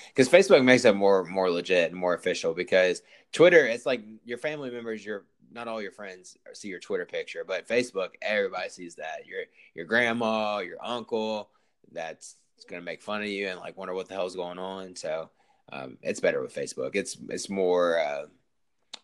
Because 0.07 0.29
Facebook 0.29 0.63
makes 0.63 0.85
it 0.85 0.95
more 0.95 1.23
more 1.23 1.49
legit 1.51 1.91
and 1.91 1.99
more 1.99 2.13
official. 2.13 2.53
Because 2.53 3.01
Twitter, 3.31 3.65
it's 3.65 3.85
like 3.85 4.03
your 4.25 4.37
family 4.37 4.69
members, 4.69 5.05
your 5.05 5.25
not 5.51 5.67
all 5.67 5.81
your 5.81 5.91
friends 5.91 6.37
see 6.53 6.67
your 6.67 6.79
Twitter 6.79 7.05
picture, 7.05 7.43
but 7.45 7.67
Facebook, 7.67 8.09
everybody 8.21 8.69
sees 8.69 8.95
that. 8.95 9.25
Your 9.25 9.43
your 9.75 9.85
grandma, 9.85 10.59
your 10.59 10.83
uncle, 10.83 11.49
that's 11.91 12.35
gonna 12.69 12.81
make 12.81 13.01
fun 13.01 13.21
of 13.21 13.27
you 13.27 13.47
and 13.47 13.59
like 13.59 13.77
wonder 13.77 13.93
what 13.93 14.07
the 14.07 14.15
hell's 14.15 14.35
going 14.35 14.59
on. 14.59 14.95
So 14.95 15.29
um, 15.71 15.97
it's 16.01 16.19
better 16.19 16.41
with 16.41 16.55
Facebook. 16.55 16.95
It's 16.95 17.17
it's 17.29 17.49
more 17.49 17.99
uh, 17.99 18.25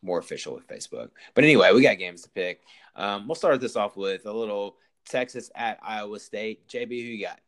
more 0.02 0.20
official 0.20 0.56
with 0.56 0.68
Facebook. 0.68 1.10
But 1.34 1.44
anyway, 1.44 1.72
we 1.74 1.82
got 1.82 1.98
games 1.98 2.22
to 2.24 2.30
pick. 2.30 2.62
Um, 2.96 3.28
we'll 3.28 3.36
start 3.36 3.62
this 3.62 3.76
off 3.76 3.96
with 3.96 4.26
a 4.26 4.34
little 4.34 4.78
Texas 5.10 5.52
at 5.56 5.80
Iowa 5.82 6.20
State. 6.20 6.68
JB, 6.68 6.90
who 6.90 6.96
you 6.96 7.26
got? 7.26 7.40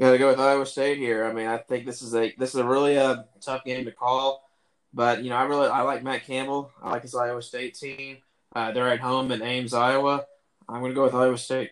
Got 0.00 0.12
to 0.12 0.18
go 0.18 0.28
with 0.28 0.40
Iowa 0.40 0.66
State 0.66 0.98
here. 0.98 1.24
I 1.24 1.32
mean, 1.32 1.46
I 1.46 1.58
think 1.58 1.86
this 1.86 2.02
is 2.02 2.14
a 2.14 2.34
this 2.38 2.54
is 2.54 2.60
a 2.60 2.64
really 2.64 2.98
uh, 2.98 3.22
tough 3.40 3.64
game 3.64 3.84
to 3.84 3.92
call, 3.92 4.48
but 4.92 5.22
you 5.22 5.30
know, 5.30 5.36
I 5.36 5.44
really 5.44 5.68
I 5.68 5.82
like 5.82 6.02
Matt 6.02 6.24
Campbell. 6.24 6.72
I 6.82 6.90
like 6.90 7.02
his 7.02 7.14
Iowa 7.14 7.42
State 7.42 7.74
team. 7.74 8.18
Uh, 8.54 8.72
they're 8.72 8.88
at 8.88 9.00
home 9.00 9.30
in 9.32 9.42
Ames, 9.42 9.74
Iowa. 9.74 10.24
I'm 10.68 10.80
going 10.80 10.90
to 10.90 10.94
go 10.94 11.04
with 11.04 11.14
Iowa 11.14 11.38
State. 11.38 11.70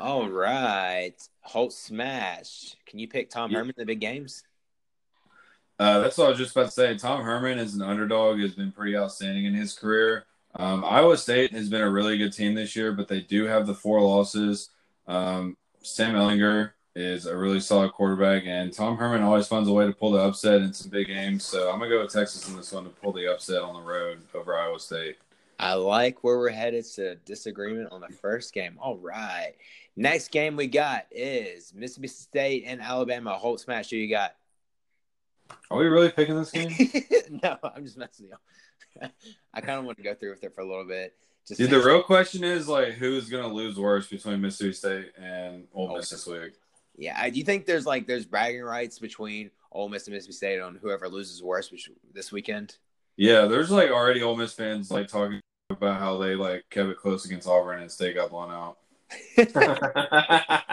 All 0.00 0.28
right, 0.28 1.14
Holt 1.42 1.72
smash. 1.72 2.76
Can 2.86 2.98
you 2.98 3.08
pick 3.08 3.30
Tom 3.30 3.52
Herman 3.52 3.74
in 3.76 3.82
the 3.82 3.86
big 3.86 4.00
games? 4.00 4.42
Uh, 5.78 6.00
that's 6.00 6.16
what 6.16 6.26
I 6.26 6.30
was 6.30 6.38
just 6.38 6.52
about 6.52 6.66
to 6.66 6.70
say. 6.70 6.96
Tom 6.96 7.22
Herman 7.22 7.58
is 7.58 7.74
an 7.74 7.82
underdog. 7.82 8.40
Has 8.40 8.54
been 8.54 8.72
pretty 8.72 8.96
outstanding 8.96 9.44
in 9.44 9.54
his 9.54 9.74
career. 9.74 10.24
Um, 10.54 10.84
Iowa 10.84 11.16
State 11.16 11.52
has 11.52 11.68
been 11.68 11.80
a 11.80 11.90
really 11.90 12.18
good 12.18 12.32
team 12.32 12.54
this 12.54 12.76
year, 12.76 12.92
but 12.92 13.08
they 13.08 13.20
do 13.20 13.44
have 13.44 13.66
the 13.66 13.74
four 13.74 14.00
losses. 14.00 14.70
Um, 15.06 15.56
Sam 15.80 16.14
Ehlinger 16.14 16.72
is 16.94 17.26
a 17.26 17.36
really 17.36 17.60
solid 17.60 17.92
quarterback, 17.92 18.44
and 18.46 18.72
Tom 18.72 18.96
Herman 18.96 19.22
always 19.22 19.46
finds 19.46 19.68
a 19.68 19.72
way 19.72 19.86
to 19.86 19.92
pull 19.92 20.12
the 20.12 20.20
upset 20.20 20.60
in 20.60 20.72
some 20.74 20.90
big 20.90 21.06
games. 21.06 21.44
So 21.44 21.70
I'm 21.70 21.78
gonna 21.78 21.90
go 21.90 22.02
with 22.02 22.12
Texas 22.12 22.48
in 22.48 22.56
this 22.56 22.72
one 22.72 22.84
to 22.84 22.90
pull 22.90 23.12
the 23.12 23.32
upset 23.32 23.62
on 23.62 23.74
the 23.74 23.80
road 23.80 24.22
over 24.34 24.56
Iowa 24.56 24.78
State. 24.78 25.16
I 25.58 25.74
like 25.74 26.22
where 26.24 26.38
we're 26.38 26.50
headed 26.50 26.84
to 26.96 27.14
disagreement 27.24 27.92
on 27.92 28.00
the 28.00 28.08
first 28.08 28.52
game. 28.52 28.76
All 28.80 28.98
right. 28.98 29.54
Next 29.94 30.32
game 30.32 30.56
we 30.56 30.66
got 30.66 31.06
is 31.10 31.72
Mississippi 31.74 32.08
State 32.08 32.64
and 32.66 32.80
Alabama. 32.80 33.34
Holt 33.34 33.60
smash. 33.60 33.90
Who 33.90 33.96
you 33.96 34.10
got? 34.10 34.34
Are 35.70 35.78
we 35.78 35.86
really 35.86 36.10
picking 36.10 36.34
this 36.34 36.50
game? 36.50 36.72
no, 37.42 37.58
I'm 37.62 37.84
just 37.84 37.96
messing 37.96 38.26
you. 38.26 38.36
I 39.54 39.60
kind 39.60 39.78
of 39.78 39.84
want 39.84 39.98
to 39.98 40.04
go 40.04 40.14
through 40.14 40.30
with 40.30 40.44
it 40.44 40.54
for 40.54 40.60
a 40.60 40.66
little 40.66 40.86
bit. 40.86 41.14
Just 41.46 41.58
Dude, 41.58 41.70
the 41.70 41.80
real 41.80 42.02
question 42.02 42.44
is 42.44 42.68
like, 42.68 42.92
who's 42.92 43.28
gonna 43.28 43.52
lose 43.52 43.78
worse 43.78 44.06
between 44.06 44.40
Mississippi 44.40 44.72
State 44.72 45.12
and 45.20 45.66
Ole 45.74 45.90
oh, 45.90 45.96
Miss 45.96 46.10
this 46.10 46.26
week? 46.26 46.52
Yeah, 46.96 47.28
do 47.28 47.36
you 47.36 47.44
think 47.44 47.66
there's 47.66 47.86
like 47.86 48.06
there's 48.06 48.26
bragging 48.26 48.62
rights 48.62 48.98
between 48.98 49.50
Ole 49.72 49.88
Miss 49.88 50.06
and 50.06 50.14
Mississippi 50.14 50.36
State 50.36 50.60
on 50.60 50.78
whoever 50.80 51.08
loses 51.08 51.42
worse 51.42 51.72
this 52.14 52.30
weekend? 52.30 52.76
Yeah, 53.16 53.46
there's 53.46 53.70
like 53.70 53.90
already 53.90 54.22
Ole 54.22 54.36
Miss 54.36 54.52
fans 54.52 54.90
like 54.90 55.08
talking 55.08 55.40
about 55.70 55.98
how 55.98 56.18
they 56.18 56.34
like 56.34 56.64
kept 56.70 56.90
it 56.90 56.98
close 56.98 57.24
against 57.24 57.48
Auburn 57.48 57.80
and 57.80 57.90
State 57.90 58.14
got 58.14 58.30
blown 58.30 58.50
out. 58.50 58.78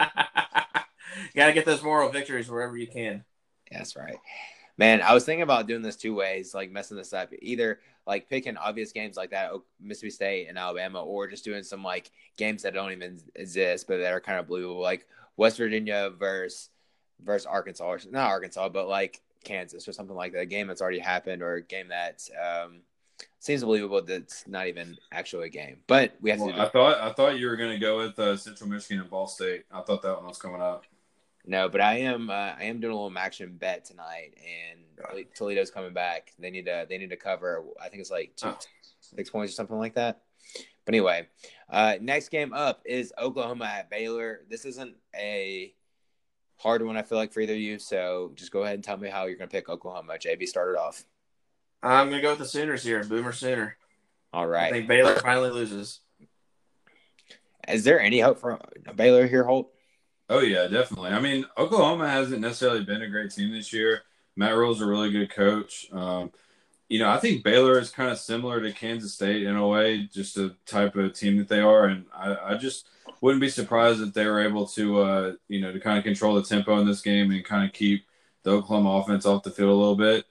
Got 1.34 1.46
to 1.46 1.52
get 1.52 1.64
those 1.64 1.82
moral 1.82 2.08
victories 2.08 2.48
wherever 2.48 2.76
you 2.76 2.86
can. 2.86 3.24
That's 3.70 3.96
right. 3.96 4.16
Man, 4.78 5.02
I 5.02 5.12
was 5.12 5.24
thinking 5.24 5.42
about 5.42 5.66
doing 5.66 5.82
this 5.82 5.96
two 5.96 6.14
ways, 6.14 6.54
like 6.54 6.70
messing 6.70 6.96
this 6.96 7.12
up. 7.12 7.32
Either 7.40 7.80
like 8.10 8.28
picking 8.28 8.56
obvious 8.56 8.90
games 8.90 9.16
like 9.16 9.30
that, 9.30 9.52
Mississippi 9.80 10.10
State 10.10 10.48
and 10.48 10.58
Alabama, 10.58 11.00
or 11.00 11.28
just 11.28 11.44
doing 11.44 11.62
some 11.62 11.84
like 11.84 12.10
games 12.36 12.62
that 12.64 12.74
don't 12.74 12.90
even 12.90 13.20
exist 13.36 13.86
but 13.86 13.98
that 13.98 14.12
are 14.12 14.20
kind 14.20 14.40
of 14.40 14.48
believable, 14.48 14.80
like 14.80 15.06
West 15.36 15.58
Virginia 15.58 16.10
versus 16.18 16.70
versus 17.24 17.46
Arkansas, 17.46 17.84
or 17.84 18.00
not 18.10 18.28
Arkansas, 18.28 18.68
but 18.68 18.88
like 18.88 19.20
Kansas 19.44 19.86
or 19.86 19.92
something 19.92 20.16
like 20.16 20.32
that. 20.32 20.40
A 20.40 20.46
game 20.46 20.66
that's 20.66 20.82
already 20.82 20.98
happened, 20.98 21.40
or 21.40 21.54
a 21.54 21.62
game 21.62 21.86
that 21.90 22.28
um, 22.34 22.80
seems 23.38 23.62
believable 23.62 24.02
that's 24.02 24.44
not 24.48 24.66
even 24.66 24.98
actually 25.12 25.46
a 25.46 25.50
game. 25.50 25.76
But 25.86 26.16
we 26.20 26.30
have 26.30 26.40
Well, 26.40 26.52
to. 26.52 26.62
I 26.62 26.68
thought 26.68 27.00
I 27.00 27.12
thought 27.12 27.38
you 27.38 27.46
were 27.46 27.56
gonna 27.56 27.78
go 27.78 27.98
with 27.98 28.18
uh, 28.18 28.36
Central 28.36 28.68
Michigan 28.68 29.02
and 29.02 29.08
Ball 29.08 29.28
State. 29.28 29.66
I 29.70 29.82
thought 29.82 30.02
that 30.02 30.16
one 30.16 30.26
was 30.26 30.38
coming 30.38 30.60
up. 30.60 30.84
No, 31.46 31.68
but 31.68 31.80
I 31.80 31.98
am 32.00 32.28
uh, 32.30 32.32
I 32.58 32.64
am 32.64 32.80
doing 32.80 32.92
a 32.92 32.96
little 33.00 33.16
action 33.18 33.56
bet 33.58 33.84
tonight, 33.84 34.34
and 34.36 34.80
Toledo's 35.34 35.70
coming 35.70 35.92
back. 35.94 36.32
They 36.38 36.50
need 36.50 36.66
to 36.66 36.86
they 36.88 36.98
need 36.98 37.10
to 37.10 37.16
cover. 37.16 37.64
I 37.82 37.88
think 37.88 38.00
it's 38.00 38.10
like 38.10 38.36
two, 38.36 38.48
Oh. 38.48 38.58
six 39.00 39.30
points 39.30 39.52
or 39.52 39.54
something 39.54 39.78
like 39.78 39.94
that. 39.94 40.20
But 40.84 40.94
anyway, 40.94 41.28
uh, 41.68 41.94
next 42.00 42.28
game 42.30 42.52
up 42.52 42.82
is 42.84 43.12
Oklahoma 43.18 43.64
at 43.64 43.90
Baylor. 43.90 44.40
This 44.48 44.64
isn't 44.64 44.96
a 45.16 45.74
hard 46.56 46.84
one. 46.84 46.96
I 46.96 47.02
feel 47.02 47.18
like 47.18 47.32
for 47.32 47.40
either 47.40 47.54
of 47.54 47.58
you. 47.58 47.78
So 47.78 48.32
just 48.34 48.52
go 48.52 48.62
ahead 48.64 48.74
and 48.74 48.84
tell 48.84 48.96
me 48.96 49.08
how 49.08 49.26
you're 49.26 49.36
going 49.36 49.48
to 49.48 49.54
pick 49.54 49.68
Oklahoma. 49.68 50.14
JB 50.14 50.46
started 50.46 50.78
off. 50.78 51.04
I'm 51.82 52.08
going 52.08 52.20
to 52.20 52.22
go 52.22 52.30
with 52.30 52.38
the 52.40 52.46
Sooners 52.46 52.82
here. 52.82 53.02
Boomer 53.04 53.32
Sooner. 53.32 53.76
All 54.32 54.46
right. 54.46 54.66
I 54.68 54.70
think 54.70 54.88
Baylor 54.88 55.16
finally 55.16 55.50
loses. 55.50 56.00
Is 57.68 57.84
there 57.84 58.00
any 58.00 58.20
hope 58.20 58.38
for 58.38 58.58
Baylor 58.94 59.26
here, 59.26 59.44
Holt? 59.44 59.70
Oh 60.30 60.38
yeah, 60.40 60.68
definitely. 60.68 61.10
I 61.10 61.20
mean, 61.20 61.44
Oklahoma 61.58 62.08
hasn't 62.08 62.40
necessarily 62.40 62.84
been 62.84 63.02
a 63.02 63.08
great 63.08 63.32
team 63.32 63.50
this 63.50 63.72
year. 63.72 64.02
Matt 64.36 64.56
Rhule's 64.56 64.80
a 64.80 64.86
really 64.86 65.10
good 65.10 65.28
coach. 65.30 65.88
Um, 65.92 66.30
you 66.88 67.00
know, 67.00 67.10
I 67.10 67.18
think 67.18 67.42
Baylor 67.42 67.80
is 67.80 67.90
kind 67.90 68.10
of 68.10 68.18
similar 68.18 68.60
to 68.60 68.72
Kansas 68.72 69.12
State 69.12 69.42
in 69.42 69.56
a 69.56 69.66
way, 69.66 70.08
just 70.12 70.36
a 70.38 70.54
type 70.66 70.94
of 70.94 71.14
team 71.14 71.36
that 71.38 71.48
they 71.48 71.60
are, 71.60 71.86
and 71.86 72.06
I, 72.14 72.36
I 72.52 72.54
just 72.56 72.88
wouldn't 73.20 73.40
be 73.40 73.48
surprised 73.48 74.00
if 74.00 74.14
they 74.14 74.26
were 74.26 74.40
able 74.40 74.66
to, 74.68 75.00
uh, 75.00 75.32
you 75.48 75.60
know, 75.60 75.72
to 75.72 75.80
kind 75.80 75.98
of 75.98 76.04
control 76.04 76.36
the 76.36 76.42
tempo 76.42 76.78
in 76.80 76.86
this 76.86 77.02
game 77.02 77.32
and 77.32 77.44
kind 77.44 77.64
of 77.66 77.72
keep 77.72 78.06
the 78.44 78.50
Oklahoma 78.52 78.98
offense 78.98 79.26
off 79.26 79.42
the 79.42 79.50
field 79.50 79.70
a 79.70 79.74
little 79.74 79.96
bit. 79.96 80.26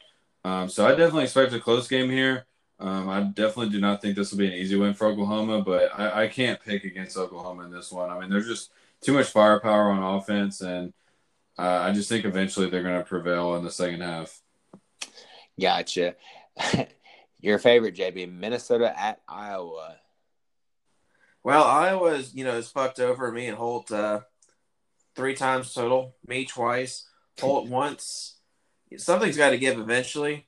Um, 0.45 0.70
so 0.70 0.86
I 0.88 0.91
definitely 0.91 1.26
expect 1.26 1.54
a 1.54 1.60
close 1.60 1.89
game 1.89 2.10
here. 2.10 2.45
Um, 2.80 3.10
I 3.10 3.22
definitely 3.24 3.70
do 3.70 3.82
not 3.82 4.02
think 4.02 4.16
this 4.16 4.32
will 4.32 4.39
be 4.39 4.47
an 4.47 4.54
easy 4.54 4.78
win 4.78 4.93
for 4.93 5.08
Oklahoma, 5.08 5.62
but 5.62 5.91
I, 6.00 6.24
I 6.24 6.28
can't 6.30 6.62
pick 6.62 6.86
against 6.86 7.18
Oklahoma 7.18 7.66
in 7.66 7.72
this 7.72 7.91
one. 7.91 8.10
I 8.10 8.18
mean, 8.18 8.30
they're 8.30 8.39
just 8.41 8.72
too 9.02 9.14
much 9.14 9.28
firepower 9.28 9.91
on 9.91 10.18
offense, 10.18 10.62
and 10.62 10.93
uh, 11.58 11.82
I 11.82 11.91
just 11.91 12.10
think 12.10 12.26
eventually 12.26 12.70
they're 12.70 12.84
going 12.84 12.97
to 12.97 13.04
prevail 13.04 13.56
in 13.56 13.64
the 13.64 13.72
second 13.72 14.02
half. 14.02 14.41
Gotcha. 15.60 16.16
Your 17.41 17.60
favorite, 17.60 17.95
JB, 17.95 18.32
Minnesota 18.32 18.97
at 18.97 19.22
Iowa. 19.28 19.97
Well, 21.43 21.64
Iowa's, 21.64 22.36
you 22.36 22.43
know, 22.43 22.58
is 22.58 22.70
fucked 22.70 23.00
over 23.00 23.32
me 23.32 23.47
and 23.47 23.58
Holt 23.58 23.91
uh, 23.91 24.22
three 25.16 25.36
times 25.36 25.74
total. 25.74 26.16
Me 26.28 26.45
twice, 26.45 27.08
Holt 27.39 27.70
once. 27.70 28.36
Something's 28.97 29.38
got 29.38 29.52
to 29.52 29.58
give 29.58 29.80
eventually. 29.80 30.47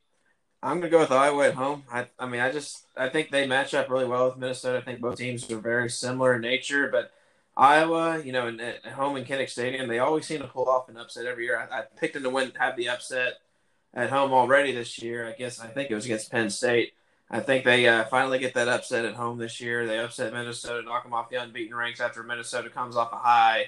I'm 0.64 0.80
gonna 0.80 0.92
go 0.92 1.00
with 1.00 1.12
Iowa 1.12 1.48
at 1.48 1.56
home. 1.56 1.84
I, 1.92 2.06
I 2.20 2.28
mean, 2.28 2.40
I 2.40 2.52
just 2.52 2.86
I 2.96 3.10
think 3.10 3.32
they 3.32 3.48
match 3.48 3.74
up 3.74 3.90
really 3.90 4.06
well 4.06 4.28
with 4.28 4.38
Minnesota. 4.38 4.78
I 4.78 4.82
think 4.82 5.02
both 5.02 5.18
teams 5.18 5.50
are 5.50 5.58
very 5.58 5.90
similar 5.90 6.36
in 6.36 6.42
nature, 6.42 6.88
but 6.92 7.12
Iowa, 7.62 8.24
you 8.24 8.32
know, 8.32 8.48
in, 8.48 8.60
at 8.60 8.84
home 8.88 9.16
in 9.18 9.24
Kinnick 9.24 9.48
Stadium, 9.48 9.88
they 9.88 10.00
always 10.00 10.26
seem 10.26 10.40
to 10.40 10.48
pull 10.48 10.68
off 10.68 10.90
an 10.90 10.98
upset 10.98 11.28
every 11.28 11.46
year. 11.46 11.60
I, 11.60 11.82
I 11.82 11.84
picked 11.84 12.16
them 12.16 12.24
to 12.24 12.30
win, 12.32 12.52
have 12.58 12.76
the 12.76 12.90
upset 12.90 13.36
at 13.94 14.10
home 14.10 14.34
already 14.34 14.72
this 14.72 15.00
year. 15.00 15.28
I 15.28 15.34
guess 15.34 15.60
I 15.60 15.68
think 15.68 15.92
it 15.92 15.96
was 15.96 16.06
against 16.06 16.32
Penn 16.32 16.50
State. 16.50 16.94
I 17.30 17.40
think 17.40 17.64
they 17.64 17.88
uh, 17.88 18.06
finally 18.06 18.40
get 18.40 18.56
that 18.56 18.68
upset 18.68 19.06
at 19.06 19.14
home 19.14 19.38
this 19.38 19.62
year. 19.62 19.86
They 19.86 20.00
upset 20.00 20.34
Minnesota, 20.34 20.82
knock 20.82 21.04
them 21.04 21.14
off 21.14 21.30
the 21.30 21.36
unbeaten 21.36 21.76
ranks 21.76 22.02
after 22.02 22.24
Minnesota 22.24 22.70
comes 22.72 22.96
off 22.96 23.14
a 23.14 23.18
high 23.18 23.68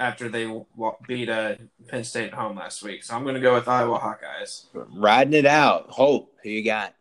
after 0.00 0.30
they 0.30 0.46
wa- 0.46 0.96
beat 1.06 1.28
uh, 1.28 1.56
Penn 1.86 2.04
State 2.04 2.28
at 2.28 2.34
home 2.34 2.56
last 2.56 2.82
week. 2.82 3.04
So 3.04 3.14
I'm 3.14 3.24
going 3.24 3.34
to 3.34 3.42
go 3.42 3.52
with 3.52 3.68
Iowa 3.68 3.98
Hawkeyes. 3.98 4.64
Riding 4.72 5.34
it 5.34 5.46
out. 5.46 5.90
Holt, 5.90 6.30
who 6.42 6.48
you 6.48 6.64
got? 6.64 6.94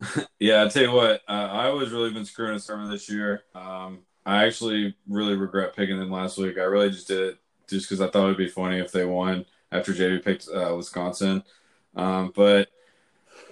Yeah, 0.40 0.64
I 0.64 0.68
tell 0.68 0.82
you 0.82 0.90
what, 0.90 1.20
uh, 1.28 1.32
Iowa's 1.32 1.92
really 1.92 2.10
been 2.10 2.24
screwing 2.24 2.56
us 2.56 2.68
over 2.68 2.88
this 2.88 3.08
year. 3.08 3.44
Um, 3.54 4.00
I 4.24 4.44
actually 4.44 4.94
really 5.08 5.34
regret 5.34 5.74
picking 5.74 5.98
them 5.98 6.10
last 6.10 6.38
week. 6.38 6.58
I 6.58 6.62
really 6.62 6.90
just 6.90 7.08
did 7.08 7.20
it 7.20 7.38
just 7.68 7.88
because 7.88 8.00
I 8.00 8.08
thought 8.08 8.26
it'd 8.26 8.36
be 8.36 8.48
funny 8.48 8.78
if 8.78 8.92
they 8.92 9.04
won 9.04 9.44
after 9.70 9.92
JB 9.92 10.24
picked 10.24 10.48
uh, 10.48 10.74
Wisconsin. 10.76 11.42
Um, 11.96 12.32
but 12.34 12.68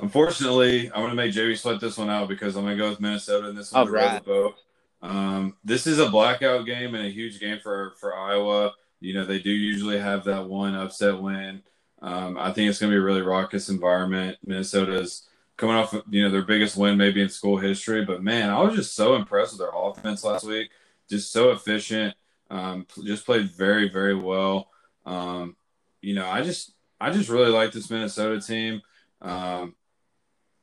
unfortunately, 0.01 0.87
I'm 0.89 1.01
going 1.01 1.11
to 1.11 1.17
make 1.17 1.35
JB 1.35 1.59
sweat 1.59 1.81
this 1.81 1.99
one 1.99 2.11
out 2.11 2.29
because 2.29 2.57
I'm 2.57 2.65
going 2.65 2.77
to 2.77 2.83
go 2.83 2.91
with 2.91 3.01
Minnesota 3.01 3.49
in 3.49 3.57
this 3.57 3.73
one. 3.73 3.81
All 3.81 3.87
to 3.87 3.93
right. 3.93 4.23
the 4.23 4.31
boat. 4.31 4.55
Um, 5.03 5.57
this 5.65 5.87
is 5.87 5.99
a 5.99 6.11
blackout 6.11 6.67
game 6.67 6.95
and 6.95 7.07
a 7.07 7.11
huge 7.11 7.41
game 7.41 7.59
for 7.63 7.95
for 7.99 8.15
Iowa. 8.15 8.75
You 9.01 9.15
know, 9.15 9.25
they 9.25 9.39
do 9.39 9.51
usually 9.51 9.99
have 9.99 10.25
that 10.25 10.47
one 10.47 10.75
upset 10.75 11.21
win. 11.21 11.63
Um, 12.03 12.37
I 12.39 12.53
think 12.53 12.69
it's 12.69 12.79
going 12.79 12.91
to 12.91 12.97
be 12.97 13.01
a 13.01 13.05
really 13.05 13.23
raucous 13.23 13.69
environment. 13.69 14.39
Minnesota's 14.45 15.29
coming 15.61 15.77
off, 15.77 15.95
you 16.09 16.23
know, 16.23 16.31
their 16.31 16.43
biggest 16.43 16.77
win 16.77 16.97
maybe 16.97 17.23
in 17.23 17.29
school 17.29 17.59
history. 17.59 18.05
But 18.05 18.23
man, 18.23 18.51
I 18.51 18.61
was 18.61 18.75
just 18.75 18.97
so 18.97 19.15
impressed 19.15 19.53
with 19.53 19.61
their 19.61 19.71
offense 19.75 20.25
last 20.25 20.45
week. 20.45 20.71
Just 21.09 21.33
so 21.33 21.51
efficient. 21.51 22.15
Um, 22.51 22.87
just 23.05 23.27
played 23.27 23.51
very, 23.51 23.89
very 23.89 24.15
well. 24.15 24.71
Um, 25.07 25.57
you 26.01 26.15
know, 26.15 26.27
I 26.27 26.43
just, 26.43 26.73
I 27.01 27.11
just 27.11 27.29
really 27.29 27.51
like 27.51 27.73
this 27.73 27.91
Minnesota 27.91 28.41
team. 28.41 28.83
Um, 29.21 29.75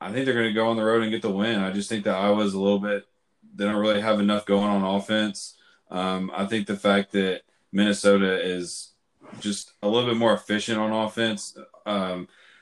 I 0.00 0.12
think 0.12 0.24
they're 0.24 0.34
going 0.34 0.48
to 0.48 0.52
go 0.52 0.68
on 0.68 0.76
the 0.76 0.84
road 0.84 1.02
and 1.02 1.10
get 1.10 1.22
the 1.22 1.30
win. 1.30 1.60
I 1.60 1.72
just 1.72 1.88
think 1.88 2.04
that 2.04 2.16
Iowa's 2.16 2.54
a 2.54 2.60
little 2.60 2.78
bit, 2.78 3.04
they 3.54 3.64
don't 3.64 3.76
really 3.76 4.00
have 4.00 4.20
enough 4.20 4.46
going 4.46 4.68
on 4.68 4.82
offense. 4.82 5.56
Um, 5.90 6.30
I 6.34 6.44
think 6.44 6.66
the 6.66 6.76
fact 6.76 7.12
that 7.12 7.42
Minnesota 7.72 8.40
is 8.40 8.92
just 9.40 9.72
a 9.82 9.88
little 9.88 10.08
bit 10.08 10.18
more 10.18 10.34
efficient 10.34 10.78
on 10.78 10.92
offense. 10.92 11.56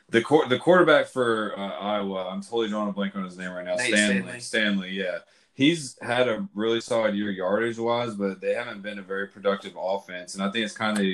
The 0.09 0.23
quar 0.23 0.49
the 0.49 0.59
quarterback 0.59 1.07
for 1.07 1.59
uh, 1.59 1.79
Iowa, 1.81 2.29
I'm 2.29 2.41
totally 2.41 2.69
drawing 2.69 2.89
a 2.89 2.93
blank 2.93 3.17
on 3.17 3.25
his 3.25 3.37
name 3.37 3.51
right 3.51 3.65
now. 3.65 3.75
Nate 3.75 3.89
Stanley. 3.89 4.21
Stanley. 4.21 4.41
Stanley, 4.41 4.91
yeah. 4.91 5.19
He's 5.55 5.97
had 6.01 6.29
a 6.29 6.47
really 6.55 6.81
solid 6.81 7.15
year 7.17 7.31
yardage 7.31 7.79
wise, 7.79 8.15
but 8.15 8.41
they 8.41 8.55
haven't 8.55 8.83
been 8.83 8.99
a 8.99 9.03
very 9.03 9.27
productive 9.27 9.73
offense. 9.77 10.35
And 10.35 10.45
I 10.45 10.51
think 10.51 10.65
it's 10.65 10.77
kind 10.77 10.99
of, 10.99 11.07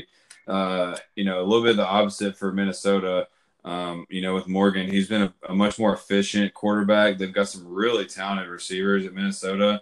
uh, 0.53 0.99
you 1.15 1.25
know, 1.25 1.41
a 1.41 1.45
little 1.45 1.63
bit 1.63 1.77
the 1.77 1.87
opposite 1.87 2.37
for 2.37 2.53
Minnesota. 2.53 3.29
Um, 3.65 4.07
you 4.11 4.21
know, 4.21 4.35
with 4.35 4.49
Morgan, 4.49 4.91
he's 4.91 5.09
been 5.09 5.23
a, 5.23 5.35
a 5.49 5.55
much 5.55 5.79
more 5.79 5.95
efficient 5.95 6.53
quarterback. 6.53 7.17
They've 7.17 7.33
got 7.33 7.49
some 7.49 7.67
really 7.67 8.05
talented 8.05 8.49
receivers 8.49 9.07
at 9.07 9.15
Minnesota. 9.15 9.81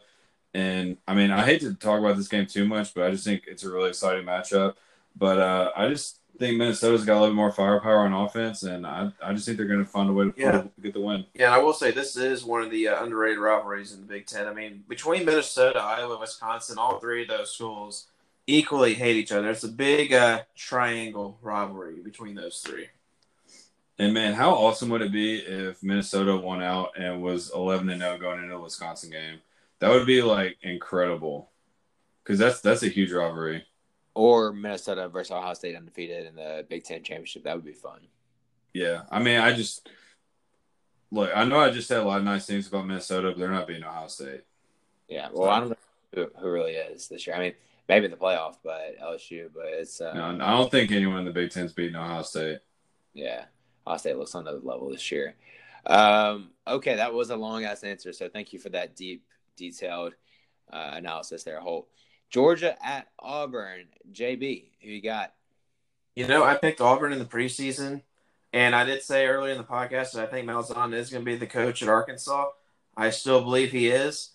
And 0.53 0.99
I 1.09 1.15
mean, 1.15 1.31
I 1.31 1.45
hate 1.45 1.63
to 1.63 1.75
talk 1.75 1.99
about 1.99 2.17
this 2.17 2.29
game 2.29 2.47
too 2.47 2.67
much, 2.67 2.93
but 2.95 3.07
I 3.07 3.11
just 3.11 3.25
think 3.25 3.45
it's 3.47 3.65
a 3.65 3.71
really 3.71 3.89
exciting 3.89 4.27
matchup. 4.27 4.75
But 5.17 5.39
uh, 5.39 5.73
I 5.75 5.89
just 5.89 6.20
think 6.41 6.57
Minnesota's 6.59 7.05
got 7.05 7.19
a 7.19 7.21
little 7.21 7.29
bit 7.35 7.37
more 7.37 7.53
firepower 7.53 7.99
on 7.99 8.13
offense, 8.13 8.63
and 8.65 8.87
I, 8.87 9.13
I 9.23 9.33
just 9.33 9.45
think 9.47 9.59
they're 9.59 9.67
going 9.69 9.85
to 9.85 9.91
find 9.91 10.09
a 10.11 10.13
way 10.13 10.25
to 10.25 10.35
Yeah. 10.37 10.65
get 10.83 10.95
the 10.95 11.01
win. 11.01 11.27
Yeah, 11.35 11.47
and 11.47 11.55
I 11.55 11.59
will 11.59 11.73
say 11.75 11.91
this 11.93 12.17
is 12.17 12.45
one 12.45 12.63
of 12.63 12.71
the 12.71 12.89
uh, 12.89 13.05
underrated 13.05 13.39
rivalries 13.39 13.93
in 13.93 14.01
the 14.01 14.07
Big 14.07 14.27
Ten. 14.27 14.49
I 14.49 14.53
mean, 14.55 14.83
between 14.89 15.25
Minnesota, 15.25 15.79
Iowa, 15.81 16.19
Wisconsin, 16.19 16.79
all 16.79 16.99
three 16.99 17.23
of 17.23 17.29
those 17.29 17.53
schools 17.53 18.07
equally 18.47 18.95
hate 18.95 19.17
each 19.17 19.31
other. 19.31 19.51
It's 19.51 19.63
a 19.65 19.69
big 19.69 20.13
uh, 20.13 20.41
triangle 20.57 21.39
rivalry 21.43 22.01
between 22.03 22.35
those 22.35 22.61
three. 22.67 22.89
And 23.99 24.15
man, 24.15 24.33
how 24.33 24.51
awesome 24.55 24.89
would 24.89 25.03
it 25.03 25.13
be 25.13 25.37
if 25.41 25.83
Minnesota 25.83 26.35
won 26.35 26.63
out 26.63 26.93
and 26.99 27.23
was 27.23 27.53
11 27.55 27.91
and 27.91 28.01
0 28.01 28.17
going 28.19 28.39
into 28.43 28.55
the 28.55 28.59
Wisconsin 28.61 29.11
game? 29.11 29.41
That 29.81 29.91
would 29.91 30.07
be 30.07 30.23
like 30.23 30.57
incredible, 30.63 31.51
because 32.25 32.39
that's 32.39 32.61
that's 32.61 32.83
a 32.83 32.89
huge 32.89 33.13
rivalry. 33.13 33.65
Or 34.15 34.53
Minnesota 34.53 35.09
versus 35.09 35.31
Ohio 35.31 35.55
State 35.55 35.77
undefeated 35.77 36.27
in 36.27 36.35
the 36.35 36.67
Big 36.69 36.85
Ten 36.85 37.03
championship. 37.03 37.45
That 37.45 37.55
would 37.55 37.65
be 37.65 37.73
fun. 37.73 38.01
Yeah, 38.75 39.03
I 39.11 39.21
mean, 39.21 39.39
I 39.41 39.53
just 39.53 39.89
look. 41.11 41.31
I 41.35 41.45
know 41.45 41.59
I 41.61 41.71
just 41.71 41.89
said 41.89 41.99
a 41.99 42.05
lot 42.05 42.19
of 42.19 42.25
nice 42.25 42.47
things 42.47 42.67
about 42.69 42.87
Minnesota, 42.87 43.31
but 43.31 43.39
they're 43.39 43.51
not 43.51 43.67
beating 43.67 43.85
Ohio 43.85 44.09
State. 44.09 44.43
Yeah. 45.09 45.29
Well, 45.33 45.51
I 45.51 45.61
don't 45.61 45.71
know 45.71 45.77
who, 46.15 46.31
who 46.39 46.51
really 46.51 46.73
is 46.73 47.09
this 47.09 47.27
year. 47.27 47.37
I 47.37 47.41
mean, 47.41 47.55
maybe 47.89 48.07
the 48.09 48.17
playoff, 48.17 48.57
but 48.65 48.97
LSU. 49.03 49.49
But 49.55 49.67
it's 49.67 50.01
uh, 50.01 50.13
No, 50.13 50.45
I 50.45 50.51
don't 50.51 50.71
think 50.71 50.91
anyone 50.93 51.19
in 51.19 51.25
the 51.25 51.33
Big 51.33 51.51
Ten's 51.51 51.73
beating 51.73 51.97
Ohio 51.97 52.23
State. 52.23 52.59
yeah, 53.15 53.45
Ohio 53.87 53.99
State 53.99 54.17
looks 54.17 54.35
on 54.35 54.43
another 54.43 54.61
level 54.63 54.91
this 54.91 55.11
year. 55.11 55.35
Um, 55.87 56.51
okay, 56.67 56.97
that 56.97 57.13
was 57.15 57.31
a 57.31 57.37
long 57.37 57.65
ass 57.65 57.83
answer. 57.85 58.13
So 58.13 58.29
thank 58.29 58.53
you 58.53 58.59
for 58.59 58.69
that 58.71 58.95
deep, 58.97 59.25
detailed 59.57 60.15
uh, 60.73 60.91
analysis 60.95 61.43
there, 61.43 61.61
Holt. 61.61 61.89
Georgia 62.31 62.77
at 62.85 63.09
Auburn. 63.19 63.87
JB, 64.13 64.65
who 64.83 64.89
you 64.89 65.03
got? 65.03 65.35
You 66.15 66.27
know, 66.27 66.45
I 66.45 66.57
picked 66.57 66.81
Auburn 66.81 67.13
in 67.13 67.19
the 67.19 67.25
preseason. 67.25 68.03
And 68.53 68.75
I 68.75 68.85
did 68.85 69.03
say 69.03 69.27
earlier 69.27 69.53
in 69.53 69.59
the 69.59 69.65
podcast 69.65 70.13
that 70.13 70.25
I 70.25 70.27
think 70.27 70.49
Malzahn 70.49 70.93
is 70.93 71.11
going 71.11 71.25
to 71.25 71.31
be 71.31 71.37
the 71.37 71.47
coach 71.47 71.83
at 71.83 71.89
Arkansas. 71.89 72.51
I 72.97 73.11
still 73.11 73.43
believe 73.43 73.71
he 73.71 73.89
is, 73.89 74.31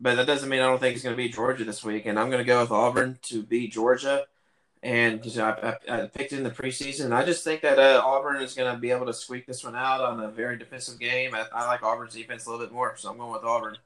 but 0.00 0.14
that 0.16 0.26
doesn't 0.26 0.48
mean 0.48 0.60
I 0.60 0.66
don't 0.66 0.80
think 0.80 0.94
he's 0.94 1.02
going 1.02 1.14
to 1.14 1.22
beat 1.22 1.34
Georgia 1.34 1.64
this 1.64 1.84
week. 1.84 2.06
And 2.06 2.18
I'm 2.18 2.30
going 2.30 2.42
to 2.42 2.46
go 2.46 2.62
with 2.62 2.70
Auburn 2.70 3.18
to 3.24 3.42
beat 3.42 3.72
Georgia. 3.72 4.24
And 4.82 5.24
you 5.24 5.36
know, 5.36 5.44
I, 5.44 5.76
I, 5.92 6.02
I, 6.02 6.06
picked 6.06 6.32
in 6.32 6.44
the 6.44 6.50
preseason. 6.50 7.12
I 7.12 7.24
just 7.24 7.42
think 7.42 7.62
that 7.62 7.80
uh, 7.80 8.00
Auburn 8.02 8.40
is 8.40 8.54
going 8.54 8.72
to 8.72 8.80
be 8.80 8.92
able 8.92 9.06
to 9.06 9.12
squeak 9.12 9.44
this 9.44 9.64
one 9.64 9.74
out 9.74 10.00
on 10.00 10.20
a 10.20 10.30
very 10.30 10.56
defensive 10.56 11.00
game. 11.00 11.34
I, 11.34 11.46
I 11.52 11.66
like 11.66 11.82
Auburn's 11.82 12.14
defense 12.14 12.46
a 12.46 12.50
little 12.50 12.64
bit 12.64 12.72
more, 12.72 12.94
so 12.96 13.10
I'm 13.10 13.18
going 13.18 13.32
with 13.32 13.42
Auburn. 13.42 13.76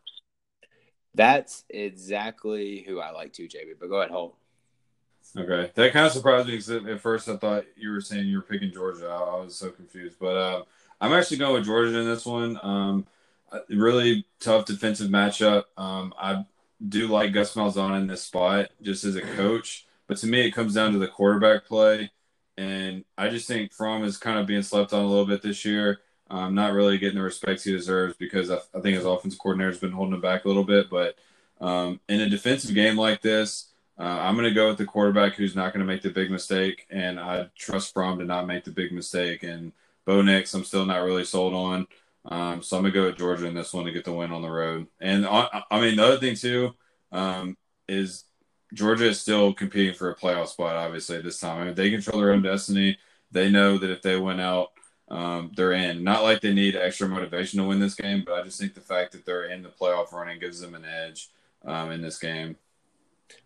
That's 1.14 1.64
exactly 1.68 2.84
who 2.86 3.00
I 3.00 3.10
like 3.10 3.32
too, 3.32 3.48
JB. 3.48 3.74
But 3.78 3.88
go 3.88 3.96
ahead, 3.96 4.10
Holt. 4.10 4.36
Okay, 5.36 5.70
that 5.74 5.92
kind 5.92 6.06
of 6.06 6.12
surprised 6.12 6.46
me 6.46 6.56
because 6.56 6.70
at 6.70 7.00
first 7.00 7.28
I 7.28 7.36
thought 7.36 7.64
you 7.76 7.90
were 7.90 8.00
saying 8.00 8.26
you 8.26 8.36
were 8.36 8.42
picking 8.42 8.72
Georgia. 8.72 9.08
I 9.08 9.36
was 9.36 9.56
so 9.56 9.70
confused, 9.70 10.16
but 10.18 10.36
uh, 10.36 10.62
I'm 11.00 11.12
actually 11.12 11.38
going 11.38 11.54
with 11.54 11.64
Georgia 11.64 11.98
in 11.98 12.06
this 12.06 12.26
one. 12.26 12.58
Um, 12.62 13.06
really 13.68 14.26
tough 14.40 14.66
defensive 14.66 15.10
matchup. 15.10 15.64
Um, 15.76 16.12
I 16.18 16.44
do 16.86 17.08
like 17.08 17.32
Gus 17.32 17.54
Malzahn 17.54 17.98
in 18.00 18.06
this 18.06 18.22
spot 18.22 18.70
just 18.82 19.04
as 19.04 19.16
a 19.16 19.22
coach, 19.22 19.86
but 20.06 20.18
to 20.18 20.26
me 20.26 20.46
it 20.46 20.52
comes 20.52 20.74
down 20.74 20.92
to 20.92 20.98
the 20.98 21.08
quarterback 21.08 21.64
play, 21.66 22.10
and 22.58 23.04
I 23.16 23.28
just 23.28 23.48
think 23.48 23.72
Fromm 23.72 24.04
is 24.04 24.16
kind 24.18 24.38
of 24.38 24.46
being 24.46 24.62
slept 24.62 24.92
on 24.92 25.04
a 25.04 25.08
little 25.08 25.26
bit 25.26 25.42
this 25.42 25.64
year. 25.64 26.00
Um, 26.32 26.54
not 26.54 26.72
really 26.72 26.96
getting 26.96 27.18
the 27.18 27.22
respect 27.22 27.62
he 27.62 27.72
deserves 27.72 28.16
because 28.16 28.50
I, 28.50 28.56
I 28.74 28.80
think 28.80 28.96
his 28.96 29.04
offensive 29.04 29.38
coordinator 29.38 29.70
has 29.70 29.78
been 29.78 29.92
holding 29.92 30.14
him 30.14 30.22
back 30.22 30.46
a 30.46 30.48
little 30.48 30.64
bit. 30.64 30.88
But 30.88 31.18
um, 31.60 32.00
in 32.08 32.22
a 32.22 32.28
defensive 32.28 32.74
game 32.74 32.96
like 32.96 33.20
this, 33.20 33.68
uh, 33.98 34.04
I'm 34.04 34.34
going 34.34 34.48
to 34.48 34.54
go 34.54 34.68
with 34.68 34.78
the 34.78 34.86
quarterback 34.86 35.34
who's 35.34 35.54
not 35.54 35.74
going 35.74 35.86
to 35.86 35.92
make 35.92 36.00
the 36.00 36.08
big 36.08 36.30
mistake, 36.30 36.86
and 36.88 37.20
I 37.20 37.50
trust 37.54 37.92
Fromm 37.92 38.18
to 38.18 38.24
not 38.24 38.46
make 38.46 38.64
the 38.64 38.70
big 38.70 38.92
mistake. 38.92 39.42
And 39.42 39.72
Bo 40.06 40.22
Nix, 40.22 40.54
I'm 40.54 40.64
still 40.64 40.86
not 40.86 41.04
really 41.04 41.24
sold 41.24 41.52
on. 41.52 41.86
Um, 42.24 42.62
so 42.62 42.78
I'm 42.78 42.82
going 42.82 42.94
to 42.94 42.98
go 42.98 43.06
with 43.06 43.18
Georgia 43.18 43.46
in 43.46 43.54
this 43.54 43.74
one 43.74 43.84
to 43.84 43.92
get 43.92 44.06
the 44.06 44.12
win 44.12 44.32
on 44.32 44.40
the 44.40 44.50
road. 44.50 44.86
And 45.00 45.26
I, 45.26 45.62
I 45.70 45.80
mean, 45.82 45.96
the 45.96 46.04
other 46.04 46.18
thing, 46.18 46.34
too, 46.34 46.74
um, 47.12 47.58
is 47.88 48.24
Georgia 48.72 49.08
is 49.08 49.20
still 49.20 49.52
competing 49.52 49.94
for 49.94 50.10
a 50.10 50.16
playoff 50.16 50.48
spot, 50.48 50.76
obviously, 50.76 51.20
this 51.20 51.38
time. 51.40 51.60
I 51.60 51.64
mean, 51.66 51.74
they 51.74 51.90
control 51.90 52.20
their 52.22 52.32
own 52.32 52.40
destiny. 52.42 52.96
They 53.30 53.50
know 53.50 53.76
that 53.76 53.90
if 53.90 54.00
they 54.00 54.16
win 54.16 54.40
out, 54.40 54.71
um, 55.12 55.52
they're 55.54 55.72
in. 55.72 56.02
Not 56.02 56.22
like 56.24 56.40
they 56.40 56.52
need 56.52 56.74
extra 56.74 57.06
motivation 57.06 57.60
to 57.60 57.66
win 57.66 57.78
this 57.78 57.94
game, 57.94 58.24
but 58.26 58.34
I 58.34 58.42
just 58.42 58.58
think 58.58 58.74
the 58.74 58.80
fact 58.80 59.12
that 59.12 59.24
they're 59.24 59.44
in 59.44 59.62
the 59.62 59.68
playoff 59.68 60.12
running 60.12 60.40
gives 60.40 60.60
them 60.60 60.74
an 60.74 60.84
edge 60.84 61.28
um, 61.64 61.92
in 61.92 62.02
this 62.02 62.18
game. 62.18 62.56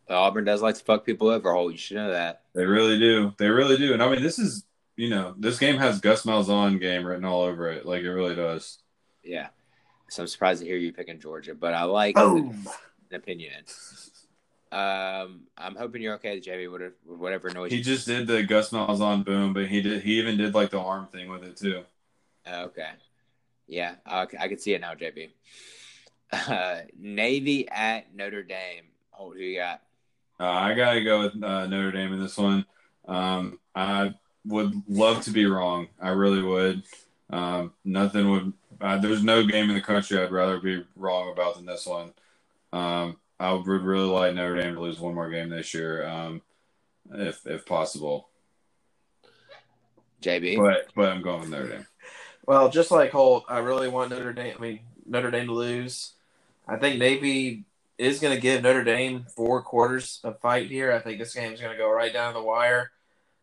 Auburn 0.09 0.45
does 0.45 0.63
like 0.63 0.77
to 0.77 0.85
fuck 0.85 1.05
people 1.05 1.29
over. 1.29 1.55
Oh, 1.55 1.69
you 1.69 1.77
should 1.77 1.97
know 1.97 2.13
that. 2.13 2.43
They 2.55 2.65
really 2.65 2.99
do. 2.99 3.35
They 3.39 3.49
really 3.49 3.77
do. 3.77 3.93
And 3.93 4.03
I 4.03 4.09
mean, 4.09 4.23
this 4.23 4.39
is 4.39 4.65
you 4.97 5.11
know, 5.11 5.35
this 5.39 5.59
game 5.59 5.77
has 5.77 6.01
Gus 6.01 6.25
Malzahn 6.25 6.81
game 6.81 7.07
written 7.07 7.25
all 7.25 7.43
over 7.43 7.71
it. 7.71 7.85
Like 7.85 8.03
it 8.03 8.11
really 8.11 8.35
does. 8.35 8.79
Yeah. 9.23 9.49
So 10.09 10.23
I'm 10.23 10.29
surprised 10.29 10.63
to 10.63 10.67
hear 10.67 10.77
you 10.77 10.93
picking 10.93 11.21
Georgia, 11.21 11.55
but 11.55 11.75
I 11.75 11.83
like 11.83 12.15
Boom. 12.15 12.67
an 13.11 13.17
opinion. 13.17 13.65
Um, 14.73 15.43
I'm 15.57 15.77
hoping 15.77 16.03
you're 16.03 16.15
okay, 16.15 16.41
Jamie. 16.41 16.69
Whatever, 16.69 16.95
whatever 17.05 17.51
noise. 17.51 17.71
He 17.71 17.83
just 17.83 18.07
did 18.07 18.27
the 18.27 18.43
Gus 18.43 18.71
Malzahn 18.71 19.25
boom, 19.25 19.53
but 19.53 19.67
he 19.67 19.81
did. 19.81 20.03
He 20.03 20.19
even 20.19 20.37
did 20.37 20.55
like 20.55 20.71
the 20.71 20.81
arm 20.81 21.07
thing 21.07 21.31
with 21.31 21.45
it 21.45 21.57
too. 21.57 21.85
Okay. 22.49 22.91
Yeah, 23.69 23.95
I, 24.05 24.27
I 24.39 24.49
can 24.49 24.59
see 24.59 24.75
it 24.75 24.81
now, 24.81 24.95
JB. 24.95 25.31
Uh, 26.33 26.81
Navy 26.99 27.69
at 27.69 28.15
Notre 28.15 28.43
Dame. 28.43 28.85
Oh, 29.19 29.33
who 29.33 29.39
you 29.39 29.59
got? 29.59 29.83
Uh, 30.39 30.51
I 30.51 30.75
gotta 30.75 31.03
go 31.03 31.23
with 31.23 31.43
uh, 31.43 31.67
Notre 31.67 31.93
Dame 31.93 32.13
in 32.13 32.21
this 32.21 32.37
one. 32.37 32.67
Um, 33.07 33.59
I 33.75 34.15
would 34.45 34.83
love 34.89 35.23
to 35.25 35.31
be 35.31 35.47
wrong. 35.47 35.89
I 36.01 36.11
really 36.11 36.43
would. 36.43 36.83
Um, 37.31 37.73
nothing 37.85 38.31
would. 38.31 38.53
Uh, 38.81 38.99
there's 38.99 39.25
no 39.25 39.45
game 39.47 39.71
in 39.71 39.75
the 39.75 39.81
country 39.81 40.19
I'd 40.19 40.33
rather 40.33 40.61
be 40.61 40.85
wrong 40.97 41.33
about 41.33 41.57
than 41.57 41.67
this 41.67 41.87
one. 41.87 42.13
Um, 42.73 43.17
I 43.39 43.53
would 43.53 43.67
really 43.67 44.07
like 44.07 44.35
Notre 44.35 44.57
Dame 44.61 44.75
to 44.75 44.81
lose 44.81 44.99
one 44.99 45.15
more 45.15 45.31
game 45.31 45.51
this 45.51 45.75
year, 45.75 46.07
um, 46.07 46.43
if 47.13 47.47
if 47.47 47.67
possible. 47.67 48.29
JB, 50.23 50.57
but 50.57 50.89
but 50.95 51.13
I'm 51.13 51.23
going 51.23 51.41
with 51.41 51.51
Notre 51.51 51.69
Dame. 51.69 51.87
Well, 52.47 52.71
just 52.71 52.91
like 52.91 53.11
Holt, 53.11 53.45
I 53.49 53.59
really 53.59 53.89
want 53.89 54.11
Notre 54.11 54.33
Dame. 54.33 54.55
I 54.59 54.63
mean 54.63 54.81
Notre 55.05 55.31
Dame 55.31 55.47
to 55.47 55.53
lose. 55.53 56.13
I 56.67 56.77
think 56.77 56.99
Navy 56.99 57.65
is 57.99 58.21
going 58.21 58.35
to 58.35 58.41
give 58.41 58.63
Notre 58.63 58.85
Dame 58.85 59.27
four 59.35 59.63
quarters 59.63 60.21
of 60.25 60.41
fight 60.41 60.71
here. 60.71 60.93
I 60.93 60.99
think 60.99 61.19
this 61.19 61.35
game 61.35 61.53
is 61.53 61.61
going 61.61 61.73
to 61.73 61.79
go 61.79 61.91
right 61.91 62.13
down 62.13 62.35
the 62.35 62.43
wire. 62.43 62.91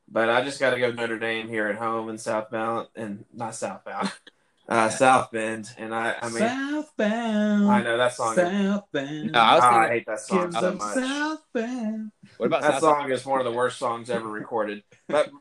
But 0.08 0.30
I 0.30 0.44
just 0.44 0.60
got 0.60 0.72
to 0.72 0.80
go 0.80 0.92
Notre 0.92 1.18
Dame 1.18 1.48
here 1.48 1.68
at 1.68 1.78
home 1.78 2.10
in 2.10 2.18
Southbound 2.18 2.88
and 2.96 3.26
not 3.34 3.56
Southbound, 3.56 4.12
uh, 4.74 4.90
South 4.90 5.32
Bend. 5.32 5.70
And 5.78 5.94
I, 5.94 6.16
I 6.22 6.30
mean, 6.30 6.40
Southbound. 6.40 7.72
I 7.72 7.84
know 7.84 7.98
that 7.98 8.14
song. 8.14 8.36
Southbound. 8.36 9.32
No, 9.32 9.40
I, 9.40 9.56
was 9.56 9.64
thinking, 9.64 9.80
I 9.80 9.88
hate 9.90 10.06
that 10.08 10.20
song 10.20 10.52
so 10.52 10.74
much. 10.74 10.94
Southbound. 10.96 12.12
What 12.38 12.46
about 12.48 12.62
that 12.64 12.82
song? 12.82 13.12
Is 13.12 13.26
one 13.26 13.40
of 13.40 13.46
the 13.46 13.52
worst 13.52 13.78
songs 13.78 14.10
ever 14.10 14.28
recorded. 14.28 14.84
But 15.08 15.32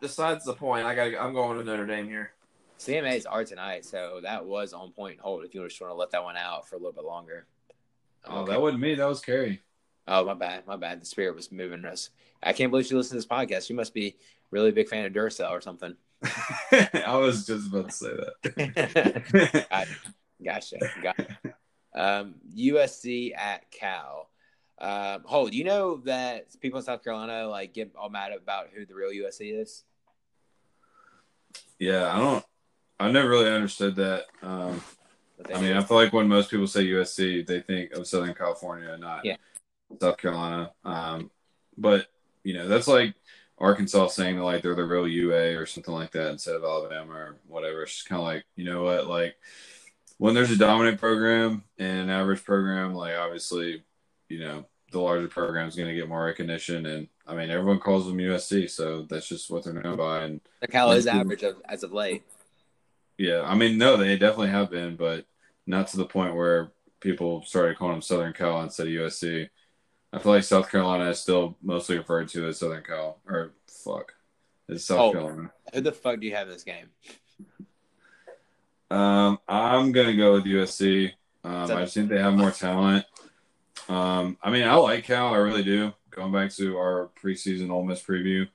besides 0.00 0.44
the 0.44 0.54
point, 0.54 0.86
I 0.86 0.94
got. 0.94 1.20
I'm 1.20 1.34
going 1.34 1.56
with 1.56 1.66
Notre 1.66 1.86
Dame 1.86 2.08
here. 2.08 2.32
CMA's 2.78 3.26
are 3.26 3.44
tonight, 3.44 3.84
so 3.84 4.20
that 4.22 4.44
was 4.44 4.72
on 4.72 4.92
point 4.92 5.18
Holt. 5.18 5.44
If 5.44 5.54
you 5.54 5.66
just 5.66 5.80
want 5.80 5.90
to 5.90 5.96
let 5.96 6.10
that 6.10 6.22
one 6.22 6.36
out 6.36 6.68
for 6.68 6.76
a 6.76 6.78
little 6.78 6.92
bit 6.92 7.04
longer. 7.04 7.46
Oh, 8.26 8.40
okay. 8.40 8.52
that 8.52 8.60
wasn't 8.60 8.82
me. 8.82 8.94
That 8.94 9.08
was 9.08 9.20
Carrie. 9.20 9.62
Oh, 10.06 10.24
my 10.24 10.34
bad. 10.34 10.66
My 10.66 10.76
bad. 10.76 11.00
The 11.00 11.06
spirit 11.06 11.34
was 11.34 11.50
moving 11.50 11.84
us. 11.84 12.10
I 12.42 12.52
can't 12.52 12.70
believe 12.70 12.90
you 12.90 12.96
listen 12.96 13.10
to 13.10 13.16
this 13.16 13.26
podcast. 13.26 13.68
You 13.68 13.76
must 13.76 13.94
be 13.94 14.16
really 14.50 14.68
a 14.68 14.72
big 14.72 14.88
fan 14.88 15.06
of 15.06 15.12
Duracell 15.12 15.50
or 15.50 15.60
something. 15.60 15.96
I 16.72 17.16
was 17.16 17.46
just 17.46 17.68
about 17.68 17.90
to 17.90 17.94
say 17.94 18.08
that. 18.08 19.66
I, 19.70 19.86
gotcha. 20.42 20.78
Gotcha. 21.02 21.38
Um, 21.94 22.34
USC 22.56 23.36
at 23.36 23.70
Cal. 23.70 24.28
Um, 24.78 25.22
Holt, 25.24 25.52
you 25.52 25.64
know 25.64 25.96
that 26.04 26.48
people 26.60 26.78
in 26.78 26.84
South 26.84 27.02
Carolina 27.02 27.48
like 27.48 27.72
get 27.72 27.94
all 27.96 28.10
mad 28.10 28.32
about 28.32 28.68
who 28.74 28.84
the 28.84 28.94
real 28.94 29.10
USC 29.10 29.60
is? 29.60 29.84
Yeah, 31.78 32.12
I 32.14 32.18
don't. 32.18 32.44
I 32.98 33.10
never 33.10 33.28
really 33.28 33.50
understood 33.50 33.96
that. 33.96 34.24
Um, 34.42 34.82
I 35.54 35.60
mean, 35.60 35.76
I 35.76 35.82
feel 35.82 35.96
like 35.96 36.12
when 36.12 36.28
most 36.28 36.50
people 36.50 36.66
say 36.66 36.86
USC, 36.86 37.46
they 37.46 37.60
think 37.60 37.92
of 37.92 38.06
Southern 38.06 38.34
California, 38.34 38.96
not 38.98 39.24
yeah. 39.24 39.36
South 40.00 40.16
Carolina. 40.16 40.72
Um, 40.84 41.30
but 41.76 42.06
you 42.42 42.54
know, 42.54 42.68
that's 42.68 42.88
like 42.88 43.14
Arkansas 43.58 44.08
saying 44.08 44.36
that 44.36 44.44
like 44.44 44.62
they're 44.62 44.74
the 44.74 44.84
real 44.84 45.08
UA 45.08 45.56
or 45.58 45.66
something 45.66 45.94
like 45.94 46.12
that 46.12 46.30
instead 46.30 46.56
of 46.56 46.64
Alabama 46.64 47.12
or 47.12 47.36
whatever. 47.46 47.82
It's 47.82 47.94
just 47.94 48.08
kind 48.08 48.20
of 48.20 48.26
like 48.26 48.44
you 48.54 48.64
know 48.64 48.82
what, 48.82 49.06
like 49.06 49.36
when 50.18 50.34
there's 50.34 50.50
a 50.50 50.58
dominant 50.58 50.98
program 51.00 51.64
and 51.78 51.98
an 52.00 52.10
average 52.10 52.44
program, 52.44 52.94
like 52.94 53.16
obviously, 53.16 53.82
you 54.28 54.40
know, 54.40 54.66
the 54.92 55.00
larger 55.00 55.28
program 55.28 55.68
is 55.68 55.76
going 55.76 55.88
to 55.88 55.94
get 55.94 56.08
more 56.08 56.24
recognition. 56.24 56.86
And 56.86 57.08
I 57.26 57.34
mean, 57.34 57.50
everyone 57.50 57.80
calls 57.80 58.06
them 58.06 58.18
USC, 58.18 58.70
so 58.70 59.02
that's 59.02 59.28
just 59.28 59.50
what 59.50 59.64
they're 59.64 59.74
known 59.74 59.96
by. 59.96 60.24
And 60.24 60.40
the 60.60 60.68
Cal 60.68 60.92
is 60.92 61.06
average 61.06 61.42
of, 61.42 61.56
as 61.66 61.82
of 61.82 61.92
late. 61.92 62.22
Yeah, 63.18 63.42
I 63.42 63.54
mean, 63.54 63.78
no, 63.78 63.96
they 63.96 64.16
definitely 64.16 64.50
have 64.50 64.70
been, 64.70 64.96
but 64.96 65.26
not 65.66 65.88
to 65.88 65.96
the 65.96 66.04
point 66.04 66.34
where 66.34 66.72
people 67.00 67.42
started 67.42 67.78
calling 67.78 67.94
them 67.94 68.02
Southern 68.02 68.32
Cal 68.32 68.62
instead 68.62 68.86
of 68.86 68.92
USC. 68.92 69.48
I 70.16 70.18
feel 70.18 70.32
like 70.32 70.44
South 70.44 70.70
Carolina 70.70 71.10
is 71.10 71.20
still 71.20 71.58
mostly 71.62 71.98
referred 71.98 72.28
to 72.30 72.48
as 72.48 72.58
Southern 72.58 72.82
Cal, 72.82 73.18
or 73.28 73.52
fuck, 73.66 74.14
it's 74.66 74.86
South 74.86 74.98
oh, 74.98 75.12
Carolina. 75.12 75.50
Who 75.74 75.82
the 75.82 75.92
fuck 75.92 76.20
do 76.20 76.26
you 76.26 76.34
have 76.34 76.48
this 76.48 76.64
game? 76.64 76.88
Um, 78.90 79.38
I'm 79.46 79.92
gonna 79.92 80.16
go 80.16 80.32
with 80.32 80.44
USC. 80.44 81.12
Um, 81.44 81.70
I 81.70 81.82
just 81.82 81.92
think 81.92 82.08
they 82.08 82.18
have 82.18 82.32
more 82.32 82.50
talent. 82.50 83.04
Um, 83.90 84.38
I 84.42 84.50
mean, 84.50 84.66
I 84.66 84.76
like 84.76 85.04
Cal, 85.04 85.34
I 85.34 85.36
really 85.36 85.62
do. 85.62 85.92
Going 86.08 86.32
back 86.32 86.50
to 86.52 86.78
our 86.78 87.10
preseason 87.22 87.70
Ole 87.70 87.84
Miss 87.84 88.02
preview, 88.02 88.48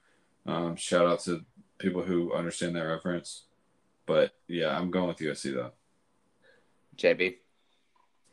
um, 0.48 0.76
shout 0.76 1.06
out 1.06 1.20
to 1.22 1.46
people 1.78 2.02
who 2.02 2.34
understand 2.34 2.76
that 2.76 2.88
reference. 2.88 3.44
But 4.08 4.32
yeah, 4.48 4.76
I'm 4.76 4.90
going 4.90 5.10
with 5.10 5.20
USC 5.20 5.54
though. 5.54 5.74
JB. 6.98 7.36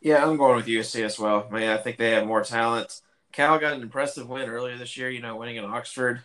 Yeah, 0.01 0.25
I'm 0.25 0.39
going 0.39 0.57
with 0.57 0.67
USC 0.67 1.05
as 1.05 1.19
well. 1.19 1.47
I 1.51 1.55
mean, 1.55 1.69
I 1.69 1.77
think 1.77 1.99
they 1.99 2.13
have 2.13 2.27
more 2.27 2.43
talent. 2.43 3.03
Cal 3.33 3.59
got 3.59 3.75
an 3.75 3.83
impressive 3.83 4.29
win 4.29 4.49
earlier 4.49 4.77
this 4.77 4.97
year, 4.97 5.11
you 5.11 5.21
know, 5.21 5.37
winning 5.37 5.57
in 5.57 5.65
Oxford 5.65 6.23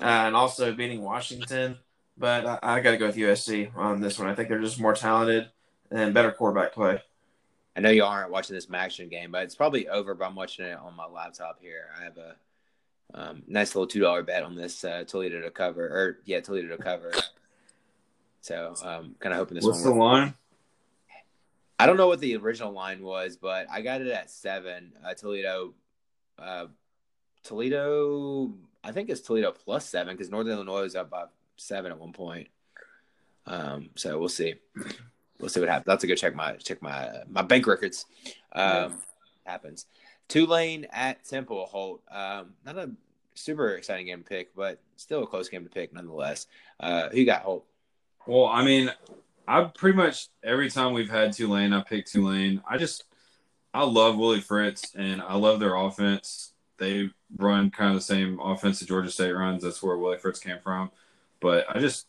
uh, 0.00 0.04
and 0.04 0.36
also 0.36 0.72
beating 0.72 1.02
Washington. 1.02 1.78
But 2.16 2.46
I, 2.46 2.58
I 2.62 2.80
got 2.80 2.92
to 2.92 2.96
go 2.98 3.06
with 3.06 3.16
USC 3.16 3.76
on 3.76 4.00
this 4.00 4.18
one. 4.18 4.28
I 4.28 4.34
think 4.34 4.48
they're 4.48 4.60
just 4.60 4.80
more 4.80 4.94
talented 4.94 5.48
and 5.90 6.14
better 6.14 6.30
quarterback 6.30 6.72
play. 6.72 7.00
I 7.74 7.80
know 7.80 7.90
you 7.90 8.04
aren't 8.04 8.30
watching 8.30 8.54
this 8.54 8.66
MACtion 8.66 9.10
game, 9.10 9.30
but 9.32 9.44
it's 9.44 9.54
probably 9.54 9.88
over. 9.88 10.14
But 10.14 10.26
I'm 10.26 10.34
watching 10.34 10.66
it 10.66 10.78
on 10.78 10.94
my 10.94 11.06
laptop 11.06 11.58
here. 11.60 11.86
I 11.98 12.04
have 12.04 12.18
a 12.18 12.36
um, 13.14 13.42
nice 13.46 13.74
little 13.74 13.86
two 13.86 14.00
dollar 14.00 14.22
bet 14.22 14.42
on 14.42 14.54
this 14.54 14.84
uh, 14.84 15.04
Toledo 15.06 15.40
to 15.40 15.50
cover, 15.50 15.84
or 15.84 16.18
yeah, 16.24 16.40
Toledo 16.40 16.76
to 16.76 16.82
cover. 16.82 17.12
So 18.42 18.74
um, 18.84 19.14
kind 19.20 19.32
of 19.32 19.38
hoping 19.38 19.54
this. 19.54 19.64
What's 19.64 19.82
the 19.82 19.90
line? 19.90 20.34
I 21.78 21.86
don't 21.86 21.96
know 21.96 22.08
what 22.08 22.20
the 22.20 22.36
original 22.36 22.72
line 22.72 23.02
was, 23.02 23.36
but 23.36 23.66
I 23.70 23.80
got 23.80 24.02
it 24.02 24.08
at 24.08 24.30
seven. 24.30 24.92
Uh, 25.04 25.14
Toledo, 25.14 25.74
uh, 26.38 26.66
Toledo. 27.44 28.52
I 28.84 28.92
think 28.92 29.10
it's 29.10 29.20
Toledo 29.20 29.52
plus 29.52 29.88
seven 29.88 30.14
because 30.14 30.30
Northern 30.30 30.54
Illinois 30.54 30.82
was 30.82 30.96
up 30.96 31.10
by 31.10 31.24
seven 31.56 31.92
at 31.92 31.98
one 31.98 32.12
point. 32.12 32.48
Um, 33.46 33.90
so 33.96 34.18
we'll 34.18 34.28
see. 34.28 34.54
We'll 35.38 35.48
see 35.48 35.60
what 35.60 35.68
happens. 35.68 35.86
That's 35.86 36.04
a 36.04 36.06
go 36.06 36.14
check 36.14 36.34
my 36.34 36.54
check 36.54 36.80
my 36.82 37.10
my 37.28 37.42
bank 37.42 37.66
records. 37.66 38.06
Um, 38.52 39.00
happens. 39.44 39.86
Tulane 40.28 40.86
at 40.92 41.24
Temple 41.24 41.66
Holt. 41.66 42.02
Um, 42.10 42.54
not 42.64 42.78
a 42.78 42.90
super 43.34 43.70
exciting 43.70 44.06
game 44.06 44.22
to 44.22 44.28
pick, 44.28 44.54
but 44.54 44.80
still 44.96 45.22
a 45.22 45.26
close 45.26 45.48
game 45.48 45.64
to 45.64 45.70
pick 45.70 45.92
nonetheless. 45.92 46.46
Uh, 46.78 47.08
who 47.08 47.18
you 47.18 47.26
got 47.26 47.42
Holt? 47.42 47.64
Well, 48.26 48.46
I 48.46 48.64
mean, 48.64 48.92
I 49.48 49.64
pretty 49.64 49.96
much 49.96 50.28
every 50.44 50.70
time 50.70 50.92
we've 50.92 51.10
had 51.10 51.32
Tulane, 51.32 51.72
I 51.72 51.82
pick 51.82 52.06
Tulane. 52.06 52.62
I 52.68 52.78
just 52.78 53.04
I 53.74 53.84
love 53.84 54.16
Willie 54.16 54.40
Fritz 54.40 54.94
and 54.94 55.22
I 55.22 55.34
love 55.36 55.60
their 55.60 55.76
offense. 55.76 56.52
They 56.78 57.10
run 57.36 57.70
kind 57.70 57.90
of 57.90 57.96
the 57.96 58.02
same 58.02 58.40
offense 58.40 58.80
that 58.80 58.88
Georgia 58.88 59.10
State 59.10 59.32
runs. 59.32 59.62
That's 59.62 59.82
where 59.82 59.96
Willie 59.96 60.18
Fritz 60.18 60.40
came 60.40 60.58
from. 60.62 60.90
But 61.40 61.66
I 61.68 61.78
just 61.80 62.06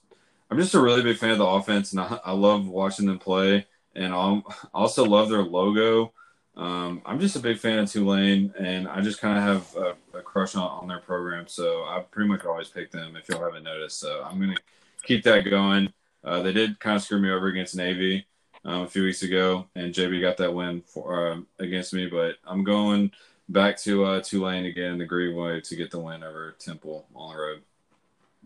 I'm 0.49 0.57
just 0.57 0.73
a 0.75 0.81
really 0.81 1.01
big 1.01 1.17
fan 1.17 1.31
of 1.31 1.39
the 1.39 1.45
offense, 1.45 1.93
and 1.93 2.01
I, 2.01 2.19
I 2.25 2.31
love 2.31 2.67
watching 2.67 3.07
them 3.07 3.17
play. 3.17 3.65
And 3.95 4.13
I 4.13 4.41
also 4.73 5.05
love 5.05 5.29
their 5.29 5.41
logo. 5.41 6.13
Um, 6.55 7.01
I'm 7.05 7.19
just 7.19 7.35
a 7.35 7.39
big 7.39 7.57
fan 7.57 7.79
of 7.79 7.91
Tulane, 7.91 8.53
and 8.59 8.87
I 8.87 9.01
just 9.01 9.19
kind 9.19 9.37
of 9.37 9.43
have 9.43 9.83
a, 9.83 10.17
a 10.19 10.21
crush 10.21 10.55
on, 10.55 10.61
on, 10.63 10.87
their 10.87 10.99
program. 10.99 11.47
So 11.47 11.83
I 11.83 12.03
pretty 12.11 12.29
much 12.29 12.45
always 12.45 12.69
pick 12.69 12.91
them 12.91 13.15
if 13.15 13.27
y'all 13.29 13.43
haven't 13.43 13.63
noticed. 13.63 13.99
So 13.99 14.23
I'm 14.23 14.39
going 14.39 14.55
to 14.55 14.61
keep 15.03 15.23
that 15.23 15.41
going. 15.41 15.91
Uh, 16.23 16.43
they 16.43 16.53
did 16.53 16.79
kind 16.79 16.95
of 16.95 17.01
screw 17.01 17.19
me 17.19 17.31
over 17.31 17.47
against 17.47 17.75
Navy 17.75 18.27
um, 18.65 18.81
a 18.81 18.87
few 18.87 19.03
weeks 19.03 19.23
ago, 19.23 19.65
and 19.75 19.93
JB 19.93 20.21
got 20.21 20.37
that 20.37 20.53
win 20.53 20.81
for 20.81 21.31
uh, 21.31 21.37
against 21.59 21.93
me. 21.93 22.07
But 22.07 22.35
I'm 22.45 22.63
going 22.63 23.11
back 23.49 23.77
to 23.79 24.05
uh, 24.05 24.21
Tulane 24.21 24.65
again, 24.65 24.97
the 24.97 25.05
Green 25.05 25.35
Wave, 25.35 25.63
to 25.63 25.75
get 25.75 25.91
the 25.91 25.99
win 25.99 26.23
over 26.23 26.55
Temple 26.59 27.05
on 27.15 27.33
the 27.33 27.41
road. 27.41 27.61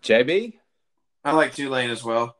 JB, 0.01 0.53
I 1.23 1.31
like 1.31 1.53
Tulane 1.53 1.89
as 1.89 2.03
well. 2.03 2.35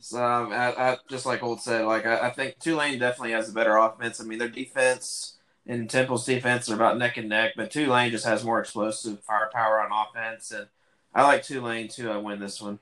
So, 0.00 0.24
um, 0.24 0.52
I, 0.52 0.72
I, 0.72 0.96
just 1.10 1.26
like 1.26 1.40
Holt 1.40 1.60
said, 1.60 1.84
like 1.84 2.06
I, 2.06 2.28
I, 2.28 2.30
think 2.30 2.58
Tulane 2.58 2.98
definitely 2.98 3.32
has 3.32 3.50
a 3.50 3.52
better 3.52 3.76
offense. 3.76 4.18
I 4.18 4.24
mean, 4.24 4.38
their 4.38 4.48
defense 4.48 5.36
and 5.66 5.90
Temple's 5.90 6.24
defense 6.24 6.70
are 6.70 6.74
about 6.74 6.96
neck 6.96 7.18
and 7.18 7.28
neck, 7.28 7.52
but 7.54 7.70
Tulane 7.70 8.10
just 8.10 8.24
has 8.24 8.42
more 8.42 8.60
explosive 8.60 9.20
firepower 9.20 9.80
on 9.80 9.90
offense, 9.92 10.52
and 10.52 10.68
I 11.14 11.24
like 11.24 11.42
Tulane 11.42 11.88
to 11.88 12.14
uh, 12.14 12.20
win 12.20 12.40
this 12.40 12.62
one. 12.62 12.78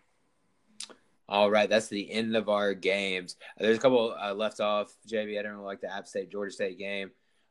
All 1.29 1.51
right, 1.51 1.69
that's 1.69 1.89
the 1.89 2.11
end 2.11 2.37
of 2.37 2.49
our 2.49 2.73
games. 2.73 3.37
There's 3.59 3.77
a 3.77 3.81
couple 3.81 4.17
uh, 4.19 4.33
left 4.33 4.61
off. 4.61 4.95
JB, 5.07 5.39
I 5.39 5.43
don't 5.43 5.53
really 5.53 5.65
like 5.65 5.83
the 5.83 5.93
App 5.93 6.07
State 6.07 6.31
Georgia 6.31 6.53
State 6.53 6.79
game 6.79 7.11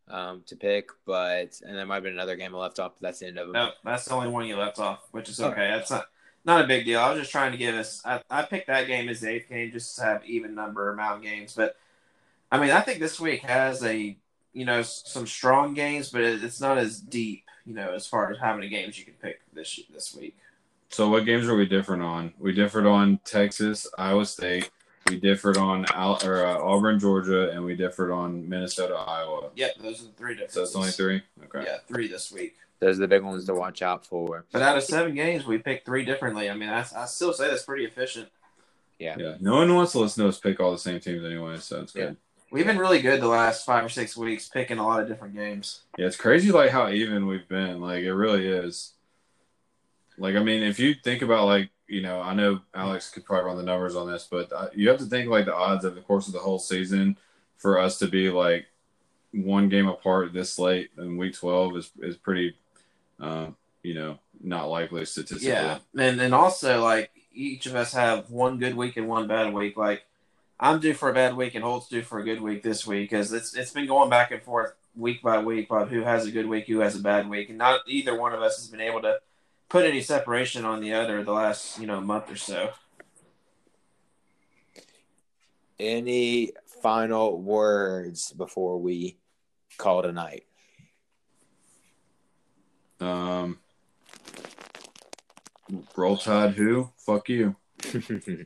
um, 0.10 0.44
to 0.48 0.56
pick, 0.56 0.90
but 1.06 1.62
and 1.66 1.78
there 1.78 1.86
might 1.86 1.96
have 1.96 2.04
been 2.04 2.14
another 2.14 2.36
game 2.36 2.56
I 2.56 2.58
left 2.58 2.80
off. 2.80 2.94
But 2.96 3.08
that's 3.08 3.20
the 3.20 3.28
end 3.28 3.38
of 3.38 3.48
them. 3.48 3.54
No, 3.54 3.70
that's 3.84 4.06
the 4.06 4.14
only 4.14 4.30
one 4.30 4.48
you 4.48 4.58
left 4.58 4.80
off, 4.80 5.08
which 5.12 5.30
is 5.30 5.40
okay. 5.40 5.68
That's 5.68 5.92
not 5.92 6.08
not 6.46 6.64
a 6.64 6.68
big 6.68 6.86
deal. 6.86 7.00
I 7.00 7.12
was 7.12 7.20
just 7.20 7.32
trying 7.32 7.52
to 7.52 7.58
give 7.58 7.76
us. 7.76 8.02
I, 8.06 8.22
I 8.30 8.44
picked 8.44 8.68
that 8.68 8.88
game 8.88 9.10
as 9.10 9.20
the 9.20 9.30
eighth 9.30 9.50
game 9.50 9.72
just 9.72 9.96
to 9.98 10.04
have 10.04 10.26
even 10.26 10.56
number 10.56 10.90
amount 10.90 11.18
of 11.18 11.24
games. 11.24 11.54
But 11.54 11.76
I 12.52 12.60
mean, 12.60 12.72
I 12.72 12.82
think 12.82 13.00
this 13.00 13.20
week 13.20 13.42
has 13.42 13.84
a 13.84 14.18
you 14.54 14.66
know 14.66 14.82
some 14.82 15.28
strong 15.28 15.74
games, 15.74 16.10
but 16.10 16.22
it's 16.22 16.62
not 16.62 16.78
as 16.78 17.00
deep. 17.00 17.44
You 17.66 17.74
know, 17.74 17.94
as 17.94 18.08
far 18.08 18.32
as 18.32 18.40
how 18.40 18.56
many 18.56 18.70
games 18.70 18.98
you 18.98 19.06
can 19.06 19.16
pick 19.16 19.42
this 19.54 19.80
this 19.94 20.16
week. 20.16 20.38
So 20.90 21.10
what 21.10 21.26
games 21.26 21.48
are 21.48 21.56
we 21.56 21.66
different 21.66 22.02
on? 22.04 22.34
We 22.40 22.54
differed 22.54 22.86
on 22.86 23.20
Texas, 23.26 23.88
Iowa 23.98 24.26
State. 24.26 24.70
We 25.10 25.18
differed 25.20 25.58
on 25.58 25.86
Al- 25.94 26.20
or, 26.26 26.46
uh, 26.46 26.58
Auburn, 26.60 27.00
Georgia, 27.00 27.50
and 27.52 27.64
we 27.64 27.76
differed 27.76 28.12
on 28.12 28.48
Minnesota, 28.48 28.96
Iowa. 28.96 29.50
Yep, 29.56 29.76
those 29.82 30.02
are 30.02 30.06
the 30.06 30.12
three 30.14 30.34
differences. 30.34 30.54
So 30.56 30.62
it's 30.64 30.76
only 30.76 30.90
three. 30.90 31.22
Okay. 31.46 31.66
Yeah, 31.66 31.78
three 31.88 32.08
this 32.08 32.32
week. 32.32 32.56
Those 32.80 32.98
are 32.98 33.02
the 33.02 33.08
big 33.08 33.24
ones 33.24 33.46
to 33.46 33.54
watch 33.56 33.82
out 33.82 34.06
for. 34.06 34.46
But 34.52 34.62
out 34.62 34.78
of 34.78 34.84
seven 34.84 35.16
games, 35.16 35.46
we 35.46 35.58
picked 35.58 35.86
three 35.86 36.04
differently. 36.06 36.50
I 36.50 36.56
mean, 36.56 36.70
I, 36.70 36.86
I 36.96 37.06
still 37.06 37.34
say 37.34 37.48
that's 37.48 37.64
pretty 37.64 37.86
efficient. 37.86 38.30
Yeah. 39.00 39.16
Yeah. 39.18 39.36
No 39.40 39.56
one 39.56 39.74
wants 39.74 39.94
to 39.94 40.00
listen 40.00 40.24
to 40.24 40.30
us 40.30 40.40
pick 40.40 40.60
all 40.60 40.72
the 40.72 40.78
same 40.78 41.00
teams 41.00 41.24
anyway, 41.24 41.58
so 41.58 41.82
it's 41.82 41.94
good. 41.94 42.18
We've 42.52 42.66
been 42.66 42.78
really 42.78 43.02
good 43.02 43.20
the 43.22 43.28
last 43.28 43.66
five 43.66 43.84
or 43.84 43.90
six 43.90 44.16
weeks 44.16 44.48
picking 44.48 44.78
a 44.78 44.86
lot 44.86 45.02
of 45.02 45.08
different 45.08 45.36
games. 45.36 45.82
Yeah, 45.98 46.06
it's 46.08 46.16
crazy 46.16 46.52
like 46.52 46.72
how 46.72 46.90
even 46.90 47.28
we've 47.28 47.48
been. 47.48 47.82
Like 47.82 48.04
it 48.04 48.14
really 48.14 48.48
is. 48.48 48.94
Like, 50.18 50.36
I 50.36 50.44
mean, 50.44 50.64
if 50.64 50.80
you 50.80 50.94
think 50.94 51.22
about 51.22 51.46
like, 51.46 51.70
you 51.88 52.02
know, 52.02 52.22
I 52.22 52.34
know 52.34 52.62
Alex 52.74 53.10
could 53.10 53.26
probably 53.26 53.46
run 53.46 53.58
the 53.58 53.64
numbers 53.64 53.96
on 53.96 54.12
this, 54.12 54.28
but 54.30 54.52
uh, 54.52 54.68
you 54.74 54.90
have 54.90 54.98
to 55.00 55.06
think 55.06 55.30
like 55.30 55.46
the 55.46 55.56
odds 55.56 55.86
of 55.86 55.96
the 55.96 56.02
course 56.02 56.28
of 56.28 56.34
the 56.34 56.40
whole 56.40 56.60
season 56.60 57.18
for 57.58 57.80
us 57.80 57.98
to 58.00 58.08
be 58.08 58.30
like 58.30 58.66
one 59.32 59.70
game 59.70 59.88
apart 59.88 60.34
this 60.34 60.58
late 60.60 60.90
in 60.98 61.18
week 61.18 61.36
12 61.36 61.78
is, 61.78 61.92
is 62.00 62.18
pretty, 62.18 62.56
uh, 63.20 63.48
you 63.84 63.94
know, 63.94 64.20
not 64.42 64.66
likely 64.66 65.06
statistically. 65.06 65.50
Yeah. 65.50 65.80
And, 65.98 66.20
and 66.20 66.34
also 66.34 66.84
like 66.84 67.12
each 67.34 67.66
of 67.66 67.76
us 67.76 67.94
have 67.94 68.30
one 68.30 68.58
good 68.58 68.76
week 68.76 68.98
and 68.98 69.08
one 69.08 69.28
bad 69.28 69.54
week. 69.54 69.78
Like 69.78 70.06
I'm 70.60 70.80
due 70.80 70.94
for 70.94 71.10
a 71.10 71.14
bad 71.14 71.38
week 71.38 71.56
and 71.56 71.64
Holt's 71.64 71.88
due 71.88 72.02
for 72.02 72.20
a 72.20 72.24
good 72.24 72.42
week 72.42 72.64
this 72.64 72.86
week 72.86 73.10
because 73.10 73.32
it's, 73.32 73.56
it's 73.56 73.72
been 73.72 73.88
going 73.88 74.10
back 74.10 74.32
and 74.32 74.42
forth 74.42 74.74
week 74.96 75.22
by 75.22 75.40
week 75.40 75.70
about 75.70 75.90
who 75.90 76.02
has 76.02 76.26
a 76.26 76.32
good 76.32 76.48
week, 76.48 76.68
who 76.68 76.80
has 76.80 76.96
a 76.96 77.02
bad 77.02 77.30
week. 77.30 77.50
And 77.50 77.58
not 77.58 77.82
either 77.88 78.20
one 78.20 78.34
of 78.34 78.42
us 78.42 78.58
has 78.58 78.68
been 78.68 78.82
able 78.82 79.02
to 79.02 79.20
put 79.70 79.86
any 79.86 80.02
separation 80.02 80.66
on 80.66 80.82
the 80.82 80.94
other 80.94 81.24
the 81.24 81.32
last 81.32 81.80
you 81.80 81.88
know 81.88 82.02
month 82.02 82.32
or 82.32 82.36
so. 82.36 82.72
Any 85.80 86.54
final 86.82 87.40
words 87.40 88.32
before 88.32 88.80
we 88.80 89.18
call 89.78 90.00
it 90.00 90.06
a 90.08 90.12
night? 90.12 90.44
Um, 93.00 93.60
roll 95.96 96.18
tide. 96.18 96.54
Who? 96.54 96.90
Fuck 96.98 97.30
you. 97.30 97.56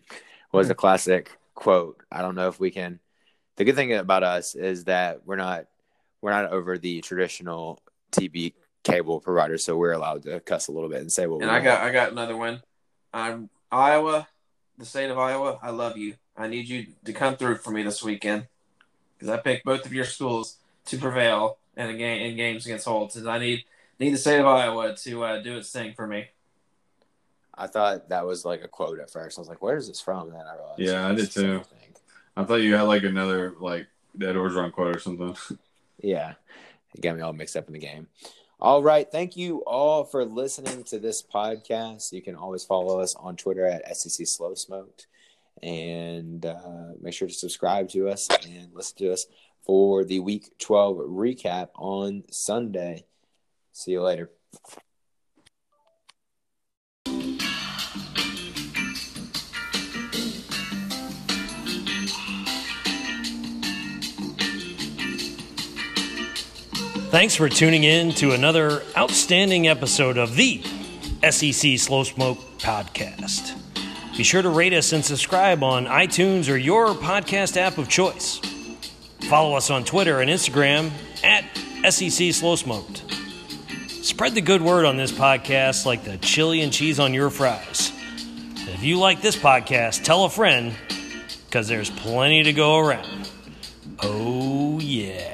was 0.52 0.70
a 0.70 0.76
classic 0.76 1.38
quote. 1.56 2.04
I 2.12 2.22
don't 2.22 2.36
know 2.36 2.50
if 2.50 2.60
we 2.60 2.72
can. 2.72 3.00
The 3.56 3.64
good 3.64 3.76
thing 3.76 3.94
about 3.94 4.24
us 4.24 4.56
is 4.56 4.86
that 4.86 5.26
we're 5.26 5.36
not 5.38 5.66
we're 6.22 6.32
not 6.32 6.52
over 6.52 6.78
the 6.78 7.02
traditional 7.02 7.80
TV 8.12 8.54
cable 8.84 9.20
provider, 9.20 9.58
so 9.58 9.78
we're 9.78 9.92
allowed 9.92 10.24
to 10.24 10.40
cuss 10.40 10.68
a 10.68 10.72
little 10.72 10.90
bit 10.90 11.02
and 11.02 11.12
say 11.12 11.28
what. 11.28 11.42
And 11.42 11.52
I 11.52 11.60
got 11.60 11.82
I 11.82 11.92
got 11.92 12.12
another 12.12 12.38
one. 12.38 12.62
I'm 13.14 13.50
Iowa, 13.72 14.28
the 14.78 14.86
state 14.86 15.10
of 15.10 15.18
Iowa. 15.18 15.60
I 15.62 15.70
love 15.72 15.98
you. 15.98 16.16
I 16.38 16.48
need 16.48 16.68
you 16.68 16.88
to 17.06 17.14
come 17.14 17.36
through 17.36 17.58
for 17.58 17.72
me 17.72 17.84
this 17.84 18.04
weekend 18.04 18.48
because 19.18 19.30
I 19.30 19.38
picked 19.38 19.66
both 19.66 19.86
of 19.86 19.94
your 19.94 20.06
schools 20.06 20.58
to 20.86 20.98
prevail 20.98 21.58
in 21.78 21.90
a 21.90 21.96
game 21.96 22.22
in 22.22 22.36
games 22.36 22.66
against 22.66 22.86
Holtz, 22.86 23.16
and 23.16 23.30
I 23.30 23.38
need 23.38 23.66
need 24.00 24.14
the 24.14 24.18
state 24.18 24.40
of 24.40 24.46
Iowa 24.46 24.96
to 24.96 25.24
uh, 25.24 25.42
do 25.42 25.58
its 25.58 25.72
thing 25.72 25.94
for 25.94 26.08
me. 26.08 26.28
I 27.54 27.68
thought 27.68 28.10
that 28.10 28.26
was 28.26 28.46
like 28.46 28.64
a 28.64 28.68
quote 28.68 29.00
at 29.00 29.12
first. 29.12 29.38
I 29.38 29.42
was 29.42 29.50
like, 29.50 29.62
"Where 29.62 29.78
is 29.78 29.88
this 29.88 30.02
from?" 30.02 30.30
And 30.30 30.36
then 30.36 30.48
I 30.48 30.56
realized. 30.56 30.80
Yeah, 30.80 31.08
I 31.08 31.14
did 31.14 31.32
too. 31.32 31.62
I 32.36 32.44
thought 32.44 32.56
you 32.56 32.76
had 32.76 32.84
like 32.84 33.04
another 33.04 33.54
like 33.60 33.88
Ed 34.16 34.36
Orgeron 34.36 34.72
quote 34.72 34.96
or 34.96 35.00
something. 35.00 35.36
yeah, 36.02 36.34
it 36.96 37.02
got 37.02 37.16
me 37.16 37.22
all 37.22 37.34
mixed 37.34 37.56
up 37.56 37.68
in 37.68 37.74
the 37.74 37.80
game. 37.80 38.08
All 38.64 38.84
right. 38.84 39.12
Thank 39.12 39.36
you 39.36 39.64
all 39.66 40.04
for 40.04 40.24
listening 40.24 40.84
to 40.84 41.00
this 41.00 41.24
podcast. 41.24 42.12
You 42.12 42.22
can 42.22 42.36
always 42.36 42.64
follow 42.64 43.00
us 43.00 43.16
on 43.16 43.36
Twitter 43.36 43.66
at 43.66 43.98
SEC 43.98 44.28
Slow 44.28 44.54
Smoked. 44.54 45.08
And 45.64 46.46
uh, 46.46 46.92
make 47.02 47.16
sure 47.16 47.28
to 47.28 47.34
subscribe 47.34 47.90
to 47.90 48.08
us 48.08 48.28
and 48.48 48.70
listen 48.72 48.98
to 49.00 49.14
us 49.14 49.26
for 49.66 50.04
the 50.04 50.20
week 50.20 50.52
12 50.60 50.98
recap 50.98 51.70
on 51.74 52.24
Sunday. 52.30 53.06
See 53.72 53.94
you 53.94 54.04
later. 54.04 54.30
Thanks 67.12 67.36
for 67.36 67.50
tuning 67.50 67.84
in 67.84 68.14
to 68.14 68.32
another 68.32 68.84
outstanding 68.96 69.68
episode 69.68 70.18
of 70.18 70.38
the 70.38 70.64
SEC 71.30 71.78
Slow 71.78 72.06
Smoke 72.06 72.38
Podcast. 72.58 73.54
Be 74.16 74.24
sure 74.24 74.42
to 74.42 74.50
rate 74.50 74.72
us 74.72 74.94
and 74.94 75.04
subscribe 75.04 75.62
on 75.62 75.88
iTunes 75.88 76.50
or 76.50 76.56
your 76.56 76.94
podcast 76.94 77.58
app 77.58 77.78
of 77.78 77.90
choice. 77.90 78.40
Follow 79.28 79.58
us 79.58 79.70
on 79.70 79.84
Twitter 79.84 80.22
and 80.22 80.30
Instagram 80.30 80.90
at 81.22 81.44
SEC 81.92 82.34
Slow 82.34 82.56
Smoked. 82.56 83.04
Spread 83.90 84.34
the 84.34 84.40
good 84.40 84.62
word 84.62 84.86
on 84.86 84.96
this 84.96 85.12
podcast 85.12 85.86
like 85.86 86.06
the 86.06 86.18
chili 86.20 86.62
and 86.62 86.72
cheese 86.72 86.98
on 86.98 87.14
your 87.14 87.30
fries. 87.30 87.92
If 88.56 88.84
you 88.84 88.98
like 88.98 89.22
this 89.22 89.36
podcast, 89.36 90.06
tell 90.06 90.24
a 90.24 90.30
friend 90.30 90.74
because 91.48 91.68
there's 91.68 91.90
plenty 91.90 92.44
to 92.44 92.54
go 92.54 92.78
around. 92.78 93.30
Oh, 94.00 94.80
yeah. 94.80 95.31